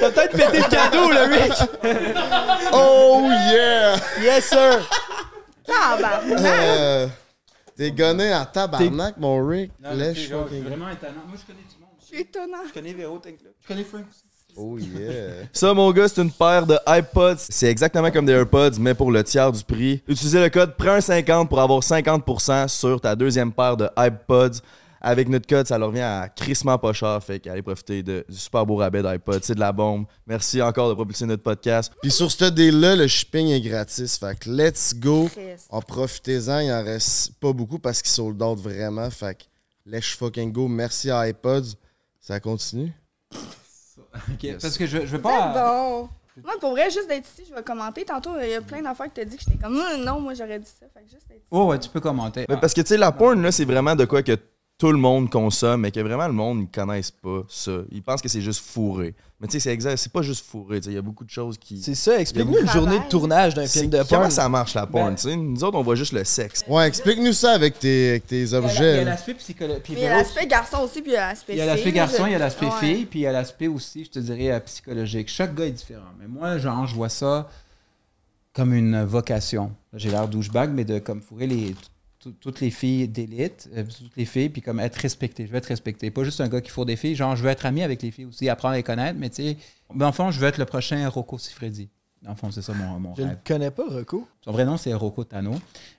Il 0.00 0.04
a 0.04 0.10
peut-être 0.10 0.36
pété 0.36 0.58
le 0.58 0.68
cadeau, 0.68 1.10
le 1.10 1.34
Rick. 1.34 1.52
Oh 2.72 3.22
yeah! 3.52 3.96
Yes, 4.22 4.48
sir. 4.48 4.88
Tabarnak! 5.66 6.40
Euh, 6.40 7.06
T'es 7.76 7.90
gonné 7.90 8.32
en 8.34 8.44
tabarnak, 8.44 9.16
mon 9.18 9.44
Rick. 9.46 9.72
Non, 9.82 9.90
Lèche 9.94 10.16
c'est 10.22 10.28
genre, 10.28 10.44
fucking. 10.44 10.62
c'est 10.62 10.68
vraiment 10.68 10.90
étonnant. 10.90 11.22
Moi, 11.26 11.36
je 11.40 11.46
connais 11.52 11.66
du 11.68 11.80
monde. 11.80 11.90
Je 12.00 12.06
suis 12.06 12.20
étonnant. 12.20 12.58
Je 12.68 12.72
connais 12.72 12.92
Véro, 12.92 13.18
t'inquiète. 13.18 13.54
Je 13.62 13.66
connais 13.66 13.84
Frank 13.84 14.04
aussi. 14.08 14.23
Oh 14.56 14.78
yeah! 14.78 15.46
Ça, 15.52 15.74
mon 15.74 15.90
gars, 15.90 16.08
c'est 16.08 16.22
une 16.22 16.30
paire 16.30 16.66
de 16.66 16.78
iPods. 16.86 17.36
C'est 17.38 17.66
exactement 17.68 18.10
comme 18.10 18.26
des 18.26 18.32
AirPods, 18.32 18.78
mais 18.78 18.94
pour 18.94 19.10
le 19.10 19.24
tiers 19.24 19.50
du 19.50 19.64
prix. 19.64 20.02
Utilisez 20.06 20.40
le 20.40 20.48
code 20.48 20.74
PRIN50 20.78 21.48
pour 21.48 21.60
avoir 21.60 21.80
50% 21.80 22.68
sur 22.68 23.00
ta 23.00 23.16
deuxième 23.16 23.52
paire 23.52 23.76
de 23.76 23.88
iPods. 23.96 24.60
Avec 25.06 25.28
notre 25.28 25.46
code, 25.46 25.66
ça 25.66 25.76
leur 25.76 25.88
revient 25.88 26.00
à 26.00 26.30
crissement 26.34 26.78
pas 26.78 26.94
cher. 26.94 27.22
Fait 27.22 27.38
qu'allez 27.38 27.60
profiter 27.60 28.02
de, 28.02 28.24
du 28.26 28.36
super 28.38 28.64
beau 28.64 28.76
rabais 28.76 29.02
d'iPod. 29.02 29.44
C'est 29.44 29.54
de 29.54 29.60
la 29.60 29.70
bombe. 29.70 30.06
Merci 30.26 30.62
encore 30.62 30.88
de 30.88 30.94
propulser 30.94 31.26
notre 31.26 31.42
podcast. 31.42 31.92
Puis 32.00 32.10
sur 32.10 32.30
ce 32.32 32.46
deal-là, 32.46 32.96
le 32.96 33.06
shipping 33.06 33.48
est 33.48 33.60
gratis. 33.60 34.16
Fait 34.16 34.38
que 34.38 34.48
let's 34.48 34.94
go. 34.94 35.28
En 35.68 35.82
profitez-en, 35.82 36.60
il 36.60 36.72
en 36.72 36.82
reste 36.82 37.34
pas 37.38 37.52
beaucoup 37.52 37.78
parce 37.78 38.00
qu'ils 38.00 38.12
sold 38.12 38.40
out 38.40 38.58
vraiment. 38.58 39.10
Fait 39.10 39.34
que 39.34 39.44
let's 39.84 40.14
fucking 40.14 40.50
go. 40.52 40.68
Merci 40.68 41.10
à 41.10 41.28
iPods. 41.28 41.74
Ça 42.18 42.40
continue? 42.40 42.90
Parce 44.60 44.78
que 44.78 44.86
je, 44.86 44.98
je 45.06 45.16
veux 45.16 45.20
pas. 45.20 45.52
bon. 45.52 46.08
Moi, 46.42 46.54
pour 46.60 46.70
vrai, 46.72 46.90
juste 46.90 47.08
d'être 47.08 47.28
ici, 47.28 47.44
je 47.48 47.54
vais 47.54 47.62
commenter. 47.62 48.04
Tantôt, 48.04 48.30
il 48.42 48.48
y 48.50 48.54
a 48.54 48.60
plein 48.60 48.82
d'affaires 48.82 49.06
que 49.06 49.12
t'as 49.14 49.24
dit 49.24 49.36
que 49.36 49.42
j'étais 49.46 49.56
comme, 49.62 49.76
Hum, 49.76 50.02
non, 50.04 50.20
moi, 50.20 50.34
j'aurais 50.34 50.58
dit 50.58 50.66
ça. 50.66 50.86
Fait 50.92 51.04
que 51.04 51.10
juste 51.10 51.28
d'être 51.28 51.38
ici. 51.38 51.46
Oh, 51.50 51.66
ouais, 51.66 51.78
tu 51.78 51.88
peux 51.88 52.00
commenter. 52.00 52.44
Mais 52.48 52.56
parce 52.56 52.74
que, 52.74 52.80
tu 52.80 52.88
sais, 52.88 52.96
la 52.96 53.12
porn, 53.12 53.40
là, 53.40 53.52
c'est 53.52 53.64
vraiment 53.64 53.94
de 53.94 54.04
quoi 54.04 54.22
que 54.22 54.36
tout 54.76 54.90
le 54.90 54.98
monde 54.98 55.30
consomme, 55.30 55.82
mais 55.82 55.92
que 55.92 56.00
vraiment 56.00 56.26
le 56.26 56.32
monde, 56.32 56.62
ils 56.62 56.68
connaissent 56.68 57.12
pas 57.12 57.42
ça. 57.48 57.70
Ils 57.92 58.02
pensent 58.02 58.20
que 58.20 58.28
c'est 58.28 58.40
juste 58.40 58.60
fourré. 58.60 59.14
Mais 59.40 59.46
tu 59.46 59.52
sais, 59.52 59.60
c'est 59.60 59.72
exact, 59.72 59.96
c'est 59.98 60.12
pas 60.12 60.22
juste 60.22 60.44
fourré. 60.44 60.80
tu 60.80 60.86
sais, 60.86 60.90
Il 60.90 60.94
y 60.94 60.98
a 60.98 61.02
beaucoup 61.02 61.24
de 61.24 61.30
choses 61.30 61.56
qui. 61.58 61.80
C'est 61.80 61.94
ça, 61.94 62.18
explique-nous 62.18 62.58
une 62.58 62.68
journée 62.70 62.98
de 62.98 63.08
tournage 63.08 63.54
d'un 63.54 63.66
film 63.68 63.88
de 63.88 63.98
Comment 64.08 64.22
porn. 64.22 64.30
ça 64.32 64.48
marche 64.48 64.74
la 64.74 64.86
porn, 64.86 65.10
Ben- 65.10 65.14
tu 65.14 65.22
sais? 65.28 65.36
Nous 65.36 65.62
autres, 65.62 65.78
on 65.78 65.82
voit 65.82 65.94
juste 65.94 66.12
le 66.12 66.24
sexe. 66.24 66.64
Ouais, 66.66 66.88
explique-nous 66.88 67.32
ça 67.32 67.52
avec 67.52 67.78
tes, 67.78 68.10
avec 68.10 68.26
tes 68.26 68.42
Il 68.42 68.48
y 68.50 68.54
a 68.54 68.60
la- 68.60 68.66
il 68.66 68.68
y 68.68 68.70
objets. 68.72 68.92
a 68.92 68.96
là. 68.96 69.04
l'aspect 69.04 69.34
psychologique. 69.34 69.84
Il 69.90 69.98
y 70.00 70.06
a 70.06 70.16
l'aspect 70.16 70.46
garçon 70.46 70.78
aussi, 70.78 71.02
puis 71.02 71.12
il 71.12 71.14
y 71.14 71.18
a 71.18 71.26
l'aspect 71.28 71.52
Il 71.52 71.58
y 71.58 71.60
a 71.60 71.64
fille, 71.64 71.74
l'aspect 71.74 71.92
garçon, 71.92 72.26
il 72.26 72.32
y 72.32 72.34
a 72.34 72.38
l'aspect 72.38 72.66
Ouais. 72.66 72.72
fille, 72.80 73.04
puis 73.06 73.18
il 73.20 73.22
y 73.22 73.26
a 73.26 73.32
l'aspect 73.32 73.68
aussi, 73.68 74.04
je 74.04 74.10
te 74.10 74.18
dirais, 74.18 74.50
euh, 74.50 74.60
psychologique. 74.60 75.28
Chaque 75.28 75.54
gars 75.54 75.66
est 75.66 75.70
différent. 75.72 76.02
Mais 76.18 76.26
moi, 76.26 76.58
genre, 76.58 76.86
je 76.86 76.94
vois 76.96 77.08
ça 77.10 77.48
comme 78.52 78.72
une 78.74 79.04
vocation. 79.04 79.72
J'ai 79.92 80.10
l'air 80.10 80.26
douchebag, 80.28 80.70
mais 80.72 80.84
de 80.84 80.98
comme 80.98 81.20
fourrer 81.20 81.46
les, 81.46 81.74
toutes 82.40 82.60
les 82.60 82.70
filles 82.70 83.08
d'élite, 83.08 83.68
euh, 83.76 83.84
toutes 83.84 84.16
les 84.16 84.24
filles, 84.24 84.48
puis 84.48 84.62
comme 84.62 84.80
être 84.80 84.96
respecté. 84.96 85.46
Je 85.46 85.50
veux 85.52 85.58
être 85.58 85.66
respecté. 85.66 86.10
Pas 86.10 86.24
juste 86.24 86.40
un 86.40 86.48
gars 86.48 86.60
qui 86.60 86.70
fourre 86.70 86.86
des 86.86 86.96
filles. 86.96 87.14
Genre, 87.14 87.34
je 87.36 87.42
veux 87.42 87.50
être 87.50 87.66
ami 87.66 87.82
avec 87.82 88.02
les 88.02 88.10
filles 88.10 88.26
aussi, 88.26 88.48
apprendre 88.48 88.74
à 88.74 88.76
les 88.76 88.82
connaître, 88.82 89.18
mais 89.18 89.30
tu 89.30 89.36
sais, 89.42 89.56
dans 89.94 90.06
le 90.06 90.12
fond, 90.12 90.30
je 90.30 90.40
veux 90.40 90.46
être 90.46 90.58
le 90.58 90.64
prochain 90.64 91.08
Rocco 91.08 91.38
Siffredi. 91.38 91.88
Dans 92.22 92.30
le 92.30 92.36
fond, 92.36 92.50
c'est 92.50 92.62
ça 92.62 92.72
mon, 92.72 92.98
mon 92.98 93.14
Je 93.14 93.22
rêve. 93.22 93.36
connais 93.44 93.70
pas, 93.70 93.84
Rocco. 93.86 94.26
Son 94.42 94.52
vrai 94.52 94.64
nom, 94.64 94.78
c'est 94.78 94.94
Rocco 94.94 95.24
Tano. 95.24 95.54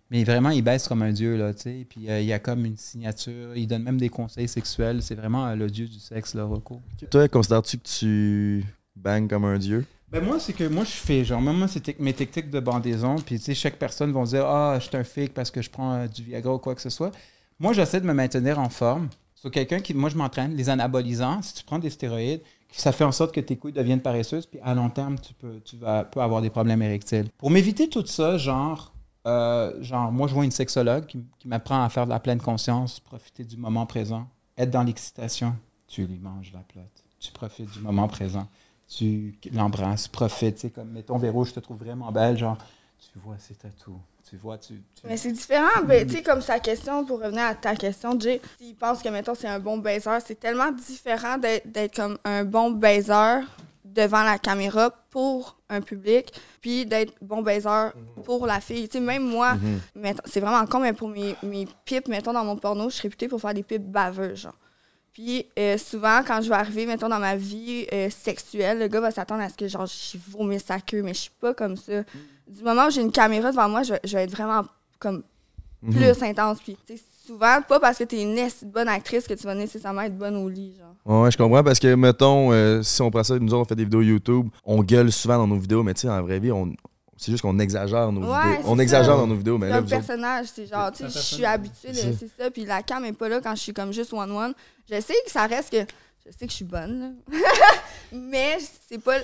Mais 0.09 0.23
vraiment, 0.23 0.49
il 0.49 0.63
baisse 0.63 0.87
comme 0.87 1.03
un 1.03 1.11
dieu, 1.11 1.35
là, 1.37 1.53
tu 1.53 1.61
sais. 1.61 1.85
Puis 1.87 2.09
euh, 2.09 2.19
il 2.19 2.25
y 2.25 2.33
a 2.33 2.39
comme 2.39 2.65
une 2.65 2.77
signature. 2.77 3.55
Il 3.55 3.67
donne 3.67 3.83
même 3.83 3.99
des 3.99 4.09
conseils 4.09 4.47
sexuels. 4.47 5.03
C'est 5.03 5.13
vraiment 5.15 5.45
euh, 5.47 5.55
le 5.55 5.69
dieu 5.69 5.87
du 5.87 5.99
sexe, 5.99 6.33
là, 6.33 6.43
Rocco. 6.43 6.81
Toi, 7.11 7.27
considères-tu 7.27 7.77
que 7.77 7.87
tu 7.87 8.65
bangs 8.95 9.27
comme 9.27 9.45
un 9.45 9.59
dieu? 9.59 9.85
Ben 10.15 10.23
moi, 10.23 10.39
c'est 10.39 10.53
que 10.53 10.63
moi, 10.63 10.85
je 10.85 10.91
fais, 10.91 11.25
genre, 11.25 11.41
même 11.41 11.57
moi, 11.57 11.67
c'est 11.67 11.99
mes 11.99 12.13
techniques 12.13 12.49
de 12.49 12.61
bandaison. 12.61 13.17
Puis, 13.17 13.37
tu 13.37 13.43
sais, 13.43 13.53
chaque 13.53 13.75
personne 13.75 14.13
va 14.13 14.23
dire, 14.23 14.45
ah, 14.45 14.77
je 14.79 14.87
suis 14.87 14.95
un 14.95 15.03
fake 15.03 15.33
parce 15.33 15.51
que 15.51 15.61
je 15.61 15.69
prends 15.69 15.91
euh, 15.91 16.07
du 16.07 16.23
Viagra 16.23 16.53
ou 16.53 16.57
quoi 16.57 16.73
que 16.73 16.79
ce 16.79 16.89
soit. 16.89 17.11
Moi, 17.59 17.73
j'essaie 17.73 17.99
de 17.99 18.05
me 18.05 18.13
maintenir 18.13 18.57
en 18.57 18.69
forme. 18.69 19.09
Sur 19.35 19.51
quelqu'un 19.51 19.81
qui, 19.81 19.93
moi, 19.93 20.09
je 20.09 20.15
m'entraîne, 20.15 20.55
les 20.55 20.69
anabolisants, 20.69 21.41
si 21.41 21.55
tu 21.55 21.65
prends 21.65 21.79
des 21.79 21.89
stéroïdes, 21.89 22.39
ça 22.71 22.93
fait 22.93 23.03
en 23.03 23.11
sorte 23.11 23.35
que 23.35 23.41
tes 23.41 23.57
couilles 23.57 23.73
deviennent 23.73 23.99
paresseuses, 23.99 24.45
puis 24.45 24.57
à 24.63 24.73
long 24.73 24.89
terme, 24.89 25.19
tu 25.19 25.33
peux, 25.33 25.59
tu 25.65 25.75
vas, 25.75 26.09
avoir 26.15 26.41
des 26.41 26.49
problèmes 26.49 26.81
érectiles. 26.81 27.27
Pour 27.37 27.51
m'éviter 27.51 27.89
tout 27.89 28.05
ça, 28.05 28.37
genre, 28.37 28.93
euh, 29.27 29.73
genre, 29.83 30.13
moi, 30.13 30.29
je 30.29 30.33
vois 30.33 30.45
une 30.45 30.51
sexologue 30.51 31.07
qui, 31.07 31.25
qui 31.39 31.49
m'apprend 31.49 31.83
à 31.83 31.89
faire 31.89 32.05
de 32.05 32.11
la 32.11 32.21
pleine 32.21 32.39
conscience, 32.39 33.01
profiter 33.01 33.43
du 33.43 33.57
moment 33.57 33.85
présent, 33.85 34.29
être 34.57 34.71
dans 34.71 34.83
l'excitation. 34.83 35.57
Tu 35.89 36.05
lui 36.05 36.19
manges 36.19 36.53
la 36.53 36.61
plotte. 36.61 37.03
Tu 37.19 37.33
profites 37.33 37.69
du 37.73 37.79
moment 37.79 38.07
présent. 38.07 38.47
Tu 38.87 39.33
l'embrasses, 39.51 40.07
profites. 40.07 40.55
Tu 40.55 40.61
sais, 40.61 40.69
comme, 40.69 40.89
mettons, 40.91 41.17
Véro, 41.17 41.43
je 41.43 41.53
te 41.53 41.59
trouve 41.59 41.77
vraiment 41.77 42.11
belle, 42.11 42.37
genre, 42.37 42.57
tu 42.99 43.19
vois 43.19 43.35
ses 43.39 43.55
tatous. 43.55 43.95
Tu 44.29 44.37
vois, 44.37 44.57
tu... 44.57 44.73
tu- 44.95 45.07
Mais 45.07 45.17
c'est 45.17 45.31
différent, 45.31 45.67
tu 46.07 46.13
sais, 46.13 46.23
comme 46.23 46.41
sa 46.41 46.59
question, 46.59 47.05
pour 47.05 47.19
revenir 47.21 47.43
à 47.43 47.53
ta 47.55 47.75
question, 47.75 48.19
Jay, 48.19 48.41
s'il 48.59 48.75
pense 48.75 49.01
que, 49.03 49.09
mettons, 49.09 49.35
c'est 49.35 49.47
un 49.47 49.59
bon 49.59 49.77
baiser, 49.77 50.09
c'est 50.25 50.39
tellement 50.39 50.71
différent 50.71 51.37
d'être 51.37 51.71
d'être 51.71 51.95
comme 51.95 52.17
un 52.23 52.43
bon 52.43 52.71
baiser 52.71 53.41
devant 53.83 54.23
la 54.23 54.37
caméra 54.39 54.89
pour 55.11 55.57
un 55.69 55.79
public, 55.81 56.33
puis 56.59 56.85
d'être 56.87 57.13
bon 57.21 57.41
baiser 57.43 57.69
pour 58.23 58.45
la 58.47 58.59
fille. 58.59 58.89
Tu 58.89 58.97
sais, 58.97 59.03
même 59.03 59.23
moi, 59.27 59.53
mettons- 59.95 60.23
c'est 60.25 60.39
vraiment 60.39 60.65
con, 60.65 60.79
mais 60.79 60.93
pour 60.93 61.07
mes, 61.07 61.35
mes 61.43 61.67
pipes, 61.85 62.07
mettons, 62.07 62.33
dans 62.33 62.43
mon 62.45 62.57
porno, 62.57 62.89
je 62.89 62.95
suis 62.95 63.03
réputée 63.03 63.27
pour 63.27 63.39
faire 63.39 63.53
des 63.53 63.63
pipes 63.63 63.85
baveuses, 63.91 64.39
genre. 64.41 64.55
Puis 65.15 65.45
euh, 65.57 65.77
souvent, 65.77 66.19
quand 66.27 66.41
je 66.41 66.49
vais 66.49 66.55
arriver, 66.55 66.85
mettons, 66.85 67.07
dans 67.09 67.19
ma 67.19 67.37
vie 67.37 67.87
euh, 67.93 68.09
sexuelle, 68.09 68.79
le 68.79 68.87
gars 68.89 68.99
va 68.99 69.11
s'attendre 69.11 69.41
à 69.43 69.49
ce 69.49 69.55
que, 69.55 69.65
genre, 69.67 69.85
je 69.87 70.17
vomisse 70.29 70.65
sa 70.65 70.79
queue, 70.81 71.01
mais 71.01 71.13
je 71.13 71.21
suis 71.21 71.31
pas 71.39 71.53
comme 71.53 71.77
ça. 71.77 72.03
Du 72.47 72.61
moment 72.63 72.87
où 72.87 72.89
j'ai 72.91 73.01
une 73.01 73.13
caméra 73.13 73.49
devant 73.49 73.69
moi, 73.69 73.81
je, 73.83 73.93
vais- 73.93 74.01
je 74.03 74.15
vais 74.17 74.23
être 74.25 74.31
vraiment 74.31 74.65
comme 74.99 75.23
plus 75.89 76.21
intense. 76.23 76.59
Puis, 76.61 76.77
tu 76.85 76.95
souvent, 77.25 77.61
pas 77.67 77.79
parce 77.79 77.97
que 77.97 78.03
t'es 78.03 78.21
une 78.21 78.37
esti 78.37 78.65
de 78.65 78.71
bonne 78.71 78.87
actrice 78.89 79.25
que 79.27 79.33
tu 79.33 79.45
vas 79.45 79.55
nécessairement 79.55 80.01
être 80.01 80.17
bonne 80.17 80.35
au 80.35 80.49
lit, 80.49 80.75
genre. 80.77 81.21
Ouais, 81.23 81.31
je 81.31 81.37
comprends 81.37 81.63
parce 81.63 81.79
que, 81.79 81.95
mettons, 81.95 82.51
euh, 82.51 82.83
si 82.83 83.01
on 83.01 83.09
prend 83.09 83.23
ça, 83.23 83.39
nous 83.39 83.53
autres, 83.53 83.61
on 83.61 83.65
fait 83.69 83.75
des 83.75 83.85
vidéos 83.85 84.01
YouTube, 84.01 84.49
on 84.65 84.83
gueule 84.83 85.11
souvent 85.11 85.37
dans 85.37 85.47
nos 85.47 85.57
vidéos, 85.57 85.81
mais 85.81 85.93
tu 85.93 86.01
sais, 86.01 86.09
en 86.09 86.21
vraie 86.21 86.39
vie, 86.39 86.51
on... 86.51 86.73
c'est 87.17 87.31
juste 87.31 87.41
qu'on 87.41 87.57
exagère 87.59 88.11
nos 88.11 88.21
Ouais, 88.31 88.51
vidéos. 88.57 88.69
On 88.71 88.75
ça. 88.77 88.83
exagère 88.83 89.17
dans 89.17 89.27
nos 89.27 89.35
vidéos, 89.35 89.57
mais 89.57 89.67
C'est 89.67 89.73
là, 89.73 89.79
autres- 89.79 89.89
personnage, 89.89 90.47
c'est 90.53 90.67
genre, 90.67 90.91
tu 90.91 91.03
sais, 91.03 91.09
je 91.09 91.19
suis 91.19 91.45
habituée, 91.45 91.89
de- 91.89 91.93
C'est 91.93 92.11
ça. 92.13 92.17
c'est 92.19 92.43
ça. 92.43 92.51
Puis 92.51 92.65
la 92.65 92.83
cam 92.83 93.03
est 93.05 93.13
pas 93.13 93.29
là 93.29 93.39
quand 93.41 93.55
je 93.55 93.61
suis 93.61 93.73
comme 93.73 93.91
juste 93.93 94.11
one-one. 94.13 94.53
Je 94.89 94.99
sais 95.01 95.13
que 95.25 95.31
ça 95.31 95.47
reste 95.47 95.71
que. 95.71 95.85
Je 96.25 96.31
sais 96.31 96.45
que 96.45 96.51
je 96.51 96.55
suis 96.55 96.65
bonne, 96.65 96.99
là. 97.31 97.37
Mais 98.11 98.57
c'est 98.89 98.97
pas. 99.01 99.17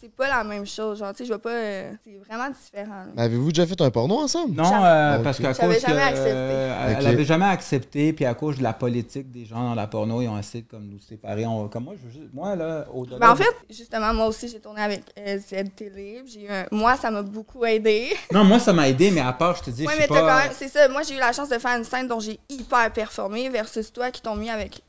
C'est 0.00 0.12
pas 0.14 0.28
la 0.28 0.44
même 0.44 0.64
chose, 0.64 1.00
genre, 1.00 1.10
tu 1.12 1.18
sais, 1.18 1.24
je 1.24 1.30
vois 1.30 1.42
pas. 1.42 1.50
euh, 1.50 1.90
c'est 2.04 2.16
vraiment 2.24 2.48
différent. 2.50 3.04
là. 3.16 3.22
Avez-vous 3.24 3.48
déjà 3.50 3.66
fait 3.66 3.80
un 3.80 3.90
porno 3.90 4.16
ensemble? 4.18 4.54
Non, 4.54 4.62
Jamais. 4.62 4.86
euh, 4.86 5.16
Ok. 5.18 5.24
parce 5.24 5.38
qu'à 5.38 5.52
J'avais 5.52 5.74
cause 5.74 5.82
que, 5.82 5.88
jamais 5.88 6.02
accepté. 6.02 6.30
euh, 6.30 6.84
elle, 6.86 6.92
Ok. 6.92 6.96
elle 7.00 7.06
avait 7.08 7.24
jamais 7.24 7.44
accepté, 7.46 8.12
puis 8.12 8.24
à 8.24 8.34
cause 8.34 8.58
de 8.58 8.62
la 8.62 8.72
politique 8.74 9.32
des 9.32 9.44
gens 9.44 9.60
dans 9.70 9.74
la 9.74 9.88
porno, 9.88 10.22
ils 10.22 10.28
ont 10.28 10.38
essayé 10.38 10.62
de 10.62 10.68
comme, 10.70 10.86
nous 10.86 11.00
séparer. 11.00 11.46
On- 11.46 11.66
comme 11.68 11.82
moi, 11.84 11.94
je 12.00 12.06
veux 12.06 12.12
juste- 12.12 12.32
moi 12.32 12.54
là, 12.54 12.86
au-delà. 12.94 13.18
Ben, 13.18 13.30
en 13.30 13.34
de- 13.34 13.38
fait, 13.38 13.56
justement, 13.70 14.14
moi 14.14 14.26
aussi, 14.28 14.46
j'ai 14.48 14.60
tourné 14.60 14.82
avec 14.82 15.02
euh, 15.18 15.36
Z-Télé. 15.38 16.22
J'ai 16.26 16.44
eu 16.44 16.48
un- 16.48 16.66
Moi, 16.70 16.94
ça 16.96 17.10
m'a 17.10 17.22
beaucoup 17.22 17.64
aidé. 17.64 18.08
non, 18.32 18.44
moi 18.44 18.60
ça 18.60 18.72
m'a 18.72 18.88
aidé, 18.88 19.10
mais 19.10 19.20
à 19.20 19.32
part, 19.32 19.56
je 19.56 19.64
te 19.64 19.70
dis, 19.70 19.84
Ouais, 19.84 19.94
je 19.94 19.98
mais 20.02 20.06
t'as 20.06 20.14
pas. 20.14 20.20
quand 20.20 20.42
même. 20.44 20.52
C'est 20.54 20.68
ça, 20.68 20.86
moi, 20.88 21.02
j'ai 21.02 21.14
eu 21.16 21.18
la 21.18 21.32
chance 21.32 21.48
de 21.48 21.58
faire 21.58 21.76
une 21.76 21.82
scène 21.84 22.06
dont 22.06 22.20
j'ai 22.20 22.38
hyper 22.48 22.92
performé 22.92 23.48
versus 23.48 23.92
toi 23.92 24.12
qui 24.12 24.22
t'ont 24.22 24.36
mis 24.36 24.48
avec. 24.50 24.80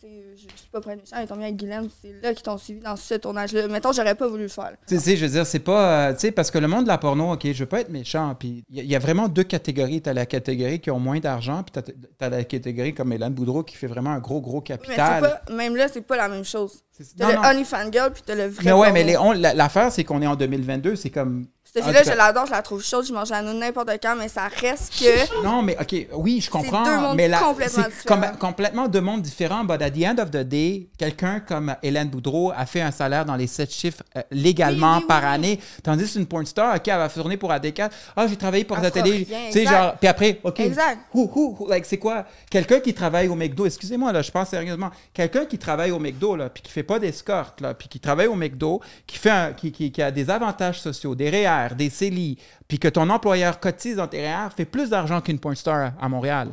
Je 0.00 0.06
je 0.36 0.40
suis 0.56 0.68
pas 0.70 0.80
près 0.80 0.94
de 0.94 1.00
méchant, 1.00 1.16
ils 1.20 1.26
t'ont 1.26 1.34
mis 1.34 1.42
avec 1.42 1.56
Guylaine, 1.56 1.88
c'est 2.00 2.12
là 2.22 2.32
qu'ils 2.32 2.44
t'ont 2.44 2.56
suivi 2.56 2.78
dans 2.78 2.94
ce 2.94 3.14
tournage-là. 3.14 3.66
Mettons, 3.66 3.90
j'aurais 3.90 4.14
pas 4.14 4.28
voulu 4.28 4.44
le 4.44 4.48
faire. 4.48 4.74
Tu 4.86 4.96
sais, 5.00 5.16
je 5.16 5.26
veux 5.26 5.32
dire, 5.32 5.44
c'est 5.44 5.58
pas. 5.58 6.10
euh, 6.10 6.12
tu 6.12 6.20
sais, 6.20 6.30
parce 6.30 6.52
que 6.52 6.58
le 6.58 6.68
monde 6.68 6.84
de 6.84 6.88
la 6.88 6.98
porno, 6.98 7.32
OK, 7.32 7.40
je 7.44 7.58
veux 7.58 7.66
pas 7.66 7.80
être 7.80 7.88
méchant. 7.90 8.36
Puis 8.38 8.64
il 8.70 8.76
y, 8.76 8.80
a- 8.80 8.82
il 8.84 8.88
y 8.90 8.94
a 8.94 9.00
vraiment 9.00 9.26
deux 9.26 9.42
catégories. 9.42 10.00
T'as 10.00 10.12
la 10.12 10.24
catégorie 10.26 10.78
qui 10.78 10.92
ont 10.92 11.00
moins 11.00 11.18
d'argent, 11.18 11.64
puis 11.64 11.82
t'as 12.16 12.26
as 12.26 12.30
la 12.30 12.44
catégorie 12.44 12.94
comme 12.94 13.12
Hélène 13.12 13.32
Boudreau 13.32 13.64
qui 13.64 13.74
fait 13.74 13.88
vraiment 13.88 14.10
un 14.10 14.20
gros, 14.20 14.40
gros 14.40 14.58
Mais 14.58 14.76
capital. 14.76 15.20
pas, 15.46 15.52
même 15.52 15.74
là, 15.74 15.88
c'est 15.88 16.02
pas 16.02 16.16
la 16.16 16.28
même 16.28 16.44
chose. 16.44 16.84
T'as 17.16 17.28
le 17.30 17.34
non. 17.34 17.42
OnlyFans 17.48 17.90
Girl, 17.92 18.12
puis 18.12 18.22
t'as 18.24 18.34
le 18.36 18.46
vrai. 18.46 18.62
Mais 18.64 18.72
ouais, 18.72 18.92
porno. 18.92 19.32
mais 19.34 19.40
la- 19.40 19.54
l'affaire, 19.54 19.90
c'est 19.90 20.04
qu'on 20.04 20.22
est 20.22 20.26
en 20.28 20.36
2022, 20.36 20.94
c'est 20.94 21.10
comme. 21.10 21.46
Cette 21.72 21.84
fille-là, 21.84 22.02
je 22.02 22.10
l'adore, 22.16 22.46
je 22.46 22.50
la 22.52 22.62
trouve 22.62 22.82
chaude, 22.82 23.04
je 23.06 23.12
mange 23.12 23.28
la 23.30 23.42
noune 23.42 23.58
n'importe 23.58 23.90
quand, 24.02 24.16
mais 24.16 24.28
ça 24.28 24.48
reste 24.48 24.94
que. 24.98 25.42
Non, 25.44 25.62
mais 25.62 25.76
OK, 25.80 25.94
oui, 26.14 26.40
je 26.40 26.50
comprends. 26.50 26.82
deux 26.82 26.96
mondes 26.96 27.16
mais 27.16 27.28
la- 27.28 27.38
complètement 27.38 27.82
c'est 27.84 27.90
différents. 28.06 28.20
com- 28.22 28.38
complètement 28.38 28.88
deux 28.88 29.00
mondes 29.00 29.22
différents. 29.22 29.64
But 29.64 29.82
at 29.82 29.90
the 29.90 30.04
end 30.04 30.18
of 30.18 30.30
the 30.30 30.38
day, 30.38 30.88
quelqu'un 30.98 31.40
comme 31.40 31.74
Hélène 31.82 32.08
Boudreau 32.08 32.52
a 32.56 32.64
fait 32.66 32.80
un 32.80 32.90
salaire 32.90 33.24
dans 33.24 33.36
les 33.36 33.46
sept 33.46 33.70
chiffres 33.72 34.02
euh, 34.16 34.22
légalement 34.30 34.94
Oui, 34.96 35.00
oui, 35.02 35.06
par 35.06 35.20
oui. 35.22 35.28
année. 35.28 35.60
Tandis 35.82 36.10
qu'une 36.12 36.26
porn 36.26 36.46
star, 36.46 36.74
OK, 36.76 36.88
elle 36.88 36.96
va 36.98 37.08
tourner 37.08 37.36
pour 37.36 37.50
AD4. 37.52 37.90
Ah, 38.16 38.26
j'ai 38.26 38.36
travaillé 38.36 38.64
pour 38.64 38.78
la 38.78 38.90
télé. 38.90 39.26
Tu 39.26 39.52
sais, 39.52 39.64
genre, 39.66 39.94
puis 39.98 40.08
après, 40.08 40.40
OK. 40.42 40.60
Exact. 40.60 40.98
Who, 41.14 41.30
who, 41.34 41.56
who- 41.60 41.70
like, 41.70 41.84
c'est 41.84 41.98
quoi? 41.98 42.24
Quelqu'un 42.50 42.80
qui 42.80 42.94
travaille 42.94 43.28
au 43.28 43.34
McDo, 43.34 43.66
excusez-moi, 43.66 44.10
là, 44.12 44.22
je 44.22 44.30
pense 44.30 44.48
sérieusement. 44.48 44.90
Quelqu'un 45.12 45.44
qui 45.44 45.58
travaille 45.58 45.90
au 45.90 45.98
McDo, 45.98 46.34
là, 46.34 46.48
puis 46.48 46.62
qui 46.62 46.72
fait 46.72 46.82
pas 46.82 46.98
d'escorte, 46.98 47.60
là, 47.60 47.74
puis 47.74 47.88
qui 47.88 48.00
travaille 48.00 48.26
au 48.26 48.34
McDo, 48.34 48.80
qui, 49.06 49.18
fait 49.18 49.30
un- 49.30 49.52
qui, 49.52 49.70
qui- 49.70 49.92
qui 49.92 50.02
a 50.02 50.10
des 50.10 50.30
avantages 50.30 50.80
sociaux, 50.80 51.14
des 51.14 51.28
REER, 51.66 51.74
des 51.74 51.90
CELI, 51.90 52.38
puis 52.66 52.78
que 52.78 52.88
ton 52.88 53.08
employeur 53.10 53.58
cotise 53.60 53.96
dans 53.96 54.06
tes 54.08 54.20
REER, 54.26 54.48
fait 54.56 54.64
plus 54.64 54.90
d'argent 54.90 55.20
qu'une 55.20 55.38
porn 55.38 55.54
star 55.56 55.92
à 56.00 56.08
Montréal. 56.08 56.50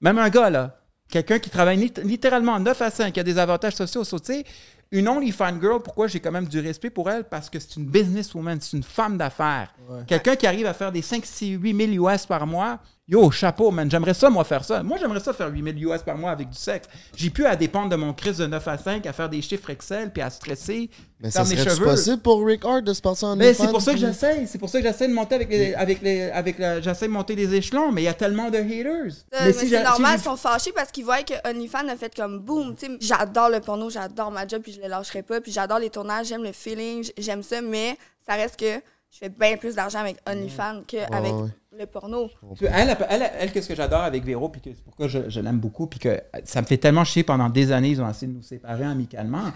Même 0.00 0.18
un 0.18 0.28
gars, 0.28 0.50
là, 0.50 0.76
quelqu'un 1.10 1.38
qui 1.38 1.50
travaille 1.50 1.76
lit- 1.76 1.92
littéralement 2.04 2.58
9 2.60 2.80
à 2.82 2.90
5, 2.90 3.12
qui 3.12 3.20
a 3.20 3.22
des 3.24 3.38
avantages 3.38 3.74
sociaux, 3.74 4.04
sais, 4.22 4.44
une 4.90 5.06
OnlyFans 5.08 5.60
girl, 5.60 5.82
pourquoi 5.82 6.06
j'ai 6.06 6.18
quand 6.20 6.32
même 6.32 6.46
du 6.46 6.60
respect 6.60 6.88
pour 6.90 7.10
elle? 7.10 7.24
Parce 7.24 7.50
que 7.50 7.58
c'est 7.58 7.76
une 7.76 7.84
businesswoman, 7.86 8.58
c'est 8.60 8.76
une 8.76 8.82
femme 8.82 9.18
d'affaires. 9.18 9.74
Quelqu'un 10.06 10.34
qui 10.36 10.46
arrive 10.46 10.66
à 10.66 10.72
faire 10.72 10.90
des 10.92 11.02
5, 11.02 11.26
6, 11.26 11.50
8 11.60 11.94
000 11.96 12.08
US 12.10 12.24
par 12.24 12.46
mois, 12.46 12.78
yo, 13.08 13.30
chapeau, 13.30 13.70
man, 13.70 13.90
j'aimerais 13.90 14.12
ça, 14.14 14.28
moi, 14.28 14.44
faire 14.44 14.62
ça. 14.62 14.82
Moi, 14.82 14.98
j'aimerais 15.00 15.20
ça 15.20 15.32
faire 15.32 15.48
8 15.50 15.80
000 15.80 15.94
US 15.94 16.02
par 16.02 16.16
mois 16.18 16.30
avec 16.30 16.50
du 16.50 16.58
sexe. 16.58 16.86
J'ai 17.16 17.30
plus 17.30 17.46
à 17.46 17.56
dépendre 17.56 17.88
de 17.88 17.96
mon 17.96 18.12
crise 18.12 18.36
de 18.36 18.46
9 18.46 18.68
à 18.68 18.76
5, 18.78 19.06
à 19.06 19.12
faire 19.12 19.28
des 19.28 19.40
chiffres 19.40 19.70
Excel, 19.70 20.12
puis 20.12 20.20
à 20.22 20.28
stresser, 20.28 20.90
Mais 21.20 21.30
ça 21.30 21.44
serait 21.44 21.84
possible 21.84 22.18
pour 22.22 22.44
Rick 22.44 22.64
Hard 22.64 22.84
de 22.84 22.92
se 22.92 23.00
passer 23.00 23.24
en 23.24 23.34
Mais 23.34 23.54
c'est 23.54 23.68
pour 23.68 23.80
ça 23.80 23.92
que 23.92 23.98
j'essaie. 23.98 24.44
C'est 24.46 24.58
pour 24.58 24.68
ça 24.68 24.80
que 24.80 24.86
j'essaie 24.86 25.08
de 25.08 25.14
monter 25.14 25.34
avec 25.36 25.48
les, 25.48 25.74
avec 25.74 26.02
les, 26.02 26.30
avec 26.30 26.58
la- 26.58 26.80
j'essaie 26.80 27.06
de 27.06 27.12
monter 27.12 27.34
les 27.34 27.54
échelons. 27.54 27.90
Mais 27.90 28.02
il 28.02 28.04
y 28.04 28.08
a 28.08 28.14
tellement 28.14 28.50
de 28.50 28.58
haters. 28.58 28.92
Euh, 28.94 29.10
mais 29.32 29.46
mais 29.46 29.52
si 29.54 29.68
c'est 29.68 29.82
normal, 29.82 30.18
si 30.18 30.24
ils 30.24 30.24
sont 30.24 30.36
fâchés 30.36 30.72
parce 30.72 30.90
qu'ils 30.92 31.04
voient 31.04 31.22
que 31.22 31.34
OnlyFans 31.48 31.88
a 31.88 31.96
fait 31.96 32.14
comme 32.14 32.40
boum. 32.40 32.74
Tu 32.76 32.86
sais, 32.86 32.92
j'adore 33.00 33.48
le 33.48 33.60
porno, 33.60 33.88
j'adore 33.88 34.30
ma 34.30 34.46
job, 34.46 34.60
puis 34.62 34.72
je 34.72 34.80
le 34.80 34.88
lâcherai 34.88 35.22
pas. 35.22 35.40
Puis 35.40 35.50
j'adore 35.52 35.78
les 35.78 35.90
tournages, 35.90 36.26
j'aime 36.26 36.42
le 36.44 36.52
feeling, 36.52 37.08
j'aime 37.16 37.42
ça, 37.42 37.62
mais 37.62 37.96
ça 38.26 38.34
reste 38.34 38.58
que 38.60 38.80
je 39.10 39.18
fais 39.18 39.28
bien 39.28 39.56
plus 39.56 39.74
d'argent 39.74 40.00
avec 40.00 40.18
OnlyFans 40.28 40.82
qu'avec 40.86 41.32
ouais. 41.32 41.48
le 41.78 41.86
porno. 41.86 42.30
Elle, 42.60 42.68
elle, 42.70 42.96
elle, 43.08 43.30
elle, 43.38 43.52
qu'est-ce 43.52 43.68
que 43.68 43.74
j'adore 43.74 44.02
avec 44.02 44.24
Véro, 44.24 44.48
puis 44.48 44.60
que 44.60 44.70
c'est 44.74 44.84
pourquoi 44.84 45.08
je, 45.08 45.28
je 45.28 45.40
l'aime 45.40 45.58
beaucoup, 45.58 45.86
puis 45.86 45.98
que 45.98 46.20
ça 46.44 46.60
me 46.60 46.66
fait 46.66 46.76
tellement 46.78 47.04
chier 47.04 47.22
pendant 47.22 47.48
des 47.48 47.72
années, 47.72 47.90
ils 47.90 48.02
ont 48.02 48.08
essayé 48.08 48.30
de 48.30 48.36
nous 48.36 48.42
séparer 48.42 48.84
amicalement. 48.84 49.52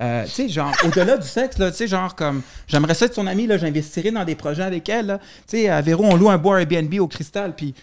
Euh, 0.00 0.24
tu 0.24 0.30
sais, 0.30 0.48
genre, 0.48 0.72
au-delà 0.84 1.18
du 1.18 1.26
sexe, 1.26 1.58
là, 1.58 1.70
tu 1.70 1.76
sais, 1.76 1.86
genre, 1.86 2.14
comme, 2.14 2.42
j'aimerais 2.66 2.94
ça 2.94 3.06
être 3.06 3.14
son 3.14 3.26
amie, 3.26 3.46
là, 3.46 3.58
j'investirais 3.58 4.10
dans 4.10 4.24
des 4.24 4.34
projets 4.34 4.64
avec 4.64 4.88
elle, 4.88 5.06
là. 5.06 5.18
Tu 5.18 5.58
sais, 5.58 5.68
à 5.68 5.80
Véro, 5.80 6.04
on 6.04 6.16
loue 6.16 6.30
un 6.30 6.38
bois 6.38 6.60
Airbnb 6.60 6.92
au 7.00 7.06
Cristal, 7.06 7.54
puis 7.54 7.74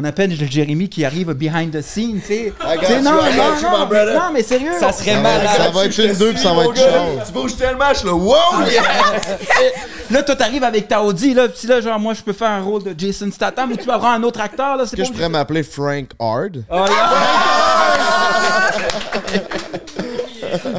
on 0.00 0.04
appelle 0.04 0.30
le 0.30 0.46
Jérémy 0.46 0.88
qui 0.88 1.04
arrive 1.04 1.32
behind 1.34 1.76
the 1.76 1.82
scene, 1.82 2.20
tu 2.20 2.26
sais. 2.26 2.46
You, 2.46 3.02
non, 3.02 3.20
mais 4.32 4.42
sérieux. 4.42 4.72
Ça 4.78 4.92
serait 4.92 5.20
malade. 5.20 5.48
Ça 5.56 5.70
va 5.70 5.84
être 5.84 5.98
une 5.98 6.14
deux, 6.14 6.32
puis 6.32 6.40
ça 6.40 6.54
va 6.54 6.64
être 6.64 6.76
chaud. 6.76 7.20
Tu 7.26 7.32
bouges 7.32 7.56
tellement, 7.56 7.90
je 7.92 7.98
suis 7.98 8.06
là, 8.06 8.14
wow! 8.14 8.34
Là, 10.10 10.22
toi, 10.22 10.34
t'arrives 10.34 10.64
avec 10.64 10.88
ta 10.88 11.02
Audi, 11.02 11.34
là, 11.34 11.48
puis 11.48 11.68
là, 11.68 11.80
genre, 11.80 11.98
moi, 11.98 12.14
je 12.14 12.22
peux 12.22 12.32
faire 12.32 12.50
un 12.50 12.62
rôle 12.62 12.82
de 12.82 12.94
Jason 12.96 13.30
Statham, 13.30 13.72
ou 13.72 13.76
tu 13.76 13.84
vas 13.84 13.98
prendre 13.98 14.14
un 14.14 14.22
autre 14.22 14.40
acteur, 14.40 14.76
là, 14.76 14.84
c'est 14.86 14.96
que 14.96 15.04
je 15.04 15.12
pourrais 15.12 15.28
m'appeler 15.28 15.62
Frank 15.62 16.06
Hard? 16.18 16.64
Oh, 16.70 16.76
yeah. 16.76 16.86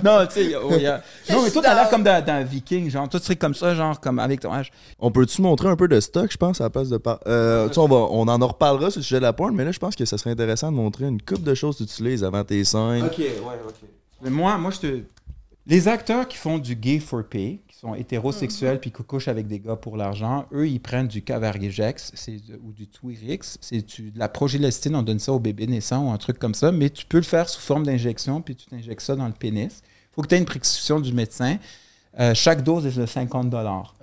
non, 0.04 0.26
tu 0.28 0.34
sais, 0.34 0.56
oh, 0.56 0.72
yeah. 0.74 1.02
Non, 1.30 1.44
mais 1.44 1.52
toi, 1.52 1.62
t'as 1.62 1.76
l'air 1.76 1.90
comme 1.90 2.04
d'un 2.04 2.22
d'un 2.22 2.44
viking, 2.44 2.90
genre, 2.90 3.08
toi, 3.10 3.20
tu 3.20 3.26
serais 3.26 3.36
comme 3.36 3.54
ça, 3.54 3.76
genre, 3.76 4.00
comme 4.00 4.20
avec 4.20 4.40
ton 4.40 4.54
âge. 4.54 4.72
On 5.00 5.12
peut-tu 5.12 5.42
montrer 5.42 5.68
un 5.70 5.76
peu 5.76 5.88
de 5.88 6.00
stock, 6.00 6.32
je 6.32 6.38
pense, 6.38 6.62
à 6.62 6.66
la 6.66 6.70
place 6.70 6.90
de 6.90 6.98
par... 6.98 7.20
Euh, 7.28 7.68
tu 7.68 7.76
sais, 7.76 7.80
on, 7.80 7.88
va, 7.88 7.96
on 7.96 8.28
en 8.28 8.48
reparlera 8.48 8.92
sur 8.92 9.00
le 9.00 9.04
sujet 9.04 9.18
de 9.18 9.24
la 9.24 9.34
porn, 9.34 9.56
mais 9.56 9.66
là, 9.66 9.72
je 9.72 9.80
pense 9.80 9.96
que 9.96 10.06
ça 10.06 10.18
serait 10.18 10.32
intéressant 10.32 10.72
de 10.72 10.78
montrer 10.78 11.06
une 11.06 11.22
coupe 11.22 11.44
de 11.44 11.54
choses 11.54 11.78
que 11.78 11.84
tu 11.84 11.92
utilises 11.92 12.24
avant 12.24 12.44
tes 12.44 12.64
scènes. 12.64 13.06
Ok, 13.06 13.18
ouais, 13.18 13.28
ok. 13.68 13.76
Mais 14.24 14.30
moi, 14.30 14.58
moi, 14.58 14.72
je 14.72 14.80
te. 14.80 15.00
Les 15.68 15.88
acteurs 15.88 16.28
qui 16.28 16.38
font 16.38 16.58
du 16.58 16.76
gay 16.76 17.00
for 17.00 17.24
pay, 17.24 17.62
sont 17.82 17.96
hétérosexuels 17.96 18.80
puis 18.80 18.92
qui 18.92 19.04
couchent 19.04 19.28
avec 19.28 19.48
des 19.48 19.60
gars 19.60 19.76
pour 19.76 19.98
l'argent, 19.98 20.46
eux, 20.54 20.68
ils 20.68 20.80
prennent 20.80 21.08
du 21.08 21.24
Cavargex 21.24 22.14
ou 22.64 22.72
du 22.74 22.88
Twirix. 22.88 23.58
C'est 23.60 23.82
de 23.82 24.20
la 24.20 24.30
progélestine, 24.30 24.96
on 24.96 25.02
donne 25.02 25.18
ça 25.18 25.34
au 25.34 25.40
bébé 25.40 25.66
naissant 25.66 26.06
ou 26.06 26.12
un 26.12 26.18
truc 26.18 26.38
comme 26.38 26.54
ça, 26.54 26.72
mais 26.72 26.92
tu 26.92 27.06
peux 27.06 27.18
le 27.18 27.24
faire 27.24 27.50
sous 27.50 27.60
forme 27.60 27.84
d'injection 27.86 28.42
puis 28.42 28.56
tu 28.56 28.68
t'injectes 28.68 29.02
ça 29.02 29.16
dans 29.16 29.26
le 29.26 29.34
pénis. 29.34 29.82
Il 29.84 30.16
faut 30.16 30.22
que 30.22 30.28
tu 30.28 30.36
aies 30.36 30.38
une 30.38 30.46
prescription 30.46 31.00
du 31.00 31.12
médecin. 31.12 31.58
Euh, 32.20 32.36
chaque 32.36 32.64
dose 32.64 32.86
est 32.86 33.00
de 33.00 33.06
50 33.06 33.54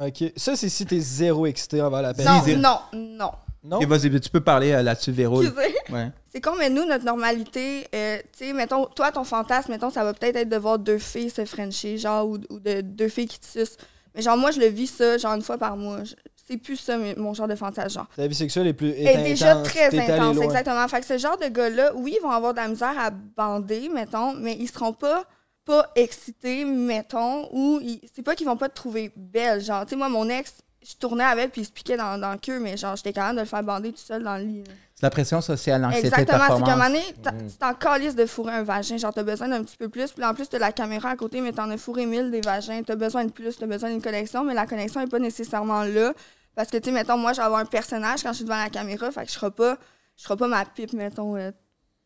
Ok, 0.01 0.33
ça, 0.35 0.57
c'est 0.57 0.71
si 0.71 0.85
t'es 0.85 0.99
zéro 0.99 1.47
excité 1.47 1.81
envers 1.81 2.03
la 2.03 2.15
peine. 2.15 2.27
Non, 2.27 2.57
non, 2.57 2.79
non. 2.97 3.31
Non? 3.69 3.81
Et 3.81 3.87
vas-y, 3.87 4.21
tu 4.21 4.31
peux 4.31 4.41
parler 4.41 4.73
euh, 4.73 4.83
là-dessus, 4.83 5.13
Véro. 5.13 5.43
Excusez. 5.43 5.75
Ouais. 5.91 6.11
C'est 6.31 6.43
con, 6.43 6.51
mais 6.59 6.69
nous, 6.69 6.85
notre 6.85 7.05
normalité, 7.07 7.87
euh, 7.95 8.19
tu 8.39 8.45
sais, 8.47 8.53
mettons, 8.53 8.85
toi, 8.87 9.11
ton 9.11 9.25
fantasme, 9.25 9.73
mettons, 9.73 9.89
ça 9.89 10.05
va 10.05 10.13
peut-être 10.13 10.37
être 10.37 10.49
de 10.51 10.57
voir 10.59 10.79
deux 10.79 10.99
filles 10.99 11.31
se 11.31 11.47
frencher, 11.47 11.97
genre, 11.97 12.29
ou, 12.29 12.39
ou 12.51 12.61
de 12.61 12.83
deux 12.83 13.09
filles 13.09 13.27
qui 13.29 13.41
te 13.41 13.47
sucent. 13.47 13.79
Mais 14.15 14.21
genre, 14.21 14.37
moi, 14.37 14.51
je 14.51 14.61
le 14.61 14.67
vis 14.67 14.87
ça, 14.89 15.17
genre, 15.17 15.33
une 15.35 15.41
fois 15.43 15.57
par 15.57 15.77
mois. 15.79 16.05
Je- 16.05 16.15
C'est 16.47 16.59
plus 16.59 16.77
ça, 16.77 16.97
mais- 16.99 17.15
mon 17.17 17.33
genre 17.35 17.49
de 17.49 17.55
fantasme, 17.55 17.91
genre. 17.91 18.07
Ta 18.17 18.27
vie 18.27 18.35
sexuelle 18.35 18.67
est 18.67 18.73
plus 18.75 18.91
est 18.91 19.23
déjà 19.23 19.53
intense, 19.53 19.69
très 19.69 19.87
intense, 19.99 20.39
exactement. 20.43 20.89
Fait 20.89 21.01
que 21.01 21.07
ce 21.07 21.17
genre 21.19 21.37
de 21.39 21.47
gars-là, 21.49 21.93
oui, 21.95 22.17
ils 22.19 22.23
vont 22.23 22.31
avoir 22.31 22.53
de 22.53 22.59
la 22.59 22.69
misère 22.69 22.95
à 22.99 23.11
bander, 23.11 23.89
mettons, 23.89 24.33
mais 24.35 24.57
ils 24.59 24.69
seront 24.69 24.93
pas 24.93 25.25
pas 25.65 25.91
excités, 25.97 26.65
mettons, 26.65 27.47
ou 27.53 27.81
c'est 28.15 28.23
pas 28.23 28.35
qu'ils 28.35 28.47
vont 28.47 28.57
pas 28.57 28.69
te 28.71 28.75
trouver 28.75 29.11
belle. 29.17 29.61
Genre, 29.63 29.85
tu 29.85 29.91
sais, 29.91 29.97
moi, 29.97 30.09
mon 30.09 30.27
ex, 30.31 30.55
je 30.87 30.95
tournais 30.95 31.25
avec 31.25 31.53
puis 31.53 31.63
il 31.63 31.65
se 31.65 31.73
piquait 31.73 31.97
dans, 31.97 32.19
dans 32.19 32.33
le 32.33 32.39
queue, 32.39 32.61
mais 32.61 32.77
genre, 32.77 32.97
j'étais 32.97 33.13
capable 33.13 33.37
de 33.37 33.41
le 33.43 33.47
faire 33.47 33.63
bander 33.63 33.93
tout 33.93 33.99
seul 33.99 34.23
dans 34.23 34.37
le 34.37 34.45
lit. 34.45 34.65
C'est 34.95 35.07
la 35.07 35.11
pression 35.11 35.41
sociale, 35.41 35.83
l'anxiété 35.83 36.09
Exactement, 36.09 36.57
c'est 36.57 36.65
qu'à 36.65 36.73
un 36.73 36.77
moment 36.77 36.89
donné, 36.89 37.03
tu 37.49 37.57
t'en 37.57 37.75
calisses 37.75 38.17
de 38.17 38.27
fourrer 38.27 38.53
un 38.53 38.63
vagin. 38.65 38.97
Genre, 38.97 39.15
t'as 39.15 39.23
besoin 39.23 39.49
d'un 39.49 39.63
petit 39.63 39.77
peu 39.77 39.89
plus. 39.89 40.11
Puis 40.11 40.25
en 40.25 40.35
plus, 40.35 40.49
t'as 40.49 40.59
la 40.59 40.73
caméra 40.73 41.11
à 41.11 41.17
côté, 41.17 41.41
mais 41.41 41.53
t'en 41.53 41.71
as 41.71 41.79
fourré 41.79 42.05
mille 42.05 42.33
des 42.33 42.41
vagins. 42.41 42.83
T'as 42.85 42.97
besoin 42.97 43.25
de 43.25 43.31
plus, 43.31 43.57
t'as 43.57 43.67
besoin 43.67 43.91
d'une 43.91 44.03
connexion, 44.03 44.43
mais 44.43 44.55
la 44.55 44.67
connexion 44.67 45.01
est 45.01 45.07
pas 45.07 45.21
nécessairement 45.21 45.85
là. 45.85 46.13
Parce 46.57 46.69
que, 46.71 46.79
tu 46.79 46.87
sais, 46.87 46.91
mettons, 46.91 47.17
moi, 47.17 47.33
je 47.33 47.37
vais 47.37 47.45
avoir 47.45 47.61
un 47.61 47.65
personnage 47.65 48.25
quand 48.25 48.31
je 48.31 48.39
suis 48.39 48.45
devant 48.45 48.61
la 48.61 48.71
caméra, 48.71 49.13
fait 49.13 49.23
que 49.23 49.29
je 49.29 49.35
serai 49.35 49.53
pas, 49.53 49.77
je 50.17 50.25
serai 50.25 50.37
pas 50.37 50.49
ma 50.49 50.65
pipe, 50.65 50.93
mettons, 50.95 51.37
euh, 51.37 51.53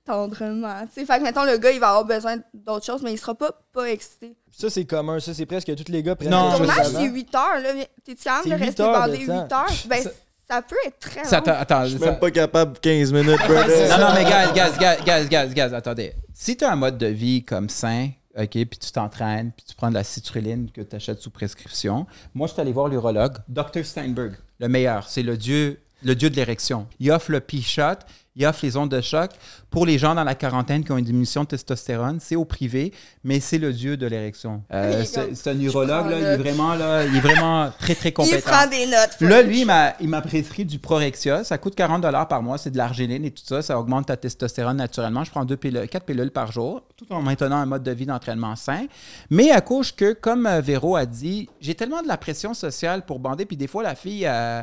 tendrement. 0.05 0.83
Tu 0.87 1.01
sais, 1.01 1.07
fait 1.07 1.19
que, 1.19 1.23
mettons, 1.23 1.45
le 1.45 1.57
gars, 1.59 1.71
il 1.71 1.81
va 1.81 1.89
avoir 1.91 2.05
besoin 2.05 2.37
d'autre 2.55 2.85
chose, 2.85 3.03
mais 3.03 3.13
il 3.13 3.19
sera 3.19 3.35
pas, 3.35 3.51
pas 3.73 3.91
excité. 3.91 4.35
Ça, 4.51 4.69
c'est 4.71 4.85
commun. 4.85 5.21
Ça, 5.21 5.33
c'est 5.35 5.47
presque 5.47 5.75
tous 5.75 5.91
les 5.93 6.03
gars 6.03 6.17
prennent 6.17 6.31
Non, 6.31 6.53
le 6.53 6.57
tournage, 6.59 6.87
c'est 6.89 7.09
8 7.09 7.35
heures, 7.35 7.61
là. 7.63 7.73
mais 7.75 7.89
T'es-tu 8.05 8.25
capable 8.25 8.51
de 8.51 8.55
rester 8.55 8.83
bandé 8.83 9.19
8 9.19 9.27
temps. 9.27 9.33
heures? 9.63 9.73
Ben, 9.87 10.03
Ça- 10.03 10.11
ça, 10.49 10.63
peut 10.63 10.77
être 10.87 10.99
très 10.99 11.25
Ça, 11.25 11.39
long. 11.41 11.47
attends, 11.49 11.85
Je 11.85 11.91
suis 11.91 11.99
ça- 11.99 12.07
même 12.07 12.19
pas 12.19 12.31
capable 12.31 12.79
15 12.81 13.13
minutes. 13.13 13.39
Non, 13.49 13.99
non, 13.99 14.15
mais 14.15 14.25
gaz, 14.25 14.53
gaz, 14.53 14.79
gaz, 14.79 14.99
gaz, 15.05 15.29
gaz, 15.29 15.55
gaz, 15.55 15.75
attendez. 15.75 16.13
Si 16.35 16.57
tu 16.57 16.65
as 16.65 16.73
un 16.73 16.77
mode 16.77 16.99
de 16.99 17.07
vie 17.07 17.45
comme 17.45 17.69
sain, 17.69 18.09
OK, 18.37 18.49
puis 18.51 18.67
tu 18.81 18.91
t'entraînes, 18.93 19.53
puis 19.55 19.65
tu 19.69 19.75
prends 19.75 19.91
de 19.91 19.95
la 19.95 20.05
citrulline 20.05 20.71
que 20.71 20.81
tu 20.81 20.97
achètes 20.97 21.21
sous 21.21 21.31
prescription, 21.31 22.07
moi, 22.35 22.47
je 22.47 22.55
suis 22.55 22.61
allé 22.63 22.73
voir 22.73 22.89
l'urologue, 22.89 23.37
Dr. 23.49 23.85
Steinberg, 23.85 24.37
le 24.59 24.69
meilleur. 24.69 25.07
C'est 25.09 25.23
le 25.23 25.37
dieu, 25.37 25.82
le 26.03 26.15
dieu 26.15 26.31
de 26.31 26.37
l'érection. 26.37 26.87
Il 27.01 27.11
offre 27.11 27.31
le 27.31 27.41
P-shot, 27.41 28.05
il 28.35 28.47
offre 28.47 28.61
les 28.63 28.77
ondes 28.77 28.91
de 28.91 29.01
choc 29.01 29.31
pour 29.71 29.85
les 29.85 29.99
gens 29.99 30.15
dans 30.15 30.25
la 30.25 30.35
quarantaine 30.35 30.85
qui 30.85 30.93
ont 30.93 30.97
une 30.97 31.05
diminution 31.05 31.43
de 31.43 31.49
testostérone. 31.49 32.19
C'est 32.19 32.37
au 32.37 32.47
privé, 32.47 32.93
mais 33.25 33.41
c'est 33.41 33.59
le 33.59 33.73
dieu 33.73 33.99
de 33.99 34.07
l'érection. 34.07 34.63
Euh, 34.73 35.05
c'est 35.05 35.51
un 35.51 35.61
urologue, 35.61 36.09
là, 36.09 36.19
il 36.19 36.25
est 36.25 36.37
vraiment, 36.39 36.75
là, 36.75 37.05
il 37.05 37.15
est 37.15 37.21
vraiment 37.21 37.71
très, 37.79 37.95
très 37.95 38.13
compétent. 38.13 38.37
Il 38.37 38.43
prend 38.43 38.67
des 38.67 38.87
notes. 38.87 39.21
Là, 39.21 39.43
lui, 39.43 39.61
il 39.61 40.09
m'a, 40.09 40.23
prescrit 40.23 40.65
du 40.65 40.79
Prorexia. 40.79 41.45
Ça 41.45 41.59
coûte 41.59 41.75
40 41.75 42.03
par 42.29 42.43
mois. 42.43 42.57
C'est 42.57 42.71
de 42.71 42.79
l'argiline 42.79 43.25
et 43.25 43.31
tout 43.31 43.45
ça. 43.45 43.61
Ça 43.61 43.79
augmente 43.79 44.07
ta 44.07 44.17
testostérone 44.17 44.79
naturellement. 44.79 45.25
Je 45.25 45.31
prends 45.31 45.45
deux 45.45 45.57
pilules, 45.57 45.89
quatre 45.89 46.07
pilules 46.07 46.31
par 46.31 46.53
jour, 46.53 46.83
tout 46.97 47.07
en 47.13 47.21
maintenant 47.21 47.57
un 47.57 47.67
mode 47.67 47.83
de 47.83 47.93
vie 47.93 48.07
d'entraînement 48.07 48.57
sain. 48.57 48.87
Mais 49.29 49.51
à 49.51 49.61
cause 49.61 49.93
que, 49.93 50.15
comme 50.15 50.47
euh, 50.47 50.61
Véro 50.63 50.97
a 50.97 51.05
dit, 51.05 51.51
j'ai 51.61 51.75
tellement 51.75 52.03
de 52.03 52.09
la 52.09 52.17
pression 52.17 52.55
sociale 52.55 53.05
pour 53.05 53.19
bander. 53.19 53.45
Puis 53.45 53.57
des 53.57 53.67
fois, 53.67 53.83
la 53.83 53.95
fille, 53.95 54.27
euh, 54.27 54.63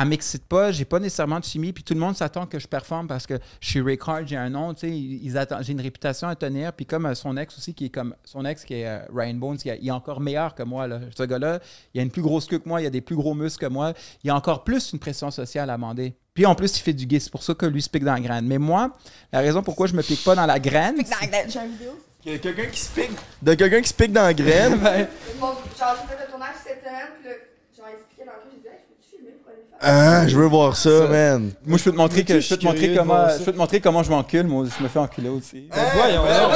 elle 0.00 0.08
m'excite 0.08 0.46
pas. 0.46 0.72
J'ai 0.72 0.84
pas 0.84 0.98
nécessairement 0.98 1.38
de 1.38 1.44
chimie. 1.44 1.72
Puis 1.72 1.84
tout 1.84 1.92
le 1.94 2.00
monde 2.00 2.16
s'attend 2.16 2.46
que 2.46 2.58
je 2.58 2.66
performe 2.66 3.06
parce 3.08 3.26
que 3.26 3.34
je 3.60 3.68
suis 3.68 3.80
Rick 3.82 4.00
Hard, 4.06 4.26
j'ai 4.26 4.36
un 4.36 4.48
nom. 4.50 4.72
Tu 4.74 4.80
sais, 4.80 4.90
ils 4.90 5.24
ils 5.24 5.36
attendent, 5.38 5.62
j'ai 5.62 5.72
une 5.72 5.80
réputation 5.80 6.28
à 6.28 6.34
tenir. 6.34 6.72
Puis 6.72 6.86
comme 6.86 7.06
euh, 7.06 7.14
son 7.14 7.36
ex 7.36 7.56
aussi, 7.58 7.74
qui 7.74 7.86
est 7.86 7.90
comme 7.90 8.14
son 8.24 8.44
ex, 8.44 8.64
qui 8.64 8.74
est 8.74 8.86
euh, 8.86 9.00
Ryan 9.14 9.34
Bones, 9.34 9.58
qui 9.58 9.68
est- 9.68 9.78
il 9.82 9.88
est 9.88 9.92
encore 9.92 10.20
meilleur 10.20 10.54
que 10.54 10.62
moi. 10.62 10.86
Là. 10.86 11.00
Ce 11.16 11.22
gars-là, 11.24 11.60
il 11.92 12.00
a 12.00 12.02
une 12.02 12.10
plus 12.10 12.22
grosse 12.22 12.46
queue 12.46 12.58
que 12.58 12.68
moi, 12.68 12.80
il 12.80 12.86
a 12.86 12.90
des 12.90 13.00
plus 13.02 13.16
gros 13.16 13.34
muscles 13.34 13.66
que 13.66 13.70
moi. 13.72 13.92
Il 14.24 14.30
a 14.30 14.34
encore 14.36 14.64
plus 14.64 14.92
une 14.92 14.98
pression 14.98 15.30
sociale 15.30 15.68
à 15.70 15.74
demander. 15.76 16.14
Puis 16.32 16.46
en 16.46 16.54
plus, 16.54 16.74
il 16.78 16.80
fait 16.80 16.94
du 16.94 17.04
gay. 17.04 17.20
C'est 17.20 17.30
pour 17.30 17.42
ça 17.42 17.52
que 17.52 17.66
lui 17.66 17.82
se 17.82 17.90
pique 17.90 18.04
dans 18.04 18.14
la 18.14 18.20
graine. 18.20 18.46
Mais 18.46 18.56
moi, 18.58 18.92
la 19.30 19.40
raison 19.40 19.62
pourquoi 19.62 19.86
je 19.88 19.94
me 19.94 20.02
pique 20.02 20.24
pas 20.24 20.34
dans 20.34 20.46
la 20.46 20.58
graine. 20.58 20.96
Fait 20.96 21.04
que 21.04 21.10
dans- 21.10 21.30
dans- 21.44 21.50
J'ai 21.50 21.58
une 21.60 21.72
vidéo. 21.72 21.98
Il 22.24 22.32
y 22.32 22.34
a 22.36 22.38
quelqu'un 22.38 22.66
qui 22.66 22.78
se 22.80 22.90
pique. 22.92 23.10
De 23.42 23.52
quelqu'un 23.54 23.82
qui 23.82 23.88
se 23.88 23.94
pique 23.94 24.12
dans 24.12 24.22
la 24.22 24.32
graine. 24.32 24.78
Ben, 24.82 25.06
Bon, 25.40 25.48
genre, 25.78 25.96
j'ai 26.00 26.16
fait 26.16 26.24
le 26.24 26.30
tournage 26.30 26.54
cette 26.64 26.78
semaine, 26.80 27.08
puis 27.20 27.28
là, 27.28 27.34
genre, 27.76 27.88
expliqué 27.88 28.24
dans 28.24 28.32
le 28.32 28.42
jeu, 28.44 28.50
j'ai 28.54 28.60
dit, 28.62 28.68
hey, 28.68 28.78
je 28.80 28.94
peux-tu 28.94 29.16
filmer 29.16 29.32
pour 29.42 29.50
aller 29.50 29.64
faire? 29.68 29.71
Ah, 29.82 30.26
je 30.28 30.36
veux 30.36 30.46
voir 30.46 30.76
ça, 30.76 31.06
man. 31.08 31.50
moi, 31.66 31.76
je 31.78 31.84
peux 31.84 31.90
te 31.92 31.96
montrer 31.96 32.24
que 32.24 32.38
je 32.40 32.48
peux 32.48 32.56
te 32.56 32.64
montrer 32.64 32.94
comment, 32.94 33.28
je 33.38 33.44
peux 33.44 33.52
te 33.52 33.58
montrer 33.58 33.80
comment 33.80 34.02
je 34.02 34.10
m'encule. 34.10 34.46
Moi, 34.46 34.66
je 34.78 34.82
me 34.82 34.88
fais 34.88 34.98
enculer 35.00 35.28
aussi. 35.28 35.68
Ben, 35.74 35.82
voyons, 35.94 36.22
voyons. 36.22 36.48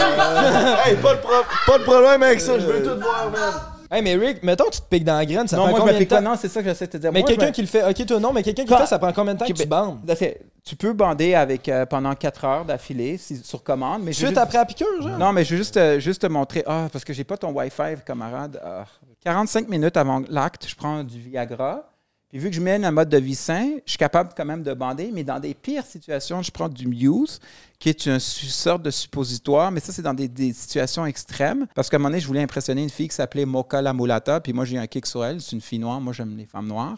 hey, 0.87 0.97
pas 0.97 1.14
de, 1.14 1.20
pro- 1.20 1.33
pas 1.66 1.79
de 1.79 1.83
problème 1.85 2.22
avec 2.22 2.41
ça, 2.41 2.59
je 2.59 2.66
veux 2.66 2.83
tout 2.83 3.01
voir, 3.01 3.31
man. 3.31 3.53
Hey, 3.91 4.03
mais 4.03 4.16
Rick, 4.16 4.43
mettons 4.43 4.64
que 4.64 4.70
tu 4.74 4.81
te 4.81 4.87
piques 4.89 5.05
dans 5.05 5.16
la 5.16 5.24
graine, 5.24 5.47
ça 5.47 5.57
non, 5.57 5.62
prend 5.62 5.70
moi, 5.70 5.79
je 5.81 5.85
combien 5.87 6.01
de 6.01 6.05
pas. 6.07 6.16
temps? 6.16 6.22
Non, 6.31 6.37
c'est 6.41 6.49
ça 6.49 6.61
que 6.61 6.68
j'essaie 6.68 6.87
de 6.87 6.91
te 6.93 6.97
dire. 6.97 7.12
Mais 7.12 7.22
quelqu'un 7.22 7.47
me- 7.47 7.51
qui 7.53 7.61
le 7.62 7.68
fait, 7.68 7.85
ok, 7.89 8.05
toi 8.07 8.18
non, 8.18 8.33
mais 8.33 8.43
quelqu'un 8.43 8.64
qui 8.64 8.70
le 8.72 8.77
fait, 8.79 8.87
ça 8.87 8.99
prend 8.99 9.12
combien 9.12 9.35
de 9.35 9.39
temps 9.39 9.45
que 9.47 9.51
Ok, 9.53 9.57
tu 9.59 9.66
ben, 9.66 9.97
bandes? 10.05 10.16
Tu 10.64 10.74
peux 10.74 10.93
bander 10.93 11.35
avec, 11.37 11.68
euh, 11.68 11.87
pendant 11.87 12.12
4 12.16 12.45
heures 12.45 12.64
d'affilée 12.64 13.16
si- 13.16 13.41
sur 13.45 13.62
commande. 13.62 14.03
Mais 14.03 14.12
Suite 14.12 14.27
juste- 14.29 14.39
après 14.39 14.59
la 14.59 14.64
piqûre, 14.64 14.89
genre? 15.01 15.16
Non, 15.18 15.33
mais 15.33 15.45
je 15.45 15.53
veux 15.53 15.57
juste, 15.59 15.77
euh, 15.77 16.01
juste 16.01 16.22
te 16.22 16.27
montrer. 16.27 16.64
Ah, 16.66 16.87
parce 16.93 17.05
que 17.05 17.12
j'ai 17.12 17.22
pas 17.22 17.37
ton 17.37 17.53
Wi-Fi, 17.53 17.95
camarade. 18.05 18.61
Ah. 18.64 18.85
45 19.22 19.68
minutes 19.68 19.97
avant 19.97 20.20
l'acte, 20.29 20.66
je 20.68 20.74
prends 20.74 21.05
du 21.05 21.20
Viagra. 21.20 21.85
Puis 22.29 22.39
vu 22.41 22.51
que 22.51 22.57
je 22.57 22.61
mène 22.61 22.85
un 22.85 22.91
mode 22.91 23.09
de 23.09 23.18
vie 23.18 23.35
sain, 23.37 23.77
je 23.87 23.91
suis 23.93 23.99
capable 23.99 24.31
quand 24.37 24.45
même 24.45 24.62
de 24.62 24.74
bander. 24.74 25.11
Mais 25.12 25.22
dans 25.22 25.39
des 25.39 25.55
pires 25.55 25.87
situations, 25.87 26.43
je 26.43 26.51
prends 26.51 26.68
du 26.68 26.89
Muse, 26.89 27.39
qui 27.79 27.89
est 27.89 28.07
une 28.07 28.18
sorte 28.18 28.83
de 28.83 28.91
suppositoire. 28.91 29.70
Mais 29.70 29.81
ça, 29.81 29.93
c'est 29.93 30.03
dans 30.03 30.12
des, 30.14 30.27
des 30.29 30.53
situations 30.53 31.07
extrêmes. 31.07 31.66
Parce 31.74 31.89
qu'à 31.89 31.97
un 31.97 31.99
moment 31.99 32.09
donné, 32.11 32.20
je 32.20 32.27
voulais 32.27 32.43
impressionner 32.43 32.83
une 32.83 32.91
fille 32.91 33.09
qui 33.09 33.14
s'appelait 33.14 33.45
Mocha 33.47 33.81
la 33.81 33.93
Mulata. 33.93 34.41
Puis 34.41 34.53
moi, 34.53 34.64
j'ai 34.64 34.77
un 34.77 34.87
kick 34.89 35.07
sur 35.07 35.24
elle. 35.24 35.41
C'est 35.41 35.53
une 35.53 35.61
fille 35.61 35.79
noire. 35.79 36.01
Moi, 36.01 36.12
j'aime 36.12 36.37
les 36.37 36.47
femmes 36.47 36.66
noires. 36.66 36.97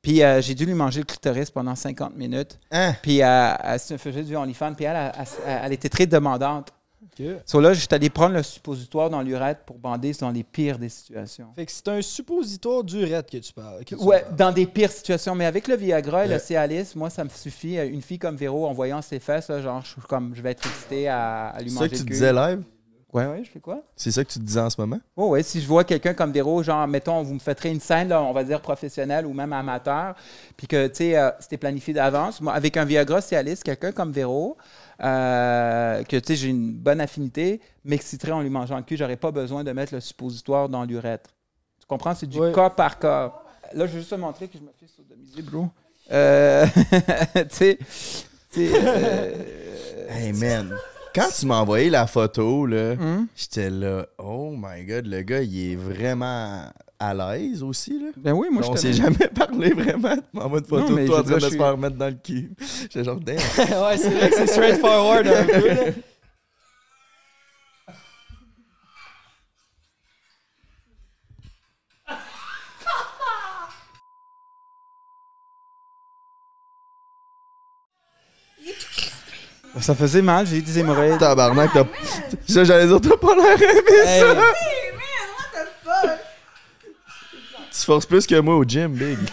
Puis 0.00 0.22
euh, 0.22 0.40
j'ai 0.42 0.54
dû 0.56 0.64
lui 0.66 0.74
manger 0.74 1.00
le 1.00 1.06
clitoris 1.06 1.50
pendant 1.50 1.76
50 1.76 2.16
minutes. 2.16 2.58
Hein? 2.72 2.94
Puis 3.02 3.22
euh, 3.22 3.54
elle 3.62 3.78
se 3.78 3.96
faisait 3.96 4.24
du 4.24 4.34
OnlyFans, 4.34 4.74
puis 4.74 4.84
elle, 4.84 4.96
elle, 4.96 5.24
elle- 5.46 5.60
elle 5.64 5.72
était 5.72 5.88
très 5.88 6.06
demandante. 6.06 6.72
Ok. 7.18 7.26
So 7.44 7.60
là, 7.60 7.74
j'étais 7.74 7.94
allé 7.94 8.08
prendre 8.08 8.34
le 8.34 8.42
suppositoire 8.42 9.10
dans 9.10 9.20
l'urètre 9.20 9.60
pour 9.64 9.78
bander 9.78 10.12
dans 10.20 10.30
les 10.30 10.42
pires 10.42 10.78
des 10.78 10.88
situations. 10.88 11.48
Fait 11.54 11.66
que 11.66 11.72
c'est 11.72 11.88
un 11.88 12.00
suppositoire 12.00 12.82
d'urette 12.82 13.30
que 13.30 13.36
tu 13.38 13.52
parles. 13.52 13.80
que 13.84 13.94
tu 13.94 14.02
Ouais, 14.02 14.22
parles. 14.22 14.36
dans 14.36 14.52
des 14.52 14.66
pires 14.66 14.90
situations. 14.90 15.34
Mais 15.34 15.44
avec 15.44 15.68
le 15.68 15.76
Viagra 15.76 16.24
et 16.24 16.28
le. 16.28 16.38
Cialis, 16.38 16.92
moi, 16.96 17.10
ça 17.10 17.22
me 17.24 17.28
suffit. 17.28 17.78
Euh, 17.78 17.86
Une 17.88 18.00
fille 18.02 18.18
comme 18.18 18.36
Véro, 18.36 18.66
en 18.66 18.72
voyant 18.72 19.02
ses 19.02 19.20
fesses, 19.20 19.48
là, 19.48 19.60
genre, 19.60 19.82
je, 19.84 19.90
suis 19.90 20.00
comme, 20.08 20.34
je 20.34 20.40
vais 20.40 20.52
être 20.52 20.66
excité 20.66 21.08
à, 21.08 21.48
à 21.48 21.60
lui 21.60 21.68
C'est 21.70 21.74
ça 21.76 21.80
manger 21.82 21.90
que 21.90 21.96
tu 21.96 22.04
cul. 22.04 22.12
disais 22.12 22.32
live? 22.32 22.62
Ouais, 23.12 23.26
ouais, 23.26 23.42
je 23.44 23.50
fais 23.50 23.60
quoi? 23.60 23.82
C'est 23.94 24.10
ça 24.10 24.24
que 24.24 24.30
tu 24.32 24.38
disais 24.38 24.60
en 24.60 24.70
ce 24.70 24.80
moment? 24.80 24.98
Oh, 25.16 25.28
ouais, 25.28 25.42
si 25.42 25.60
je 25.60 25.66
vois 25.68 25.84
quelqu'un 25.84 26.14
comme 26.14 26.32
Véro, 26.32 26.62
genre, 26.62 26.88
mettons, 26.88 27.22
vous 27.22 27.34
me 27.34 27.38
faites 27.40 27.62
une 27.66 27.78
scène, 27.78 28.08
là, 28.08 28.22
on 28.22 28.32
va 28.32 28.42
dire 28.42 28.62
professionnelle 28.62 29.26
ou 29.26 29.34
même 29.34 29.52
amateur, 29.52 30.14
puis 30.56 30.66
que, 30.66 30.86
tu 30.86 30.94
sais, 30.94 31.18
euh, 31.18 31.28
c'était 31.38 31.58
planifié 31.58 31.92
d'avance. 31.92 32.40
Moi, 32.40 32.54
avec 32.54 32.74
un 32.78 32.86
Viagra 32.86 33.20
Cialis, 33.20 33.60
quelqu'un 33.62 33.92
comme 33.92 34.12
Véro, 34.12 34.56
euh, 35.00 36.02
que, 36.04 36.16
tu 36.16 36.26
sais, 36.26 36.36
j'ai 36.36 36.48
une 36.48 36.72
bonne 36.72 37.00
affinité, 37.00 37.60
m'exciterait 37.84 38.32
en 38.32 38.42
lui 38.42 38.50
mangeant 38.50 38.76
le 38.76 38.82
cul, 38.82 38.96
j'aurais 38.96 39.16
pas 39.16 39.30
besoin 39.30 39.64
de 39.64 39.72
mettre 39.72 39.94
le 39.94 40.00
suppositoire 40.00 40.68
dans 40.68 40.84
l'urètre. 40.84 41.30
Tu 41.80 41.86
comprends? 41.86 42.14
C'est 42.14 42.26
du 42.26 42.38
cas 42.52 42.70
par 42.70 42.98
cas. 42.98 43.32
Là, 43.74 43.86
je 43.86 43.92
vais 43.92 43.98
juste 43.98 44.10
te 44.10 44.14
montrer 44.16 44.48
que 44.48 44.58
je 44.58 44.62
me 44.62 44.70
fais 44.78 44.86
sodomiser, 44.86 45.42
bro. 45.42 45.68
Euh, 46.10 46.66
tu 47.34 47.42
sais, 47.50 47.78
tu 48.52 48.68
sais, 48.68 48.70
euh, 48.74 50.08
Hey 50.10 50.32
man, 50.32 50.74
quand 51.14 51.28
tu 51.38 51.46
m'as 51.46 51.60
envoyé 51.60 51.90
la 51.90 52.06
photo, 52.06 52.66
là, 52.66 52.92
hum? 52.92 53.26
j'étais 53.36 53.70
là, 53.70 54.06
oh 54.18 54.54
my 54.56 54.84
god, 54.84 55.06
le 55.06 55.22
gars, 55.22 55.42
il 55.42 55.72
est 55.72 55.76
vraiment 55.76 56.66
à 57.02 57.14
l'aise 57.14 57.62
aussi, 57.64 57.98
là. 57.98 58.10
Ben 58.16 58.32
oui, 58.32 58.46
moi, 58.50 58.62
on 58.64 58.72
je 58.76 58.78
s'est 58.78 58.90
te 58.92 58.96
jamais 58.96 59.28
parlé 59.34 59.70
vraiment. 59.72 60.14
M'envoies 60.32 60.60
une 60.60 60.64
photo 60.64 60.88
Non, 60.88 60.94
mais 60.94 61.02
de 61.02 61.06
toi 61.08 61.18
en 61.18 61.22
train 61.24 61.34
de 61.34 61.40
se 61.40 61.48
faire 61.56 61.76
mettre 61.78 61.96
dans 61.96 62.06
le 62.06 62.14
cul. 62.22 62.52
J'étais 62.82 63.02
genre, 63.04 63.18
damn. 63.18 63.36
ouais, 63.58 63.96
c'est 63.96 64.10
vrai 64.10 64.30
que 64.30 64.36
c'est 64.36 64.46
straightforward 64.46 65.26
un 65.26 65.44
peu. 65.44 65.68
là. 65.68 65.84
Ça 79.80 79.94
faisait 79.94 80.22
mal, 80.22 80.46
j'ai 80.46 80.58
eu 80.58 80.62
des 80.62 80.78
hémorroïdes. 80.78 81.18
Tabarnak, 81.18 81.70
t'as. 81.72 81.84
Ça, 82.46 82.62
J'allais 82.64 82.86
dire, 82.86 83.00
t'as 83.00 83.16
pas 83.16 83.34
l'air 83.34 83.60
aimé 83.60 83.80
Hey, 84.04 84.20
ça. 84.20 84.34
Tu 87.72 87.80
forces 87.86 88.06
plus 88.06 88.26
que 88.26 88.38
moi 88.40 88.56
au 88.56 88.64
gym, 88.64 88.92
big. 88.92 89.18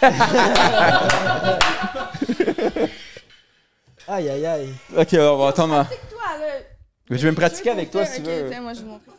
Aïe, 4.08 4.28
aïe, 4.28 4.44
aïe. 4.46 4.74
Ok, 4.96 5.08
on 5.20 5.36
va 5.36 5.48
attendre. 5.48 5.86
Toi, 6.10 6.18
là. 6.40 6.46
Je 7.10 7.16
vais 7.16 7.30
me 7.30 7.36
pratiquer 7.36 7.70
avec 7.70 7.90
toi 7.92 8.04
si 8.04 8.22
tu 8.22 8.28
Ok, 8.28 8.34
veux. 8.34 8.60
moi, 8.60 8.72
je 8.72 8.80
vais 8.80 8.86
montrer. 8.86 9.12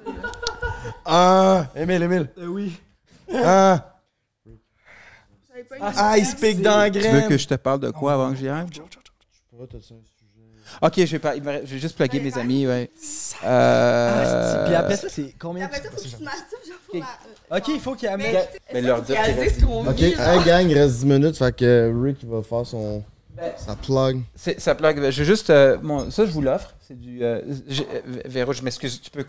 Ah, 1.06 1.68
Émile, 1.76 2.04
Émile. 2.04 2.30
Euh, 2.38 2.46
oui. 2.48 2.78
Ah, 3.34 3.96
J'avais 5.48 5.64
pas 5.64 5.76
ah, 5.96 6.18
il 6.18 6.26
se 6.26 6.36
pique 6.36 6.62
dans 6.62 6.78
la 6.78 6.90
Tu 6.92 7.00
veux 7.00 7.08
graine. 7.10 7.30
que 7.30 7.38
je 7.38 7.48
te 7.48 7.54
parle 7.56 7.80
de 7.80 7.92
quoi 7.92 8.14
avant 8.14 8.32
que 8.32 8.38
j'y 8.38 8.50
aille? 8.50 8.66
Ok, 10.82 10.94
je 10.98 11.04
vais, 11.06 11.20
pas, 11.20 11.34
je 11.36 11.40
vais 11.74 11.80
juste 11.80 11.96
plugger 11.96 12.20
mes 12.20 12.38
amis, 12.38 12.68
ouais. 12.68 12.90
Euh... 13.44 14.66
Puis 14.66 14.76
après 14.76 14.96
ça, 14.98 15.08
c'est 15.10 15.34
combien 15.40 15.66
Après 15.66 15.78
ça, 15.82 15.90
faut 15.90 15.98
que 15.98 16.02
tu 16.02 16.10
te 16.10 16.24
masturbes, 16.24 16.62
genre, 16.68 16.78
pour 16.90 17.00
la- 17.00 17.58
Ok, 17.58 17.68
il 17.70 17.80
faut 17.80 17.96
qu'il 17.96 18.08
amène. 18.08 18.34
Mais, 18.34 18.50
Mais 18.74 18.82
leur 18.82 19.02
dire 19.02 19.18
Ok, 19.88 20.02
hey 20.02 20.44
gang, 20.46 20.70
il 20.70 20.78
reste 20.78 21.00
10 21.00 21.06
minutes, 21.06 21.38
fait 21.38 21.56
que 21.56 21.92
Rick 22.04 22.24
va 22.26 22.42
faire 22.44 22.66
son. 22.66 23.04
Ben, 23.36 23.52
sa 23.58 23.76
plug. 23.76 24.22
Ça 24.36 24.76
plug. 24.76 24.98
Je 25.10 25.20
vais 25.20 25.26
juste. 25.26 25.50
euh, 25.50 25.78
mon- 25.82 26.12
ça, 26.12 26.26
je 26.26 26.32
vous 26.32 26.42
l'offre. 26.42 26.74
C'est 26.88 27.00
du. 27.00 27.24
Euh, 27.24 27.42
euh, 27.46 28.00
Véro, 28.26 28.54
je 28.54 28.62
m'excuse. 28.62 29.02
Tu 29.02 29.10
peux. 29.10 29.26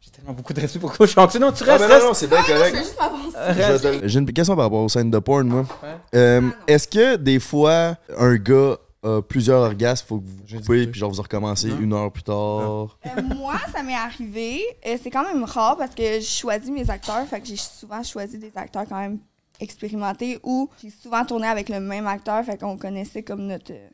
J'ai 0.00 0.10
tellement 0.10 0.32
beaucoup 0.32 0.52
de 0.52 0.60
respect 0.60 0.78
pour 0.78 0.92
toi. 0.92 1.06
Je 1.06 1.12
dessous. 1.14 1.38
Non, 1.38 1.52
tu 1.52 1.62
Ah, 1.68 1.72
restes. 1.76 1.88
ben 1.88 1.98
non, 2.00 2.06
non, 2.08 2.14
c'est 2.14 2.26
bien 2.26 2.38
Ah, 2.40 2.44
je 2.46 2.52
correct. 2.52 2.72
fais 2.76 2.82
juste 2.82 2.96
m'avancer. 2.98 3.36
Euh, 3.36 3.98
Je 4.02 4.08
J'ai 4.08 4.18
une 4.18 4.32
question 4.32 4.56
par 4.56 4.64
rapport 4.64 4.82
aux 4.82 4.88
scènes 4.88 5.10
de 5.10 5.18
porn, 5.18 5.46
moi. 5.46 5.60
Ouais. 5.82 5.88
Euh, 6.16 6.40
non. 6.40 6.52
Est-ce 6.66 6.88
que 6.88 7.16
des 7.16 7.38
fois, 7.38 7.96
un 8.18 8.34
gars 8.36 8.76
a 9.02 9.22
plusieurs 9.22 9.62
orgasmes, 9.62 10.06
faut 10.06 10.18
que 10.20 10.26
vous 10.26 10.60
coupez, 10.60 10.86
puis 10.86 11.00
genre 11.00 11.10
vous 11.10 11.22
recommencez 11.22 11.68
Non. 11.68 11.78
une 11.80 11.92
heure 11.94 12.12
plus 12.12 12.22
tard? 12.22 12.98
Euh, 13.06 13.22
moi, 13.34 13.54
ça 13.72 13.82
m'est 13.82 13.94
arrivé. 13.94 14.60
Euh, 14.86 14.96
c'est 15.02 15.10
quand 15.10 15.22
même 15.24 15.44
rare 15.44 15.76
parce 15.78 15.94
que 15.94 16.20
je 16.20 16.26
choisis 16.26 16.70
mes 16.70 16.88
acteurs. 16.90 17.26
Fait 17.26 17.40
que 17.40 17.46
j'ai 17.46 17.56
souvent 17.56 18.02
choisi 18.02 18.36
des 18.38 18.52
acteurs 18.54 18.84
quand 18.88 18.98
même 19.00 19.18
expérimentés 19.58 20.38
ou 20.42 20.68
j'ai 20.82 20.90
souvent 20.90 21.24
tourné 21.24 21.46
avec 21.46 21.68
le 21.68 21.80
même 21.80 22.06
acteur. 22.06 22.44
Fait 22.44 22.58
qu'on 22.58 22.76
connaissait 22.76 23.22
comme 23.22 23.46
notre, 23.46 23.72
euh, 23.72 23.88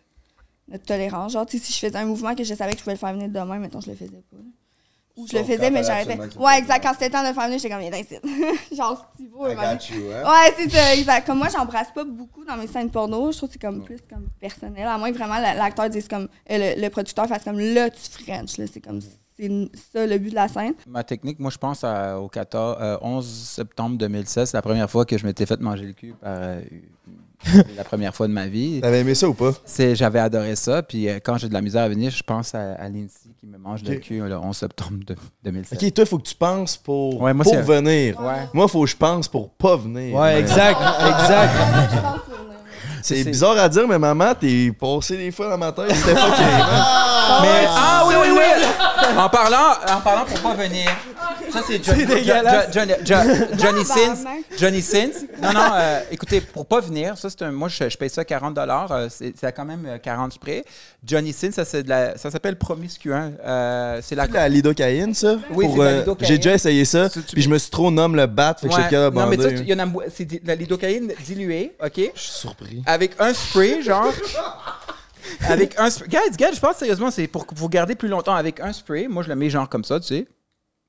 notre 0.68 0.84
tolérance. 0.84 1.32
Genre, 1.32 1.46
si 1.48 1.58
je 1.58 1.78
faisais 1.78 1.96
un 1.96 2.04
mouvement 2.06 2.34
que 2.34 2.42
je 2.44 2.54
savais 2.54 2.72
que 2.72 2.78
je 2.78 2.82
pouvais 2.82 2.94
le 2.94 2.98
faire 2.98 3.12
venir 3.12 3.28
demain, 3.28 3.58
maintenant 3.58 3.80
je 3.80 3.90
le 3.90 3.96
faisais 3.96 4.22
pas. 4.30 4.36
Ou 5.16 5.26
je 5.26 5.36
le 5.38 5.44
faisais, 5.44 5.70
mais 5.70 5.82
j'arrêtais. 5.82 6.14
Ouais, 6.38 6.58
exact. 6.58 6.82
Quand 6.82 6.92
c'était 6.92 7.08
temps 7.10 7.26
de 7.26 7.32
faire 7.32 7.44
venir, 7.46 7.58
j'étais 7.58 7.74
comme, 7.74 7.80
viens 7.82 7.96
ici. 7.98 8.16
Genre, 8.76 9.06
Steve, 9.14 9.28
I 9.28 9.54
got 9.54 9.94
you, 9.94 10.10
hein? 10.12 10.22
Ouais, 10.30 10.54
c'est 10.58 10.70
ça, 10.70 10.94
exact. 10.94 11.26
Comme 11.26 11.38
moi, 11.38 11.48
j'embrasse 11.48 11.90
pas 11.94 12.04
beaucoup 12.04 12.44
dans 12.44 12.56
mes 12.56 12.66
scènes 12.66 12.90
porno. 12.90 13.32
Je 13.32 13.36
trouve 13.38 13.48
que 13.48 13.54
c'est 13.54 13.58
comme 13.62 13.82
plus 13.82 13.98
comme 14.10 14.28
personnel. 14.38 14.86
À 14.86 14.98
moins 14.98 15.10
que 15.12 15.16
vraiment 15.16 15.38
la- 15.38 15.54
l'acteur 15.54 15.88
dise 15.88 16.06
comme. 16.06 16.28
euh, 16.50 16.74
le, 16.76 16.80
le 16.82 16.88
producteur 16.90 17.26
fasse 17.26 17.44
comme 17.44 17.58
là, 17.58 17.88
tu 17.88 17.98
French. 18.24 18.58
Là, 18.58 18.66
c'est 18.70 18.80
comme. 18.80 19.00
C'est 19.00 19.50
ça 19.92 20.06
le 20.06 20.16
but 20.18 20.30
de 20.30 20.34
la 20.34 20.48
scène. 20.48 20.72
Ma 20.86 21.04
technique, 21.04 21.38
moi, 21.38 21.50
je 21.50 21.58
pense 21.58 21.82
à- 21.84 22.18
au 22.20 22.28
14, 22.28 22.76
euh, 22.80 22.98
11 23.02 23.26
septembre 23.26 23.96
2016. 23.98 24.50
C'est 24.50 24.56
la 24.56 24.62
première 24.62 24.90
fois 24.90 25.04
que 25.06 25.16
je 25.18 25.24
m'étais 25.26 25.44
fait 25.46 25.60
manger 25.60 25.84
le 25.86 25.92
cul 25.94 26.12
par. 26.20 26.30
euh, 26.34 26.60
la 27.76 27.84
première 27.84 28.14
fois 28.14 28.26
de 28.28 28.32
ma 28.32 28.46
vie. 28.46 28.80
T'avais 28.80 29.00
aimé 29.00 29.14
ça 29.14 29.28
ou 29.28 29.34
pas? 29.34 29.52
C'est, 29.64 29.94
j'avais 29.94 30.18
adoré 30.18 30.56
ça. 30.56 30.82
Puis 30.82 31.08
euh, 31.08 31.18
quand 31.22 31.36
j'ai 31.38 31.48
de 31.48 31.54
la 31.54 31.60
misère 31.60 31.82
à 31.84 31.88
venir, 31.88 32.10
je 32.10 32.22
pense 32.22 32.54
à, 32.54 32.72
à 32.74 32.88
Lindsay 32.88 33.30
qui 33.38 33.46
me 33.46 33.58
mange 33.58 33.82
le 33.84 33.94
Ok. 33.96 34.00
cul 34.00 34.18
le 34.20 34.36
11 34.36 34.56
septembre 34.56 34.98
de- 35.06 35.16
2016. 35.44 35.78
Ok, 35.82 35.94
toi, 35.94 36.06
faut 36.06 36.18
que 36.18 36.28
tu 36.28 36.34
penses 36.34 36.76
pour, 36.76 37.20
Ouais, 37.20 37.32
moi, 37.34 37.44
pour 37.44 37.56
venir. 37.62 38.20
Ouais. 38.20 38.48
Moi, 38.52 38.66
faut 38.68 38.82
que 38.84 38.90
je 38.90 38.96
pense 38.96 39.28
pour 39.28 39.50
pas 39.50 39.76
venir. 39.76 40.14
Ouais, 40.16 40.40
exact, 40.40 40.80
exact. 40.80 41.52
Le- 41.98 43.02
C'est 43.02 43.22
bizarre 43.24 43.56
à 43.58 43.68
dire, 43.68 43.86
mais 43.86 43.98
maman, 44.00 44.34
t'es 44.34 44.72
passé 44.72 45.16
des 45.16 45.30
fois 45.30 45.48
dans 45.50 45.58
ma 45.58 45.70
tête. 45.70 45.94
C'était 45.94 46.16
fucké. 46.16 46.42
Mais, 47.42 47.66
ah 47.68 48.04
oui, 48.08 48.14
oui, 48.22 48.28
oui! 48.32 49.16
en 49.18 49.28
parlant, 49.28 49.72
en 49.88 50.00
parlant 50.00 50.24
pour 50.24 50.40
pas 50.40 50.54
venir. 50.54 50.90
Ça, 51.50 51.60
c'est 51.66 51.82
Johnny, 51.84 52.04
Johnny 52.72 53.84
Sins. 53.84 54.16
Tabarnak. 54.16 54.44
Johnny 54.58 54.82
Sins. 54.82 55.26
Non, 55.42 55.52
non, 55.52 55.60
euh, 55.74 56.00
écoutez, 56.10 56.40
pour 56.40 56.66
pas 56.66 56.80
venir, 56.80 57.16
ça, 57.16 57.30
c'est 57.30 57.42
un. 57.42 57.52
Moi, 57.52 57.68
je, 57.68 57.88
je 57.88 57.96
paye 57.96 58.10
ça 58.10 58.24
40 58.24 58.56
euh, 58.58 59.08
c'est 59.10 59.32
c'est 59.38 59.52
quand 59.52 59.64
même 59.64 59.84
euh, 59.86 59.98
40 59.98 60.32
sprays. 60.32 60.64
Johnny 61.04 61.32
Sins, 61.32 61.52
ça, 61.52 61.64
c'est 61.64 61.82
de 61.82 61.88
la, 61.88 62.16
ça 62.18 62.30
s'appelle 62.30 62.56
promiscuant. 62.56 63.32
Euh, 63.44 64.00
c'est 64.02 64.14
la. 64.14 64.26
La 64.26 64.48
lidocaïne, 64.48 65.14
ça? 65.14 65.36
Oui, 65.50 65.66
Pour, 65.66 65.74
c'est 65.74 65.78
de 65.78 65.84
la 65.84 65.90
euh, 65.90 65.98
lidocaïne. 66.00 66.28
J'ai 66.28 66.36
déjà 66.38 66.54
essayé 66.54 66.84
ça, 66.84 67.08
Tu- 67.08 67.22
tu- 67.22 67.34
puis 67.34 67.42
je 67.42 67.48
me 67.48 67.58
suis 67.58 67.70
trop 67.70 67.90
nommé 67.90 68.16
le 68.16 68.26
bat, 68.26 68.54
fait 68.60 68.68
que 68.68 68.74
Ouais. 68.74 69.10
non, 69.10 69.26
mais 69.26 69.36
ça, 69.36 69.48
tu- 69.50 69.58
il 69.60 69.68
y 69.68 69.74
en 69.74 69.78
a, 69.78 69.86
mo- 69.86 70.02
c'est 70.14 70.24
de 70.24 70.40
la 70.46 70.54
lidocaïne 70.54 71.12
diluée, 71.24 71.74
OK? 71.84 71.92
Je 72.14 72.20
suis 72.20 72.32
surpris. 72.32 72.82
Avec 72.86 73.12
un 73.18 73.32
spray, 73.32 73.82
genre. 73.82 74.12
Avec 75.48 75.78
un 75.78 75.90
spray. 75.90 76.08
Guys, 76.08 76.36
guys, 76.36 76.54
je 76.54 76.60
pense 76.60 76.76
sérieusement, 76.76 77.10
c'est 77.10 77.26
pour 77.26 77.46
que 77.46 77.54
vous 77.54 77.68
gardez 77.68 77.94
plus 77.94 78.08
longtemps 78.08 78.34
avec 78.34 78.60
un 78.60 78.72
spray. 78.72 79.08
Moi, 79.08 79.22
je 79.22 79.28
le 79.28 79.36
mets 79.36 79.50
genre 79.50 79.68
comme 79.68 79.84
ça, 79.84 80.00
tu 80.00 80.06
sais. 80.06 80.26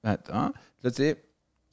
Attends. 0.04 0.52
Là, 0.84 0.92
tu 0.92 0.96
sais. 0.98 1.24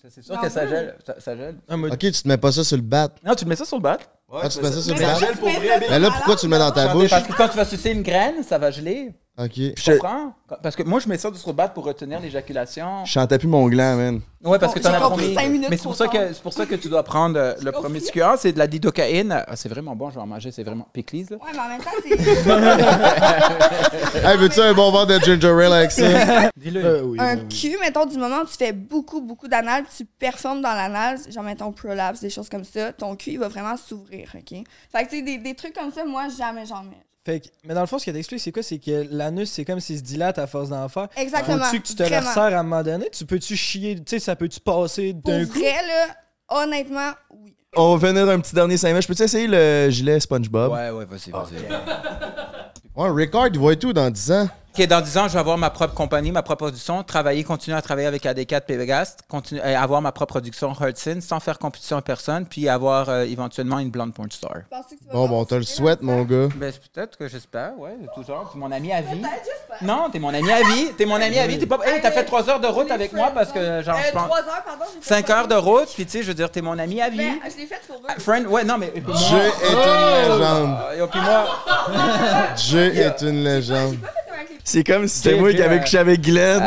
ça, 0.02 0.08
C'est 0.10 0.22
sûr 0.22 0.34
Non, 0.34 0.40
que 0.40 0.48
ça 0.48 0.66
gèle. 0.66 0.96
Ça, 1.06 1.14
ça 1.20 1.36
gèle. 1.36 1.56
Ah, 1.68 1.76
Ok, 1.76 1.98
tu 1.98 2.12
te 2.12 2.28
mets 2.28 2.36
pas 2.38 2.52
ça 2.52 2.64
sur 2.64 2.76
le 2.76 2.82
bat. 2.82 3.08
Non, 3.24 3.34
tu 3.34 3.44
te 3.44 3.48
mets 3.48 3.56
ça 3.56 3.64
sur 3.64 3.76
le 3.76 3.82
bat. 3.82 3.98
Ah, 4.32 4.48
tu 4.48 4.60
mets 4.60 4.72
ça 4.72 4.80
sur 4.82 4.94
le 4.94 5.00
Mais 5.00 5.06
bat. 5.06 5.78
Mais 5.80 5.88
là, 5.90 5.98
la 5.98 6.10
pourquoi 6.10 6.36
tu 6.36 6.46
le 6.46 6.50
mets 6.50 6.58
dans 6.58 6.72
ta 6.72 6.92
bouche? 6.92 7.10
Parce 7.10 7.26
que 7.26 7.32
quand 7.32 7.48
tu 7.48 7.56
vas 7.56 7.64
sucer 7.64 7.90
une 7.90 8.02
graine, 8.02 8.42
ça 8.42 8.58
va 8.58 8.70
geler. 8.70 9.14
Ok. 9.36 9.50
Je- 9.56 9.90
comprends? 9.92 10.32
Parce 10.62 10.76
que 10.76 10.84
moi, 10.84 11.00
je 11.00 11.08
mets 11.08 11.18
ça 11.18 11.28
sur 11.34 11.48
le 11.48 11.54
bat 11.54 11.66
pour 11.68 11.84
retenir 11.84 12.20
l'éjaculation. 12.20 13.04
Je 13.04 13.10
chantais 13.10 13.36
plus 13.36 13.48
mon 13.48 13.66
gland, 13.66 13.96
man. 13.96 14.20
Ouais, 14.44 14.60
parce 14.60 14.72
que 14.74 14.78
t'en 14.78 14.92
as 14.92 15.00
compris 15.00 15.34
Mais 15.68 15.76
c'est 15.76 15.82
pour, 15.82 15.96
ça 15.96 16.06
que, 16.06 16.32
c'est 16.32 16.42
pour 16.42 16.52
ça 16.52 16.66
que 16.66 16.76
tu 16.76 16.88
dois 16.88 17.02
prendre 17.02 17.36
euh, 17.36 17.54
le 17.60 17.72
promiscuant. 17.72 18.36
C'est 18.38 18.52
de 18.52 18.58
la 18.58 18.66
lidocaïne. 18.66 19.32
Ah, 19.32 19.56
c'est 19.56 19.68
vraiment 19.68 19.96
bon, 19.96 20.10
je 20.10 20.14
vais 20.14 20.20
en 20.20 20.26
manger. 20.26 20.52
C'est 20.52 20.62
vraiment 20.62 20.86
pickles, 20.92 21.24
là. 21.30 21.36
Ouais, 21.38 21.50
mais 21.52 21.58
en 21.58 21.68
même 21.68 21.80
temps, 21.80 21.90
c'est. 22.02 22.16
Hey, 24.24 24.38
veux-tu 24.38 24.60
un 24.60 24.72
bon 24.72 24.92
verre 24.92 25.06
de 25.18 25.24
ginger 25.24 25.48
ale 25.64 25.72
avec 25.72 25.90
ça? 25.90 26.50
Dis-le. 26.56 26.84
euh, 26.84 27.02
oui, 27.02 27.18
un 27.20 27.34
oui, 27.36 27.42
oui. 27.50 27.70
cul, 27.70 27.76
mettons, 27.80 28.06
du 28.06 28.16
moment 28.16 28.42
où 28.42 28.46
tu 28.46 28.54
fais 28.56 28.72
beaucoup, 28.72 29.20
beaucoup 29.20 29.48
d'anal, 29.48 29.84
tu 29.96 30.04
performes 30.04 30.60
dans 30.62 30.72
l'anal, 30.74 31.18
genre, 31.28 31.42
mettons, 31.42 31.72
prolapse, 31.72 32.20
des 32.20 32.30
choses 32.30 32.48
comme 32.48 32.64
ça, 32.64 32.92
ton 32.92 33.16
cul, 33.16 33.32
il 33.32 33.38
va 33.40 33.48
vraiment 33.48 33.76
s'ouvrir, 33.76 34.30
OK? 34.34 34.50
Fait 34.92 35.04
que, 35.04 35.10
tu 35.10 35.16
sais, 35.16 35.22
des, 35.22 35.38
des 35.38 35.54
trucs 35.54 35.74
comme 35.74 35.90
ça, 35.90 36.04
moi, 36.04 36.28
jamais 36.28 36.64
j'en 36.66 36.84
mets. 36.84 37.02
Fait 37.24 37.40
que- 37.40 37.48
mais 37.64 37.72
dans 37.72 37.80
le 37.80 37.86
fond, 37.86 37.98
ce 37.98 38.04
qu'elle 38.04 38.14
t'explique, 38.14 38.40
c'est 38.40 38.52
quoi? 38.52 38.62
C'est 38.62 38.78
que 38.78 39.06
l'anus, 39.10 39.50
c'est 39.50 39.64
comme 39.64 39.80
s'il 39.80 39.96
se 39.98 40.02
dilate 40.02 40.38
à 40.38 40.46
force 40.46 40.68
d'en 40.68 40.86
faire. 40.90 41.08
Exactement. 41.16 41.58
Faut-tu 41.64 41.80
que 41.80 41.86
tu 41.86 41.94
te 41.94 42.02
le 42.02 42.08
Vraiment. 42.10 42.28
resserres 42.28 42.42
à 42.42 42.60
un 42.60 42.62
moment 42.62 42.82
donné? 42.82 43.08
Tu 43.10 43.24
peux-tu 43.24 43.56
chier? 43.56 43.94
Tu 43.96 44.02
sais, 44.06 44.18
ça 44.18 44.36
peut-tu 44.36 44.60
passer 44.60 45.14
d'un 45.14 45.46
coup? 45.46 45.52
vrai, 45.52 45.72
là, 45.86 46.14
honnêtement, 46.62 47.12
oui. 47.30 47.54
On 47.76 47.96
va 47.96 48.08
venir 48.08 48.26
d'un 48.26 48.38
petit 48.40 48.54
dernier 48.54 48.76
5 48.76 48.88
minutes. 48.88 49.02
Je 49.02 49.08
peux-tu 49.08 49.22
essayer 49.22 49.46
le 49.48 49.88
gilet 49.90 50.20
SpongeBob? 50.20 50.70
Ouais, 50.72 50.90
ouais, 50.90 51.04
vas-y, 51.06 51.30
vas-y. 51.30 51.64
Ouais, 52.94 53.10
Ricard, 53.10 53.48
il 53.48 53.58
va 53.58 53.72
être 53.72 53.84
où 53.84 53.92
dans 53.92 54.10
10 54.10 54.30
ans? 54.30 54.48
Ok, 54.76 54.84
dans 54.88 55.00
10 55.00 55.18
ans, 55.18 55.28
je 55.28 55.34
vais 55.34 55.38
avoir 55.38 55.56
ma 55.56 55.70
propre 55.70 55.94
compagnie, 55.94 56.32
ma 56.32 56.42
propre 56.42 56.64
production, 56.64 57.04
travailler, 57.04 57.44
continuer 57.44 57.76
à 57.76 57.82
travailler 57.82 58.08
avec 58.08 58.24
AD4 58.24 58.62
Pvegast, 58.62 59.20
continuer, 59.28 59.60
euh, 59.64 59.78
avoir 59.80 60.02
ma 60.02 60.10
propre 60.10 60.32
production 60.32 60.72
Hudson 60.72 61.18
sans 61.20 61.38
faire 61.38 61.60
compétition 61.60 61.96
à 61.96 62.02
personne, 62.02 62.44
puis 62.44 62.68
avoir 62.68 63.08
euh, 63.08 63.22
éventuellement 63.22 63.78
une 63.78 63.90
blonde 63.90 64.12
porn 64.12 64.28
star. 64.32 64.50
Tu 64.88 64.96
Bon, 65.12 65.28
bon, 65.28 65.42
on 65.42 65.44
te 65.44 65.54
le 65.54 65.62
souhaite, 65.62 66.02
mon 66.02 66.22
gars. 66.24 66.48
Ben, 66.56 66.72
c'est 66.72 66.90
peut-être 66.92 67.16
que 67.16 67.28
j'espère, 67.28 67.78
ouais, 67.78 67.92
de 68.02 68.08
tout 68.16 68.26
genre. 68.26 68.50
T'es 68.52 68.58
mon 68.58 68.72
ami 68.72 68.92
à 68.92 69.00
vie. 69.00 69.22
Non, 69.80 70.08
t'es 70.10 70.18
mon 70.18 70.34
ami 70.34 70.50
à 70.50 70.62
vie. 70.62 70.88
T'es 70.98 71.06
mon 71.06 71.20
ami 71.20 71.38
à 71.38 71.46
vie. 71.46 71.56
T'es 71.60 71.66
pas. 71.66 71.78
Hey, 71.86 72.00
t'as 72.02 72.10
fait 72.10 72.24
3 72.24 72.50
heures 72.50 72.60
de 72.60 72.66
route 72.66 72.90
avec 72.90 73.12
moi 73.12 73.30
parce 73.32 73.52
que, 73.52 73.80
genre, 73.80 73.96
je 74.02 74.08
Euh, 74.08 74.12
pense. 74.12 74.26
3 74.26 74.38
heures, 74.40 74.64
pardon. 74.66 74.84
j'ai 74.92 75.00
fait 75.02 75.14
5 75.14 75.30
heures 75.30 75.46
de 75.48 75.54
route, 75.54 75.88
puis 75.94 76.04
tu 76.04 76.10
sais, 76.10 76.22
je 76.24 76.28
veux 76.28 76.34
dire, 76.34 76.50
t'es 76.50 76.62
mon 76.62 76.76
ami 76.80 77.00
à 77.00 77.10
vie. 77.10 77.18
Mais 77.18 77.38
je 77.48 77.58
l'ai 77.58 77.66
fait 77.66 77.80
pour 77.86 77.98
eux. 77.98 78.18
Friend, 78.20 78.44
ouais, 78.48 78.64
non, 78.64 78.76
mais. 78.78 78.92
moi- 79.06 79.16
Jay 79.16 79.36
est 79.36 79.72
une 79.72 80.32
légende. 80.34 80.76
Ah, 80.80 80.96
yo, 80.96 81.06
puis 81.06 81.20
moi. 81.20 81.44
Jay 82.56 82.96
est 82.98 83.22
une 83.22 83.44
légende. 83.44 83.98
C'est 84.64 84.84
comme 84.84 85.06
si 85.08 85.18
c'était 85.20 85.38
moi 85.38 85.52
qui 85.52 85.62
avais 85.62 85.80
couché 85.80 85.98
avec 85.98 86.20
Glenn. 86.20 86.62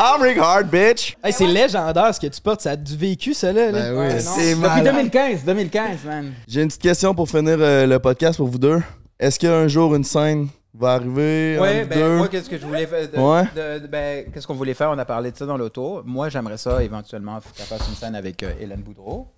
I'm 0.00 0.22
Rick 0.22 0.38
Hard, 0.38 0.68
bitch! 0.70 1.16
Hey, 1.22 1.32
c'est 1.32 1.46
légendaire 1.46 2.14
ce 2.14 2.20
que 2.20 2.26
tu 2.28 2.40
portes. 2.40 2.60
Ça 2.60 2.70
a 2.72 2.76
du 2.76 2.96
vécu, 2.96 3.34
ça, 3.34 3.52
là. 3.52 3.72
Ben 3.72 3.92
oui. 3.92 3.98
Ouais. 4.06 4.20
C'est 4.20 4.50
Depuis 4.54 4.60
malade. 4.60 4.84
2015, 4.84 5.44
2015, 5.44 6.04
man. 6.04 6.32
J'ai 6.46 6.62
une 6.62 6.68
petite 6.68 6.82
question 6.82 7.14
pour 7.14 7.28
finir 7.28 7.56
euh, 7.60 7.86
le 7.86 7.98
podcast 7.98 8.36
pour 8.36 8.48
vous 8.48 8.58
deux. 8.58 8.80
Est-ce 9.18 9.38
qu'un 9.38 9.66
jour 9.68 9.94
une 9.94 10.04
scène 10.04 10.48
va 10.74 10.92
arriver? 10.94 11.58
Ouais, 11.60 11.80
entre 11.80 11.88
ben, 11.88 11.98
deux? 11.98 12.16
moi, 12.18 12.28
qu'est-ce 12.28 12.48
que 12.48 12.58
je 12.58 12.64
voulais 12.66 12.86
faire? 12.86 13.08
de- 13.10 13.18
Ouais. 13.18 13.42
de- 13.54 13.78
de- 13.80 13.86
ben, 13.88 14.26
qu'est-ce 14.32 14.46
qu'on 14.46 14.54
voulait 14.54 14.74
faire? 14.74 14.90
On 14.90 14.98
a 14.98 15.04
parlé 15.04 15.32
de 15.32 15.36
ça 15.36 15.46
dans 15.46 15.56
l'auto. 15.56 16.02
Moi, 16.04 16.28
j'aimerais 16.28 16.58
ça 16.58 16.82
éventuellement 16.82 17.40
qu'elle 17.56 17.66
fasse 17.66 17.88
une 17.88 17.94
scène 17.94 18.14
avec 18.14 18.42
euh, 18.42 18.52
Hélène 18.60 18.80
Boudreau. 18.82 19.28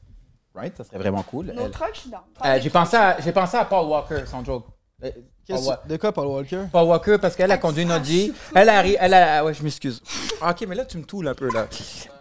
Right? 0.55 0.77
Ça 0.77 0.85
serait 0.85 0.99
vraiment 0.99 1.23
cool. 1.23 1.47
Nos 1.47 1.65
Elle- 1.67 1.71
trucks, 1.71 1.91
je 1.95 2.01
suis 2.01 2.11
dans. 2.11 2.19
Euh, 2.45 2.59
j'ai 2.61 2.71
pensé 2.71 2.97
à 2.97 3.17
j'ai 3.25 3.33
pensé 3.33 3.57
à 3.57 3.65
Paul 3.65 3.87
Walker, 3.87 4.27
sans 4.27 4.45
joke. 4.45 4.67
Euh, 5.05 5.11
Paul, 5.49 5.59
Wa- 5.65 5.83
De 5.89 5.97
quoi, 5.97 6.13
Paul 6.13 6.27
Walker? 6.29 6.63
Paul 6.71 6.87
Walker 6.89 7.17
parce 7.21 7.35
qu'elle 7.35 7.51
a 7.51 7.59
conduit 7.59 7.83
une 7.83 7.93
Audi. 7.93 8.33
Elle 8.55 8.69
arrive, 8.69 8.97
elle 9.01 9.15
a, 9.15 9.45
ouais, 9.45 9.53
je 9.55 9.63
m'excuse. 9.63 10.01
Ah, 10.41 10.51
ok, 10.51 10.67
mais 10.69 10.75
là 10.77 10.85
tu 10.85 10.99
me 10.99 11.05
toules 11.05 11.27
un 11.29 11.35
peu 11.35 11.49
là. 11.53 11.67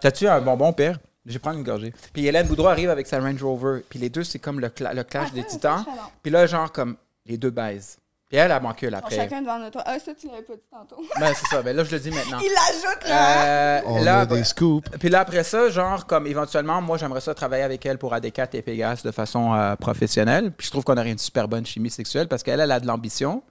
T'as-tu 0.00 0.26
un 0.26 0.40
bonbon 0.40 0.72
père? 0.72 0.98
Je 1.26 1.34
vais 1.34 1.38
prendre 1.38 1.58
une 1.58 1.64
gorgée. 1.64 1.92
Puis 2.12 2.26
Hélène 2.26 2.46
Boudreau 2.48 2.66
arrive 2.68 2.90
avec 2.90 3.06
sa 3.06 3.20
Range 3.20 3.40
Rover. 3.42 3.82
Puis 3.88 3.98
les 3.98 4.08
deux 4.08 4.24
c'est 4.24 4.38
comme 4.38 4.58
le, 4.58 4.68
cla- 4.68 4.94
le 4.94 5.04
clash 5.04 5.28
Ah, 5.30 5.34
des 5.34 5.44
titans. 5.44 5.84
Puis 6.22 6.32
là 6.32 6.46
genre 6.46 6.72
comme 6.72 6.96
les 7.26 7.36
deux 7.36 7.50
baisent. 7.50 7.98
Puis 8.30 8.38
elle 8.38 8.52
a 8.52 8.60
manqué 8.60 8.88
Genre, 8.88 9.00
après. 9.00 9.16
chacun 9.16 9.42
devant 9.42 9.58
notre. 9.58 9.82
Ah, 9.84 9.98
ça, 9.98 10.12
tu 10.14 10.28
l'avais 10.28 10.42
pas 10.42 10.54
dit 10.54 10.60
tantôt. 10.70 11.02
Ben 11.18 11.32
c'est 11.34 11.46
ça. 11.48 11.62
Ben 11.62 11.74
là 11.76 11.82
je 11.82 11.90
le 11.90 11.98
dis 11.98 12.10
maintenant. 12.12 12.38
Il 12.40 12.48
l'ajoute, 12.52 13.08
là. 13.08 13.44
Euh, 13.44 13.80
On 13.86 14.02
là, 14.04 14.20
a 14.20 14.26
des 14.26 14.44
scoops. 14.44 14.88
puis 15.00 15.08
là, 15.08 15.20
après 15.20 15.42
ça, 15.42 15.68
genre, 15.68 16.06
comme 16.06 16.28
éventuellement, 16.28 16.80
moi, 16.80 16.96
j'aimerais 16.96 17.20
ça 17.20 17.34
travailler 17.34 17.64
avec 17.64 17.84
elle 17.84 17.98
pour 17.98 18.14
AD4 18.14 18.50
et 18.54 18.62
Pegas 18.62 19.02
de 19.04 19.10
façon 19.10 19.52
euh, 19.54 19.74
professionnelle. 19.74 20.52
Puis 20.52 20.66
je 20.68 20.70
trouve 20.70 20.84
qu'on 20.84 20.96
aurait 20.96 21.10
une 21.10 21.18
super 21.18 21.48
bonne 21.48 21.66
chimie 21.66 21.90
sexuelle 21.90 22.28
parce 22.28 22.44
qu'elle, 22.44 22.60
elle 22.60 22.70
a 22.70 22.78
de 22.78 22.86
l'ambition. 22.86 23.42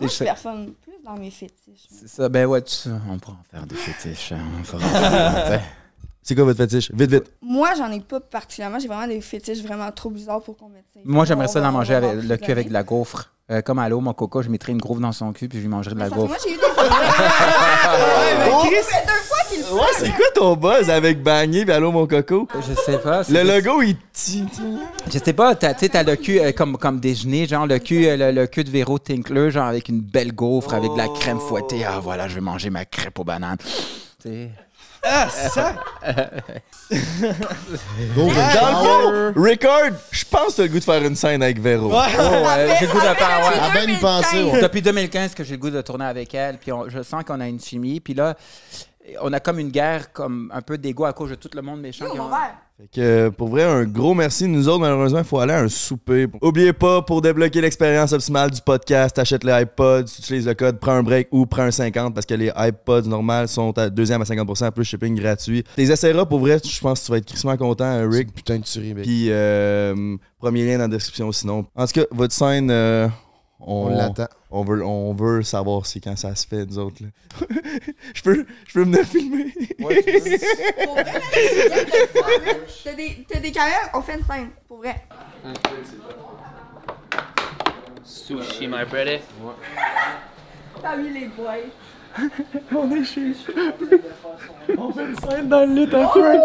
Moi, 0.00 0.08
je 0.10 0.24
personne 0.24 0.72
plus 0.82 0.94
dans 1.04 1.16
mes 1.16 1.30
fétiches. 1.30 1.86
C'est 1.90 2.08
ça, 2.08 2.28
ben 2.30 2.46
ouais, 2.46 2.62
tu- 2.62 2.88
on 3.10 3.18
pourra 3.18 3.36
en 3.38 3.44
faire 3.50 3.66
des 3.66 3.74
fétiches. 3.76 4.32
hein, 4.32 4.38
on 4.58 4.64
fera 4.64 4.78
en 4.86 4.90
faire, 5.48 5.62
C'est 6.26 6.34
quoi 6.34 6.44
votre 6.44 6.56
fétiche? 6.58 6.90
Vite, 6.94 7.10
vite. 7.10 7.30
Moi, 7.42 7.68
j'en 7.76 7.92
ai 7.92 8.00
pas 8.00 8.18
particulièrement. 8.18 8.78
J'ai 8.78 8.88
vraiment 8.88 9.06
des 9.06 9.20
fétiches 9.20 9.62
vraiment 9.62 9.90
trop 9.92 10.08
bizarres 10.08 10.40
pour 10.42 10.56
qu'on 10.56 10.70
mette 10.70 10.86
ça. 10.92 11.00
Moi, 11.04 11.26
j'aimerais 11.26 11.48
ça 11.48 11.60
d'en 11.60 11.70
manger 11.70 11.94
avec 11.96 12.14
le 12.24 12.36
cul 12.38 12.50
avec 12.50 12.68
de 12.68 12.72
la 12.72 12.82
gaufre. 12.82 13.30
Euh, 13.50 13.60
comme 13.60 13.78
à 13.78 13.90
l'eau, 13.90 14.00
mon 14.00 14.14
coco, 14.14 14.40
je 14.40 14.48
mettrais 14.48 14.72
une 14.72 14.78
gaufre 14.80 15.00
dans 15.00 15.12
son 15.12 15.30
cul 15.34 15.50
puis 15.50 15.58
je 15.58 15.64
lui 15.64 15.68
mangerais 15.68 15.94
de 15.94 16.00
la 16.00 16.08
Parce 16.08 16.22
que 16.22 16.26
gaufre. 16.26 16.30
Moi, 16.30 16.38
j'ai 16.42 16.52
eu 16.54 16.56
des. 16.56 16.60
Deux 16.64 16.70
fois 19.28 19.38
qu'il 19.50 19.58
le 19.58 19.64
fait. 19.64 19.74
Ouais, 19.74 19.80
c'est 19.98 20.10
quoi 20.12 20.24
ton 20.34 20.56
buzz 20.56 20.88
avec 20.88 21.22
Bagné 21.22 21.60
et 21.60 21.70
Allô 21.70 21.92
mon 21.92 22.06
coco? 22.06 22.48
Je 22.66 22.72
sais 22.74 22.96
pas. 22.98 23.20
Le 23.28 23.42
logo, 23.42 23.82
il 23.82 23.96
tient. 24.12 24.46
Je 25.12 25.18
sais 25.18 25.32
pas, 25.34 25.54
t'as- 25.54 25.74
tu 25.74 25.80
sais, 25.80 25.88
t'as 25.90 26.02
le 26.02 26.16
cul 26.16 26.40
euh, 26.40 26.52
comme, 26.52 26.78
comme 26.78 27.00
déjeuner, 27.00 27.46
genre 27.46 27.66
le 27.66 27.78
cul, 27.78 28.06
euh, 28.06 28.16
le, 28.16 28.32
le 28.32 28.46
cul 28.46 28.64
de 28.64 28.70
Véro 28.70 28.98
Tinkler, 28.98 29.50
genre 29.50 29.66
avec 29.66 29.88
une 29.90 30.00
belle 30.00 30.32
gaufre, 30.32 30.72
avec 30.74 30.90
de 30.92 30.96
la 30.98 31.08
crème 31.08 31.38
fouettée. 31.38 31.84
Ah, 31.84 32.00
voilà, 32.00 32.26
je 32.28 32.36
vais 32.36 32.40
manger 32.40 32.70
ma 32.70 32.86
crêpe 32.86 33.18
aux 33.18 33.24
bananes. 33.24 33.58
Tu 34.22 34.28
sais. 34.28 34.50
Ah, 35.04 35.28
ça! 35.28 35.74
Dans 38.14 38.26
le 38.26 39.32
fond, 39.34 39.40
Rickard, 39.42 39.80
je 40.10 40.24
pense 40.24 40.52
que 40.52 40.56
t'as 40.56 40.62
le 40.64 40.68
goût 40.68 40.78
de 40.78 40.84
faire 40.84 41.02
une 41.04 41.16
scène 41.16 41.42
avec 41.42 41.60
Véro. 41.60 41.90
Oh, 41.92 41.96
ouais, 41.96 42.76
j'ai 42.78 42.86
le 42.86 42.92
goût 42.92 42.98
de 43.00 43.04
faire, 43.04 43.50
ouais. 43.52 43.60
À 43.60 43.70
bien 43.70 43.94
y 43.94 43.96
penser, 43.98 44.42
ouais. 44.44 44.60
Depuis 44.62 44.82
2015 44.82 45.34
que 45.34 45.44
j'ai 45.44 45.52
le 45.52 45.58
goût 45.58 45.70
de 45.70 45.80
tourner 45.82 46.06
avec 46.06 46.34
elle, 46.34 46.58
puis 46.58 46.72
on- 46.72 46.88
je 46.88 47.02
sens 47.02 47.22
qu'on 47.24 47.40
a 47.40 47.46
une 47.48 47.60
chimie, 47.60 48.00
puis 48.00 48.14
là, 48.14 48.34
on 49.20 49.32
a 49.32 49.40
comme 49.40 49.58
une 49.58 49.70
guerre, 49.70 50.12
comme 50.12 50.50
un 50.54 50.62
peu 50.62 50.78
d'égo 50.78 51.04
à 51.04 51.12
cause 51.12 51.30
de 51.30 51.34
tout 51.34 51.50
le 51.54 51.62
monde 51.62 51.80
méchant. 51.80 52.06
Qui 52.10 52.18
ont-. 52.20 52.30
Fait 52.76 52.88
que, 52.92 53.00
euh, 53.00 53.30
pour 53.30 53.50
vrai, 53.50 53.62
un 53.62 53.84
gros 53.84 54.14
merci. 54.14 54.48
Nous 54.48 54.68
autres, 54.68 54.80
malheureusement, 54.80 55.20
il 55.20 55.24
faut 55.24 55.38
aller 55.38 55.52
à 55.52 55.60
un 55.60 55.68
souper. 55.68 56.26
Oubliez 56.42 56.72
pas, 56.72 57.02
pour 57.02 57.22
débloquer 57.22 57.60
l'expérience 57.60 58.12
optimale 58.12 58.50
du 58.50 58.60
podcast, 58.60 59.16
achète 59.16 59.44
les 59.44 59.62
iPods, 59.62 60.02
tu 60.06 60.20
utilises 60.20 60.48
le 60.48 60.54
code 60.54 60.80
prends 60.80 60.94
un 60.94 61.04
break 61.04 61.28
ou 61.30 61.46
prends 61.46 61.62
un 61.62 61.70
50 61.70 62.12
parce 62.12 62.26
que 62.26 62.34
les 62.34 62.50
iPods 62.56 63.02
normales 63.02 63.46
sont 63.46 63.78
à 63.78 63.88
deuxième 63.88 64.22
à 64.22 64.24
50% 64.24 64.72
plus 64.72 64.84
shipping 64.84 65.14
gratuit. 65.14 65.62
T'es 65.76 65.84
essaieras 65.84 66.26
pour 66.26 66.40
vrai, 66.40 66.58
je 66.64 66.80
pense 66.80 66.98
que 66.98 67.06
tu 67.06 67.12
vas 67.12 67.18
être 67.18 67.26
crissement 67.26 67.56
content, 67.56 67.84
euh, 67.84 68.08
Rick. 68.08 68.34
Putain 68.34 68.58
de 68.58 68.64
tuerie, 68.64 68.92
mec. 68.92 69.04
Puis, 69.04 69.26
euh, 69.28 70.16
premier 70.40 70.66
lien 70.66 70.78
dans 70.78 70.84
la 70.84 70.88
description 70.88 71.30
sinon. 71.30 71.66
En 71.76 71.86
tout 71.86 71.92
cas, 71.92 72.06
votre 72.10 72.34
scène, 72.34 72.72
euh, 72.72 73.06
On 73.60 73.86
on, 73.86 73.88
l'attend. 73.88 74.26
on 74.50 74.62
veut, 74.64 74.84
on 74.84 75.14
veut 75.14 75.42
savoir 75.42 75.86
si 75.86 76.00
quand 76.00 76.16
ça 76.16 76.34
se 76.34 76.46
fait, 76.46 76.66
nous 76.66 76.78
autres. 76.78 77.02
là. 77.02 77.46
je, 78.14 78.22
peux, 78.22 78.46
je 78.66 78.72
peux 78.74 78.82
venir 78.84 79.04
filmer. 79.06 79.52
Pour 79.78 79.88
vrai. 79.90 80.02
T'as 82.84 82.92
des, 82.94 83.26
t'as 83.28 83.40
des 83.40 83.52
caméras, 83.52 83.90
on 83.94 84.02
fait 84.02 84.18
une 84.18 84.24
scène. 84.24 84.50
Pour 84.68 84.78
vrai. 84.78 85.06
Sushi, 88.04 88.66
my 88.66 88.84
brother. 88.84 89.20
T'as 90.82 90.96
mis 90.96 91.10
les 91.10 91.28
boys? 91.28 91.70
On 94.78 94.90
fait 94.92 95.04
une 95.04 95.16
scène 95.18 95.48
dans 95.48 95.60
le 95.66 95.74
lit 95.74 95.94
à 95.94 96.06
Frank. 96.08 96.14
Ouais. 96.24 96.38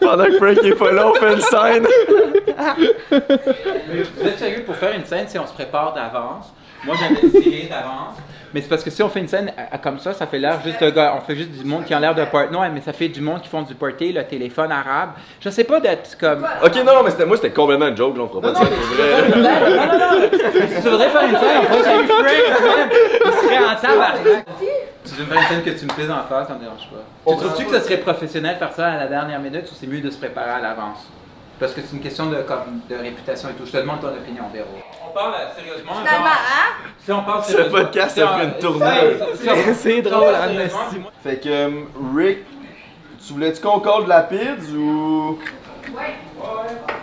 Pendant 0.00 0.24
que 0.24 0.36
Frank 0.36 0.58
est 0.64 0.74
pas 0.74 0.92
là, 0.92 1.08
on 1.08 1.14
fait 1.14 1.34
une 1.34 1.40
scène. 1.40 1.86
Vous 3.10 4.26
êtes 4.26 4.38
sérieux 4.38 4.62
pour 4.64 4.76
faire 4.76 4.94
une 4.94 5.04
scène 5.04 5.26
si 5.28 5.38
on 5.38 5.46
se 5.46 5.52
prépare 5.52 5.94
d'avance? 5.94 6.52
Moi, 6.84 6.96
j'avais 7.00 7.28
tiré 7.40 7.68
d'avance. 7.68 8.16
Mais 8.54 8.60
c'est 8.60 8.68
parce 8.68 8.82
que 8.84 8.90
si 8.90 9.02
on 9.02 9.08
fait 9.08 9.20
une 9.20 9.28
scène 9.28 9.52
à- 9.56 9.74
à- 9.74 9.78
comme 9.78 9.98
ça, 9.98 10.12
ça 10.12 10.26
fait 10.26 10.38
l'air 10.38 10.60
juste 10.64 10.82
de 10.82 10.90
gars. 10.90 11.14
On 11.16 11.20
fait 11.20 11.34
juste 11.36 11.50
du 11.52 11.64
monde 11.64 11.84
qui 11.84 11.94
a 11.94 12.00
l'air 12.00 12.14
de 12.14 12.24
party. 12.24 12.52
Non, 12.52 12.60
mais 12.72 12.80
ça 12.80 12.92
fait 12.92 13.08
du 13.08 13.20
monde 13.20 13.40
qui 13.40 13.48
font 13.48 13.62
du 13.62 13.74
party, 13.74 14.12
le 14.12 14.24
téléphone 14.24 14.70
arabe. 14.70 15.10
Je 15.40 15.48
sais 15.50 15.64
pas 15.64 15.80
d'être 15.80 16.16
comme. 16.18 16.46
Ok, 16.64 16.74
non, 16.76 16.94
non, 16.94 17.02
mais 17.04 17.10
c'était, 17.10 17.26
moi, 17.26 17.36
c'était 17.36 17.50
complètement 17.50 17.88
une 17.88 17.96
joke, 17.96 18.16
là, 18.16 18.24
on 18.24 18.28
fera 18.28 18.40
pas 18.40 18.50
de 18.52 18.58
mais 18.58 18.66
pour 18.66 18.78
tu 18.78 18.94
vrai. 18.94 19.22
voudrais- 19.22 19.76
non, 19.76 19.86
non, 19.86 19.98
non. 19.98 20.28
Si 20.76 20.82
tu 20.82 20.88
voudrais 20.88 21.08
faire 21.10 21.22
une 21.22 21.36
scène, 21.36 21.58
on 21.60 21.66
pourrait 21.66 21.88
avec 21.94 22.06
Frank, 22.06 22.22
man. 22.22 22.88
Il 23.24 23.32
serait 23.32 23.58
en 23.58 23.76
tabarnak. 23.80 24.44
Tu 25.04 25.14
veux 25.14 25.24
me 25.24 25.30
faire 25.30 25.42
une 25.42 25.48
scène 25.48 25.62
que 25.62 25.78
tu 25.78 25.84
me 25.86 25.92
pises 25.92 26.10
en 26.10 26.22
face, 26.28 26.48
ça 26.48 26.54
me 26.54 26.60
dérange 26.60 26.88
pas. 26.90 27.30
Tu 27.32 27.36
trouves-tu 27.38 27.64
que 27.66 27.78
ce 27.78 27.80
serait 27.84 27.96
professionnel 27.98 28.56
faire 28.56 28.72
ça 28.72 28.86
à 28.88 28.96
la 28.98 29.06
dernière 29.06 29.40
minute 29.40 29.64
ou 29.70 29.74
c'est 29.74 29.86
mieux 29.86 30.00
de 30.00 30.10
se 30.10 30.18
préparer 30.18 30.50
à 30.50 30.60
l'avance? 30.60 31.08
Parce 31.62 31.74
que 31.74 31.80
c'est 31.80 31.94
une 31.94 32.02
question 32.02 32.26
de, 32.26 32.42
comme, 32.42 32.80
de 32.90 32.96
réputation 32.96 33.48
et 33.50 33.52
tout. 33.52 33.64
Je 33.64 33.70
te 33.70 33.76
demande 33.76 34.00
ton 34.00 34.08
opinion, 34.08 34.42
Véro. 34.52 34.66
On 35.08 35.14
parle 35.14 35.34
euh, 35.34 35.54
sérieusement. 35.56 35.92
Finalement, 35.94 36.26
hein? 36.26 36.90
Si 36.98 37.12
on 37.12 37.22
parle 37.22 37.44
Ce 37.44 37.56
podcast 37.70 38.18
a 38.18 38.42
une 38.42 38.50
on- 38.66 39.74
C'est 39.74 40.02
drôle, 40.02 40.34
hein, 40.34 40.48
dis-moi- 40.90 41.12
Fait 41.22 41.36
que, 41.36 41.48
euh, 41.48 41.70
Rick, 42.16 42.38
tu 43.24 43.32
voulais-tu 43.34 43.60
qu'on 43.60 43.78
colle 43.78 44.04
de 44.04 44.08
la 44.08 44.22
pizza 44.22 44.72
ou? 44.76 45.38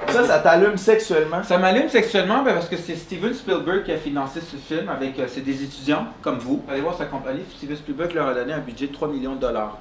Ça, 0.10 0.26
ça 0.26 0.40
t'allume 0.40 0.76
sexuellement. 0.76 1.42
Ça 1.44 1.58
m'allume 1.58 1.88
sexuellement 1.88 2.44
ben, 2.44 2.56
parce 2.56 2.68
que 2.68 2.76
c'est 2.76 2.98
Steven 2.98 3.34
Spielberg 3.34 3.84
qui 3.86 3.94
a 3.94 3.98
financé 3.98 4.42
ce 4.42 4.58
film 4.58 4.90
avec 4.90 5.18
euh, 5.20 5.26
c'est 5.30 5.40
des 5.40 5.64
étudiants 5.64 6.08
comme 6.22 6.38
vous. 6.40 6.66
Allez 6.70 6.82
voir 6.82 6.96
sa 6.98 7.06
compagnie. 7.06 7.46
Steven 7.56 7.78
Spielberg 7.78 8.12
leur 8.14 8.28
a 8.28 8.34
donné 8.34 8.52
un 8.52 8.60
budget 8.60 8.88
de 8.88 8.94
3 8.94 9.08
millions 9.08 9.36
de 9.36 9.40
dollars. 9.40 9.78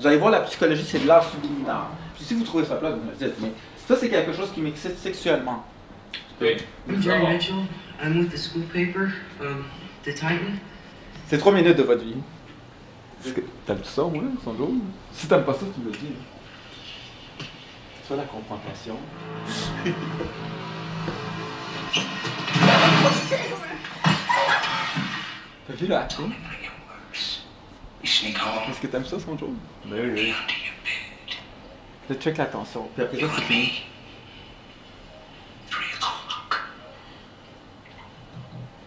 Vous 0.00 0.06
allez 0.06 0.16
voir 0.16 0.30
la 0.30 0.40
psychologie, 0.40 0.84
c'est 0.88 1.00
de 1.00 1.06
l'art 1.08 1.24
subliminal. 1.24 1.82
Puis 2.14 2.24
si 2.24 2.32
vous 2.34 2.44
trouvez 2.44 2.64
ça 2.64 2.76
plat, 2.76 2.88
vous 2.90 2.96
me 3.04 3.10
le 3.10 3.16
dites. 3.16 3.34
Mais 3.40 3.52
ça, 3.88 3.96
c'est 3.96 4.08
quelque 4.08 4.32
chose 4.32 4.52
qui 4.52 4.60
m'excite 4.60 4.98
sexuellement. 4.98 5.64
Titan? 10.02 10.28
C'est 11.26 11.38
3 11.38 11.52
minutes 11.52 11.76
de 11.76 11.82
votre 11.82 12.04
vie. 12.04 12.16
Est-ce 13.24 13.32
que 13.34 13.40
t'aimes 13.64 13.84
ça, 13.84 14.02
moi, 14.02 14.22
son 14.44 14.56
jour? 14.56 14.70
Si 15.12 15.26
t'aimes 15.26 15.44
pas 15.44 15.54
ça, 15.54 15.66
tu 15.74 15.80
me 15.80 15.86
le 15.86 15.92
dis. 15.92 16.14
C'est 17.38 18.08
ça 18.08 18.16
la 18.16 18.24
confrontation. 18.24 18.98
T'as 25.66 25.74
vu 25.74 25.86
sneak 28.04 28.36
home. 28.36 28.70
Est-ce 28.70 28.80
que 28.80 28.86
t'aimes 28.88 29.06
ça, 29.06 29.18
son 29.18 29.38
jour? 29.38 29.50
Ben 29.86 30.12
oui. 30.14 30.34
Là, 32.08 32.16
check 32.16 32.36
l'attention. 32.36 32.88
Puis 32.94 33.02
après 33.02 33.20
ça, 33.20 33.26
c'est 33.34 33.42
fini. 33.42 33.82
Three 35.70 35.94
o'clock. 35.96 36.60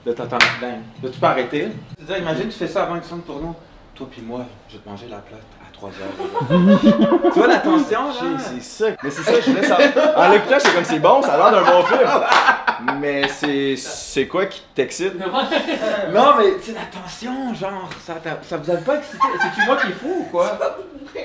Là, 0.06 0.14
t'entends 0.14 0.38
la 0.38 0.68
dingue. 0.68 0.84
Là, 1.02 1.10
tu 1.10 1.20
peux 1.20 1.26
arrêter. 1.26 1.70
Imagine, 2.00 2.50
tu 2.50 2.58
fais 2.58 2.68
ça 2.68 2.84
avant 2.84 2.96
une 2.96 3.04
scène 3.04 3.22
pour 3.22 3.40
nous. 3.40 3.56
Toi 3.96 4.08
puis 4.12 4.22
moi, 4.22 4.46
je 4.70 4.78
vais 4.78 4.84
te 4.84 4.88
manger 4.88 5.08
la 5.08 5.18
plate 5.18 5.57
3 5.78 5.90
heures. 5.90 7.30
tu 7.34 7.40
vois 7.40 7.48
l'attention, 7.48 8.08
là? 8.08 8.38
C'est 8.40 8.62
ça. 8.64 8.86
Mais 9.04 9.10
c'est 9.10 9.22
ça, 9.24 9.40
je 9.40 9.50
voulais 9.52 9.64
savoir. 9.64 10.18
En 10.18 10.32
l'écoutant, 10.32 10.56
j'étais 10.58 10.76
comme 10.76 10.84
c'est 10.84 11.00
bon, 11.00 11.22
ça 11.22 11.34
a 11.34 11.52
l'air 11.52 11.64
d'un 11.64 11.72
bon 11.72 11.84
film. 11.84 13.00
Mais 13.00 13.28
c'est. 13.28 13.76
C'est 13.78 14.28
quoi 14.28 14.46
qui 14.48 14.62
t'excite? 14.74 15.14
Non, 15.20 16.34
mais 16.38 16.54
c'est 16.62 16.74
la 16.74 16.82
tension, 16.92 17.54
genre, 17.54 17.90
ça, 18.06 18.16
ça 18.44 18.58
vous 18.58 18.72
a 18.72 18.76
pas 18.78 18.96
excité? 18.96 19.18
C'est-tu 19.42 19.66
moi 19.68 19.78
qui 19.78 19.88
est 19.88 19.92
fou 19.96 20.16
ou 20.22 20.24
quoi? 20.32 20.58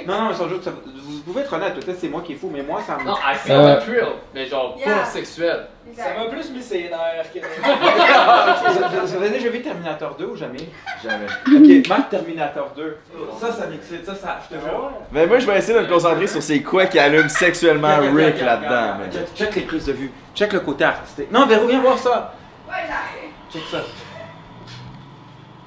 Non, 0.07 0.15
non, 0.23 0.29
mais 0.29 0.35
sans 0.35 0.49
ça- 0.63 0.71
vous 0.95 1.19
pouvez 1.21 1.43
être 1.43 1.53
honnête, 1.53 1.75
peut-être 1.75 1.99
c'est 2.01 2.09
moi 2.09 2.23
qui 2.25 2.33
est 2.33 2.37
fou, 2.37 2.51
mais 2.53 2.63
moi 2.63 2.81
ça 2.87 2.97
me. 2.97 3.05
Non, 3.05 3.15
I 3.15 3.37
feel 3.37 3.57
the 3.57 3.81
thrill, 3.85 4.13
mais 4.35 4.47
genre 4.47 4.77
Yeah. 4.79 4.99
pas 4.99 5.05
sexuel. 5.05 5.67
Ça 5.97 6.15
m'a 6.17 6.31
plus 6.31 6.51
mis 6.51 6.63
ses 6.63 6.85
nerfs 6.85 7.33
que. 7.33 7.39
Vous 7.41 9.07
vous 9.07 9.17
avez 9.17 9.31
déjà 9.31 9.49
vu 9.49 9.61
Terminator 9.61 10.15
2 10.17 10.25
ou 10.27 10.37
jamais? 10.37 10.69
Jamais. 11.03 11.27
Ok, 11.47 11.89
Marc 11.89 12.09
Terminator 12.11 12.71
2. 12.77 12.97
Ça, 13.41 13.53
ça 13.53 13.67
m'excite, 13.67 14.07
ça, 14.07 14.15
ça, 14.15 14.39
je 14.49 14.57
te 14.57 14.61
jure. 14.61 14.93
Mais 15.11 15.27
moi, 15.27 15.39
je 15.39 15.47
vais 15.47 15.59
essayer 15.59 15.77
de 15.79 15.85
me 15.85 15.89
concentrer 15.93 16.27
sur 16.27 16.43
c'est 16.43 16.63
quoi 16.63 16.87
qui 16.87 16.99
allume 16.99 17.29
sexuellement 17.29 17.99
Rick 18.15 18.41
là-dedans. 18.41 19.05
Check, 19.13 19.35
check 19.35 19.55
les 19.57 19.63
prises 19.63 19.87
de 19.87 19.93
vue. 19.93 20.11
Check 20.35 20.53
le 20.53 20.61
côté 20.61 20.85
artistique. 20.85 21.31
Non, 21.31 21.47
Véro, 21.47 21.67
viens 21.67 21.81
voir 21.81 21.99
ça. 21.99 22.35
Ouais, 22.69 22.75
j'arrive. 22.87 23.33
Check 23.53 23.63
ça. 23.71 23.83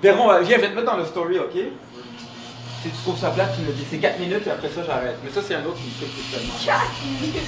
Véro, 0.01 0.31
euh, 0.31 0.41
viens, 0.41 0.57
je 0.57 0.61
vais 0.61 0.69
te 0.69 0.75
mettre 0.75 0.91
dans 0.91 0.97
le 0.97 1.05
story, 1.05 1.39
ok? 1.39 1.53
Si 2.81 2.89
tu 2.89 2.97
trouves 3.03 3.17
ça 3.17 3.31
plate, 3.31 3.53
tu 3.55 3.61
me 3.61 3.71
dis. 3.73 3.85
C'est 3.89 3.97
4 3.97 4.19
minutes, 4.19 4.47
et 4.47 4.51
après 4.51 4.69
ça, 4.69 4.81
j'arrête. 4.85 5.17
Mais 5.23 5.29
ça, 5.29 5.41
c'est 5.45 5.55
un 5.55 5.65
autre 5.65 5.77
qui 5.77 5.87
me 5.87 6.07
fait 6.07 6.21
sexuellement. 6.21 6.53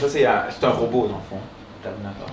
Ça, 0.02 0.10
c'est 0.10 0.26
euh, 0.28 0.32
c'est 0.50 0.66
un 0.66 0.72
robot, 0.72 1.08
dans 1.08 1.18
le 1.18 1.24
fond. 1.30 1.40
Terminator. 1.82 2.28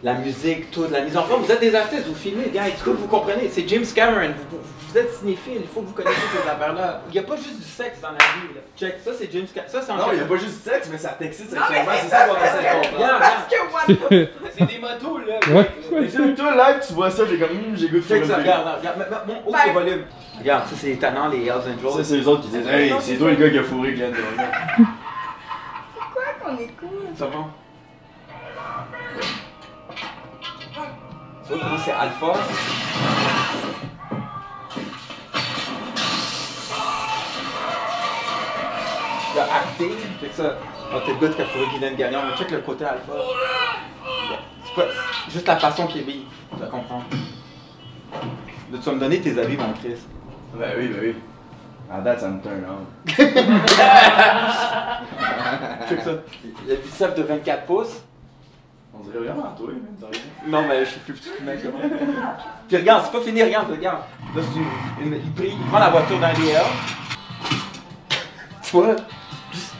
La 0.03 0.13
musique, 0.15 0.71
tout, 0.71 0.85
la 0.91 1.01
mise 1.01 1.15
en 1.15 1.23
forme. 1.23 1.43
Vous 1.43 1.51
êtes 1.51 1.59
des 1.59 1.75
artistes, 1.75 2.07
vous 2.07 2.15
filmez, 2.15 2.49
gars, 2.51 2.63
il 2.67 2.73
faut 2.73 2.91
que 2.91 2.97
vous 2.97 3.07
comprenez? 3.07 3.47
C'est 3.51 3.67
James 3.67 3.85
Cameron, 3.93 4.31
vous, 4.49 4.97
êtes 4.97 5.13
cinéphile, 5.13 5.57
il 5.61 5.67
faut 5.67 5.81
que 5.81 5.87
vous 5.87 5.93
connaissiez 5.93 6.23
ces 6.33 6.49
affaires-là. 6.49 7.01
Il 7.09 7.13
n'y 7.13 7.19
a 7.19 7.23
pas 7.23 7.35
juste 7.35 7.59
du 7.59 7.67
sexe 7.67 8.01
dans 8.01 8.09
la 8.09 8.15
vie. 8.15 8.49
Là. 8.55 8.61
Check, 8.75 8.95
ça 9.05 9.11
c'est 9.15 9.31
James 9.31 9.45
Cameron. 9.53 9.69
Ça 9.71 9.81
c'est 9.85 9.91
en 9.91 9.97
Non, 9.97 10.05
il 10.11 10.17
n'y 10.17 10.21
a 10.23 10.25
pas 10.25 10.35
juste 10.37 10.63
sexe, 10.67 10.89
mais 10.91 10.97
ça 10.97 11.09
t'excite 11.19 11.51
sexuellement. 11.51 11.91
c'est 11.93 12.01
C'est 12.03 12.09
ça 12.09 12.17
ça, 12.17 12.27
qu'on 12.27 12.35
c'est 12.41 12.47
essaie 12.47 12.57
de 12.57 12.63
ça. 12.63 12.73
comprendre. 12.73 12.95
Regarde, 12.97 13.21
Parce 13.21 13.45
que 13.53 13.59
what 13.71 14.09
the 14.09 14.29
C'est 14.57 14.65
des 14.65 14.79
motos, 14.79 15.17
là. 15.19 15.53
Ouais. 15.55 15.69
Mais 16.01 16.07
tu 16.07 16.35
toi, 16.35 16.51
live, 16.55 16.83
tu 16.87 16.93
vois 16.93 17.11
ça, 17.11 17.23
j'ai 17.29 17.37
comme, 17.37 17.49
hum, 17.51 17.75
j'ai 17.75 17.87
goût 17.89 17.97
de 17.99 18.01
Check 18.01 18.25
ça, 18.25 18.37
regarde, 18.37 18.79
regarde, 18.79 19.05
regarde, 19.05 19.27
mon 19.27 19.37
haut 19.47 19.51
Ben- 19.51 19.59
le 19.67 19.73
volume. 19.73 20.03
Regarde, 20.39 20.63
ça 20.67 20.75
c'est 20.81 20.89
étonnant, 20.91 21.27
les 21.29 21.45
Hells 21.45 21.51
Angels. 21.77 21.91
Ça, 21.97 22.03
c'est 22.03 22.17
les 22.17 22.27
autres 22.27 22.41
qui 22.41 22.47
disent, 22.49 22.67
hey, 22.67 22.91
c'est 23.01 23.17
toi 23.17 23.29
le 23.29 23.35
gars 23.35 23.49
qui 23.51 23.59
a 23.59 23.63
fourré 23.63 23.93
Glenn 23.93 24.13
Qu'on 26.51 26.57
est 26.57 26.67
cool? 26.77 27.15
Ça 27.15 27.27
va? 27.27 27.45
Tu 31.47 31.53
vois 31.53 31.59
comment 31.61 31.77
c'est 31.77 31.91
alpha? 31.91 32.33
Le 39.35 39.41
acting, 39.41 39.97
check 40.19 40.33
ça. 40.33 40.57
Oh, 40.93 40.97
t'es 41.05 41.13
le 41.13 41.19
gars 41.19 41.33
qui 41.33 41.41
a 41.41 41.45
fourré 41.45 41.65
Guylaine 41.71 41.95
Gagnon, 41.95 42.19
mais 42.29 42.37
check 42.37 42.51
le 42.51 42.59
côté 42.59 42.83
alpha. 42.83 43.13
C'est 44.65 44.75
pas- 44.75 44.87
juste 45.29 45.47
la 45.47 45.57
façon 45.57 45.87
qu'il 45.87 46.01
est 46.01 46.05
mis, 46.05 46.25
tu 46.53 46.59
vas 46.59 46.67
comprendre. 46.67 47.05
Tu 48.71 48.77
vas 48.77 48.91
me 48.93 48.99
donner 48.99 49.21
tes 49.21 49.37
avis, 49.39 49.55
mon 49.57 49.71
Chris? 49.73 49.95
Ben 50.55 50.71
oui, 50.77 50.87
ben 50.89 50.99
oui. 51.01 51.15
À 51.93 51.99
date, 51.99 52.21
ça 52.21 52.29
me 52.29 52.41
turn 52.41 52.63
on. 52.69 52.85
Check 55.89 56.01
ça. 56.01 56.11
Le 56.67 56.75
biceps 56.77 57.15
de 57.15 57.23
24 57.23 57.65
pouces. 57.65 58.01
On 58.93 58.99
dirait 59.03 59.19
vraiment 59.25 59.51
toi, 59.57 59.69
rien. 59.69 59.79
Non, 60.47 60.67
mais 60.67 60.85
je 60.85 60.91
suis 60.91 60.99
plus 61.01 61.13
petit 61.13 61.29
que 61.37 61.43
mec. 61.43 61.59
Puis 62.67 62.77
regarde, 62.77 63.03
c'est 63.05 63.11
pas 63.11 63.21
fini, 63.21 63.43
regarde, 63.43 63.69
regarde. 63.71 64.01
Là, 64.35 64.41
c'est 64.41 65.03
une- 65.03 65.15
il, 65.15 65.31
prie- 65.33 65.53
il 65.59 65.65
prend 65.67 65.79
la 65.79 65.89
voiture 65.89 66.19
d'un 66.19 66.33
DL. 66.33 66.61
Tu 68.63 68.71
vois? 68.77 68.95
Juste- 69.51 69.73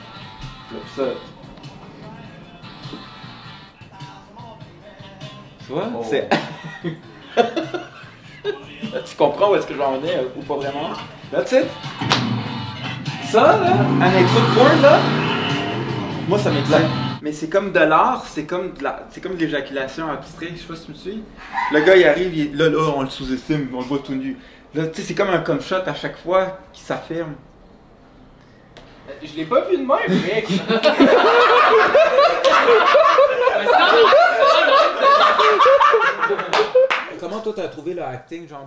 Là, 0.72 0.78
ça. 0.96 1.02
Tu 5.66 5.72
vois? 5.72 5.88
Oh. 5.96 6.04
C'est. 6.08 6.28
tu 9.06 9.16
comprends 9.16 9.50
où 9.52 9.54
est-ce 9.54 9.66
que 9.66 9.74
j'en 9.74 9.92
venais 9.98 10.18
ou 10.36 10.42
pas 10.42 10.56
vraiment? 10.56 10.90
That's 11.32 11.52
it? 11.52 11.66
Ça, 13.30 13.40
là, 13.40 13.56
un 14.00 14.02
intro 14.02 14.40
de 14.40 14.54
porn, 14.54 14.82
là, 14.82 14.98
moi, 16.28 16.38
ça 16.38 16.50
m'excite. 16.50 16.76
Mais 17.22 17.32
c'est 17.32 17.48
comme 17.48 17.72
de 17.72 17.78
l'art, 17.80 18.24
c'est 18.28 18.44
comme 18.44 18.74
de 18.74 18.82
la, 18.84 19.06
c'est 19.10 19.22
comme 19.22 19.36
de 19.36 19.40
l'éjaculation 19.40 20.10
abstraite, 20.10 20.50
je 20.54 20.60
sais 20.60 20.66
pas 20.66 20.76
si 20.76 20.84
tu 20.86 20.90
me 20.92 20.96
suis. 20.96 21.22
Le 21.72 21.80
gars, 21.80 21.96
il 21.96 22.04
arrive, 22.06 22.36
il- 22.36 22.56
là, 22.56 22.68
là, 22.68 22.92
on 22.94 23.02
le 23.02 23.08
sous-estime, 23.08 23.68
on 23.72 23.78
le 23.78 23.84
voit 23.84 24.00
tout 24.04 24.12
nu. 24.12 24.36
Là, 24.74 24.86
tu 24.88 25.00
sais, 25.00 25.08
c'est 25.08 25.14
comme 25.14 25.30
un 25.30 25.38
come 25.38 25.62
shot 25.62 25.76
à 25.86 25.94
chaque 25.94 26.18
fois 26.18 26.58
qui 26.72 26.82
s'affirme. 26.82 27.32
Je 29.22 29.36
l'ai 29.36 29.44
pas 29.44 29.60
vu 29.62 29.76
de 29.78 29.82
même, 29.82 30.22
mec. 30.22 30.46
Comment 37.32 37.44
toi 37.44 37.52
t'as 37.56 37.68
trouvé 37.68 37.94
le 37.94 38.02
acting, 38.02 38.46
genre, 38.46 38.66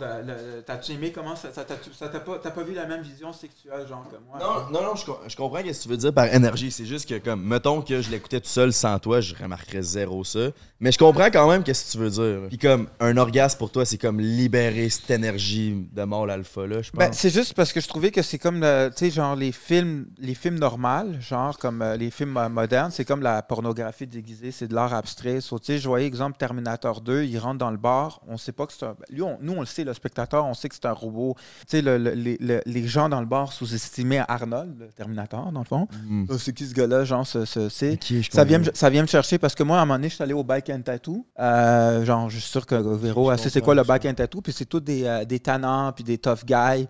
t'as-tu 0.66 0.94
aimé 0.94 1.12
comment 1.12 1.36
ça, 1.36 1.50
t'as- 1.50 2.20
pas, 2.20 2.40
pas 2.40 2.64
vu 2.64 2.74
la 2.74 2.88
même 2.88 3.02
vision 3.04 3.32
sexuelle, 3.32 3.88
genre, 3.88 4.04
que 4.10 4.16
moi? 4.28 4.40
Non, 4.40 4.72
non, 4.72 4.88
non, 4.88 4.96
je, 4.96 5.06
je 5.28 5.36
comprends 5.36 5.60
ce 5.60 5.64
que 5.66 5.84
tu 5.84 5.90
veux 5.90 5.98
dire 5.98 6.12
par 6.14 6.34
énergie. 6.34 6.72
C'est 6.72 6.86
juste 6.86 7.08
que, 7.08 7.20
comme, 7.20 7.44
mettons 7.44 7.84
que 7.84 8.02
je 8.02 8.10
l'écoutais 8.10 8.42
tout 8.42 8.48
seul 8.50 8.74
sans 8.74 8.98
toi, 8.98 9.22
je 9.22 9.36
remarquerais 9.36 9.84
zéro 9.84 10.24
ça. 10.24 10.48
Mais 10.82 10.92
je 10.92 10.98
comprends 10.98 11.28
quand 11.32 11.50
même 11.50 11.64
ce 11.66 11.72
que 11.86 11.92
tu 11.92 11.98
veux 11.98 12.10
dire. 12.10 12.48
Puis, 12.50 12.58
comme, 12.58 12.88
un 13.00 13.16
orgasme 13.16 13.58
pour 13.58 13.72
toi, 13.72 13.86
c'est 13.86 13.98
comme 13.98 14.20
libérer 14.20 14.90
cette 14.90 15.10
énergie 15.10 15.88
de 15.94 16.04
mort 16.04 16.30
alpha, 16.30 16.68
là, 16.68 16.82
je 16.82 16.92
pense. 16.92 17.00
Ben, 17.00 17.14
c'est 17.14 17.30
juste 17.30 17.54
parce 17.54 17.72
que 17.72 17.80
je 17.80 17.88
trouvais 17.88 18.12
que 18.12 18.22
c'est 18.22 18.38
comme, 18.38 18.60
tu 18.60 18.66
sais, 18.98 19.10
genre 19.10 19.38
les 19.38 19.54
films, 19.54 20.08
les 20.20 20.34
films 20.36 20.60
normales, 20.60 21.18
genre 21.22 21.58
comme 21.58 21.82
euh, 21.82 21.96
les 21.96 22.12
films 22.12 22.36
euh, 22.36 22.50
modernes, 22.50 22.92
c'est 22.92 23.06
comme 23.06 23.22
la 23.22 23.42
pornographie 23.42 24.06
déguisée, 24.06 24.52
c'est 24.52 24.68
de 24.68 24.76
l'art 24.76 24.94
abstrait. 24.94 25.40
So, 25.40 25.60
tu 25.60 25.66
sais, 25.68 25.78
je 25.78 25.88
voyais, 25.88 26.08
exemple, 26.08 26.38
Terminator 26.38 27.00
2, 27.00 27.24
il 27.24 27.38
rentre 27.40 27.58
dans 27.60 27.72
le 27.72 27.78
bar, 27.78 28.20
on 28.28 28.38
sait 28.38 28.52
pas 28.52 28.66
que 28.68 28.74
c'est 28.74 28.86
un... 28.86 28.96
Lui, 29.10 29.22
on- 29.22 29.38
nous, 29.42 29.54
on 29.54 29.62
le 29.62 29.66
sait, 29.66 29.86
le 29.86 29.94
spectateur, 29.94 30.46
on 30.46 30.54
sait 30.54 30.68
que 30.68 30.76
c'est 30.76 30.86
un 30.86 30.92
robot. 30.92 31.36
Tu 31.62 31.78
sais, 31.78 31.82
le- 31.82 31.98
le- 31.98 32.12
les, 32.12 32.38
le- 32.42 32.62
les 32.66 32.86
gens 32.86 33.08
dans 33.08 33.22
le 33.22 33.26
bar 33.28 33.54
sous-estimaient 33.54 34.24
Arnold, 34.28 34.76
le 34.78 34.88
Terminator, 34.88 35.54
dans 35.54 35.62
le 35.62 35.66
fond. 35.66 35.88
Mm. 36.06 36.26
Euh, 36.32 36.38
c'est 36.38 36.52
qui 36.52 36.66
ce 36.66 36.74
gars-là, 36.74 37.06
genre, 37.06 37.26
ce- 37.26 37.46
ce- 37.46 37.70
c'est... 37.70 37.98
Ça 38.30 38.44
vient, 38.44 38.62
ça 38.74 38.90
vient 38.90 39.04
me 39.04 39.08
chercher 39.08 39.38
parce 39.38 39.56
que 39.56 39.64
moi, 39.64 39.78
à 39.80 39.82
un 39.82 39.86
moment 39.86 39.96
donné, 39.96 40.10
je 40.10 40.16
suis 40.16 40.24
allé 40.24 40.34
au 40.34 40.44
Bike 40.44 40.66
and 40.76 40.82
Tattoo. 40.82 41.26
Euh, 41.40 42.04
genre, 42.06 42.30
je 42.30 42.38
suis 42.40 42.50
sûr 42.50 42.66
que 42.66 42.76
Véro, 42.76 43.32
elle 43.32 43.40
sait 43.40 43.50
c'est 43.50 43.62
quoi 43.62 43.74
le 43.76 43.84
Bike 43.84 44.06
and 44.06 44.14
Tattoo. 44.14 44.42
Puis 44.42 44.54
c'est 44.54 44.66
tous 44.66 44.80
des, 44.82 45.04
euh, 45.06 45.26
des 45.26 45.40
tannants, 45.40 45.92
puis 45.94 46.04
des 46.04 46.18
tough 46.18 46.46
guys. 46.46 46.88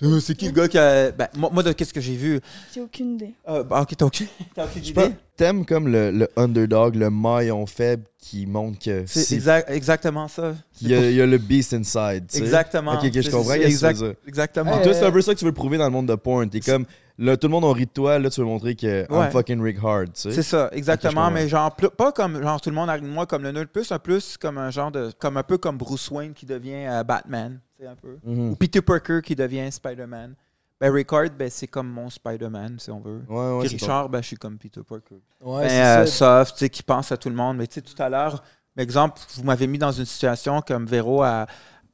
Euh, 0.00 0.20
C'est 0.20 0.36
qui 0.36 0.46
le 0.46 0.52
gars 0.52 0.68
qui 0.68 0.78
a. 0.78 1.10
Ben, 1.10 1.26
moi, 1.36 1.50
moi, 1.52 1.62
de 1.64 1.72
qu'est-ce 1.72 1.92
que 1.92 2.00
j'ai 2.00 2.14
vu? 2.14 2.38
J'ai 2.72 2.80
aucune 2.80 3.14
idée. 3.14 3.34
Euh, 3.48 3.64
bah, 3.64 3.80
Ok, 3.82 3.96
t'as 3.96 4.04
aucune, 4.06 4.28
t'as 4.54 4.64
aucune 4.66 4.84
Je 4.84 4.90
idée? 4.90 5.00
Pense- 5.00 5.12
T'aimes 5.36 5.64
comme 5.66 5.88
le, 5.88 6.10
le 6.12 6.28
underdog, 6.36 6.94
le 6.94 7.10
maillon 7.10 7.66
faible 7.66 8.04
qui 8.20 8.46
montre 8.46 8.78
que 8.78 9.02
C'est 9.06 9.32
exact- 9.34 9.68
exactement 9.70 10.28
ça. 10.28 10.54
C'est 10.72 10.84
il 10.84 10.90
y, 10.90 10.94
a, 10.94 10.98
pour- 10.98 11.06
il 11.06 11.14
y 11.16 11.20
a 11.20 11.26
le 11.26 11.38
beast 11.38 11.74
inside. 11.74 12.26
tu 12.28 12.38
sais. 12.38 12.44
Exactement. 12.44 12.92
Ok, 12.92 13.04
ok, 13.06 13.10
je 13.12 13.20
C'est- 13.22 13.30
comprends 13.30 13.50
c'est 13.50 13.54
ce 13.54 13.58
que 13.58 13.64
tu 13.64 13.70
exact- 13.72 13.98
veux 13.98 14.06
dire. 14.08 14.16
Exactement. 14.28 14.82
Toi, 14.82 14.94
c'est 14.94 15.04
un 15.04 15.10
peu 15.12 15.20
ça 15.20 15.34
que 15.34 15.38
tu 15.40 15.44
veux 15.44 15.52
prouver 15.52 15.78
dans 15.78 15.84
le 15.86 15.90
monde 15.90 16.06
de 16.06 16.14
porn. 16.14 16.48
T'es 16.48 16.60
comme, 16.60 16.84
là, 17.18 17.36
tout 17.36 17.46
le 17.48 17.50
monde 17.52 17.64
on 17.64 17.72
rit 17.72 17.86
de 17.86 17.90
toi, 17.90 18.18
là, 18.18 18.30
tu 18.30 18.40
veux 18.40 18.46
montrer 18.46 18.74
que 18.74 19.06
Ouais. 19.12 19.26
I'm 19.26 19.30
fucking 19.30 19.60
Rick 19.60 19.78
Hard, 19.82 20.12
tu 20.14 20.20
sais. 20.22 20.30
C'est 20.32 20.42
ça, 20.42 20.68
exactement. 20.72 21.30
mais 21.30 21.48
genre, 21.48 21.74
plus- 21.74 21.90
pas 21.90 22.12
comme 22.12 22.40
genre 22.42 22.60
tout 22.60 22.70
le 22.70 22.76
monde 22.76 22.88
arrive 22.88 23.02
de 23.04 23.08
moi 23.08 23.26
comme 23.26 23.42
le 23.42 23.52
nerd, 23.52 23.68
plus 23.68 23.90
un 23.92 23.98
plus 23.98 24.36
comme 24.36 24.58
un 24.58 24.70
genre 24.70 24.90
de. 24.90 25.10
Comme 25.18 25.36
un 25.36 25.42
peu 25.42 25.58
comme 25.58 25.76
Bruce 25.76 26.10
Wayne 26.10 26.32
qui 26.32 26.46
devient 26.46 26.86
euh, 26.88 27.02
Batman. 27.04 27.60
C'est 27.78 27.86
un 27.86 27.94
peu. 27.96 28.18
Mhm. 28.24 28.50
Ou 28.50 28.56
Peter 28.56 28.80
Parker 28.82 29.20
qui 29.22 29.34
devient 29.36 29.70
Spider-Man. 29.70 30.34
Ben, 30.80 30.92
Ricard, 30.92 31.30
ben, 31.36 31.50
c'est 31.50 31.66
comme 31.66 31.88
mon 31.88 32.08
Spider-Man, 32.08 32.76
si 32.78 32.88
on 32.92 33.00
veut. 33.00 33.22
Ouais, 33.28 33.36
ouais, 33.36 33.60
Puis 33.60 33.68
c'est 33.70 33.74
Richard, 33.84 34.08
ben, 34.08 34.20
je 34.22 34.28
suis 34.28 34.36
comme 34.36 34.56
Peter 34.58 34.80
Parker. 34.88 35.16
Ouais, 35.40 35.66
Ben, 35.66 36.02
euh, 36.02 36.06
ça. 36.06 36.44
soft, 36.44 36.52
tu 36.56 36.58
sais, 36.60 36.68
qui 36.70 36.84
pense 36.84 37.10
à 37.10 37.16
tout 37.16 37.28
le 37.28 37.34
monde. 37.34 37.56
Mais 37.56 37.66
tu 37.66 37.74
sais, 37.74 37.80
tout 37.82 38.00
à 38.00 38.08
l'heure, 38.08 38.42
par 38.76 38.82
exemple, 38.84 39.20
vous 39.34 39.42
m'avez 39.42 39.66
mis 39.66 39.78
dans 39.78 39.90
une 39.90 40.04
situation 40.04 40.60
comme 40.60 40.86
Véro, 40.86 41.22
à, 41.24 41.46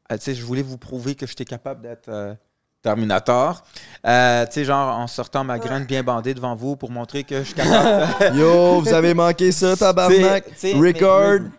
à- 0.07 0.19
tu 0.19 0.25
sais, 0.25 0.35
je 0.35 0.45
voulais 0.45 0.61
vous 0.61 0.77
prouver 0.77 1.15
que 1.15 1.27
j'étais 1.27 1.47
capable 1.47 1.81
d'être 1.81 2.11
euh, 2.11 2.35
Terminator. 2.85 3.63
Euh, 4.07 4.45
tu 4.47 4.53
sais, 4.53 4.65
genre, 4.67 4.97
en 4.99 5.07
sortant 5.07 5.43
ma 5.43 5.59
graine 5.59 5.85
bien 5.87 6.03
bandée 6.03 6.35
devant 6.35 6.55
vous 6.55 6.77
pour 6.77 6.91
montrer 6.91 7.25
que 7.25 7.39
je 7.39 7.45
suis 7.45 7.55
capable 7.55 8.35
de... 8.35 8.39
Yo, 8.39 8.81
vous 8.81 8.93
avez 8.93 9.15
manqué 9.15 9.51
ça, 9.51 9.75
tabarnak. 9.79 10.45
Mais- 10.45 10.51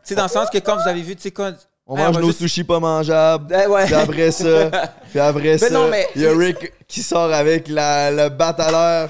Tu 0.04 0.10
sais, 0.10 0.16
dans 0.16 0.24
le 0.24 0.30
sens 0.30 0.50
que 0.52 0.60
quand 0.60 0.76
vous 0.76 0.88
avez 0.88 1.02
vu, 1.02 1.16
tu 1.16 1.24
sais, 1.24 1.32
quand... 1.32 1.52
on 1.88 1.98
mange 1.98 2.14
va 2.16 2.22
nos 2.22 2.28
juste- 2.28 2.40
sushis 2.40 2.64
pas 2.64 2.80
mangeables. 2.80 3.54
Eh 3.64 3.68
ouais. 3.68 3.86
Puis 3.86 3.96
après 3.96 4.30
ça, 4.32 4.70
puis 5.10 5.20
après 5.20 5.58
ça, 5.58 5.70
non, 5.72 5.88
mais- 5.90 6.08
il 6.16 6.22
y 6.22 6.28
a 6.28 6.32
Rick 6.38 6.72
qui 6.88 7.02
sort 7.02 7.34
avec 7.34 7.68
la, 7.68 8.12
le 8.12 8.30
bat 8.30 8.50
à 8.60 8.72
l'heure. 8.72 9.10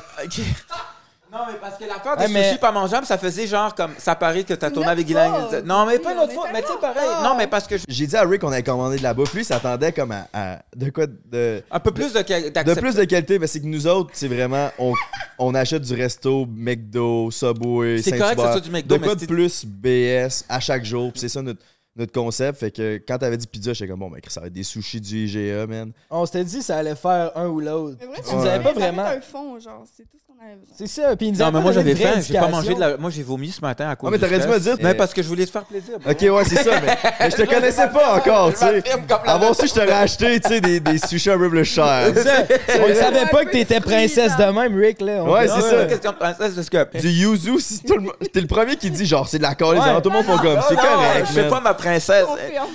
Non, 1.36 1.42
mais 1.52 1.58
parce 1.60 1.78
que 1.78 1.84
l'affaire 1.84 2.16
des 2.16 2.24
Ouais, 2.24 2.30
mais- 2.32 2.44
sushis 2.46 2.60
pas 2.60 2.72
mangeables, 2.72 3.06
ça 3.06 3.18
faisait 3.18 3.46
genre 3.46 3.76
comme... 3.76 3.92
Ça 3.98 4.16
paraît 4.16 4.44
que 4.46 4.54
t'as 4.54 4.70
tourné 4.70 4.86
Notre 4.86 4.92
avec 4.92 5.06
Guylaine. 5.06 5.32
faute. 5.50 5.66
Non, 5.66 5.86
mais 5.86 6.00
pas 6.00 6.12
Oui, 6.12 6.16
notre 6.16 6.32
on 6.32 6.36
faute. 6.36 6.44
était 6.46 6.54
Mais 6.54 6.62
tu 6.62 6.68
sais, 6.72 6.80
pareil. 6.80 7.10
Non, 7.24 7.36
mais 7.38 7.48
parce 7.48 7.68
que... 7.68 7.76
J'ai 7.90 8.08
dit 8.08 8.16
à 8.16 8.22
Rick 8.24 8.40
qu'on 8.42 8.52
avait 8.54 8.64
commandé 8.64 8.98
de 8.98 9.04
la 9.04 9.14
bouffe. 9.14 9.34
Lui, 9.34 9.42
il 9.42 9.46
s'attendait 9.46 9.92
comme 9.92 10.12
à, 10.14 10.28
à- 10.34 10.60
de 10.76 10.90
quoi 10.92 11.08
de 11.08 11.62
Un 11.70 11.80
peu 11.82 11.92
plus 11.92 12.14
de... 12.14 12.20
de 12.20 12.50
d'accept- 12.50 12.80
plus 12.80 12.96
de 12.96 13.04
qualité, 13.04 13.38
mais 13.38 13.48
c'est 13.48 13.60
que 13.60 13.66
nous 13.68 13.86
autres, 13.86 14.12
c'est 14.14 14.30
vraiment 14.30 14.70
on, 14.80 14.94
on 15.38 15.54
achète 15.56 15.82
du 15.82 15.94
resto, 15.94 16.46
McDo, 16.50 17.30
Subway, 17.32 18.02
C'est 18.02 18.18
correct 18.18 18.36
que 18.38 18.42
ce 18.42 18.48
Saint-Hubert. 18.48 18.52
soit 18.54 18.62
du 18.62 18.72
McDo, 18.72 18.96
de 18.96 19.00
quoi 19.04 19.10
mais 19.10 19.16
de 19.16 19.20
c'est- 19.20 19.28
plus 19.28 19.66
BS 19.66 20.46
à 20.48 20.60
chaque 20.62 20.86
jour, 20.86 21.12
puis 21.12 21.20
c'est 21.20 21.30
ça 21.30 21.42
notre 21.42 21.60
notre 21.96 22.12
concept. 22.12 22.60
Fait 22.60 22.72
que 22.72 23.02
quand 23.08 23.18
t'avais 23.18 23.38
dit 23.38 23.48
pizza, 23.48 23.74
j'étais 23.74 23.90
comme, 23.90 24.00
bon, 24.00 24.10
ben, 24.10 24.20
ça 24.28 24.42
va 24.42 24.48
être 24.48 24.54
des 24.54 24.64
sushis 24.64 25.02
du 25.02 25.26
IGA, 25.26 25.68
man. 25.68 25.92
On 26.10 26.26
s'était 26.26 26.44
dit 26.44 26.62
ça 26.62 26.78
allait 26.78 26.96
faire 26.96 27.32
un 27.36 27.48
ou 27.48 27.60
l'autre. 27.60 27.98
Mais 28.02 28.08
vrai, 28.08 28.18
Tu 28.28 28.36
nous 28.36 28.46
avais 28.46 28.64
pas 28.64 28.74
vraiment. 28.74 29.04
un 29.06 29.22
fond, 29.22 29.60
genre, 29.60 29.84
c'est 29.96 30.04
tout 30.04 30.18
ce 30.18 30.26
qu'on 30.28 30.46
avait 30.46 30.56
besoin. 30.56 30.76
C'est 30.78 30.88
ça, 30.88 31.16
puis 31.16 31.32
nous 31.32 31.38
Non, 31.38 31.52
mais 31.52 31.62
moi 31.62 31.72
j'avais 31.72 31.96
faim, 31.96 32.20
j'ai 32.22 32.34
pas 32.34 32.48
mangé 32.50 32.74
de 32.76 32.80
la. 32.80 32.98
Moi 32.98 33.10
j'ai 33.10 33.24
vomi 33.24 33.50
ce 33.52 33.62
matin 33.62 33.90
à 33.90 33.96
cause 33.96 34.10
Ah, 34.10 34.12
mais 34.12 34.20
t'aurais 34.20 34.40
dû 34.40 34.48
me 34.48 34.60
dire, 34.60 34.76
Mais 34.80 34.84
mais- 34.90 34.94
parce 34.96 35.14
que 35.14 35.22
je 35.24 35.28
voulais 35.28 35.46
te 35.46 35.52
faire 35.52 35.64
plaisir. 35.66 35.96
Ok, 36.06 36.22
ouais, 36.22 36.44
c'est 36.46 36.64
ça, 36.64 36.82
mais, 36.82 36.98
mais 37.20 37.32
je 37.32 37.36
te 37.38 37.44
connaissais 37.44 37.88
pas 37.90 38.18
encore, 38.18 38.52
tu 38.52 38.60
sais. 38.60 38.84
Avant 39.26 39.52
aussi, 39.52 39.68
je 39.68 39.74
t'aurais 39.74 39.92
acheté, 39.94 40.40
tu 40.40 40.50
sais, 40.50 40.62
des, 40.62 40.80
des 40.80 40.98
sushis 40.98 41.30
un 41.30 41.38
peu 41.38 41.50
plus 41.50 41.64
chers. 41.66 42.10
On 42.14 42.94
savait 42.96 43.26
pas 43.32 43.46
que 43.46 43.52
t'étais 43.52 43.80
princesse 43.80 44.36
de 44.38 44.44
même, 44.52 44.76
Rick, 44.78 45.02
là. 45.02 45.24
Ouais, 45.24 45.48
c'est 45.48 45.62
ça. 45.62 45.82
une 45.84 45.88
question 45.88 46.12
de 46.12 46.18
princesse 46.18 46.54
parce 46.54 46.70
que. 46.70 46.98
Du 47.00 47.08
yuzu, 47.10 47.60
si 47.60 47.82
tout 47.84 47.96
le 47.96 48.02
mo- 48.02 48.14
t'es 48.34 48.42
le 48.42 48.48
premier 48.48 48.76
qui 48.76 48.92
dit 48.92 49.06
genre 49.06 49.28
c'est 49.28 49.38
de 49.38 49.44
la 49.44 49.56
colle, 49.56 49.78
Ouais. 49.78 50.02
tout 50.02 50.10
le 50.10 50.16
monde 50.16 50.26
font 50.26 50.38
comme 50.38 50.60
c'est 50.68 50.76
correct. 50.76 51.28
Je 51.30 51.34
sais 51.34 51.42
man. 51.42 51.50
pas 51.50 51.62
ma 51.62 51.74
princesse. 51.86 52.26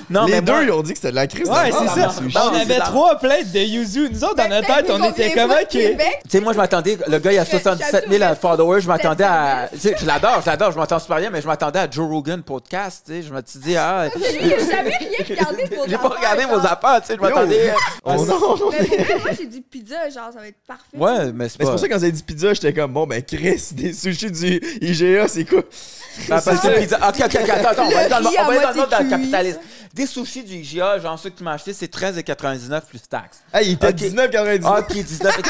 Non, 0.08 0.24
Les 0.26 0.32
mais 0.34 0.40
deux, 0.42 0.52
moi- 0.52 0.62
ils 0.62 0.70
ont 0.72 0.82
dit 0.82 0.92
que 0.92 0.98
c'était 0.98 1.10
de 1.10 1.16
la 1.16 1.26
crise. 1.26 1.48
Ouais, 1.48 1.70
de 1.70 1.74
c'est 1.94 2.00
ça. 2.00 2.12
On 2.50 2.54
avait 2.60 2.78
trois 2.78 3.16
plates 3.16 3.52
de 3.52 3.58
yuzu. 3.60 4.08
Nous 4.10 4.24
autres, 4.24 4.36
dans 4.36 4.48
notre 4.48 4.66
tête, 4.66 4.86
on 4.90 5.04
était 5.10 5.32
comme 5.32 5.50
ok. 5.50 5.68
Tu 5.68 5.78
sais, 6.28 6.40
moi, 6.40 6.52
je 6.52 6.58
m'attendais, 6.58 6.98
le 7.06 7.18
gars, 7.18 7.32
il 7.32 7.38
a 7.38 7.44
Je- 7.44 7.50
77 7.50 8.04
000 8.08 8.18
j'avoue, 8.20 8.40
followers, 8.40 8.80
je 8.80 8.88
m'attendais 8.88 9.24
à. 9.24 9.68
c'est 9.72 9.76
tu 9.76 9.88
sais, 9.88 9.96
Je 10.00 10.06
l'adore, 10.06 10.40
je 10.44 10.46
l'adore, 10.50 10.72
je 10.72 10.78
m'entends 10.78 10.98
super 10.98 11.18
bien, 11.18 11.30
mais 11.30 11.40
je 11.42 11.46
m'attendais 11.46 11.78
à 11.80 11.90
Joe 11.90 12.08
Rogan 12.08 12.42
podcast, 12.42 13.02
tu 13.06 13.12
sais. 13.14 13.22
Je 13.22 13.32
me 13.32 13.40
suis 13.46 13.58
dit, 13.60 13.76
ah. 13.76 14.06
J'ai 14.16 14.48
jamais 14.70 14.96
rien 14.96 15.08
regardé 15.28 15.64
de 15.66 15.74
vos 15.76 15.82
J'ai 15.86 15.96
pas 15.96 16.06
affaires, 16.06 16.18
regardé 16.18 16.42
genre. 16.42 16.50
vos 16.60 16.66
affaires, 16.66 17.00
tu 17.00 17.06
sais, 17.08 17.14
je 17.16 17.20
m'attendais. 17.20 17.72
Oh 18.04 18.14
non! 18.14 18.24
Mais 18.24 18.24
pour 18.56 18.70
vrai, 18.70 19.18
moi, 19.20 19.30
j'ai 19.38 19.46
dit 19.46 19.60
pizza, 19.60 19.96
genre, 20.08 20.30
ça 20.32 20.40
va 20.40 20.46
être 20.48 20.56
parfait. 20.66 20.96
Ouais, 20.96 21.10
mais 21.10 21.24
c'est 21.24 21.34
Mais 21.34 21.48
c'est 21.48 21.58
pas. 21.58 21.70
pour 21.70 21.78
ça 21.78 21.86
que 21.86 21.92
quand 21.92 21.98
vous 21.98 22.04
avez 22.04 22.12
dit 22.12 22.22
pizza, 22.22 22.54
j'étais 22.54 22.72
comme 22.72 22.92
bon 22.92 23.06
ben 23.06 23.22
Chris, 23.22 23.68
des 23.72 23.92
sushis 23.92 24.30
du 24.30 24.60
IGA, 24.80 25.28
c'est 25.28 25.44
quoi? 25.44 25.62
Ah, 26.30 26.40
parce 26.44 26.60
que 26.60 26.80
pizza- 26.80 26.96
Ok, 27.08 27.16
ok, 27.24 27.38
ok, 27.42 27.48
attends, 27.50 27.68
attends, 27.68 27.82
on 27.86 27.90
va 27.90 27.98
aller 28.00 28.08
dans 28.08 28.18
le, 28.20 28.26
on 28.26 28.30
va 28.30 28.46
aller 28.50 28.60
dans 28.60 28.74
monde 28.74 28.88
dans 28.90 28.98
le 28.98 28.99
Des 29.92 30.06
sushis 30.06 30.44
du 30.44 30.54
IGA, 30.54 31.00
genre 31.00 31.18
ceux 31.18 31.30
que 31.30 31.38
tu 31.38 31.42
m'as 31.44 31.54
acheté, 31.54 31.72
c'est 31.72 31.92
13,99 31.92 32.82
plus 32.88 33.00
taxes. 33.08 33.40
Hey, 33.52 33.68
il 33.68 33.72
était 33.72 33.88
Ok. 33.88 33.94
19,99. 33.96 34.60
Ah, 34.64 34.78
ok, 34.80 34.92
19 34.92 35.40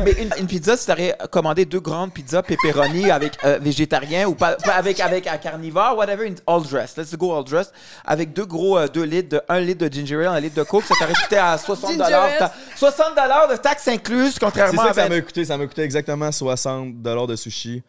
Mais 0.04 0.12
une, 0.12 0.30
une 0.38 0.46
pizza, 0.46 0.76
si 0.76 0.86
t'aurais 0.86 1.16
commandé 1.30 1.64
deux 1.66 1.80
grandes 1.80 2.12
pizzas 2.12 2.42
pepperoni 2.42 3.10
avec 3.10 3.32
euh, 3.44 3.58
végétarien 3.60 4.26
ou 4.26 4.34
pas, 4.34 4.54
pas 4.56 4.72
avec, 4.74 5.00
avec 5.00 5.26
un 5.26 5.36
carnivore, 5.36 5.96
whatever, 5.98 6.26
une 6.26 6.36
all 6.46 6.62
dressed. 6.62 6.96
Let's 6.96 7.14
go 7.14 7.36
all 7.36 7.44
dressed. 7.44 7.72
Avec 8.06 8.32
deux 8.32 8.46
gros 8.46 8.80
2 8.88 9.02
litres, 9.02 9.28
de, 9.28 9.42
1 9.48 9.60
litre 9.60 9.86
de 9.86 9.92
ginger 9.92 10.16
ale, 10.26 10.36
1 10.36 10.40
litre 10.40 10.56
de 10.56 10.62
coke, 10.62 10.84
ça 10.84 10.94
t'aurait 10.98 11.12
coûté 11.12 11.36
à 11.36 11.58
60 11.58 11.90
Ginger 11.92 12.04
ale. 12.14 12.38
ta- 12.38 12.52
60 12.76 13.14
de 13.50 13.56
taxes 13.56 13.88
incluses, 13.88 14.32
C'est 14.34 14.40
contrairement 14.40 14.82
ça 14.82 14.88
à 14.88 14.90
que 14.90 14.96
ça 14.96 15.02
20 15.08 15.14
m'a 15.14 15.20
coûté, 15.20 15.44
ça 15.44 15.56
m'a 15.58 15.66
coûté 15.66 15.82
exactement 15.82 16.32
60 16.32 17.02
de 17.02 17.36
sushi. 17.36 17.82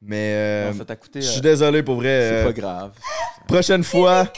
Mais 0.00 0.32
euh, 0.36 0.70
Non, 0.70 0.78
ça 0.78 0.84
t'a 0.84 0.94
coûté. 0.96 1.20
je 1.20 1.26
euh, 1.26 1.30
suis 1.32 1.40
désolé 1.40 1.82
pour 1.82 1.96
vrai. 1.96 2.20
C'est 2.30 2.34
euh, 2.36 2.44
pas 2.46 2.52
grave. 2.52 2.90
prochaine 3.48 3.82
fois, 3.82 4.28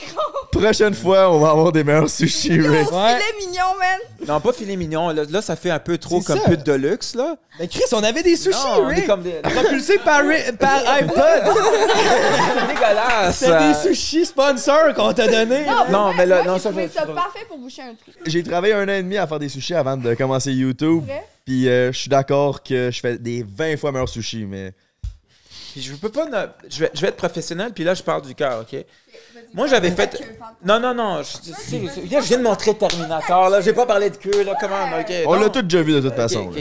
prochaine 0.50 0.94
fois, 0.94 1.30
on 1.30 1.38
va 1.38 1.50
avoir 1.50 1.70
des 1.70 1.84
meilleurs 1.84 2.08
sushis, 2.08 2.52
Rick. 2.58 2.90
Ouais. 2.90 3.18
Filet 3.18 3.46
mignon, 3.46 3.64
man. 3.78 4.26
Non, 4.26 4.40
pas 4.40 4.54
filet 4.54 4.76
mignon. 4.76 5.10
Là, 5.10 5.24
là, 5.28 5.42
ça 5.42 5.56
fait 5.56 5.68
un 5.68 5.78
peu 5.78 5.98
trop 5.98 6.20
C'est 6.22 6.28
comme 6.28 6.38
ça. 6.40 6.48
pute 6.48 6.64
de 6.64 6.72
luxe, 6.72 7.14
là. 7.14 7.36
Mais 7.58 7.68
Chris, 7.68 7.82
on 7.92 8.02
avait 8.02 8.22
des 8.22 8.36
sushis, 8.36 8.56
Non, 8.64 8.84
on 8.84 8.90
est 8.90 8.94
Rick. 8.94 9.06
comme 9.06 9.22
des. 9.22 9.32
Propulsés 9.42 9.98
par, 9.98 10.22
par 10.58 10.82
iPod. 10.98 11.54
C'est 12.58 12.66
dégueulasse. 12.74 13.44
Euh. 13.46 13.68
des 13.68 13.74
sushis 13.94 14.24
sponsors 14.26 14.94
qu'on 14.94 15.12
t'a 15.12 15.26
donné. 15.28 15.66
Non, 15.66 15.90
Non, 15.90 16.14
mais 16.14 16.24
là, 16.24 16.42
moi, 16.42 16.52
non, 16.52 16.54
j'ai 16.56 16.62
ça, 16.62 16.70
je- 16.74 16.88
ça 16.88 17.06
parfait 17.06 17.44
pour 17.46 17.58
boucher 17.58 17.82
un 17.82 17.94
trou. 17.94 18.12
J'ai 18.26 18.42
travaillé 18.42 18.72
un 18.72 18.84
an 18.88 18.92
et 18.92 19.02
demi 19.02 19.18
à 19.18 19.26
faire 19.26 19.38
des 19.38 19.50
sushis 19.50 19.74
avant 19.74 19.98
de 19.98 20.14
commencer 20.14 20.52
YouTube. 20.52 21.04
Puis 21.44 21.68
euh, 21.68 21.92
je 21.92 21.98
suis 21.98 22.08
d'accord 22.08 22.62
que 22.62 22.90
je 22.90 23.00
fais 23.00 23.18
des 23.18 23.44
20 23.46 23.76
fois 23.76 23.92
meilleurs 23.92 24.08
sushis, 24.08 24.46
mais 24.46 24.72
Puis 25.72 25.82
je 25.82 25.94
peux 25.94 26.10
pas. 26.10 26.26
ne- 26.26 26.68
Je 26.68 26.80
vais, 26.80 26.90
je 26.94 27.00
vais 27.00 27.08
être 27.08 27.16
professionnel, 27.16 27.72
puis 27.72 27.84
là, 27.84 27.94
je 27.94 28.02
parle 28.02 28.22
du 28.22 28.34
cœur, 28.34 28.62
OK? 28.62 28.84
Moi, 29.54 29.66
j'avais 29.66 29.90
fait. 29.90 30.20
Non, 30.64 30.80
non, 30.80 30.94
non. 30.94 31.22
Je, 31.22 32.18
viens 32.20 32.38
de 32.38 32.42
montrer 32.42 32.74
Terminator, 32.74 33.50
là. 33.50 33.60
J'ai 33.60 33.72
pas 33.72 33.86
parlé 33.86 34.10
de 34.10 34.16
queue, 34.16 34.44
là. 34.44 34.54
Comment? 34.60 34.98
OK. 34.98 35.12
on 35.26 35.34
l'a 35.34 35.50
tous 35.50 35.62
déjà 35.62 35.82
vu 35.82 35.92
de 35.92 36.00
toute 36.00 36.14
façon. 36.14 36.50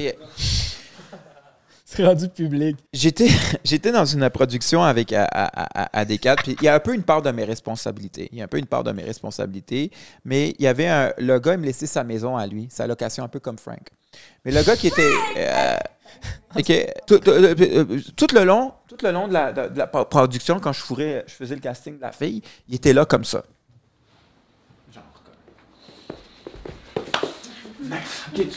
C'est 1.91 2.05
rendu 2.05 2.29
public. 2.29 2.77
J'étais, 2.93 3.29
j'étais 3.63 3.91
dans 3.91 4.05
une 4.05 4.29
production 4.29 4.83
avec 4.83 5.11
à, 5.11 5.23
à, 5.25 5.97
à, 5.97 5.99
à 6.01 6.05
puis 6.05 6.55
il 6.61 6.63
y 6.63 6.67
a 6.67 6.75
un 6.75 6.79
peu 6.79 6.93
une 6.93 7.01
part 7.01 7.23
de 7.23 7.31
mes 7.31 7.43
responsabilités. 7.43 8.29
Il 8.31 8.37
y 8.37 8.41
a 8.41 8.43
un 8.43 8.47
peu 8.47 8.59
une 8.59 8.67
part 8.67 8.83
de 8.83 8.91
mes 8.91 9.01
responsabilités, 9.03 9.89
mais 10.23 10.53
il 10.59 10.63
y 10.63 10.67
avait 10.67 10.87
un, 10.87 11.11
le 11.17 11.39
gars, 11.39 11.53
il 11.53 11.59
me 11.59 11.65
laissait 11.65 11.87
sa 11.87 12.03
maison 12.03 12.37
à 12.37 12.45
lui, 12.45 12.67
sa 12.69 12.85
location 12.85 13.23
un 13.23 13.27
peu 13.27 13.39
comme 13.39 13.57
Frank. 13.57 13.89
Mais 14.45 14.51
le 14.51 14.61
gars 14.61 14.75
qui 14.75 14.87
était, 14.87 15.11
euh, 15.37 15.77
euh, 16.69 16.85
euh, 17.11 17.99
tout 18.15 18.27
le 18.33 18.43
long, 18.43 18.73
le 19.01 19.11
long 19.11 19.27
de 19.27 19.33
la, 19.33 19.87
production, 19.87 20.59
quand 20.59 20.73
je 20.73 20.81
faisais 20.81 21.55
le 21.55 21.61
casting 21.61 21.97
de 21.97 22.01
la 22.01 22.11
fille, 22.11 22.41
il 22.67 22.75
était 22.75 22.93
là 22.93 23.05
comme 23.05 23.23
ça. 23.23 23.43
Genre 24.93 25.03
comme. 25.23 25.33
Ok, 28.31 28.47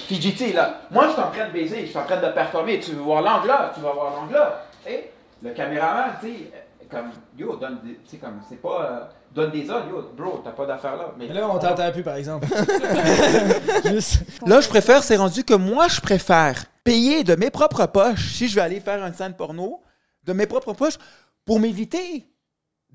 tu 0.00 0.52
là. 0.52 0.80
Moi, 0.90 1.06
je 1.08 1.12
suis 1.12 1.20
en 1.20 1.30
train 1.30 1.48
de 1.48 1.52
baiser, 1.52 1.80
je 1.82 1.86
suis 1.86 1.98
en 1.98 2.04
train 2.04 2.20
de 2.20 2.32
performer. 2.32 2.80
Tu 2.80 2.92
veux 2.92 3.02
voir 3.02 3.22
l'angle 3.22 3.48
là, 3.48 3.72
tu 3.74 3.80
vas 3.80 3.92
voir 3.92 4.14
l'angle 4.14 4.34
là. 4.34 4.66
Sais, 4.84 5.12
le 5.42 5.50
caméraman, 5.50 6.12
tu 6.20 6.28
sais, 6.28 6.34
euh, 6.54 6.84
comme, 6.90 7.10
yo, 7.36 7.56
donne. 7.56 7.80
Tu 7.82 7.98
sais, 8.06 8.16
comme, 8.16 8.40
c'est 8.48 8.60
pas. 8.60 9.10
Donne 9.36 9.50
des 9.50 9.68
ordres, 9.70 9.88
yo, 9.88 10.02
bro, 10.16 10.40
t'as 10.42 10.50
pas 10.50 10.66
d'affaire 10.66 10.96
là. 10.96 11.14
Mais 11.18 11.28
Mais 11.28 11.34
là, 11.34 11.48
on 11.48 11.58
t'entend 11.58 11.92
plus, 11.92 12.02
par 12.02 12.16
exemple. 12.16 12.48
Juste. 13.84 14.22
Là, 14.46 14.60
je 14.60 14.68
préfère, 14.68 15.04
c'est 15.04 15.16
rendu 15.16 15.44
que 15.44 15.54
moi, 15.54 15.88
je 15.88 16.00
préfère 16.00 16.64
payer 16.82 17.22
de 17.22 17.34
mes 17.36 17.50
propres 17.50 17.86
poches 17.86 18.32
si 18.34 18.48
je 18.48 18.54
vais 18.54 18.62
aller 18.62 18.80
faire 18.80 19.04
une 19.04 19.14
scène 19.14 19.34
porno, 19.34 19.82
de 20.24 20.32
mes 20.32 20.46
propres 20.46 20.72
poches, 20.72 20.98
pour 21.44 21.60
m'éviter 21.60 22.26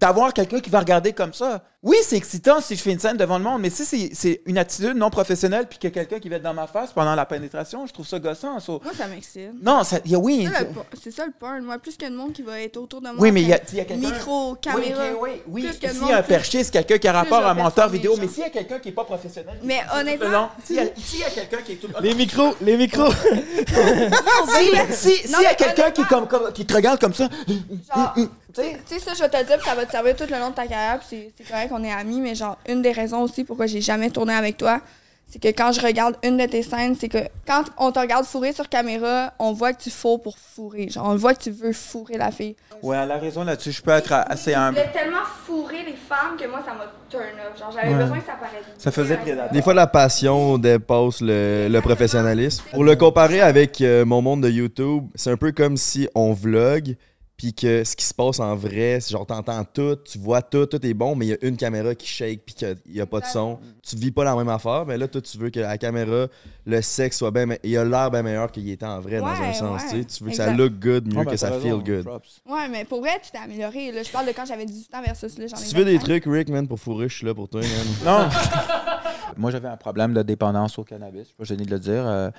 d'avoir 0.02 0.34
quelqu'un 0.34 0.60
qui 0.60 0.70
va 0.72 0.80
regarder 0.80 1.14
comme 1.14 1.34
ça. 1.34 1.64
Oui, 1.84 1.98
c'est 2.04 2.18
excitant 2.18 2.60
si 2.62 2.76
je 2.76 2.82
fais 2.82 2.92
une 2.92 3.00
scène 3.00 3.18
devant 3.18 3.38
le 3.38 3.44
monde, 3.44 3.62
mais 3.62 3.70
si 3.70 3.86
c'est- 3.86 4.12
c'est 4.14 4.42
une 4.46 4.58
attitude 4.58 4.96
non 4.96 5.10
professionnelle 5.10 5.68
puis 5.68 5.80
qu'il 5.80 5.90
y 5.90 5.92
a 5.92 5.94
quelqu'un 5.94 6.20
qui 6.20 6.30
va 6.30 6.36
être 6.36 6.44
dans 6.44 6.54
ma 6.54 6.68
face 6.68 6.92
pendant 6.92 7.16
la 7.16 7.26
pénétration, 7.26 7.86
je 7.88 7.94
trouve 7.94 8.08
ça 8.08 8.20
gossant. 8.20 8.60
so- 8.60 8.80
Moi, 8.84 8.94
ça 8.98 9.08
m'excite. 9.08 9.52
Non, 9.64 9.84
ça, 9.84 9.98
il 10.06 10.12
y 10.12 10.16
a, 10.16 10.20
oui. 10.20 10.46
C'est 10.48 10.52
ça, 10.54 10.60
c'est- 10.60 10.66
le 10.66 10.72
por- 10.74 10.86
C'est 11.02 11.12
ça 11.12 11.26
le 11.26 11.32
porn. 11.40 11.62
Moi, 11.64 11.78
plus 11.80 11.94
qu'il 11.94 12.04
y 12.04 12.08
a 12.08 12.10
de 12.10 12.16
monde 12.16 12.34
qui 12.34 12.42
va 12.44 12.60
être 12.62 12.78
autour 12.78 13.02
de 13.02 13.08
moi. 13.08 13.16
Oui, 13.20 13.32
mais 13.32 13.42
il 13.42 13.48
y 13.48 13.54
a, 13.54 13.58
y 13.58 13.60
quelqu'un. 13.60 13.96
Micro, 13.96 14.56
caméra. 14.56 15.04
Oui, 15.22 15.22
oui, 15.22 15.42
oui. 15.48 15.62
Plus 15.68 15.80
que 15.80 15.90
S'il 15.90 16.00
monde, 16.02 16.10
y 16.10 16.14
a 16.14 16.18
un 16.18 16.24
perché, 16.24 16.64
c'est 16.64 16.72
quelqu'un 16.72 16.98
qui 16.98 17.08
a 17.08 17.14
rapport 17.14 17.46
à 17.46 17.52
un 17.52 17.56
monteur 17.56 17.90
vidéo, 17.90 18.16
mais 18.20 18.28
s'il 18.28 18.44
y 18.44 18.46
a 18.46 18.50
quelqu'un 18.50 18.80
qui 18.80 18.90
n'est 18.90 18.96
pas 18.96 19.06
professionnel. 19.06 19.56
Mais 19.64 19.82
honnêtement, 19.96 20.30
long, 20.30 20.48
S'il 20.64 20.76
y, 20.76 20.80
a- 20.80 20.86
s'il 20.96 21.20
y 21.20 21.24
a 21.24 21.30
quelqu'un 21.30 21.58
qui 21.66 21.72
est 21.74 21.76
tout 21.76 21.88
Les 22.02 22.14
micros, 22.16 22.56
les 22.62 22.78
micros. 22.78 23.12
Si, 23.12 24.72
si, 24.92 25.30
Non, 25.32 25.38
s'il 25.38 25.44
y 25.44 25.48
a 25.48 25.56
quelqu'un 25.56 25.92
qui, 25.92 26.04
comme, 26.06 26.28
comme- 26.28 26.52
qui 26.54 26.66
te 26.66 26.74
regarde 26.74 27.00
comme 27.00 27.14
ça, 27.14 27.28
Genre, 27.48 28.16
tu 28.54 28.62
sais, 28.62 28.78
tu 28.88 29.00
ça, 29.00 29.14
je 29.14 29.20
vais 29.24 29.30
te 29.30 29.38
le 29.38 29.44
dire, 29.44 29.58
puis 29.58 29.66
ça 29.68 29.76
va 29.76 29.86
te 29.86 29.92
servir 29.92 30.16
tout 30.16 30.26
le 30.30 30.38
long 30.40 30.50
de 30.50 30.56
ta 30.56 30.68
carrière, 30.68 31.00
puis 31.00 31.08
c'est- 31.10 31.32
c'est 31.38 31.48
correct 31.50 31.70
qu'on 31.70 31.84
est 31.84 31.92
amis, 31.92 32.22
mais 32.22 32.36
genre, 32.36 32.58
une 32.68 32.82
des 32.82 32.92
raisons 32.92 33.22
aussi 33.22 33.44
pourquoi 33.44 33.66
j'ai 33.68 33.82
jamais 33.82 34.10
tourné 34.10 34.34
avec 34.34 34.58
toi, 34.58 34.80
c'est 35.28 35.40
que 35.40 35.48
quand 35.48 35.72
je 35.72 35.80
regarde 35.80 36.16
une 36.24 36.36
de 36.38 36.46
tes 36.46 36.62
scènes, 36.62 36.94
c'est 37.00 37.08
que 37.08 37.20
quand 37.48 37.64
on 37.78 37.94
te 37.94 38.00
regarde 38.00 38.26
fourrer 38.26 38.52
sur 38.52 38.68
caméra, 38.68 39.32
on 39.40 39.54
voit 39.54 39.72
que 39.72 39.82
tu 39.82 39.90
fourres 39.90 40.22
pour 40.22 40.38
fourrer. 40.38 40.90
Genre, 40.90 41.08
on 41.08 41.16
voit 41.16 41.34
que 41.34 41.42
tu 41.44 41.52
veux 41.52 41.72
fourrer 41.72 42.18
la 42.18 42.32
fille. 42.32 42.58
Ouais, 42.84 42.98
elle 42.98 43.12
a 43.12 43.18
raison 43.18 43.46
là-dessus. 43.46 43.72
Je 43.72 43.82
peux 43.82 43.92
être 43.92 44.12
assez 44.12 44.54
humble. 44.54 44.78
voulais 44.80 44.92
tellement 44.92 45.24
fourrer 45.46 45.84
les 45.86 45.94
femmes 45.96 46.36
que 46.38 46.46
moi, 46.48 46.60
ça 46.66 46.74
m'a 46.74 46.92
turn 47.10 47.24
off. 47.50 47.58
Genre, 47.58 47.72
j'avais 47.72 47.94
Ouais. 47.94 48.02
besoin 48.04 48.20
que 48.20 48.26
ça 48.26 48.34
paraisse. 48.34 48.66
Ça 48.78 48.92
faisait 48.92 49.16
prédateur. 49.16 49.54
Des 49.54 49.62
fois, 49.62 49.74
la 49.74 49.88
passion 49.88 50.58
dépasse 50.58 51.22
le, 51.22 51.68
le 51.70 51.80
professionnalisme. 51.82 52.66
Pour 52.74 52.84
le 52.84 52.98
comparer 52.98 53.40
avec 53.40 53.80
euh, 53.80 54.04
mon 54.04 54.22
monde 54.22 54.42
de 54.42 54.50
YouTube, 54.50 55.06
c'est 55.16 55.32
un 55.32 55.38
peu 55.38 55.54
comme 55.54 55.78
si 55.78 56.10
on 56.14 56.34
vlog, 56.34 56.98
puis 57.42 57.56
que 57.56 57.84
ce 57.84 57.96
qui 57.96 58.06
se 58.06 58.14
passe 58.14 58.40
en 58.40 58.56
vrai, 58.56 59.00
c'est 59.02 59.10
genre 59.10 59.26
t'entends 59.26 59.64
tout, 59.64 59.96
tu 60.06 60.20
vois 60.20 60.44
tout, 60.44 60.68
tout 60.68 60.86
est 60.86 60.94
bon, 60.94 61.16
mais 61.16 61.26
il 61.26 61.30
y 61.30 61.34
a 61.34 61.38
une 61.42 61.58
caméra 61.58 61.96
qui 61.96 62.06
shake, 62.06 62.42
puis 62.46 62.54
qu'il 62.54 62.78
n'y 62.94 63.02
a 63.02 63.08
pas 63.08 63.20
de 63.20 63.26
son. 63.26 63.58
Tu 63.82 63.96
vis 63.96 64.12
pas 64.12 64.24
la 64.24 64.36
même 64.36 64.48
affaire, 64.50 64.86
mais 64.86 64.96
là, 64.96 65.08
toi, 65.08 65.22
tu 65.22 65.40
veux 65.40 65.50
que 65.50 65.60
la 65.60 65.76
caméra, 65.80 66.28
le 66.68 66.82
sexe 66.84 67.18
soit 67.18 67.32
bien, 67.32 67.48
il 67.64 67.76
a 67.76 67.84
l'air 67.84 68.12
bien 68.12 68.22
meilleur 68.22 68.52
qu'il 68.52 68.70
était 68.70 68.86
en 68.86 69.00
vrai, 69.00 69.18
dans 69.18 69.26
un 69.26 69.40
Ouais, 69.48 69.54
sens. 69.54 69.82
ouais. 69.82 69.90
tu 69.90 69.98
sais. 69.98 70.06
Tu 70.20 70.24
veux 70.24 70.30
que 70.30 70.36
ça 70.36 70.52
look 70.52 70.74
good 70.74 71.08
mieux 71.08 71.20
Ah, 71.22 71.24
ben, 71.24 71.32
que 71.32 71.38
ça 71.38 71.52
feel 71.60 71.78
good. 71.84 72.04
props. 72.04 72.42
Ouais, 72.48 72.68
mais 72.70 72.86
pour 72.86 73.00
vrai, 73.02 73.20
tu 73.24 73.32
t'es 73.32 73.40
amélioré. 73.40 73.92
Là. 73.92 74.04
Je 74.04 74.12
parle 74.12 74.28
de 74.28 74.34
quand 74.34 74.46
j'avais 74.46 74.68
18 74.68 74.94
ans 74.94 75.02
versus 75.04 75.36
là, 75.40 75.48
j'en 75.48 75.58
ai 75.58 75.60
Si 75.62 75.70
tu 75.70 75.76
veux 75.78 75.86
des 75.86 75.94
25. 75.98 76.04
trucs, 76.22 76.24
Rick, 76.28 76.50
man, 76.50 76.68
pour 76.68 76.80
fourrer, 76.80 77.10
je 77.10 77.16
suis 77.18 77.26
là 77.26 77.34
pour 77.34 77.50
toi, 77.50 77.62
man. 77.62 77.70
Non. 78.06 78.30
Moi, 79.38 79.52
j'avais 79.52 79.68
un 79.68 79.78
problème 79.78 80.14
de 80.14 80.22
dépendance 80.22 80.78
au 80.78 80.84
cannabis. 80.84 81.22
Je 81.22 81.26
suis 81.28 81.36
pas 81.36 81.44
gêné 81.44 81.66
de 81.66 81.72
le 81.72 81.80
dire. 81.80 82.06
Euh, 82.06 82.30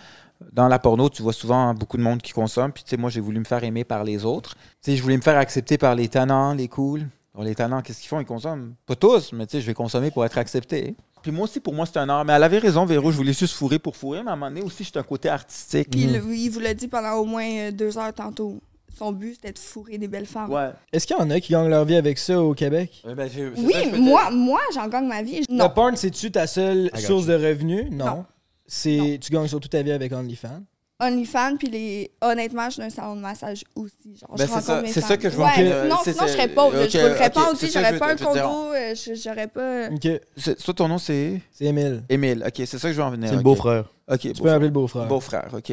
dans 0.53 0.69
la 0.69 0.79
porno, 0.79 1.09
tu 1.09 1.23
vois 1.23 1.33
souvent 1.33 1.75
beaucoup 1.75 1.97
de 1.97 2.03
monde 2.03 2.23
qui 2.23 2.33
consomme. 2.33 2.73
Puis, 2.73 2.85
tu 2.85 2.91
sais, 2.91 2.97
moi, 2.97 3.11
j'ai 3.11 3.21
voulu 3.21 3.39
me 3.39 3.45
faire 3.45 3.63
aimer 3.65 3.85
par 3.85 4.05
les 4.05 4.25
autres. 4.25 4.55
Tu 4.55 4.91
sais, 4.91 4.97
je 4.97 5.03
voulais 5.03 5.17
me 5.17 5.23
faire 5.23 5.39
accepter 5.39 5.79
par 5.79 5.95
les 5.95 6.09
tannants, 6.09 6.55
les 6.55 6.69
cools. 6.69 7.07
Alors, 7.35 7.45
les 7.45 7.55
tannants, 7.55 7.81
qu'est-ce 7.81 8.01
qu'ils 8.01 8.09
font? 8.09 8.21
Ils 8.21 8.27
consomment. 8.27 8.75
Pas 8.87 8.97
tous, 8.97 9.33
mais 9.33 9.47
tu 9.47 9.53
sais, 9.53 9.61
je 9.61 9.67
vais 9.67 9.75
consommer 9.75 10.11
pour 10.11 10.25
être 10.25 10.39
accepté. 10.39 10.95
Puis 11.23 11.31
moi 11.31 11.45
aussi, 11.45 11.61
pour 11.61 11.73
moi, 11.73 11.87
c'est 11.87 11.99
un 11.99 12.09
art. 12.09 12.25
Mais 12.25 12.33
elle 12.33 12.43
avait 12.43 12.59
raison, 12.59 12.85
Véro, 12.85 13.11
je 13.13 13.17
voulais 13.17 13.33
juste 13.33 13.55
fourrer 13.55 13.79
pour 13.79 13.97
fourrer. 13.97 14.23
Mais 14.23 14.31
à 14.31 14.33
un 14.33 14.37
moment 14.37 14.51
donné 14.51 14.63
aussi, 14.63 14.85
j'ai 14.85 14.99
un 14.99 15.03
côté 15.05 15.29
artistique. 15.29 15.89
Puis 15.91 16.03
il, 16.03 16.15
il 16.15 16.49
vous 16.51 16.61
l'a 16.61 16.75
dit 16.75 16.89
pendant 16.89 17.15
au 17.15 17.25
moins 17.25 17.47
euh, 17.47 17.71
deux 17.71 17.97
heures 17.97 18.13
tantôt. 18.13 18.61
Son 18.97 19.13
but, 19.13 19.35
c'était 19.35 19.53
de 19.53 19.59
fourrer 19.59 19.99
des 19.99 20.09
belles 20.09 20.27
femmes. 20.27 20.51
Ouais. 20.53 20.71
Est-ce 20.93 21.07
qu'il 21.07 21.17
y 21.17 21.21
en 21.21 21.31
a 21.31 21.41
qui 21.41 21.53
gagnent 21.53 21.69
leur 21.69 21.85
vie 21.85 21.97
avec 21.97 22.19
ça 22.19 22.41
au 22.43 22.55
Québec? 22.55 23.03
Ouais, 23.07 23.15
ben, 23.15 23.29
c'est 23.33 23.49
Oui, 23.57 23.73
ça 23.73 23.79
que 23.81 23.85
je 23.87 23.91
peux 23.91 23.97
moi, 23.99 24.31
moi 24.31 24.61
j'en 24.75 24.87
gagne 24.89 25.07
ma 25.07 25.23
vie. 25.23 25.41
Le 25.49 25.55
Non. 25.55 25.71
porn, 25.71 25.97
c'est-tu 25.97 26.31
ta 26.31 26.47
seule 26.47 26.87
I 26.87 26.91
got 26.93 26.99
source 27.01 27.23
you. 27.27 27.29
de 27.31 27.35
revenus? 27.35 27.87
Non. 27.91 28.05
Non. 28.05 28.25
C'est, 28.67 29.19
tu 29.21 29.33
gagnes 29.33 29.49
surtout 29.49 29.69
ta 29.69 29.83
vie 29.83 29.93
avec 29.93 30.13
OnlyFans? 30.13 30.63
OnlyFans, 31.03 31.57
puis 31.59 31.69
les... 31.69 32.11
honnêtement, 32.21 32.67
je 32.67 32.75
suis 32.75 32.83
un 32.83 32.91
salon 32.91 33.17
de 33.17 33.21
massage 33.21 33.65
aussi. 33.75 34.17
Genre, 34.21 34.35
Ben, 34.37 34.39
je 34.39 34.43
c'est 34.43 34.49
ça- 34.49 34.55
rencontre 34.75 34.83
mes 34.83 34.93
c'est 34.93 35.01
ça 35.01 35.17
que 35.17 35.29
je 35.31 35.37
veux 35.37 35.43
ouais, 35.43 35.51
en- 35.51 35.97
que- 36.03 36.11
Sinon, 36.13 36.27
je 36.27 36.33
serais 36.33 36.49
pauvre. 36.49 36.77
là. 36.77 36.85
ok, 36.85 36.91
je 36.91 36.99
vous 36.99 37.05
le 37.09 37.15
ferais 37.15 37.27
ok, 37.27 37.33
pas 37.35 37.51
aussi, 37.53 37.67
que 37.67 37.73
j'aurais 37.73 37.99
pas 37.99 38.13
un 38.13 38.17
condo, 38.17 38.73
euh, 38.73 38.95
je- 38.95 39.15
j'aurais 39.15 39.49
pas... 39.49 39.89
Ok. 39.91 40.09
C'est- 40.37 40.63
Toi, 40.65 40.75
ton 40.75 40.89
nom, 40.89 40.99
c'est? 40.99 41.41
C'est 41.53 41.65
Émile. 41.65 42.03
Émile. 42.09 42.45
OK, 42.47 42.55
c'est 42.67 42.79
ça 42.79 42.89
que 42.89 42.93
je 42.95 42.99
veux 42.99 43.05
en 43.05 43.11
venir. 43.11 43.29
C'est 43.31 43.37
le 43.37 43.43
beau-frère. 43.43 43.85
OK, 44.11 44.19
Tu 44.21 44.33
peux 44.43 44.51
appeler 44.51 44.67
le 44.69 44.73
beau-frère. 44.73 45.07
Beau-frère, 45.07 45.49
OK. 45.53 45.73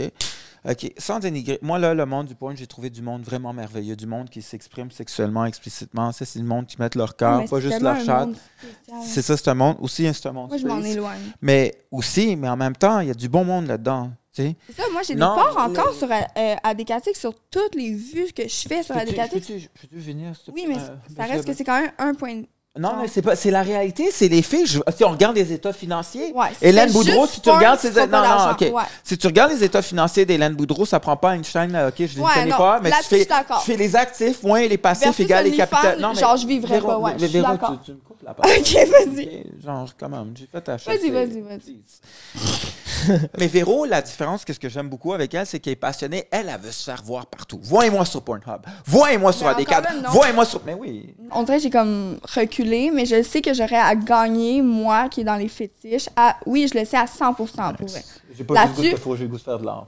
OK, 0.69 0.91
sans 0.97 1.19
dénigrer. 1.19 1.57
Moi, 1.61 1.79
là, 1.79 1.93
le 1.93 2.05
monde 2.05 2.27
du 2.27 2.35
porn, 2.35 2.55
j'ai 2.57 2.67
trouvé 2.67 2.89
du 2.89 3.01
monde 3.01 3.21
vraiment 3.23 3.53
merveilleux. 3.53 3.95
Du 3.95 4.05
monde 4.05 4.29
qui 4.29 4.41
s'exprime 4.41 4.91
sexuellement, 4.91 5.45
explicitement. 5.45 6.11
Ça, 6.11 6.25
c'est 6.25 6.39
le 6.39 6.43
monde 6.45 6.65
qui 6.65 6.75
met 6.81 6.89
leur 6.95 7.11
Ah, 7.11 7.15
corps, 7.17 7.45
pas 7.49 7.59
juste 7.61 7.79
leur 7.79 7.97
chat. 8.03 8.27
C'est 9.05 9.21
ça, 9.21 9.37
c'est 9.37 9.47
un 9.49 9.53
monde. 9.53 9.77
Aussi, 9.79 10.05
c'est 10.13 10.27
un 10.27 10.33
monde 10.33 10.49
Moi, 10.49 10.57
je 10.57 10.67
m'en 10.67 10.81
éloigne. 10.83 11.31
Mais 11.41 11.75
aussi, 11.91 12.35
mais 12.35 12.49
en 12.49 12.57
même 12.57 12.75
temps, 12.75 12.99
il 12.99 13.07
y 13.07 13.11
a 13.11 13.13
du 13.13 13.29
bon 13.29 13.45
monde 13.45 13.67
là-dedans. 13.67 14.11
C'est 14.31 14.55
ça, 14.77 14.83
moi, 14.91 15.01
j'ai 15.05 15.15
des 15.15 15.19
parts 15.19 15.55
encore 15.57 15.93
sur 15.93 16.07
euh, 16.11 16.55
Adécatique, 16.63 17.15
sur 17.17 17.33
toutes 17.51 17.75
les 17.75 17.91
vues 17.93 18.31
que 18.35 18.43
je 18.43 18.67
fais 18.67 18.83
sur 18.83 18.95
Adécatique. 18.95 19.45
peux-tu- 19.45 19.69
venir, 19.91 20.31
te 20.45 20.51
Oui, 20.51 20.65
mais 20.67 20.75
Euh, 20.75 20.87
ça 21.17 21.23
reste 21.23 21.45
que 21.45 21.53
c'est 21.53 21.63
quand 21.63 21.79
même 21.81 21.91
un 21.97 22.13
point... 22.13 22.41
Non, 22.77 22.91
mais 23.01 23.07
c'est 23.07 23.23
pas, 23.23 23.35
c'est 23.35 23.49
la 23.49 23.63
réalité, 23.63 24.09
c'est 24.13 24.27
les 24.29 24.43
faits. 24.43 24.65
Je- 24.67 24.79
si 24.95 25.03
on 25.03 25.09
regarde 25.09 25.35
les 25.35 25.51
états 25.51 25.73
financiers, 25.73 26.31
Ouais, 26.33 26.47
Hélène 26.61 26.91
Boudreau, 26.91 27.25
si 27.25 27.41
tu 27.41 27.49
regardes 27.49 27.83
non, 27.83 28.01
non, 28.01 28.07
d'argent. 28.07 28.51
ok. 28.53 28.73
Ouais. 28.73 28.83
Si 29.03 29.17
tu 29.17 29.25
regardes 29.27 29.51
les 29.51 29.63
états 29.63 29.81
financiers 29.81 30.23
d'Hélène 30.25 30.53
Boudreau, 30.53 30.85
ça 30.85 30.99
prend 30.99 31.17
pas 31.17 31.35
Einstein, 31.35 31.71
là, 31.71 31.87
ok, 31.87 31.95
je 31.97 32.17
ne 32.19 32.23
Ouais, 32.23 32.31
connais 32.35 32.51
non, 32.51 32.57
pas, 32.57 32.79
mais 32.79 32.91
tu 32.91 33.03
fais, 33.05 33.25
tu 33.25 33.33
fais 33.65 33.75
les 33.75 33.95
actifs 33.95 34.43
moins 34.43 34.61
les 34.65 34.77
passifs 34.77 35.19
égale 35.19 35.45
les 35.45 35.57
capitaux. 35.57 35.99
Non, 35.99 36.13
mais 36.13 36.19
genre, 36.21 36.37
je 36.37 36.45
vivrais 36.47 36.75
Véro, 36.75 36.87
pas, 36.87 36.99
ouais, 36.99 37.11
je 37.17 37.25
suis 37.25 37.33
Véro, 37.33 37.47
d'accord. 37.51 37.79
tu, 37.83 37.85
tu 37.85 37.91
me 37.93 37.97
la 38.23 38.33
parole. 38.33 38.57
Ok, 38.57 38.73
vas-y. 38.73 39.25
Ok, 39.25 39.63
Genre, 39.63 39.89
quand 39.99 40.09
même, 40.09 40.33
j'ai 40.35 40.47
fait 40.47 40.61
ta 40.61 40.77
chose. 40.77 40.93
Vas-y, 40.93 41.09
vas-y, 41.09 41.41
vas-y. 41.41 41.79
Mais 43.39 43.47
Véro, 43.47 43.85
la 43.85 44.01
différence, 44.01 44.43
qu'est-ce 44.43 44.59
que 44.59 44.69
j'aime 44.69 44.89
beaucoup 44.89 45.13
avec 45.13 45.33
elle, 45.33 45.45
c'est 45.45 45.59
qu'elle 45.59 45.73
est 45.73 45.77
passionnée. 45.77 46.27
Elle, 46.31 46.49
elle 46.53 46.59
veut 46.59 46.71
se 46.71 46.83
faire 46.83 47.01
voir 47.03 47.25
partout. 47.27 47.59
Voyez-moi 47.63 48.03
sur 48.05 48.21
Pornhub. 48.21 48.61
Voyez-moi 48.85 49.31
sur 49.31 49.47
Mais 49.47 49.53
AD4. 49.53 49.61
encore 49.61 49.81
là, 49.81 49.93
non. 50.01 50.09
Voyez-moi 50.09 50.45
sur. 50.45 50.61
Mais 50.65 50.73
oui. 50.73 51.15
On 51.31 51.43
dirait 51.43 51.57
que 51.57 51.63
j'ai 51.63 51.69
comme 51.69 52.19
reculé, 52.35 52.91
mais 52.93 53.05
je 53.05 53.21
sais 53.23 53.41
que 53.41 53.53
j'aurais 53.53 53.77
à 53.77 53.95
gagner, 53.95 54.61
moi 54.61 55.07
qui 55.09 55.21
est 55.21 55.25
dans 55.25 55.35
les 55.37 55.47
fétiches. 55.47 56.09
À... 56.15 56.37
Oui, 56.45 56.69
je 56.71 56.77
le 56.77 56.85
sais 56.85 56.97
à 56.97 57.05
100% 57.05 57.35
pour 57.35 57.87
vrai. 57.87 58.03
J'ai 58.37 58.43
pas 58.43 58.65
le 58.65 58.73
goût 58.73 58.81
de 58.81 58.95
faut, 58.95 59.15
j'ai 59.15 59.23
le 59.23 59.29
goût 59.29 59.37
de 59.37 59.41
faire 59.41 59.59
de 59.59 59.65
l'art. 59.65 59.87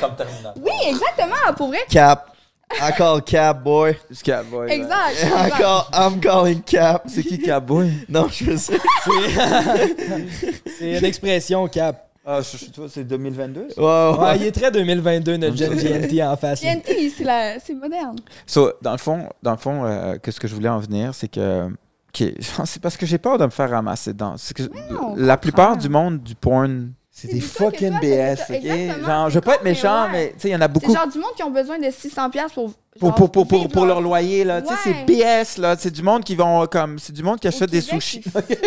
Comme 0.00 0.16
terminal. 0.16 0.54
Oui, 0.56 0.72
exactement, 0.88 1.52
pour 1.56 1.68
vrai. 1.68 1.80
Cap. 1.88 2.31
I 2.80 2.92
call 2.96 3.22
Cap, 3.22 3.62
boy. 3.62 3.96
C'est 4.10 4.22
Catboy. 4.24 4.68
là. 4.68 4.74
Exact. 4.74 5.14
I 5.22 5.44
exact. 5.46 5.58
call, 5.58 5.84
I'm 5.92 6.20
calling 6.20 6.62
Cap. 6.62 7.04
C'est 7.06 7.22
qui 7.22 7.38
Catboy? 7.40 7.90
Non, 8.08 8.28
je 8.28 8.56
sais. 8.56 8.78
C'est 10.78 10.98
une 10.98 11.04
expression 11.04 11.66
cap. 11.68 12.08
Ah, 12.24 12.38
je, 12.40 12.56
vois, 12.80 12.88
c'est 12.88 13.02
2022. 13.02 13.70
ça? 13.70 13.80
Ouais, 13.82 14.16
ouais. 14.16 14.24
Ouais, 14.24 14.36
il 14.36 14.42
est 14.44 14.52
très 14.52 14.70
2022, 14.70 15.38
notre 15.38 15.56
jeune 15.56 15.74
GNT 15.74 16.22
en 16.22 16.36
face. 16.36 16.60
TNT, 16.60 17.10
c'est 17.16 17.74
moderne. 17.74 18.16
So, 18.46 18.72
dans 18.80 18.92
le 18.92 18.98
fond, 18.98 19.28
dans 19.42 19.50
le 19.50 19.56
fond 19.56 19.84
euh, 19.84 20.18
que 20.18 20.30
ce 20.30 20.38
que 20.38 20.46
je 20.46 20.54
voulais 20.54 20.68
en 20.68 20.78
venir, 20.78 21.14
c'est 21.14 21.26
que. 21.26 21.66
ok, 21.66 22.28
c'est 22.64 22.80
parce 22.80 22.96
que 22.96 23.06
j'ai 23.06 23.18
peur 23.18 23.38
de 23.38 23.44
me 23.44 23.50
faire 23.50 23.70
ramasser 23.70 24.12
dedans. 24.12 24.34
C'est 24.36 24.54
que 24.56 24.62
non, 24.62 25.16
la 25.16 25.34
comprends. 25.34 25.36
plupart 25.38 25.76
du 25.76 25.88
monde 25.88 26.22
du 26.22 26.36
porn, 26.36 26.92
c'est 27.14 27.28
C'est 27.28 27.34
des 27.34 27.40
fucking 27.40 28.00
BS. 28.00 28.40
ok? 28.48 29.04
Genre, 29.06 29.28
je 29.28 29.32
c'est 29.32 29.34
veux 29.34 29.40
pas 29.42 29.54
être 29.56 29.64
méchant, 29.64 30.08
mais 30.10 30.30
tu 30.32 30.40
sais, 30.40 30.48
il 30.48 30.52
y 30.52 30.56
en 30.56 30.60
a 30.60 30.64
C'est 30.64 30.72
beaucoup. 30.72 30.94
genre 30.94 31.06
du 31.06 31.18
monde 31.18 31.34
qui 31.36 31.42
ont 31.42 31.50
besoin 31.50 31.78
de 31.78 31.84
600$ 31.84 32.30
piastres 32.30 32.54
pour. 32.54 32.72
Pour, 32.98 33.30
pour, 33.30 33.46
pour, 33.46 33.68
pour, 33.68 33.86
leur 33.86 34.00
loyer, 34.00 34.44
là. 34.44 34.60
Tu 34.62 34.68
sais, 34.68 34.74
c'est. 34.84 35.04
BS, 35.06 35.58
là. 35.60 35.76
C'est 35.78 35.90
du 35.90 36.02
monde 36.02 36.24
qui 36.24 36.34
vont 36.34 36.66
comme. 36.66 36.98
C'est 36.98 37.12
du 37.12 37.22
monde 37.22 37.38
qui 37.38 37.48
achète 37.48 37.70
des 37.70 37.80
Québec, 37.82 38.02
sushis. 38.02 38.22
c'est 38.24 38.58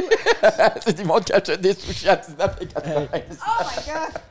c'est 0.85 0.93
du 0.97 1.03
monde 1.03 1.23
qui 1.23 1.33
achète 1.33 1.61
des 1.61 1.73
sushis 1.73 2.07
à 2.07 2.15
19,90. 2.15 2.25
Oh 2.85 2.99
my 3.11 3.21
god! 3.85 4.21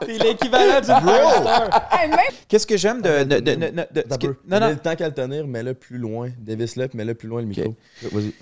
T'es 0.06 0.18
l'équivalent 0.18 0.80
du 0.80 0.86
Bro! 1.04 1.48
Qu'est-ce 2.48 2.66
que 2.66 2.76
j'aime 2.76 3.02
de. 3.02 3.24
de, 3.24 3.38
de, 3.40 3.54
de- 3.54 4.36
non, 4.46 4.68
le 4.68 4.76
temps 4.76 4.94
qu'à 4.94 5.08
le 5.08 5.14
tenir, 5.14 5.46
mets-le 5.46 5.74
plus 5.74 5.98
loin. 5.98 6.28
Dévisse-le, 6.38 6.86
puis 6.88 6.96
mets-le 6.98 7.14
plus 7.14 7.28
loin 7.28 7.40
le 7.40 7.46
micro. 7.48 7.74
Vas-y. 8.12 8.32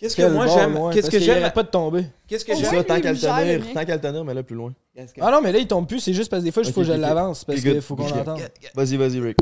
Qu'est-ce 0.00 0.16
que 0.16 0.22
moi 0.22 0.46
j'aime. 0.46 0.78
Qu'est-ce 0.92 1.10
que 1.10 1.18
j'aime. 1.18 1.52
pas 1.52 1.62
de 1.62 1.68
tomber. 1.68 2.06
Qu'est-ce 2.26 2.44
que 2.44 2.54
j'aime? 2.56 2.84
tant 2.84 3.00
qu'à 3.00 3.12
le 3.12 3.18
tenir, 3.18 3.60
mien. 3.60 3.74
tant 3.74 3.84
qu'à 3.84 3.94
le 3.96 4.00
tenir, 4.00 4.24
mets-le 4.24 4.42
plus 4.42 4.56
loin. 4.56 4.72
Ah 5.20 5.30
non, 5.30 5.42
mais 5.42 5.52
là, 5.52 5.58
il 5.58 5.66
tombe 5.66 5.86
plus. 5.86 6.00
C'est 6.00 6.14
juste 6.14 6.30
parce 6.30 6.42
que 6.42 6.46
des 6.46 6.52
fois, 6.52 6.62
il 6.64 6.72
faut 6.72 6.80
que 6.80 6.86
je 6.86 6.92
l'avance. 6.92 7.44
Parce 7.44 7.60
qu'il 7.60 7.82
faut 7.82 7.96
qu'on 7.96 8.08
Ok. 8.08 8.16
l'entende. 8.16 8.40
Vas-y, 8.74 8.96
vas-y, 8.96 9.20
Rick. 9.20 9.36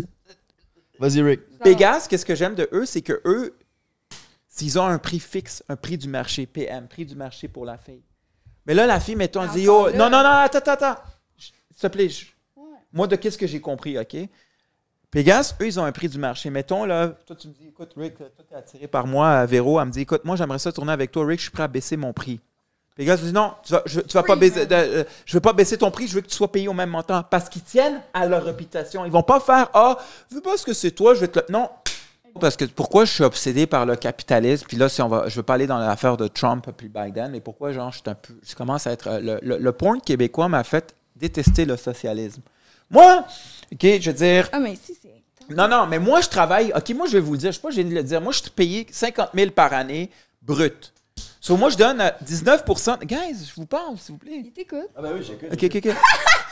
Vas-y, 0.99 1.23
Rick. 1.23 1.41
Pégase, 1.63 2.09
qu'est-ce 2.09 2.27
que 2.27 2.35
j'aime 2.35 2.57
de 2.57 2.69
eux, 2.73 2.87
c'est 2.87 3.03
que 3.03 3.21
eux, 3.25 3.57
s'ils 4.49 4.79
ont 4.81 4.87
un 4.87 4.99
prix 4.99 5.21
fixe, 5.21 5.63
un 5.69 5.77
prix 5.77 5.97
du 5.97 6.09
marché, 6.09 6.47
PM, 6.47 6.89
prix 6.89 7.07
du 7.07 7.15
marché 7.15 7.47
pour 7.47 7.65
la 7.65 7.79
fille. 7.79 8.03
Mais 8.67 8.75
là, 8.75 8.87
la 8.87 8.99
fille, 8.99 9.15
mettons, 9.15 9.43
elle 9.45 9.51
dit, 9.51 9.69
Encore 9.69 9.85
oh, 9.85 9.91
là. 9.91 9.97
non, 9.97 10.11
non, 10.11 10.23
non, 10.25 10.29
attends, 10.29 10.59
attends, 10.59 10.73
attends. 10.73 11.01
S'il 11.37 11.53
te 11.81 11.87
plaît, 11.87 12.09
moi, 12.93 13.07
de 13.07 13.15
qu'est-ce 13.15 13.39
que 13.39 13.47
j'ai 13.47 13.61
compris, 13.61 13.97
OK? 13.97 14.17
Pégase, 15.11 15.57
eux, 15.61 15.67
ils 15.67 15.81
ont 15.81 15.85
un 15.85 15.93
prix 15.93 16.09
du 16.09 16.19
marché. 16.19 16.51
Mettons, 16.51 16.85
là, 16.85 17.09
toi, 17.27 17.35
tu 17.35 17.49
me 17.49 17.53
dis, 17.55 17.69
écoute, 17.69 17.93
Rick, 17.97 18.19
toi, 18.19 18.27
t'es 18.49 18.55
attiré 18.55 18.87
par 18.87 19.07
moi, 19.07 19.31
à 19.31 19.47
Véro, 19.47 19.81
elle 19.81 19.87
me 19.87 19.91
dit, 19.91 20.01
écoute, 20.03 20.23
moi, 20.25 20.37
j'aimerais 20.37 20.59
ça 20.59 20.71
tourner 20.71 20.93
avec 20.93 21.11
toi, 21.11 21.25
Rick, 21.25 21.39
je 21.39 21.45
suis 21.45 21.51
prêt 21.51 21.63
à 21.63 21.69
baisser 21.69 21.97
mon 21.97 22.13
prix. 22.13 22.41
Pégase 22.95 23.23
dit, 23.23 23.33
non, 23.33 23.53
tu 23.63 23.73
vas, 23.73 23.83
je, 23.87 24.01
tu 24.01 24.13
vas 24.15 24.23
pas 24.23 24.37
baisser, 24.37 24.67
euh, 24.71 25.05
je 25.25 25.33
veux 25.33 25.41
pas 25.41 25.53
baisser 25.53 25.79
ton 25.79 25.91
prix, 25.91 26.09
je 26.09 26.15
veux 26.17 26.21
que 26.21 26.27
tu 26.27 26.35
sois 26.35 26.51
payé 26.51 26.69
au 26.69 26.73
même 26.75 26.91
montant. 26.91 27.23
Parce 27.23 27.49
qu'ils 27.49 27.63
tiennent 27.63 28.01
à 28.13 28.27
leur 28.27 28.45
réputation. 28.45 29.05
Ils 29.05 29.13
vont 29.13 29.23
pas 29.23 29.39
faire, 29.41 29.71
ah, 29.73 29.97
vu 30.31 30.41
parce 30.43 30.65
que 30.65 30.75
c'est 30.75 30.91
toi, 30.91 31.15
je 31.15 31.21
vais 31.21 31.29
te 31.29 31.39
le. 31.39 31.47
Non. 31.49 31.71
Parce 32.41 32.57
que 32.57 32.65
pourquoi 32.67 33.05
je 33.05 33.13
suis 33.13 33.25
obsédé 33.25 33.67
par 33.67 33.87
le 33.87 33.97
capitalisme, 33.97 34.67
puis 34.69 34.77
là, 34.77 34.89
si 34.89 35.01
on 35.01 35.09
va, 35.09 35.29
je 35.29 35.37
veux 35.37 35.43
pas 35.43 35.55
aller 35.55 35.67
dans 35.67 35.79
l'affaire 35.79 36.17
de 36.17 36.29
Trump 36.29 36.69
puis 36.77 36.89
Biden, 36.89 37.31
mais 37.33 37.41
pourquoi, 37.41 37.73
genre, 37.73 37.91
je, 37.91 37.99
suis 37.99 38.11
un 38.11 38.15
peu, 38.15 38.35
je 38.47 38.55
commence 38.55 38.87
à 38.87 38.93
être. 38.93 39.09
euh, 39.09 39.21
Le, 39.21 39.39
le, 39.43 39.59
le 39.59 39.73
porn 39.73 40.01
québécois 40.01 40.49
m'a 40.49 40.63
fait 40.63 40.95
détester 41.17 41.65
le 41.65 41.77
socialisme. 41.77 42.43
Moi, 42.91 43.25
OK, 43.73 43.81
je 44.01 44.11
veux 44.11 44.17
dire, 44.17 44.49
Ah, 44.53 44.61
mais 44.61 44.77
si, 44.83 44.97
c'est. 45.01 45.55
non, 45.55 45.69
non, 45.69 45.87
mais 45.87 45.99
moi, 45.99 46.21
je 46.21 46.29
travaille. 46.29 46.73
OK, 46.75 46.89
moi, 46.91 47.07
je 47.07 47.13
vais 47.13 47.21
vous 47.21 47.33
le 47.33 47.39
dire. 47.39 47.49
Je 47.51 47.59
suis 47.59 47.63
pas 47.63 47.71
gêné 47.71 47.91
de 47.91 47.95
le 47.97 48.03
dire. 48.03 48.21
Moi, 48.21 48.33
je 48.33 48.41
suis 48.41 48.51
payé 48.51 48.87
50 48.91 49.31
000 49.35 49.51
par 49.51 49.73
année 49.73 50.11
brut. 50.43 50.93
So, 51.41 51.57
moi, 51.57 51.71
je 51.71 51.77
donne 51.77 52.01
euh, 52.01 52.11
19% 52.25 53.05
Guys, 53.05 53.47
je 53.49 53.55
vous 53.55 53.67
parle, 53.67 53.97
s'il 53.99 54.13
vous 54.13 54.19
plaît. 54.19 54.43
Il 54.45 54.53
t'écoute. 54.53 54.89
Ah, 54.97 55.03
bah 55.03 55.11
oui, 55.15 55.23
j'écoute. 55.23 55.49
OK, 55.53 55.65
OK, 55.65 55.87
OK. 55.87 55.97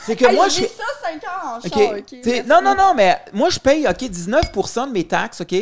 C'est 0.05 0.15
que 0.15 0.33
moi, 0.33 0.47
j'ai 0.47 0.63
je. 0.63 0.67
dit 0.67 0.73
ça 0.73 1.09
5 1.09 1.23
ans 1.25 1.55
en 1.55 1.57
OK. 1.57 2.23
char, 2.23 2.45
non, 2.47 2.61
non, 2.61 2.75
non, 2.75 2.93
mais 2.95 3.19
moi, 3.33 3.49
je 3.49 3.59
paye, 3.59 3.85
OK, 3.87 3.97
19% 3.97 4.87
de 4.87 4.91
mes 4.93 5.03
taxes, 5.05 5.41
OK? 5.41 5.53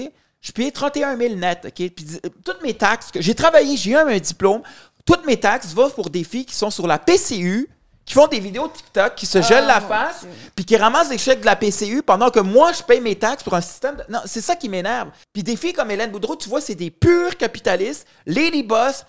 Je 0.42 0.52
paye 0.52 0.72
31 0.72 1.18
000 1.18 1.36
net, 1.36 1.62
OK? 1.66 1.74
Puis 1.74 2.06
euh, 2.24 2.30
toutes 2.44 2.62
mes 2.62 2.76
taxes, 2.76 3.10
que 3.12 3.20
j'ai 3.22 3.34
travaillé, 3.34 3.76
j'ai 3.78 3.92
eu 3.92 3.96
un 3.96 4.18
diplôme, 4.20 4.62
toutes 5.04 5.26
mes 5.26 5.40
taxes 5.40 5.74
vont 5.74 5.90
pour 5.90 6.12
des 6.12 6.24
filles 6.24 6.46
qui 6.46 6.54
sont 6.56 6.70
sur 6.70 6.86
la 6.86 7.00
PCU, 7.00 7.68
qui 8.06 8.14
font 8.14 8.28
des 8.28 8.40
vidéos 8.40 8.68
TikTok, 8.68 9.16
qui 9.16 9.26
se 9.26 9.42
gèlent 9.42 9.66
la 9.66 9.80
mon 9.80 9.88
face, 9.88 10.26
puis 10.56 10.64
qui 10.64 10.78
ramassent 10.78 11.10
des 11.10 11.18
chèques 11.18 11.42
de 11.42 11.46
la 11.46 11.56
PCU 11.56 12.04
pendant 12.04 12.30
que 12.30 12.40
moi, 12.40 12.72
je 12.72 12.84
paye 12.84 13.02
mes 13.02 13.16
taxes 13.16 13.44
pour 13.44 13.56
un 13.56 13.62
système. 13.62 13.96
de- 13.96 14.06
Non, 14.10 14.20
c'est 14.26 14.42
ça 14.42 14.56
qui 14.56 14.70
m'énerve. 14.70 15.10
Puis 15.34 15.42
des 15.44 15.56
filles 15.56 15.74
comme 15.74 15.90
Hélène 15.90 16.12
Boudreau, 16.12 16.36
tu 16.36 16.48
vois, 16.48 16.62
c'est 16.62 16.76
des 16.76 16.92
purs 16.92 17.36
capitalistes, 17.36 18.08
lady 18.28 18.62
boss, 18.64 19.06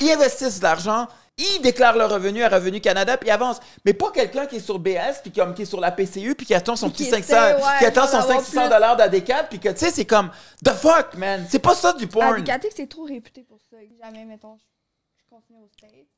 ils 0.00 0.10
investissent 0.10 0.58
de 0.58 0.64
l'argent, 0.64 1.06
ils 1.38 1.60
déclarent 1.62 1.96
leur 1.96 2.10
revenu 2.10 2.42
à 2.42 2.48
Revenu 2.48 2.80
Canada, 2.80 3.16
puis 3.16 3.28
ils 3.28 3.32
avancent. 3.32 3.60
Mais 3.84 3.92
pas 3.94 4.10
quelqu'un 4.10 4.46
qui 4.46 4.56
est 4.56 4.60
sur 4.60 4.78
BS, 4.78 5.20
puis 5.22 5.30
qui 5.30 5.40
est 5.40 5.64
sur 5.64 5.80
la 5.80 5.90
PCU, 5.90 6.34
puis 6.34 6.44
qui 6.44 6.54
attend 6.54 6.74
son 6.76 6.90
petit 6.90 7.04
qui 7.04 7.10
500, 7.10 7.20
essaie, 7.22 7.54
ouais, 7.54 7.60
qui 7.78 7.84
attend 7.86 8.06
son 8.06 8.18
avoir 8.18 8.40
500 8.40 8.60
plus. 8.62 8.68
dollars 8.70 8.96
d'AD4, 8.96 9.48
puis 9.48 9.58
que, 9.60 9.68
tu 9.70 9.78
sais, 9.78 9.90
c'est 9.90 10.04
comme, 10.04 10.30
the 10.64 10.70
fuck, 10.72 11.14
man. 11.16 11.46
C'est 11.48 11.58
pas 11.60 11.74
ça 11.74 11.92
du 11.92 12.04
Ah, 12.04 12.08
porn. 12.12 12.44
C'est 12.74 12.88
trop 12.88 13.04
réputé 13.04 13.42
pour 13.48 13.58
ça. 13.70 13.76
Jamais, 14.04 14.24
mettons, 14.24 14.56
je, 14.56 15.24
continue 15.30 15.60
aux 15.60 15.68
States. 15.68 16.08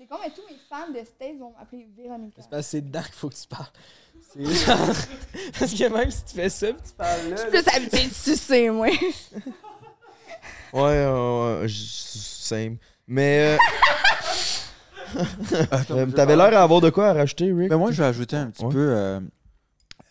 C'est 0.00 0.06
comme, 0.06 0.18
mais 0.24 0.30
tous 0.30 0.40
mes 0.50 0.58
fans 0.66 0.88
de 0.90 1.04
States 1.04 1.38
vont 1.38 1.52
m'appeler 1.58 1.86
Véronica. 1.94 2.40
C'est 2.40 2.48
parce 2.48 2.62
que 2.64 2.70
c'est 2.70 2.80
dedans 2.80 3.02
qu'il 3.02 3.12
faut 3.12 3.28
que 3.28 3.34
tu 3.34 3.46
parles. 3.46 3.66
C'est 4.32 4.44
genre. 4.44 4.78
Parce 5.58 5.74
que 5.74 5.92
même 5.92 6.10
si 6.10 6.24
tu 6.24 6.34
fais 6.36 6.48
ça, 6.48 6.68
puis 6.68 6.82
tu 6.88 6.92
parles 6.94 7.28
là. 7.28 7.36
Je 7.36 7.40
suis 7.42 7.50
plus 7.50 7.76
habituée 7.76 8.06
de 8.08 8.14
sucer, 8.14 8.70
moi. 8.70 8.88
Ouais, 10.72 10.80
ouais, 11.04 11.58
ouais, 11.62 11.66
same. 11.68 12.76
Mais. 13.08 13.58
euh, 13.58 15.18
euh, 15.90 16.06
T'avais 16.06 16.36
l'air 16.36 16.56
à 16.56 16.62
avoir 16.62 16.80
de 16.80 16.88
quoi 16.90 17.08
à 17.08 17.12
rajouter, 17.12 17.52
Rick? 17.52 17.68
Ben 17.68 17.76
moi, 17.76 17.90
je 17.90 18.00
vais 18.00 18.08
ajouter 18.08 18.36
un 18.36 18.50
petit 18.50 18.64
Ouais. 18.64 18.72
peu. 18.72 18.78
euh, 18.96 19.20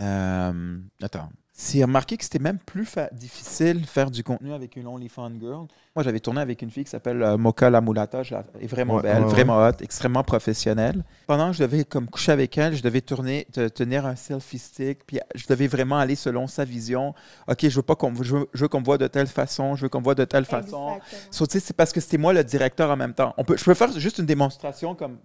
euh, 0.02 0.78
attends. 1.02 1.30
C'est 1.62 1.84
remarqué 1.84 2.16
que 2.16 2.24
c'était 2.24 2.40
même 2.40 2.58
plus 2.58 2.86
fa- 2.86 3.10
difficile 3.12 3.82
de 3.82 3.86
faire 3.86 4.10
du 4.10 4.24
contenu 4.24 4.54
avec 4.54 4.78
une 4.78 4.88
OnlyFans 4.88 5.32
girl. 5.42 5.68
Moi, 5.94 6.04
j'avais 6.04 6.22
tourné 6.22 6.40
avec 6.40 6.62
une 6.62 6.70
fille 6.72 6.86
qui 6.86 6.90
s'appelle 6.90 7.22
euh, 7.22 7.36
Mocha 7.38 7.70
La 7.70 7.82
la- 7.82 8.08
Elle 8.56 8.64
est 8.64 8.68
vraiment 8.68 8.96
Ouais, 8.96 9.02
belle, 9.02 9.18
ouais, 9.18 9.24
ouais. 9.26 9.30
vraiment 9.30 9.58
hot, 9.68 9.72
extrêmement 9.82 10.24
professionnelle. 10.24 11.04
Pendant 11.28 11.52
que 11.52 11.58
je 11.58 11.64
devais 11.64 11.84
comme 11.84 12.08
coucher 12.08 12.32
avec 12.32 12.58
elle, 12.58 12.78
je 12.78 12.82
devais 12.82 13.02
tourner, 13.02 13.46
te- 13.52 13.68
tenir 13.68 14.06
un 14.06 14.16
selfie 14.16 14.58
stick, 14.58 15.06
puis 15.06 15.20
je 15.36 15.48
devais 15.48 15.68
vraiment 15.68 15.98
aller 15.98 16.16
selon 16.16 16.48
sa 16.48 16.64
vision. 16.64 17.14
OK, 17.50 17.58
je 17.68 17.76
veux 17.76 17.82
pas 17.82 17.98
qu'on 17.98 18.16
je 18.24 18.38
veux, 18.38 18.48
je 18.54 18.62
veux 18.62 18.70
qu'on 18.70 18.80
me 18.80 18.86
voit 18.86 18.98
de 18.98 19.08
telle 19.08 19.28
façon, 19.28 19.76
je 19.76 19.82
veux 19.82 19.90
qu'on 19.90 20.00
me 20.00 20.06
voit 20.06 20.16
de 20.16 20.24
telle 20.24 20.46
façon. 20.46 20.94
Exactement. 20.96 21.22
So, 21.32 21.46
tu 21.46 21.52
sais, 21.54 21.60
c'est 21.60 21.76
parce 21.76 21.92
que 21.92 22.00
c'était 22.00 22.18
moi 22.18 22.32
le 22.32 22.46
directeur 22.46 22.90
en 22.90 22.96
même 22.96 23.14
temps. 23.14 23.34
On 23.38 23.44
peut, 23.44 23.58
je 23.58 23.66
peux 23.66 23.74
faire 23.74 23.92
juste 24.00 24.20
une 24.20 24.26
démonstration 24.26 24.96
comme. 24.96 25.18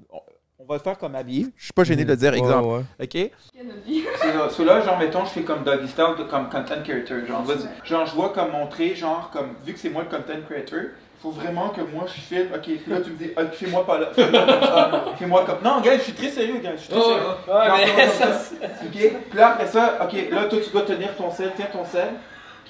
On, 0.64 0.72
va 0.72 0.76
le 0.76 0.82
faire 0.82 0.96
comme 0.96 1.14
habillé. 1.14 1.46
Je 1.56 1.64
suis 1.64 1.72
pas 1.74 1.84
gêné 1.84 2.04
de 2.04 2.10
le 2.10 2.16
dire, 2.16 2.32
Ouais, 2.32 2.38
exemple. 2.38 2.68
ouais. 2.68 2.82
OK? 3.02 3.30
C'est 4.20 4.32
là, 4.34 4.48
so 4.48 4.64
là, 4.64 4.80
genre, 4.80 4.98
mettons, 4.98 5.24
je 5.24 5.30
fais 5.30 5.42
comme 5.42 5.62
doggy 5.62 5.88
style, 5.88 6.14
de- 6.18 6.24
comme 6.24 6.48
content 6.48 6.82
creator. 6.82 7.18
Genre, 7.26 7.42
vas-y. 7.42 7.86
genre, 7.88 8.06
je 8.06 8.14
dois 8.14 8.30
comme 8.30 8.50
montrer, 8.52 8.94
genre, 8.94 9.28
comme, 9.32 9.54
vu 9.66 9.74
que 9.74 9.78
c'est 9.78 9.90
moi 9.90 10.04
le 10.04 10.16
content 10.16 10.40
creator, 10.48 10.80
faut 11.22 11.30
vraiment 11.30 11.68
que 11.68 11.80
moi, 11.82 12.04
je 12.06 12.12
filme, 12.20 12.48
OK, 12.54 12.62
puis 12.62 12.82
là, 12.86 13.00
tu 13.02 13.10
me 13.10 13.16
dis, 13.16 13.30
fais-moi 13.52 13.84
pas 13.86 13.98
là, 13.98 14.06
fais-moi 14.14 14.40
comme 14.46 14.60
ça, 14.62 15.04
fais-moi 15.18 15.44
comme... 15.44 15.58
Non, 15.62 15.80
gars, 15.80 15.96
je 15.98 16.02
suis 16.02 16.12
très 16.14 16.28
sérieux, 16.30 16.58
gars, 16.62 16.72
je 16.76 16.80
suis 16.80 16.88
très 16.90 16.98
Oh, 17.00 17.02
sérieux. 17.02 17.74
ouais, 17.76 17.92
mais 17.96 18.08
ça, 18.08 18.32
ça. 18.32 18.54
OK? 18.84 18.90
Puis 19.30 19.38
là, 19.38 19.48
après 19.48 19.66
ça, 19.66 19.98
OK, 20.02 20.12
là, 20.30 20.44
toi, 20.44 20.58
tu 20.64 20.70
dois 20.70 20.82
tenir 20.82 21.14
ton 21.16 21.30
sel, 21.30 21.52
tiens 21.56 21.66
ton 21.72 21.84
sel. 21.84 22.08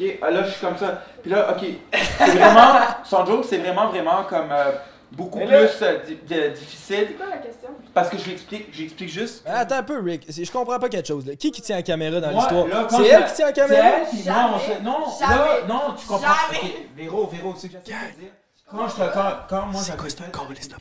OK, 0.00 0.18
ah, 0.22 0.30
là, 0.30 0.42
je 0.44 0.50
suis 0.50 0.60
comme 0.66 0.76
ça. 0.76 1.02
Puis 1.22 1.30
là, 1.30 1.50
OK, 1.52 1.64
c'est 1.92 2.26
vraiment, 2.30 2.78
sans 3.04 3.24
joke, 3.26 3.44
c'est 3.48 3.58
vraiment, 3.58 3.88
vraiment 3.88 4.24
comme 4.28 4.50
euh, 4.50 4.72
beaucoup 5.14 5.38
Mais 5.38 5.46
plus 5.46 5.54
là- 5.80 5.86
euh, 5.86 5.98
di- 6.06 6.16
di- 6.16 6.50
difficile. 6.58 7.06
C'est 7.08 7.14
quoi 7.14 7.26
la 7.30 7.36
question? 7.38 7.68
Parce 7.92 8.08
que 8.08 8.18
je 8.18 8.28
l'explique, 8.28 8.68
j'explique 8.74 9.08
juste. 9.08 9.42
Mais 9.46 9.52
attends 9.52 9.76
un 9.76 9.82
peu, 9.82 10.00
Rick. 10.00 10.26
C'est- 10.28 10.44
Je 10.44 10.52
comprends 10.52 10.78
pas 10.78 10.88
quelque 10.88 11.06
chose. 11.06 11.26
là. 11.26 11.36
Qui 11.36 11.50
qui 11.50 11.62
tient 11.62 11.76
la 11.76 11.82
caméra 11.82 12.20
dans 12.20 12.30
l'histoire? 12.30 12.66
C'est 12.90 13.06
elle 13.06 13.24
qui 13.26 13.32
tient 13.34 13.46
la 13.46 13.52
C'est 13.54 13.60
caméra? 13.60 13.86
elle, 13.86 14.82
Non, 14.82 14.96
Jamais. 15.20 15.34
là, 15.34 15.46
non, 15.68 15.80
tu 15.98 16.06
comprends. 16.06 16.20
Jamais. 16.26 16.58
Ok, 16.64 16.88
Véro, 16.96 17.26
Véro, 17.32 17.54
c'est 17.56 17.68
que 17.68 17.74
j'essaie 17.84 17.98
de 18.08 18.14
te 18.14 18.20
dire. 18.20 18.30
Quand, 18.70 18.88
je 18.88 18.94
te, 18.94 19.12
quand, 19.12 19.30
quand 19.48 19.66
moi 19.66 19.82
j'avais 19.86 20.08
fait... 20.10 20.30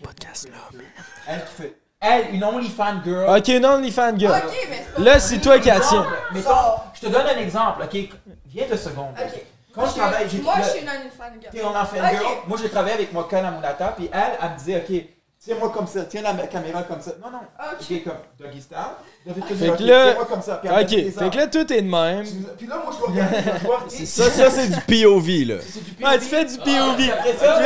podcast 0.02 0.50
là 0.50 0.80
Elle 1.28 1.40
qui 1.46 1.54
fait... 1.62 1.76
Elle, 2.06 2.36
une 2.36 2.44
OnlyFans 2.44 3.02
girl. 3.04 3.38
Ok, 3.38 3.48
non, 3.62 3.78
les 3.80 3.90
fan 3.92 4.20
girl. 4.20 4.34
Mais 4.34 4.52
c'est 4.52 4.94
pas 4.96 5.02
Là, 5.02 5.20
c'est 5.22 5.38
toi 5.40 5.58
qui 5.60 5.68
la 5.70 5.80
tiens. 5.80 6.06
Mettons, 6.34 6.50
je 6.96 7.00
te 7.02 7.06
donne 7.08 7.26
un 7.28 7.38
exemple, 7.40 7.82
ok? 7.84 8.10
Viens 8.48 8.66
deux 8.70 8.76
secondes. 8.78 9.14
Ok. 9.18 9.46
Quand 9.74 9.86
je 9.88 9.94
travaille, 9.96 10.30
j'ai... 10.30 10.42
Moi, 10.42 10.54
le- 10.58 10.64
je 10.64 10.70
suis 10.70 10.80
une 10.82 11.12
fan 11.12 11.34
girl. 11.42 11.52
T'es 11.52 11.64
en 11.64 11.74
Ok. 11.74 12.12
girl. 12.12 12.26
Moi, 12.48 12.58
j'ai 12.62 12.70
travaillé 12.70 12.94
avec 12.96 13.14
Moka 13.14 13.42
Namunata, 13.42 13.88
puis 13.90 14.10
elle, 14.14 14.38
elle 14.42 14.50
me 14.52 14.58
disait, 14.58 14.78
ok, 14.88 15.06
tiens-moi 15.40 15.70
comme 15.72 15.88
ça, 15.88 16.04
tiens 16.06 16.22
la 16.22 16.48
caméra 16.48 16.84
comme 16.84 17.02
ça. 17.02 17.12
Non, 17.22 17.32
non. 17.32 17.40
Ok. 17.40 17.82
Ok, 17.82 18.04
comme 18.04 18.14
doggy 18.40 18.62
style. 18.62 18.78
Fait 19.26 19.40
que 19.40 19.72
ok, 19.72 19.80
là- 19.80 20.14
comme 20.30 20.42
ça. 20.42 20.62
Ok, 20.62 20.90
fait 20.90 21.30
que 21.32 21.38
là, 21.38 21.48
tout 21.48 21.72
est 21.74 21.82
de 21.82 21.90
même. 21.90 22.26
Puis 22.58 22.68
là, 22.68 22.76
moi, 22.84 22.92
je 22.94 22.98
dois 23.00 23.08
regarder, 23.08 23.38
je 23.38 23.66
dois 23.66 23.76
regarder. 23.78 24.06
Ça, 24.06 24.30
ça 24.30 24.50
c'est 24.52 24.68
du 24.68 24.82
POV, 24.82 25.28
là. 25.48 25.56
C'est 25.66 25.82
du 25.82 26.04
Ouais, 26.04 26.20
tu 26.20 26.26
fais 26.26 26.44
du 26.44 26.58
POV. 26.58 27.10
Après 27.10 27.34
ça, 27.40 27.60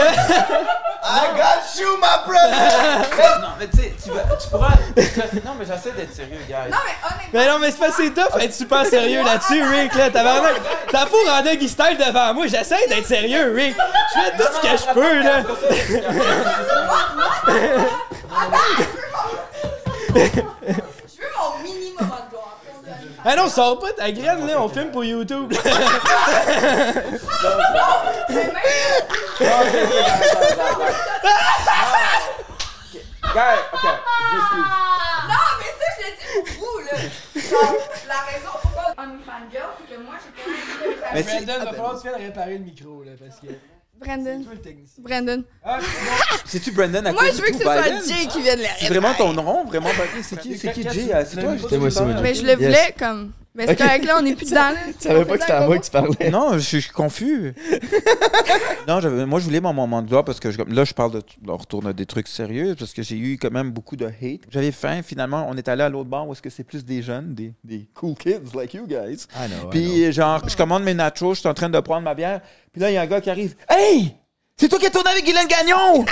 I 1.09 1.19
got 1.35 1.81
you, 1.81 1.87
my 1.97 2.27
brother! 2.27 3.41
non, 3.41 3.47
mais 3.59 3.67
tu 3.69 3.77
sais, 3.77 3.93
tu, 4.03 4.11
vas- 4.11 4.35
tu 4.35 4.47
pourras. 4.49 4.67
Non, 5.45 5.53
mais 5.57 5.65
j'essaie 5.65 5.91
d'être 5.97 6.13
sérieux, 6.13 6.37
gars. 6.47 6.65
Non, 6.69 6.77
mais 6.85 6.93
honnêtement. 7.09 7.29
Mais 7.33 7.47
non, 7.47 7.59
mais 7.59 7.71
c'est 7.71 7.77
pas 7.79 7.91
c'est 7.91 8.09
tough 8.13 8.39
être 8.41 8.53
super 8.53 8.85
sérieux 8.85 9.23
là-dessus, 9.23 9.63
Rick. 9.63 9.95
Là, 9.95 10.09
tabarnak. 10.11 10.55
T'as 10.91 11.05
fou 11.07 11.15
rendre 11.25 11.49
Doggy 11.49 11.69
Style 11.69 11.97
devant 11.97 12.33
moi. 12.35 12.45
J'essaie 12.45 12.87
d'être 12.87 13.07
sérieux, 13.07 13.51
Rick. 13.55 13.75
Je 14.13 14.19
fais 14.21 14.37
tout 14.37 14.53
ce 14.53 14.61
que 14.61 14.77
je 14.77 14.93
peux, 14.93 15.23
là. 15.23 15.43
Je 20.67 20.96
veux 21.67 21.73
mon 21.73 21.79
mini 21.79 21.93
moment 21.99 22.15
de 22.25 22.29
gloire. 22.29 22.53
Ah 23.25 23.35
non, 23.35 23.49
sors 23.49 23.79
pas 23.79 23.91
ta 23.93 24.11
graine, 24.11 24.45
là. 24.47 24.61
On 24.61 24.69
filme 24.69 24.91
pour 24.91 25.03
YouTube. 25.03 25.51
Mais 28.29 28.35
même- 28.35 28.53
Gars, 33.35 33.55
ok. 33.73 33.83
Non, 35.27 35.43
mais 35.59 35.71
ça, 35.77 35.87
je 35.97 36.01
l'ai 36.03 36.13
dit 36.17 36.27
pour 36.33 36.45
vous, 36.59 36.79
là. 36.79 36.95
Genre, 37.35 37.75
la 38.07 38.19
raison 38.31 38.53
pourquoi 38.61 38.83
on 38.97 39.01
est 39.03 39.23
fan 39.25 39.43
girl, 39.51 39.69
c'est 39.77 39.95
que 39.95 39.99
moi, 40.01 40.15
j'ai 40.23 40.31
pas 41.01 41.07
Mais 41.13 41.19
envie 41.21 41.23
de 41.23 41.39
si- 41.39 41.45
Brandon, 41.45 41.65
va 41.65 41.71
falloir 41.73 41.93
que 41.93 42.01
tu 42.01 42.07
viennes 42.07 42.21
réparer 42.21 42.53
le 42.57 42.63
micro, 42.63 43.03
là, 43.03 43.11
parce 43.19 43.39
que. 43.41 43.47
Brandon. 43.99 44.43
Toi, 44.43 44.53
le 44.53 44.61
technicien. 44.61 45.03
Brandon. 45.03 45.43
Ah, 45.63 45.79
C'est-tu 46.45 46.71
Brandon 46.71 47.05
à 47.05 47.11
Moi, 47.11 47.21
cause 47.23 47.37
je 47.37 47.41
veux 47.41 47.47
que 47.49 47.57
ce 47.57 47.61
soit 47.63 47.81
Biden? 47.81 48.01
Jay 48.07 48.27
qui 48.27 48.41
vienne 48.41 48.59
les 48.59 48.67
C'est 48.79 48.87
vraiment 48.89 49.13
ton 49.13 49.33
nom, 49.33 49.65
vraiment 49.65 49.89
Biden? 49.89 50.23
C'est 50.23 50.39
qui, 50.39 50.57
c'est 50.57 50.71
qui 50.71 50.83
Jay? 50.83 51.13
euh, 51.13 51.23
C'est 51.27 51.41
toi? 51.41 51.55
je 51.57 51.67
Jay. 51.67 52.21
Mais 52.21 52.33
je 52.35 52.41
le 52.43 52.47
Yes. 52.49 52.55
voulais 52.57 52.95
comme. 52.97 53.31
Mais 53.57 53.65
c'est 53.67 53.75
correct, 53.75 54.05
là, 54.05 54.19
on 54.21 54.25
est 54.25 54.35
plus 54.35 54.45
dedans. 54.49 54.69
Tu 54.99 55.07
savais 55.07 55.25
pas 55.25 55.35
que 55.35 55.41
c'était 55.41 55.53
à 55.53 55.65
moi 55.65 55.77
que 55.79 55.83
tu 55.85 55.91
parlais. 55.91 56.29
Non, 56.29 56.53
je 56.53 56.59
suis 56.59 56.83
confus. 56.89 57.55
non, 58.87 58.99
j'avais- 59.01 59.25
moi, 59.25 59.39
je 59.39 59.45
voulais 59.45 59.59
mon 59.59 59.73
moment 59.73 60.01
de 60.01 60.07
gloire 60.07 60.23
parce 60.23 60.39
que 60.39 60.51
je- 60.51 60.61
là, 60.61 60.83
je 60.85 60.93
parle 60.93 61.11
de. 61.13 61.21
On 61.47 61.57
retourne 61.57 61.87
à 61.87 61.93
des 61.93 62.05
trucs 62.05 62.27
sérieux 62.27 62.75
parce 62.77 62.93
que 62.93 63.01
j'ai 63.01 63.17
eu 63.17 63.37
quand 63.37 63.51
même 63.51 63.71
beaucoup 63.71 63.95
de 63.95 64.05
hate. 64.05 64.41
J'avais 64.49 64.71
faim, 64.71 65.01
finalement. 65.03 65.47
On 65.49 65.57
est 65.57 65.67
allé 65.67 65.83
à 65.83 65.89
l'autre 65.89 66.09
bar 66.09 66.27
où 66.27 66.33
est-ce 66.33 66.41
que 66.41 66.49
c'est 66.49 66.63
plus 66.63 66.85
des 66.85 67.01
jeunes, 67.01 67.33
des, 67.33 67.53
des 67.63 67.87
cool 67.95 68.15
kids 68.15 68.55
like 68.55 68.73
you 68.73 68.85
guys. 68.87 69.25
I 69.35 69.47
know, 69.47 69.67
I 69.67 69.69
Puis, 69.71 70.11
genre, 70.13 70.47
je 70.47 70.55
commande 70.55 70.83
mes 70.83 70.93
nachos, 70.93 71.33
je 71.33 71.39
suis 71.39 71.49
en 71.49 71.53
train 71.53 71.69
de 71.69 71.79
prendre 71.79 72.03
ma 72.03 72.13
bière. 72.13 72.41
Puis 72.71 72.81
là, 72.81 72.91
il 72.91 72.93
y 72.93 72.97
a 72.97 73.01
un 73.01 73.07
gars 73.07 73.21
qui 73.21 73.29
arrive. 73.29 73.55
Hey! 73.69 74.13
C'est 74.59 74.69
toi 74.69 74.79
qui 74.79 74.87
as 74.87 74.89
tourné 74.89 75.09
avec 75.11 75.23
Guylaine 75.23 75.47
Gagnon! 75.47 76.05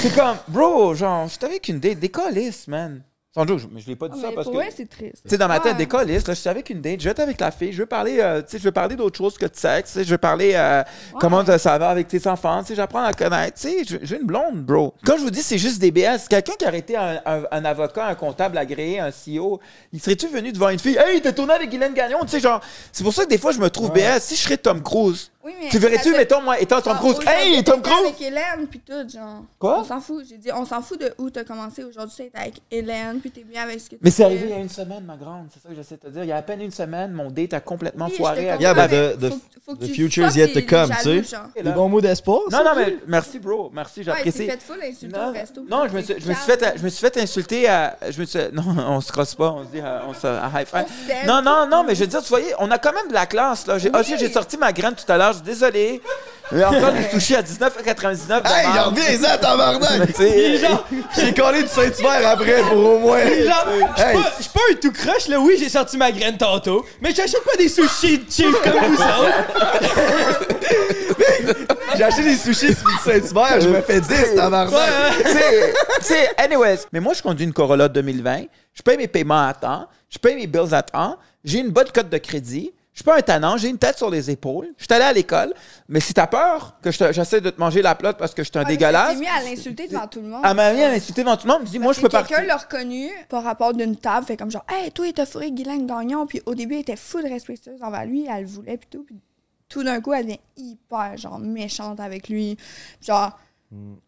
c'est 0.00 0.14
comme, 0.14 0.36
bro, 0.48 0.94
genre, 0.94 1.28
j'étais 1.28 1.46
avec 1.46 1.68
une 1.68 1.80
colisses, 2.08 2.66
man. 2.66 3.02
Sans 3.34 3.44
joke, 3.46 3.58
je- 3.58 3.66
mais 3.72 3.80
je 3.80 3.88
l'ai 3.88 3.96
pas 3.96 4.08
dit 4.08 4.18
Ah, 4.22 4.26
ça 4.28 4.32
parce 4.32 4.46
que. 4.46 4.52
vrai, 4.52 4.68
c'est 4.74 4.88
triste. 4.88 5.22
Tu 5.24 5.30
sais, 5.30 5.36
dans 5.38 5.48
ma 5.48 5.58
tête, 5.58 5.72
Ouais. 5.72 5.78
des 5.78 5.86
colisses, 5.86 6.26
là, 6.28 6.34
je 6.34 6.38
suis 6.40 6.48
avec 6.48 6.70
une 6.70 6.80
date, 6.80 7.00
je 7.00 7.04
vais 7.06 7.10
être 7.10 7.18
avec 7.20 7.40
la 7.40 7.50
fille, 7.50 7.72
je 7.72 7.78
veux 7.78 7.86
parler, 7.86 8.18
euh, 8.20 8.40
tu 8.42 8.50
sais, 8.52 8.58
je 8.58 8.62
veux 8.62 8.70
parler 8.70 8.94
d'autre 8.94 9.18
chose 9.18 9.36
que 9.36 9.46
de 9.46 9.56
sexe, 9.56 9.92
tu 9.92 9.98
sais, 9.98 10.04
je 10.04 10.10
veux 10.10 10.18
parler 10.18 10.52
euh, 10.54 10.84
comment 11.18 11.44
ça- 11.58 11.76
va 11.78 11.88
avec 11.90 12.06
tes 12.06 12.24
enfants, 12.28 12.60
tu 12.60 12.68
sais, 12.68 12.74
j'apprends 12.76 13.02
à 13.02 13.12
connaître, 13.12 13.60
tu 13.60 13.68
sais, 13.68 13.84
je- 13.84 13.96
j'ai 14.06 14.20
une 14.20 14.26
blonde, 14.26 14.62
bro. 14.64 14.94
Quand 15.04 15.16
je 15.16 15.22
vous 15.22 15.30
dis 15.30 15.42
c'est 15.42 15.58
juste 15.58 15.80
des 15.80 15.90
BS, 15.90 16.28
quelqu'un 16.28 16.52
qui 16.56 16.64
aurait 16.64 16.78
été 16.78 16.96
un, 16.96 17.20
un- 17.26 17.42
un 17.50 17.64
avocat, 17.64 18.06
un 18.06 18.14
comptable 18.14 18.56
agréé, 18.56 19.00
un 19.00 19.10
CEO, 19.10 19.58
il 19.92 20.00
serait-tu 20.00 20.28
venu 20.28 20.52
devant 20.52 20.68
une 20.68 20.78
fille, 20.78 20.96
hey, 20.96 21.20
t'es 21.20 21.32
tourné 21.32 21.54
avec 21.54 21.70
Guylaine 21.70 21.94
Gagnon, 21.94 22.20
tu 22.22 22.28
sais, 22.28 22.40
genre, 22.40 22.60
c'est 22.92 23.02
pour 23.02 23.12
ça 23.12 23.24
que 23.24 23.30
des 23.30 23.38
fois 23.38 23.50
je 23.50 23.58
me 23.58 23.68
trouve 23.68 23.90
BS. 23.92 24.20
Si 24.20 24.36
je 24.36 24.42
serais 24.42 24.58
Tom 24.58 24.80
Cruise, 24.80 25.32
Oui, 25.44 25.52
mais 25.60 25.68
tu 25.68 25.78
verrais-tu, 25.78 26.10
mettons, 26.12 26.40
moi, 26.40 26.58
étant 26.58 26.80
Tom 26.80 26.94
Genre, 26.96 27.02
Cruise, 27.02 27.28
hey, 27.28 27.62
Tom 27.62 27.82
Cruise! 27.82 27.98
avec 28.06 28.20
Hélène, 28.20 28.66
puis 28.70 28.80
tout, 28.80 29.06
genre. 29.12 29.42
Quoi? 29.58 29.80
On 29.80 29.84
s'en 29.84 30.00
fout. 30.00 30.24
J'ai 30.26 30.38
dit, 30.38 30.48
on 30.50 30.64
s'en 30.64 30.80
fout 30.80 30.98
de 30.98 31.12
où 31.18 31.28
t'as 31.28 31.44
commencé. 31.44 31.84
Aujourd'hui, 31.84 32.14
t'es 32.16 32.30
avec 32.34 32.54
Hélène, 32.70 33.18
puis 33.20 33.30
t'es 33.30 33.42
bien 33.42 33.62
avec 33.64 33.78
ce 33.78 33.84
que 33.90 33.96
tu 33.96 34.00
Mais 34.00 34.10
c'est 34.10 34.24
arrivé 34.24 34.44
il 34.44 34.50
y 34.50 34.54
a 34.54 34.58
une 34.58 34.70
semaine, 34.70 35.04
ma 35.04 35.16
grande, 35.16 35.48
c'est 35.52 35.62
ça 35.62 35.68
que 35.68 35.74
j'essaie 35.74 35.96
de 35.96 36.00
te 36.00 36.06
dire. 36.08 36.22
Il 36.24 36.28
y 36.28 36.32
a 36.32 36.38
à 36.38 36.42
peine 36.42 36.62
une 36.62 36.70
semaine, 36.70 37.12
mon 37.12 37.30
date 37.30 37.52
a 37.52 37.60
complètement 37.60 38.06
Oui, 38.06 38.16
foiré. 38.16 38.48
avec- 38.48 38.60
Yeah, 38.62 38.72
but 38.72 38.88
the- 38.90 39.18
the- 39.20 39.34
faut 39.66 39.74
the 39.74 39.84
tu 39.86 39.92
future's 39.94 40.34
yet 40.34 40.48
to 40.54 40.60
come, 40.66 40.90
tu 41.02 41.22
sais. 41.24 41.62
Des 41.62 41.70
bons 41.72 41.88
mots 41.90 42.00
d'espoir, 42.00 42.40
ça? 42.50 42.58
Non, 42.58 42.64
non, 42.64 42.70
mais 42.76 42.96
merci, 43.06 43.38
bro. 43.38 43.70
Merci, 43.74 44.00
Ouais, 44.00 44.04
j'apprécie. 44.06 44.46
fait 44.46 44.62
full 44.62 44.82
insulter 44.82 45.18
au 45.28 45.32
resto. 45.32 45.60
non, 45.68 45.88
je 45.88 45.94
me 45.94 46.00
suis, 46.02 46.14
je 46.20 46.26
me 46.28 46.34
suis 46.34 46.44
fait, 46.44 46.72
je 46.78 46.82
me 46.82 46.88
suis 46.88 47.00
fait 47.00 47.16
insulter 47.18 47.68
à, 47.68 47.98
je 48.08 48.18
me 48.18 48.24
suis, 48.24 48.38
non, 48.54 48.62
on 48.88 49.00
se 49.02 49.12
crosse 49.12 49.34
pas, 49.34 49.50
on 49.52 49.64
se 49.64 49.68
dit, 49.68 49.80
à- 49.80 50.04
on 50.08 50.14
se, 50.14 50.26
high 50.26 50.66
five. 50.66 50.86
Non, 51.26 51.42
non, 51.42 51.66
non, 51.66 51.84
mais 51.84 51.94
je 51.94 52.00
veux 52.00 52.06
dire, 52.06 52.22
tu 52.22 52.28
voyez, 52.30 52.54
on 52.58 52.70
a 52.70 52.78
quand 52.78 52.94
même 52.94 53.08
de 53.08 53.14
la 53.14 53.26
classe, 53.26 53.66
là. 53.66 53.76
Ah, 53.92 54.02
j'ai 54.02 54.32
sorti 54.32 54.56
ma 54.56 54.72
graine 54.72 54.94
tout 54.94 55.10
à 55.12 55.18
l'heure, 55.18 55.33
je 55.34 55.44
suis 55.44 55.44
désolé. 55.60 56.00
Il 56.52 56.62
a 56.62 56.70
encore 56.70 56.92
des 56.92 57.08
sushis 57.10 57.34
à 57.36 57.42
19,99. 57.42 58.42
de 58.42 58.48
Hey, 58.48 58.66
marde. 58.66 58.94
reviens-en, 58.98 59.38
tabarnak! 59.38 60.06
Tu 60.08 60.12
sais, 60.22 60.60
J'ai 61.18 61.32
collé 61.34 61.62
du 61.62 61.68
Saint-Hubert 61.68 62.28
après 62.28 62.60
pour 62.68 62.76
au 62.78 62.98
moins. 62.98 63.20
Je 63.24 63.32
suis 63.32 63.40
Hey. 63.42 63.48
pas- 64.14 64.32
je 64.38 64.42
suis 64.42 64.52
pas 64.52 64.60
un 64.70 64.74
tout 64.74 64.92
croche, 64.92 65.28
là. 65.28 65.40
Oui, 65.40 65.56
j'ai 65.58 65.68
sorti 65.70 65.96
ma 65.96 66.12
graine 66.12 66.36
tantôt. 66.36 66.84
Mais 67.00 67.14
j'achète 67.14 67.42
pas 67.44 67.56
des 67.56 67.68
sushis 67.68 68.24
cheap 68.30 68.54
comme 68.62 68.72
vous 68.88 69.02
autres. 69.02 70.44
J'ai 71.96 72.02
acheté 72.04 72.22
des 72.24 72.36
sushis 72.36 72.74
sur 72.74 72.88
le 72.88 73.20
Saint-Hubert, 73.20 73.60
je 73.60 73.68
me 73.68 73.80
fais 73.80 74.00
10, 74.00 74.34
tabarnak! 74.36 74.74
anyways. 76.36 76.80
Mais 76.92 77.00
moi, 77.00 77.14
je 77.14 77.22
conduis 77.22 77.44
une 77.46 77.52
Corolla 77.54 77.88
2020. 77.88 78.42
Je 78.74 78.82
paye 78.82 78.96
mes 78.98 79.08
paiements 79.08 79.46
à 79.46 79.54
temps. 79.54 79.86
Je 80.10 80.18
paye 80.18 80.34
mes 80.36 80.46
bills 80.46 80.74
à 80.74 80.82
temps. 80.82 81.16
J'ai 81.42 81.58
une 81.60 81.70
bonne 81.70 81.88
cote 81.94 82.10
de 82.10 82.18
crédit. 82.18 82.72
Je 82.94 83.00
suis 83.00 83.04
pas 83.04 83.18
un 83.18 83.22
tannant. 83.22 83.56
J'ai 83.56 83.68
une 83.68 83.76
tête 83.78 83.96
sur 83.98 84.08
les 84.08 84.30
épaules. 84.30 84.72
Je 84.78 84.84
suis 84.84 84.94
allé 84.94 85.02
à 85.04 85.12
l'école. 85.12 85.52
Mais 85.88 85.98
si 85.98 86.14
t'as 86.14 86.28
peur 86.28 86.76
que 86.80 86.92
je 86.92 86.98
te- 86.98 87.12
j'essaie 87.12 87.40
de 87.40 87.50
te 87.50 87.58
manger 87.58 87.82
la 87.82 87.96
plotte 87.96 88.16
parce 88.16 88.32
que 88.34 88.44
je 88.44 88.48
suis 88.50 88.58
un 88.58 88.62
mais 88.62 88.68
dégueulasse, 88.76 89.08
Tu 89.10 89.14
t'es 89.16 89.20
mis 89.20 89.26
à 89.26 89.42
l'insulter 89.42 89.88
devant 89.88 90.06
tout 90.06 90.20
le 90.20 90.28
monde. 90.28 90.42
elle 90.44 90.54
m'a 90.54 90.72
mis 90.72 90.82
à 90.82 90.90
m'insulter 90.92 91.22
devant 91.24 91.36
tout 91.36 91.48
le 91.48 91.52
monde. 91.54 91.62
Je 91.64 91.70
dis, 91.70 91.78
moi, 91.80 91.92
je 91.92 92.00
peux 92.00 92.08
partir. 92.08 92.36
Quelqu'un 92.36 92.48
l'a 92.48 92.56
reconnu 92.56 93.10
par 93.28 93.42
rapport 93.42 93.74
d'une 93.74 93.96
table, 93.96 94.24
fait 94.26 94.36
comme 94.36 94.50
genre, 94.52 94.64
hey, 94.68 94.92
toi, 94.92 95.08
il 95.08 95.12
t'a 95.12 95.26
fourré 95.26 95.50
Guylaine 95.50 95.86
Gagnon, 95.88 96.24
puis 96.26 96.40
au 96.46 96.54
début, 96.54 96.74
elle 96.74 96.80
était 96.82 96.94
full 96.96 97.26
respectueuse 97.26 97.82
envers 97.82 98.06
lui, 98.06 98.26
elle 98.30 98.42
le 98.42 98.46
voulait, 98.48 98.76
puis 98.76 98.88
tout, 98.88 99.02
puis 99.02 99.20
tout 99.68 99.82
d'un 99.82 100.00
coup, 100.00 100.12
elle 100.12 100.26
devient 100.26 100.38
hyper, 100.56 101.16
genre, 101.16 101.40
méchante 101.40 101.98
avec 101.98 102.28
lui, 102.28 102.56
genre, 103.04 103.36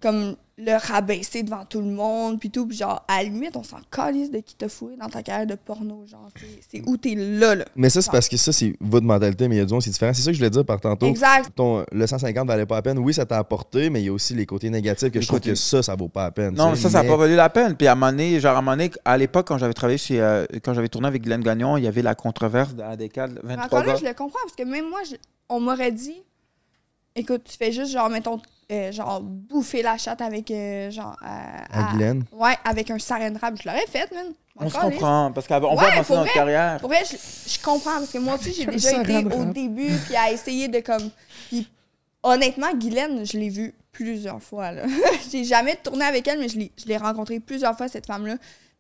comme 0.01 0.37
le 0.59 0.73
rabaisser 0.79 1.43
devant 1.43 1.67
tout 1.67 1.81
le 1.81 1.87
monde, 1.91 2.41
puis 2.41 2.51
tout, 2.51 2.67
puis 2.67 2.79
genre, 2.79 3.05
à 3.09 3.19
la 3.19 3.25
limite, 3.25 3.57
on 3.57 3.63
s'en 3.63 3.77
calisse 3.91 4.31
de 4.31 4.39
qui 4.39 4.55
t'a 4.55 4.71
fourré 4.71 4.97
dans 4.97 5.09
ta 5.11 5.23
carrière 5.23 5.47
de 5.47 5.55
porno, 5.55 6.07
genre, 6.07 6.31
c'est- 6.41 6.79
c'est 6.81 6.89
où 6.89 6.97
t'es 6.97 7.15
là, 7.15 7.55
là. 7.55 7.67
Mais 7.77 7.91
ça, 7.91 8.01
c'est 8.01 8.11
parce 8.11 8.27
que 8.27 8.39
ça, 8.39 8.53
c'est 8.53 8.75
votre 8.81 9.05
mentalité, 9.05 9.49
mais 9.49 9.57
il 9.57 9.59
y 9.59 9.61
a 9.61 9.67
du 9.67 9.73
monde, 9.75 9.83
c'est 9.83 9.91
différent. 9.91 10.15
C'est 10.15 10.23
ça 10.23 10.31
que 10.31 10.33
je 10.33 10.39
voulais 10.39 10.49
dire 10.49 10.65
par 10.65 10.81
tantôt. 10.81 11.05
Exact. 11.09 11.51
Ton, 11.55 11.85
le 11.93 12.07
150 12.07 12.47
valait 12.49 12.65
pas 12.65 12.77
la 12.77 12.83
peine. 12.83 12.99
Oui, 12.99 13.13
ça 13.13 13.27
t'a 13.27 13.37
apporté, 13.37 13.91
mais 13.91 14.01
il 14.01 14.07
y 14.07 14.09
a 14.09 14.13
aussi 14.15 14.33
les 14.35 14.47
côtés 14.47 14.71
négatifs 14.71 15.11
que 15.11 15.17
Les 15.19 15.21
je 15.23 15.27
trouve 15.29 15.41
côtés- 15.41 15.51
que 15.51 15.57
ça, 15.57 15.83
ça 15.83 15.95
vaut 15.95 16.09
pas 16.09 16.25
la 16.25 16.31
peine. 16.31 16.55
Non, 16.55 16.75
ça, 16.75 16.89
ça 16.89 16.99
n'a 16.99 17.03
mais- 17.03 17.09
pas 17.11 17.17
valu 17.19 17.35
la 17.37 17.51
peine. 17.51 17.77
Puis 17.77 17.87
à 17.87 17.93
un 17.93 17.95
moment 17.95 18.11
donné, 18.13 18.41
genre 18.41 18.57
à 18.57 18.59
un 18.59 18.63
moment 18.63 18.77
donné, 18.79 18.91
à 19.05 19.19
l'époque, 19.19 19.47
quand 19.49 19.59
j'avais 19.59 19.75
travaillé 19.75 19.99
chez. 19.99 20.23
euh, 20.23 20.47
quand 20.65 20.73
j'avais 20.73 20.89
tourné 20.89 21.07
avec 21.09 21.23
Glenn 21.23 21.43
Gagnon, 21.43 21.77
il 21.77 21.85
y 21.85 21.87
avait 21.87 22.01
la 22.01 22.15
controverse 22.15 22.75
de 22.75 22.83
ADK, 22.83 23.17
Mais 23.19 23.57
23 23.57 23.65
encore 23.67 23.81
là, 23.81 23.87
gars. 23.93 23.97
je 24.01 24.05
le 24.07 24.15
comprends, 24.15 24.39
parce 24.43 24.57
que 24.57 24.63
même 24.63 24.89
moi, 24.89 25.01
je- 25.09 25.17
on 25.51 25.61
m'aurait 25.61 25.93
dit, 25.93 26.17
écoute, 27.17 27.43
tu 27.45 27.57
fais 27.57 27.73
juste, 27.73 27.91
genre, 27.93 28.09
mettons, 28.09 28.41
euh, 28.71 28.93
genre, 28.93 29.21
bouffer 29.21 29.83
la 29.83 29.97
chatte 29.99 30.21
avec, 30.21 30.51
euh, 30.51 30.91
genre, 30.91 31.17
à, 31.23 31.89
À 31.89 31.93
Guylaine. 31.93 32.25
Ouais, 32.33 32.55
avec 32.65 32.91
un 32.91 32.99
saran 32.99 33.33
wrap. 33.41 33.55
Je 33.61 33.69
l'aurais 33.69 33.87
fait, 33.87 34.11
man. 34.15 34.27
On 34.59 34.71
se 34.71 34.79
comprend, 34.79 35.33
parce 35.33 35.47
qu'on 35.47 35.61
va 35.61 35.69
Ouais, 35.69 35.85
avancer 35.85 36.03
pour 36.05 36.17
dans 36.17 36.23
notre 36.23 36.33
carrière. 36.35 36.79
Pour 36.81 36.89
vrai, 36.89 37.03
je, 37.05 37.17
je 37.51 37.63
comprends, 37.63 37.99
parce 37.99 38.11
que 38.11 38.19
moi 38.19 38.35
aussi, 38.37 38.53
j'ai 38.55 38.65
déjà 38.67 39.03
été 39.03 39.17
au 39.19 39.45
début, 39.47 39.93
puis 40.07 40.17
à 40.17 40.31
essayer 40.33 40.69
de, 40.69 40.81
comme... 40.81 41.11
Puis, 41.49 41.69
honnêtement, 42.23 42.73
Guylaine, 42.75 43.27
je 43.27 43.37
l'ai 43.39 43.51
vue 43.51 43.75
plusieurs 43.93 44.43
fois, 44.43 44.73
là. 44.73 44.85
j'ai 45.31 45.45
jamais 45.45 45.77
tourné 45.77 46.05
avec 46.05 46.27
elle, 46.29 46.39
mais 46.39 46.49
je 46.49 46.59
l'ai- 46.59 46.73
je 46.79 46.87
l'ai 46.87 46.97
rencontrée 46.97 47.39
plusieurs 47.41 47.77
fois, 47.77 47.89
cette 47.89 48.07
femme-là. 48.07 48.37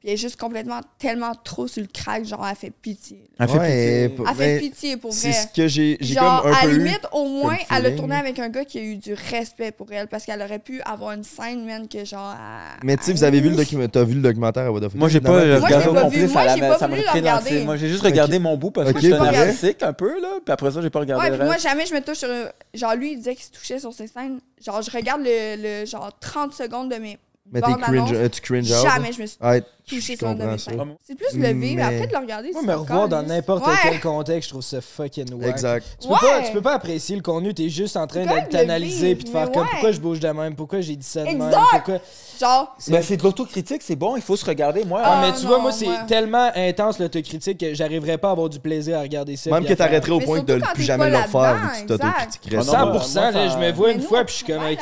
Puis 0.07 0.13
elle 0.13 0.21
est 0.21 0.23
juste 0.23 0.39
complètement 0.39 0.79
tellement 1.01 1.33
trop 1.35 1.67
sur 1.67 1.83
le 1.83 1.89
crack, 1.93 2.25
genre 2.25 2.47
elle 2.49 2.55
fait 2.55 2.71
pitié. 2.71 3.29
Elle 3.41 3.49
fait 3.49 3.59
Ouais, 3.59 4.09
pitié. 4.09 4.25
Elle 4.31 4.35
fait 4.37 4.55
ben, 4.55 4.61
pitié 4.61 4.97
pour 4.99 5.13
C'est 5.13 5.31
vrai. 5.31 5.39
ce 5.41 5.47
que 5.57 5.67
j'ai 5.67 5.99
comme 6.15 6.25
un 6.25 6.53
à 6.53 6.61
peu 6.63 6.77
limite, 6.77 7.01
au 7.11 7.25
moins, 7.27 7.57
elle 7.77 7.87
a 7.87 7.91
tourné 7.91 8.15
avec 8.15 8.39
un 8.39 8.49
gars 8.49 8.65
qui 8.65 8.79
a 8.79 8.83
eu 8.83 8.95
du 8.99 9.15
respect 9.15 9.73
pour 9.73 9.89
elle 9.91 10.07
parce 10.07 10.25
qu'elle 10.25 10.41
aurait 10.41 10.61
pu 10.61 10.81
avoir 10.83 11.11
une 11.11 11.25
scène, 11.25 11.67
man, 11.67 11.89
que 11.89 12.05
genre. 12.05 12.37
elle- 12.39 12.87
Mais 12.87 12.97
tu 12.97 13.03
sais, 13.03 13.13
vous 13.15 13.25
avez 13.25 13.41
vu 13.41 13.51
le 13.51 13.57
documentaire, 13.57 13.91
t'as 14.03 14.05
vu 14.05 14.15
le 14.15 14.21
documentaire 14.21 14.67
à 14.67 14.71
What? 14.71 14.81
Moi, 14.95 15.09
j'ai 15.09 15.21
pas. 15.21 15.31
Moi, 15.31 15.41
regardé 15.67 15.87
complet, 16.01 16.09
vu. 16.21 16.27
ça, 16.29 16.33
Moi, 16.35 16.45
la- 16.45 16.55
j'ai 16.55 16.61
pas 16.61 16.79
ça 16.79 16.87
me 16.87 16.93
voulu 16.95 17.03
le 17.03 17.09
relancé. 17.09 17.21
regarder. 17.21 17.65
Moi, 17.65 17.77
j'ai 17.77 17.89
juste 17.89 18.03
regardé 18.05 18.39
mon 18.39 18.57
bout 18.57 18.71
parce 18.71 18.93
que 18.93 19.01
j'étais 19.01 19.19
narcissique 19.19 19.83
un 19.83 19.93
peu, 19.93 20.21
là. 20.23 20.29
Puis 20.45 20.53
après 20.53 20.71
ça, 20.71 20.81
j'ai 20.83 20.91
pas 20.91 21.01
regardé 21.01 21.25
Ouais, 21.25 21.31
le 21.33 21.37
puis 21.39 21.47
moi, 21.47 21.57
jamais 21.57 21.85
je 21.85 21.93
me 21.95 22.01
touche 22.01 22.19
sur. 22.19 22.31
un- 22.31 22.47
Genre, 22.75 22.95
lui, 22.95 23.15
il 23.15 23.17
disait 23.17 23.35
qu'il 23.35 23.45
se 23.45 23.51
touchait 23.51 23.81
sur 23.81 23.93
ses 23.93 24.07
scènes. 24.07 24.39
Genre, 24.65 24.83
je 24.83 24.91
regarde 24.93 25.23
le, 25.25 25.81
le 25.81 25.85
genre 25.85 26.13
30 26.21 26.53
secondes 26.55 26.93
de 26.93 26.97
mes. 26.97 27.19
Mais 27.51 27.61
t'es 27.61 27.73
cringe, 27.81 28.11
euh, 28.13 28.29
tu 28.29 28.41
cringe. 28.41 28.67
Jamais 28.67 29.13
je 29.13 29.21
me 29.23 29.27
suis 29.27 29.39
touché 29.89 30.17
sur 30.17 30.29
scènes. 30.29 30.57
C'est 31.03 31.15
plus 31.15 31.39
le 31.39 31.49
vivre, 31.53 31.77
Mais- 31.77 31.83
après 31.83 32.07
de 32.09 32.13
le 32.13 32.19
regarder. 32.19 32.51
Moi, 32.53 32.61
c'est 32.61 32.67
me 32.67 32.75
revoir 32.75 33.09
dans 33.09 33.23
n'importe 33.23 33.65
quel 33.83 33.93
Ouais. 33.93 33.99
contexte, 34.01 34.49
je 34.49 34.55
trouve 34.55 34.63
ça 34.63 34.81
fucking 34.81 35.33
wack. 35.35 35.49
Exact. 35.51 35.87
Tu 36.01 36.09
peux, 36.09 36.15
pas, 36.15 36.39
Ouais. 36.39 36.47
tu 36.47 36.53
peux 36.53 36.61
pas 36.63 36.75
apprécier 36.75 37.15
le 37.17 37.23
contenu, 37.23 37.55
t'es 37.55 37.69
juste 37.69 37.97
en 37.97 38.07
train 38.07 38.25
de 38.25 38.29
même 38.29 38.49
t'analyser 38.49 39.15
puis 39.15 39.25
de 39.25 39.29
faire 39.31 39.51
comme 39.53 39.63
mais 39.63 39.69
pourquoi 39.71 39.89
ouais. 39.91 39.95
je 39.95 40.01
bouge 40.01 40.21
de 40.21 40.29
même, 40.29 40.57
pourquoi 40.57 40.81
j'ai 40.81 40.97
dit 40.97 41.07
ça 41.07 41.21
de 41.21 41.27
même, 41.27 41.43
Exact. 41.43 41.61
pourquoi? 41.71 41.99
Genre, 42.41 42.77
Ben, 42.89 43.03
c'est 43.03 43.17
de 43.17 43.23
l'autocritique, 43.23 43.83
c'est 43.83 43.97
bon, 43.97 44.17
il 44.17 44.23
faut 44.23 44.37
se 44.37 44.45
regarder. 44.45 44.85
Moi, 44.85 45.01
Ah, 45.05 45.21
Ah, 45.23 45.27
mais 45.27 45.33
tu 45.37 45.43
non, 45.45 45.49
vois, 45.51 45.59
moi, 45.61 45.73
c'est 45.73 45.87
tellement 46.09 46.51
intense 46.55 46.99
l'autocritique 46.99 47.59
que 47.59 47.73
j'arriverais 47.75 48.19
pas 48.19 48.29
à 48.29 48.33
avoir 48.33 48.49
du 48.49 48.59
plaisir 48.59 48.99
à 48.99 49.03
regarder 49.03 49.37
ça. 49.37 49.51
Même 49.51 49.63
que 49.63 49.69
faire- 49.69 49.77
t'arrêterais 49.79 50.11
au 50.13 50.19
Mais 50.19 50.25
point 50.25 50.43
de 50.43 50.55
ne 50.57 50.61
plus 50.75 50.83
jamais 50.83 51.11
le 51.11 51.17
vu 51.17 51.23
que 51.23 51.27
tu 51.27 51.87
t'autocritiquerais 51.87 52.57
exact. 52.57 52.71
ça. 52.73 52.79
Ah 52.81 52.85
non, 52.85 52.91
moi, 52.93 53.01
100%, 53.01 53.21
moi, 53.21 53.31
là, 53.31 53.49
ça- 53.51 53.55
je 53.55 53.59
me 53.65 53.73
vois 53.73 53.87
Mais 53.89 53.95
une 53.95 54.01
fois 54.03 54.25
puis 54.25 54.33
je 54.33 54.45
suis 54.45 54.47
comme 54.53 54.63
ok, 54.65 54.81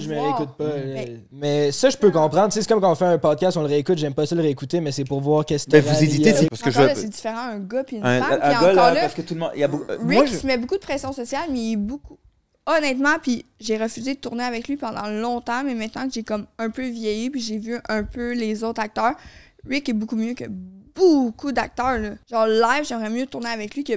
je 0.00 0.08
me 0.08 0.20
réécoute 0.20 0.50
pas. 0.56 0.64
Mais- 0.64 1.16
Mais 1.32 1.72
ça, 1.72 1.90
je 1.90 1.96
peux 1.96 2.10
comprendre. 2.10 2.52
C'est 2.52 2.66
comme 2.68 2.80
quand 2.80 2.92
on 2.92 2.94
fait 2.94 3.04
un 3.06 3.18
podcast, 3.18 3.56
on 3.56 3.62
le 3.62 3.66
réécoute, 3.80 3.98
j'aime 3.98 4.14
pas 4.14 4.26
ça 4.26 4.34
le 4.34 4.42
réécouter, 4.42 4.80
mais 4.80 4.92
c'est 4.92 5.04
pour 5.04 5.20
voir 5.20 5.44
qu'est-ce 5.44 5.66
que 5.66 5.70
Ben, 5.72 5.82
t'aurais 5.82 5.94
vous 5.96 6.02
hésitez, 6.04 6.32
c'est 6.34 6.48
parce 6.48 6.62
que 6.62 6.70
je 6.70 6.76
encore 6.76 6.88
là, 6.88 6.94
vais- 6.94 7.00
c'est 7.00 7.08
différent, 7.08 7.38
un 7.38 7.58
gars 7.58 7.84
puis 7.84 7.96
une 7.96 8.06
un, 8.06 8.20
femme. 8.22 8.32
un 8.32 8.36
Puis 8.38 8.48
gars, 8.50 8.56
encore 8.58 8.74
là, 8.74 8.94
là, 8.94 9.00
parce 9.02 9.14
que 9.14 9.22
tout 9.22 9.34
le 9.34 9.40
monde. 9.40 9.50
Il 9.54 9.60
y 9.60 9.64
a 9.64 9.68
beaucoup. 9.68 9.84
Rick 9.90 10.00
moi, 10.02 10.26
je- 10.26 10.36
se 10.36 10.46
met 10.46 10.58
beaucoup 10.58 10.74
de 10.76 10.80
pression 10.80 11.12
sociale, 11.12 11.48
mais 11.52 11.58
il 11.58 11.72
est 11.72 11.76
beaucoup. 11.76 12.18
Honnêtement, 12.66 13.18
puis 13.20 13.44
j'ai 13.58 13.76
refusé 13.78 14.14
de 14.14 14.18
tourner 14.20 14.44
avec 14.44 14.68
lui 14.68 14.76
pendant 14.76 15.08
longtemps, 15.08 15.64
mais 15.64 15.74
maintenant 15.74 16.06
que 16.06 16.12
j'ai 16.12 16.22
comme 16.22 16.46
un 16.58 16.70
peu 16.70 16.86
vieilli, 16.86 17.30
puis 17.30 17.40
j'ai 17.40 17.58
vu 17.58 17.76
un 17.88 18.04
peu 18.04 18.32
les 18.34 18.62
autres 18.62 18.80
acteurs, 18.80 19.14
Rick 19.68 19.88
est 19.88 19.92
beaucoup 19.94 20.16
mieux 20.16 20.34
que 20.34 20.44
beaucoup 20.94 21.52
d'acteurs. 21.52 21.98
là. 21.98 22.10
Genre 22.30 22.46
live, 22.46 22.84
j'aimerais 22.86 23.10
mieux 23.10 23.26
tourner 23.26 23.48
avec 23.48 23.74
lui 23.74 23.84
que 23.84 23.94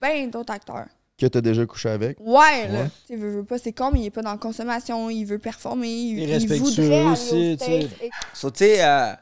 ben 0.00 0.30
d'autres 0.30 0.52
acteurs. 0.52 0.86
Que 1.16 1.26
t'as 1.26 1.40
déjà 1.40 1.64
couché 1.64 1.88
avec. 1.90 2.18
Ouais, 2.20 2.68
là. 2.68 2.84
Tu 3.06 3.14
sais, 3.14 3.16
veut, 3.16 3.30
veut 3.30 3.44
pas, 3.44 3.56
c'est 3.58 3.72
con, 3.72 3.90
mais 3.92 4.00
il 4.00 4.06
est 4.06 4.10
pas 4.10 4.22
dans 4.22 4.32
la 4.32 4.36
consommation, 4.38 5.10
il 5.10 5.24
veut 5.24 5.38
performer, 5.38 5.86
il, 5.88 6.18
Il 6.18 6.28
il 6.28 6.32
respectueux 6.32 6.64
voudrait 6.82 7.00
aller 7.02 7.10
aussi, 7.10 7.52
au 7.52 7.56
tu 7.56 7.64
sais. 7.64 7.88
So, 8.32 8.50
tu 8.50 8.58
sais, 8.58 8.84
euh, 8.84 9.12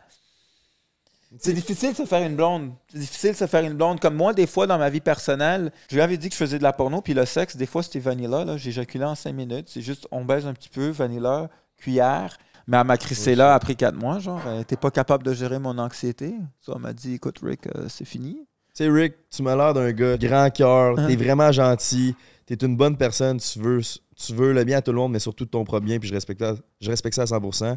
c'est 1.39 1.53
difficile 1.55 1.93
de 1.93 1.97
se 1.97 2.05
faire 2.05 2.27
une 2.27 2.37
blonde. 2.37 2.73
C'est 2.89 2.99
difficile 2.99 3.31
de 3.33 3.37
se 3.37 3.47
faire 3.47 3.65
une 3.65 3.75
blonde. 3.75 4.01
Comme 4.01 4.15
moi, 4.17 4.33
des 4.35 4.47
fois, 4.47 4.67
dans 4.67 4.79
ma 4.79 4.91
vie 4.91 5.01
personnelle, 5.01 5.73
je 5.91 5.95
lui 5.97 6.03
avais 6.03 6.17
dit 6.17 6.29
que 6.29 6.35
je 6.35 6.39
faisais 6.39 6.59
de 6.59 6.63
la 6.63 6.73
porno, 6.73 7.01
puis 7.01 7.15
le 7.15 7.25
sexe, 7.25 7.57
des 7.57 7.67
fois, 7.67 7.83
c'était 7.83 7.99
vanilla. 8.01 8.45
Là. 8.45 8.57
J'éjaculais 8.57 9.05
en 9.05 9.15
cinq 9.15 9.33
minutes. 9.35 9.69
C'est 9.69 9.83
juste, 9.83 10.07
on 10.11 10.25
baise 10.25 10.47
un 10.47 10.53
petit 10.55 10.69
peu, 10.69 10.89
vanilla, 10.91 11.49
cuillère. 11.77 12.37
Mais 12.69 12.77
elle 12.77 12.87
m'a 12.87 12.97
crissé 12.97 13.35
là 13.35 13.55
après 13.55 13.75
quatre 13.75 13.97
mois, 13.97 14.21
genre, 14.21 14.41
elle 14.47 14.61
était 14.61 14.77
pas 14.77 14.91
capable 14.93 15.25
de 15.25 15.33
gérer 15.35 15.59
mon 15.59 15.77
anxiété. 15.79 16.35
Ça, 16.61 16.73
elle 16.77 16.81
m'a 16.83 16.93
dit, 16.93 17.15
écoute, 17.15 17.39
Rick, 17.43 17.67
euh, 17.75 17.87
c'est 17.89 18.05
fini. 18.05 18.35
Tu 18.75 18.85
sais, 18.85 18.89
Rick, 18.89 19.15
tu 19.31 19.43
m'as 19.43 19.57
l'air 19.57 19.75
d'un 19.75 19.91
gars 19.93 20.17
grand 20.17 20.49
cœur, 20.51 20.97
Hein? 20.99 21.09
t'es 21.09 21.17
vraiment 21.17 21.51
gentil, 21.51 22.15
t'es 22.47 22.55
une 22.55 22.77
bonne 22.77 22.97
personne, 22.97 23.39
tu 23.39 23.59
veux, 23.59 23.81
tu 24.17 24.33
veux 24.35 24.53
le 24.53 24.63
bien 24.65 24.79
à 24.79 24.81
tout 24.83 24.93
le 24.93 24.99
monde, 24.99 25.13
mais 25.13 25.19
surtout 25.19 25.45
ton 25.45 25.65
propre 25.65 25.85
bien, 25.85 25.99
puis 25.99 26.09
je 26.09 26.15
respecte, 26.15 26.41
ça- 26.41 26.55
je 26.81 26.89
respecte 26.89 27.17
ça 27.17 27.23
à 27.23 27.27
100%. 27.27 27.77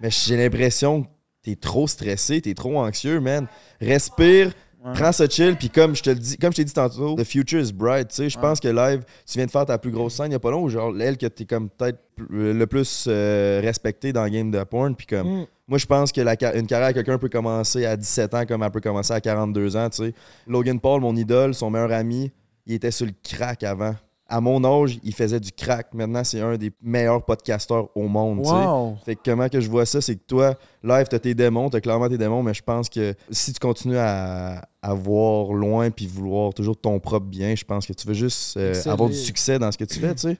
Mais 0.00 0.10
j'ai 0.10 0.36
l'impression 0.36 1.04
que 1.04 1.08
t'es 1.44 1.54
trop 1.56 1.86
stressé, 1.86 2.40
t'es 2.40 2.54
trop 2.54 2.78
anxieux, 2.80 3.20
man. 3.20 3.46
Respire, 3.80 4.52
Ouais. 4.84 4.92
prends 4.92 5.12
ça 5.12 5.26
chill, 5.26 5.56
puis 5.56 5.70
comme 5.70 5.96
je 5.96 6.02
te 6.02 6.10
le 6.10 6.16
dis, 6.16 6.36
comme 6.36 6.52
je 6.52 6.56
t'ai 6.56 6.64
dit 6.64 6.72
tantôt, 6.74 7.14
the 7.14 7.24
future 7.24 7.58
is 7.58 7.72
bright, 7.72 8.08
tu 8.08 8.16
sais. 8.16 8.28
Je 8.28 8.36
Ouais. 8.36 8.42
pense 8.42 8.60
que 8.60 8.68
live, 8.68 9.02
tu 9.26 9.38
viens 9.38 9.46
de 9.46 9.50
faire 9.50 9.64
ta 9.64 9.78
plus 9.78 9.90
grosse 9.90 10.14
scène 10.16 10.26
il 10.26 10.32
y 10.32 10.34
a 10.34 10.38
pas 10.38 10.50
long, 10.50 10.68
genre 10.68 10.92
elle 11.00 11.16
que 11.16 11.24
t'es 11.24 11.46
comme 11.46 11.70
peut-être 11.70 11.98
pl- 12.16 12.52
le 12.58 12.66
plus 12.66 13.06
euh, 13.08 13.60
respecté 13.64 14.12
dans 14.12 14.24
le 14.24 14.28
game 14.30 14.50
de 14.50 14.62
porn, 14.64 14.94
puis 14.94 15.06
comme. 15.06 15.26
Mm. 15.42 15.46
Moi, 15.68 15.78
je 15.78 15.86
pense 15.86 16.12
que 16.12 16.20
la 16.20 16.32
une 16.54 16.66
carrière, 16.66 16.92
quelqu'un 16.92 17.16
peut 17.16 17.30
commencer 17.30 17.86
à 17.86 17.96
17 17.96 18.34
ans 18.34 18.44
comme 18.44 18.62
elle 18.62 18.70
peut 18.70 18.82
commencer 18.82 19.14
à 19.14 19.20
42 19.22 19.74
ans, 19.76 19.88
tu 19.88 20.04
sais. 20.04 20.14
Logan 20.46 20.78
Paul, 20.78 21.00
mon 21.00 21.16
idole, 21.16 21.54
son 21.54 21.70
meilleur 21.70 21.90
ami, 21.92 22.30
il 22.66 22.74
était 22.74 22.90
sur 22.90 23.06
le 23.06 23.12
crack 23.22 23.62
avant. 23.62 23.94
À 24.26 24.40
mon 24.40 24.64
âge, 24.64 24.98
il 25.04 25.14
faisait 25.14 25.38
du 25.38 25.52
crack. 25.52 25.92
Maintenant, 25.92 26.24
c'est 26.24 26.40
un 26.40 26.56
des 26.56 26.72
meilleurs 26.82 27.22
podcasteurs 27.24 27.88
au 27.94 28.08
monde. 28.08 28.38
Wow. 28.46 28.96
Fait 29.04 29.16
que 29.16 29.20
comment 29.24 29.48
que 29.50 29.60
je 29.60 29.68
vois 29.68 29.84
ça, 29.84 30.00
c'est 30.00 30.16
que 30.16 30.22
toi, 30.26 30.54
live, 30.82 31.06
t'as 31.10 31.18
tes 31.18 31.34
démons, 31.34 31.68
t'as 31.68 31.80
clairement 31.80 32.08
tes 32.08 32.16
démons, 32.16 32.42
mais 32.42 32.54
je 32.54 32.62
pense 32.62 32.88
que 32.88 33.14
si 33.30 33.52
tu 33.52 33.60
continues 33.60 33.98
à, 33.98 34.62
à 34.80 34.94
voir 34.94 35.52
loin 35.52 35.90
puis 35.90 36.06
vouloir 36.06 36.54
toujours 36.54 36.76
ton 36.80 36.98
propre 37.00 37.26
bien, 37.26 37.54
je 37.54 37.64
pense 37.64 37.86
que 37.86 37.92
tu 37.92 38.06
veux 38.08 38.14
juste 38.14 38.56
euh, 38.56 38.72
avoir 38.86 39.10
du 39.10 39.16
succès 39.16 39.58
dans 39.58 39.70
ce 39.70 39.76
que 39.76 39.84
tu 39.84 40.00
fais, 40.00 40.14
tu 40.14 40.22
sais. 40.22 40.38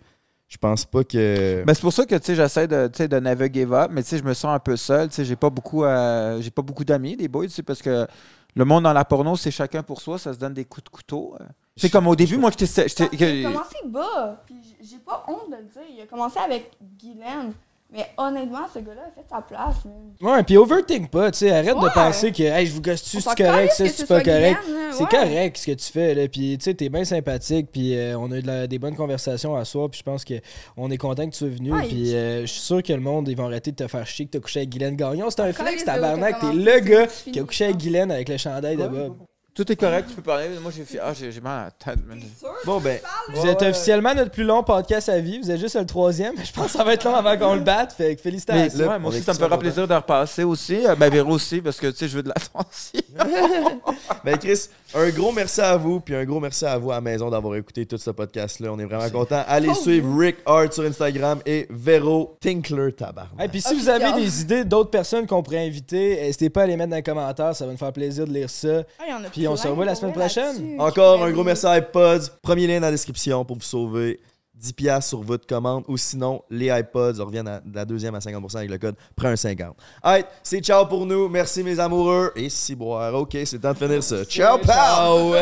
Je 0.49 0.57
pense 0.59 0.85
pas 0.85 1.03
que... 1.05 1.65
Ben, 1.67 1.75
c'est 1.75 1.81
pour 1.81 1.93
ça 1.93 2.07
que 2.07 2.15
tu 2.15 2.25
sais, 2.27 2.35
j'essaie 2.37 2.69
de, 2.69 2.87
de 2.89 3.47
give 3.53 3.73
up, 3.75 3.91
mais 3.93 4.03
tu 4.03 4.11
sais, 4.11 4.19
je 4.19 4.25
me 4.25 4.35
sens 4.35 4.55
un 4.55 4.59
peu 4.61 4.77
seul. 4.77 5.09
Tu 5.09 5.17
sais, 5.17 5.25
J'ai 5.25 5.37
pas 5.37 5.51
beaucoup, 5.51 5.85
euh, 5.85 6.41
j'ai 6.41 6.51
pas 6.51 6.63
beaucoup 6.63 6.85
d'amis, 6.85 7.17
des 7.17 7.29
boys, 7.29 7.47
parce 7.67 7.83
que 7.83 8.07
le 8.55 8.65
monde 8.65 8.85
dans 8.85 8.93
la 8.93 9.05
porno, 9.05 9.37
c'est 9.37 9.51
chacun 9.51 9.83
pour 9.83 10.01
soi, 10.01 10.19
ça 10.19 10.33
se 10.33 10.39
donne 10.39 10.55
des 10.55 10.65
coups 10.65 10.85
de 10.85 10.89
couteau. 10.91 11.35
euh. 11.41 11.45
C'est 11.77 11.91
comme 11.91 12.07
au 12.07 12.15
début, 12.17 12.37
moi, 12.37 12.51
j'étais. 12.57 12.67
j'étais- 12.89 13.05
Parce 13.07 13.17
qu'il 13.17 13.47
a 13.47 13.51
commencé 13.51 13.77
bas, 13.87 14.43
puis 14.47 14.55
j'ai 14.81 14.99
pas 14.99 15.25
honte 15.29 15.51
de 15.51 15.57
le 15.57 15.63
dire. 15.65 15.83
Il 15.97 16.03
a 16.03 16.07
commencé 16.07 16.39
avec 16.39 16.71
Guylaine. 17.01 17.53
Mais 17.93 18.07
honnêtement, 18.17 18.67
ce 18.73 18.81
gars-là 18.81 19.03
a 19.03 19.11
fait 19.15 19.27
sa 19.31 19.41
place. 19.41 19.77
Ouais, 20.21 20.43
puis 20.43 20.57
overthink 20.57 21.11
pas, 21.11 21.31
tu 21.31 21.39
sais, 21.41 21.51
arrête 21.53 21.77
de 21.79 21.95
penser 21.95 22.33
que 22.33 22.43
hey, 22.43 22.67
je 22.67 22.73
vous 22.73 22.81
gosse-tu, 22.81 23.21
c'est 23.21 23.37
correct, 23.37 23.71
ça, 23.73 23.85
c'est 23.87 23.89
ce 23.91 24.05
pas 24.05 24.21
correct. 24.21 24.59
C'est 24.91 25.03
ouais. 25.03 25.09
correct 25.09 25.57
ce 25.59 25.67
que 25.67 25.73
tu 25.73 25.93
fais, 25.93 26.13
là, 26.15 26.27
puis 26.27 26.59
tu 26.59 26.65
sais, 26.65 26.75
t'es 26.75 26.89
bien 26.89 27.05
sympathique, 27.05 27.69
puis 27.71 27.97
euh, 27.97 28.19
on 28.19 28.33
a 28.33 28.39
eu 28.39 28.43
de 28.43 28.47
la- 28.49 28.67
des 28.67 28.81
bonnes 28.81 28.97
conversations 28.97 29.55
à 29.55 29.65
soir, 29.65 29.91
puis 29.91 29.99
je 29.99 30.03
pense 30.03 30.25
que 30.25 30.35
on 30.77 30.91
est 30.91 30.97
content 30.97 31.27
que 31.27 31.33
tu 31.33 31.39
sois 31.39 31.49
venu, 31.49 31.73
Ouais, 31.73 31.83
puis 31.87 32.09
il- 32.09 32.15
euh, 32.17 32.41
je 32.41 32.47
suis 32.47 32.63
sûr 32.63 32.83
que 32.83 32.93
le 32.93 33.01
monde, 33.01 33.29
ils 33.29 33.37
vont 33.37 33.47
arrêter 33.47 33.71
de 33.71 33.77
te 33.77 33.87
faire 33.87 34.07
chier 34.07 34.27
que 34.27 34.31
t'as 34.33 34.41
couché 34.41 34.61
avec 34.61 34.71
Guylaine 34.71 34.97
Gagnon. 34.97 35.31
C'est 35.31 35.41
un 35.43 35.51
Encore 35.51 35.65
flex, 35.67 35.85
tabarnak, 35.85 36.41
t'es 36.41 36.53
le 36.53 36.81
gars 36.81 37.07
qui 37.07 37.39
a 37.39 37.45
couché 37.45 37.67
avec 37.67 37.77
Guylaine 37.77 38.11
avec 38.11 38.29
le 38.29 38.39
chandail 38.39 38.77
de 38.77 38.89
Bob. 38.89 39.19
Tout 39.55 39.71
est 39.71 39.77
correct, 39.77 40.09
tu 40.09 40.17
peux 40.17 40.23
parler. 40.23 40.49
Moi, 40.61 40.73
j'ai 40.75 40.85
fait. 40.85 40.99
Ah, 41.01 41.13
j'ai 41.15 41.41
mal 41.41 41.61
à 41.61 41.65
la 41.67 41.71
tête, 41.71 42.05
man. 42.09 42.21
Bon, 42.65 42.81
ben... 42.81 42.99
Vous 43.33 43.47
êtes 43.47 43.63
officiellement 43.63 44.13
notre 44.13 44.33
plus 44.33 44.43
long 44.43 44.65
podcast 44.65 45.09
à 45.09 45.21
vie, 45.21 45.39
vous 45.39 45.49
êtes 45.51 45.61
juste 45.61 45.77
le 45.77 45.87
troisième, 45.87 46.35
mais 46.39 46.45
je 46.45 46.53
pense 46.53 46.67
que 46.67 46.73
ça 46.73 46.83
va 46.83 46.95
être 46.95 47.05
long 47.05 47.15
avant 47.15 47.37
qu'on 47.39 47.55
le 47.55 47.61
batte, 47.61 47.93
fait 47.93 48.17
que 48.17 48.21
Mais, 48.25 48.31
félicitations. 48.31 48.89
ouais, 48.89 48.99
moi 48.99 49.11
aussi, 49.11 49.23
ça 49.23 49.33
me 49.33 49.39
fera 49.39 49.57
plaisir 49.59 49.87
de 49.87 49.95
repasser 49.95 50.43
aussi. 50.43 50.81
Ben, 50.99 51.09
Véro 51.09 51.33
aussi, 51.35 51.61
parce 51.61 51.79
que 51.79 51.87
tu 51.87 51.99
sais, 51.99 52.09
je 52.09 52.17
veux 52.17 52.23
de 52.25 52.29
l'attention. 52.31 53.01
Ben 54.25 54.39
Chris, 54.39 54.69
un 54.95 55.11
gros 55.11 55.33
merci 55.33 55.61
à 55.61 55.77
vous, 55.77 56.01
puis 56.01 56.15
un 56.15 56.25
gros 56.25 56.41
merci 56.41 56.65
à 56.65 56.79
vous 56.79 56.91
à 56.91 56.95
la 56.95 57.01
maison 57.01 57.29
d'avoir 57.31 57.57
écouté 57.57 57.85
tout 57.85 57.99
ce 57.99 58.11
podcast-là. 58.11 58.71
On 58.73 58.79
est 58.79 58.85
vraiment 58.85 59.09
contents. 59.11 59.43
Allez 59.47 59.69
Oh, 59.71 59.75
suivre 59.75 60.19
Rick 60.19 60.37
Hart 60.47 60.73
sur 60.73 60.85
Instagram 60.85 61.41
et 61.45 61.67
Vero 61.71 62.37
Tinkler 62.41 62.93
Tabarnak. 62.93 63.45
Et 63.45 63.49
puis 63.49 63.61
si 63.61 63.75
vous 63.75 63.89
Officiel. 63.89 64.03
avez 64.03 64.23
des 64.23 64.41
idées 64.41 64.65
d'autres 64.65 64.91
personnes 64.91 65.27
qu'on 65.27 65.43
pourrait 65.43 65.67
inviter, 65.67 66.17
n'hésitez 66.23 66.49
pas 66.49 66.63
à 66.63 66.67
les 66.67 66.77
mettre 66.77 66.91
dans 66.91 66.97
les 66.97 67.03
commentaires, 67.03 67.55
ça 67.55 67.67
va 67.67 67.73
nous 67.73 67.79
faire 67.79 67.93
plaisir 67.93 68.27
de 68.27 68.33
lire 68.33 68.49
ça. 68.49 68.83
Ah, 68.99 69.03
il 69.07 69.11
y 69.11 69.15
en 69.15 69.25
a 69.25 69.29
Puis 69.29 69.44
on 69.49 69.57
se 69.57 69.69
revoit 69.69 69.85
la 69.85 69.95
semaine 69.95 70.13
prochaine. 70.13 70.81
Encore 70.81 71.23
un 71.23 71.31
gros 71.31 71.45
merci 71.45 71.67
à 71.67 71.79
iPods. 71.79 72.39
Premier 72.43 72.67
lien 72.67 72.81
dans 72.81 72.87
la 72.87 72.93
description 72.93 73.45
pour 73.45 73.57
vous 73.57 73.63
sauver 73.63 74.21
10$ 74.61 75.03
sur 75.03 75.23
votre 75.23 75.47
commande. 75.47 75.85
Ou 75.89 75.97
sinon, 75.97 76.43
les 76.51 76.67
iPods 76.67 77.23
reviennent 77.25 77.49
à 77.49 77.61
de 77.61 77.75
la 77.75 77.85
deuxième 77.85 78.15
à 78.15 78.19
50% 78.19 78.57
avec 78.57 78.71
le 78.71 78.79
code 78.79 78.97
prends 79.17 79.29
un 79.29 79.37
50. 79.37 79.77
Alright, 80.03 80.27
c'est 80.43 80.61
ciao 80.61 80.87
pour 80.87 81.07
nous. 81.07 81.29
Merci 81.29 81.63
mes 81.63 81.79
amoureux. 81.79 82.33
Et 82.37 82.49
si 82.49 82.75
boire. 82.75 83.15
Ok, 83.15 83.37
c'est 83.45 83.59
temps 83.59 83.73
de 83.73 83.79
finir 83.79 84.03
ça. 84.03 84.25
Ciao, 84.25 84.59
pao! 84.59 85.35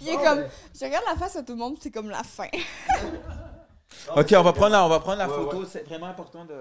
Il 0.00 0.08
est 0.08 0.16
comme. 0.16 0.44
Je 0.78 0.84
regarde 0.84 1.04
la 1.08 1.16
face 1.16 1.36
à 1.36 1.42
tout 1.42 1.52
le 1.52 1.58
monde, 1.58 1.76
c'est 1.80 1.90
comme 1.90 2.10
la 2.10 2.22
fin. 2.24 2.48
ok, 4.16 4.34
on 4.36 4.42
va 4.42 4.52
prendre 4.52 4.72
la, 4.72 4.84
on 4.84 4.88
va 4.88 5.00
prendre 5.00 5.18
la 5.18 5.28
photo. 5.28 5.64
C'est 5.70 5.86
vraiment 5.86 6.06
important 6.06 6.44
de. 6.44 6.54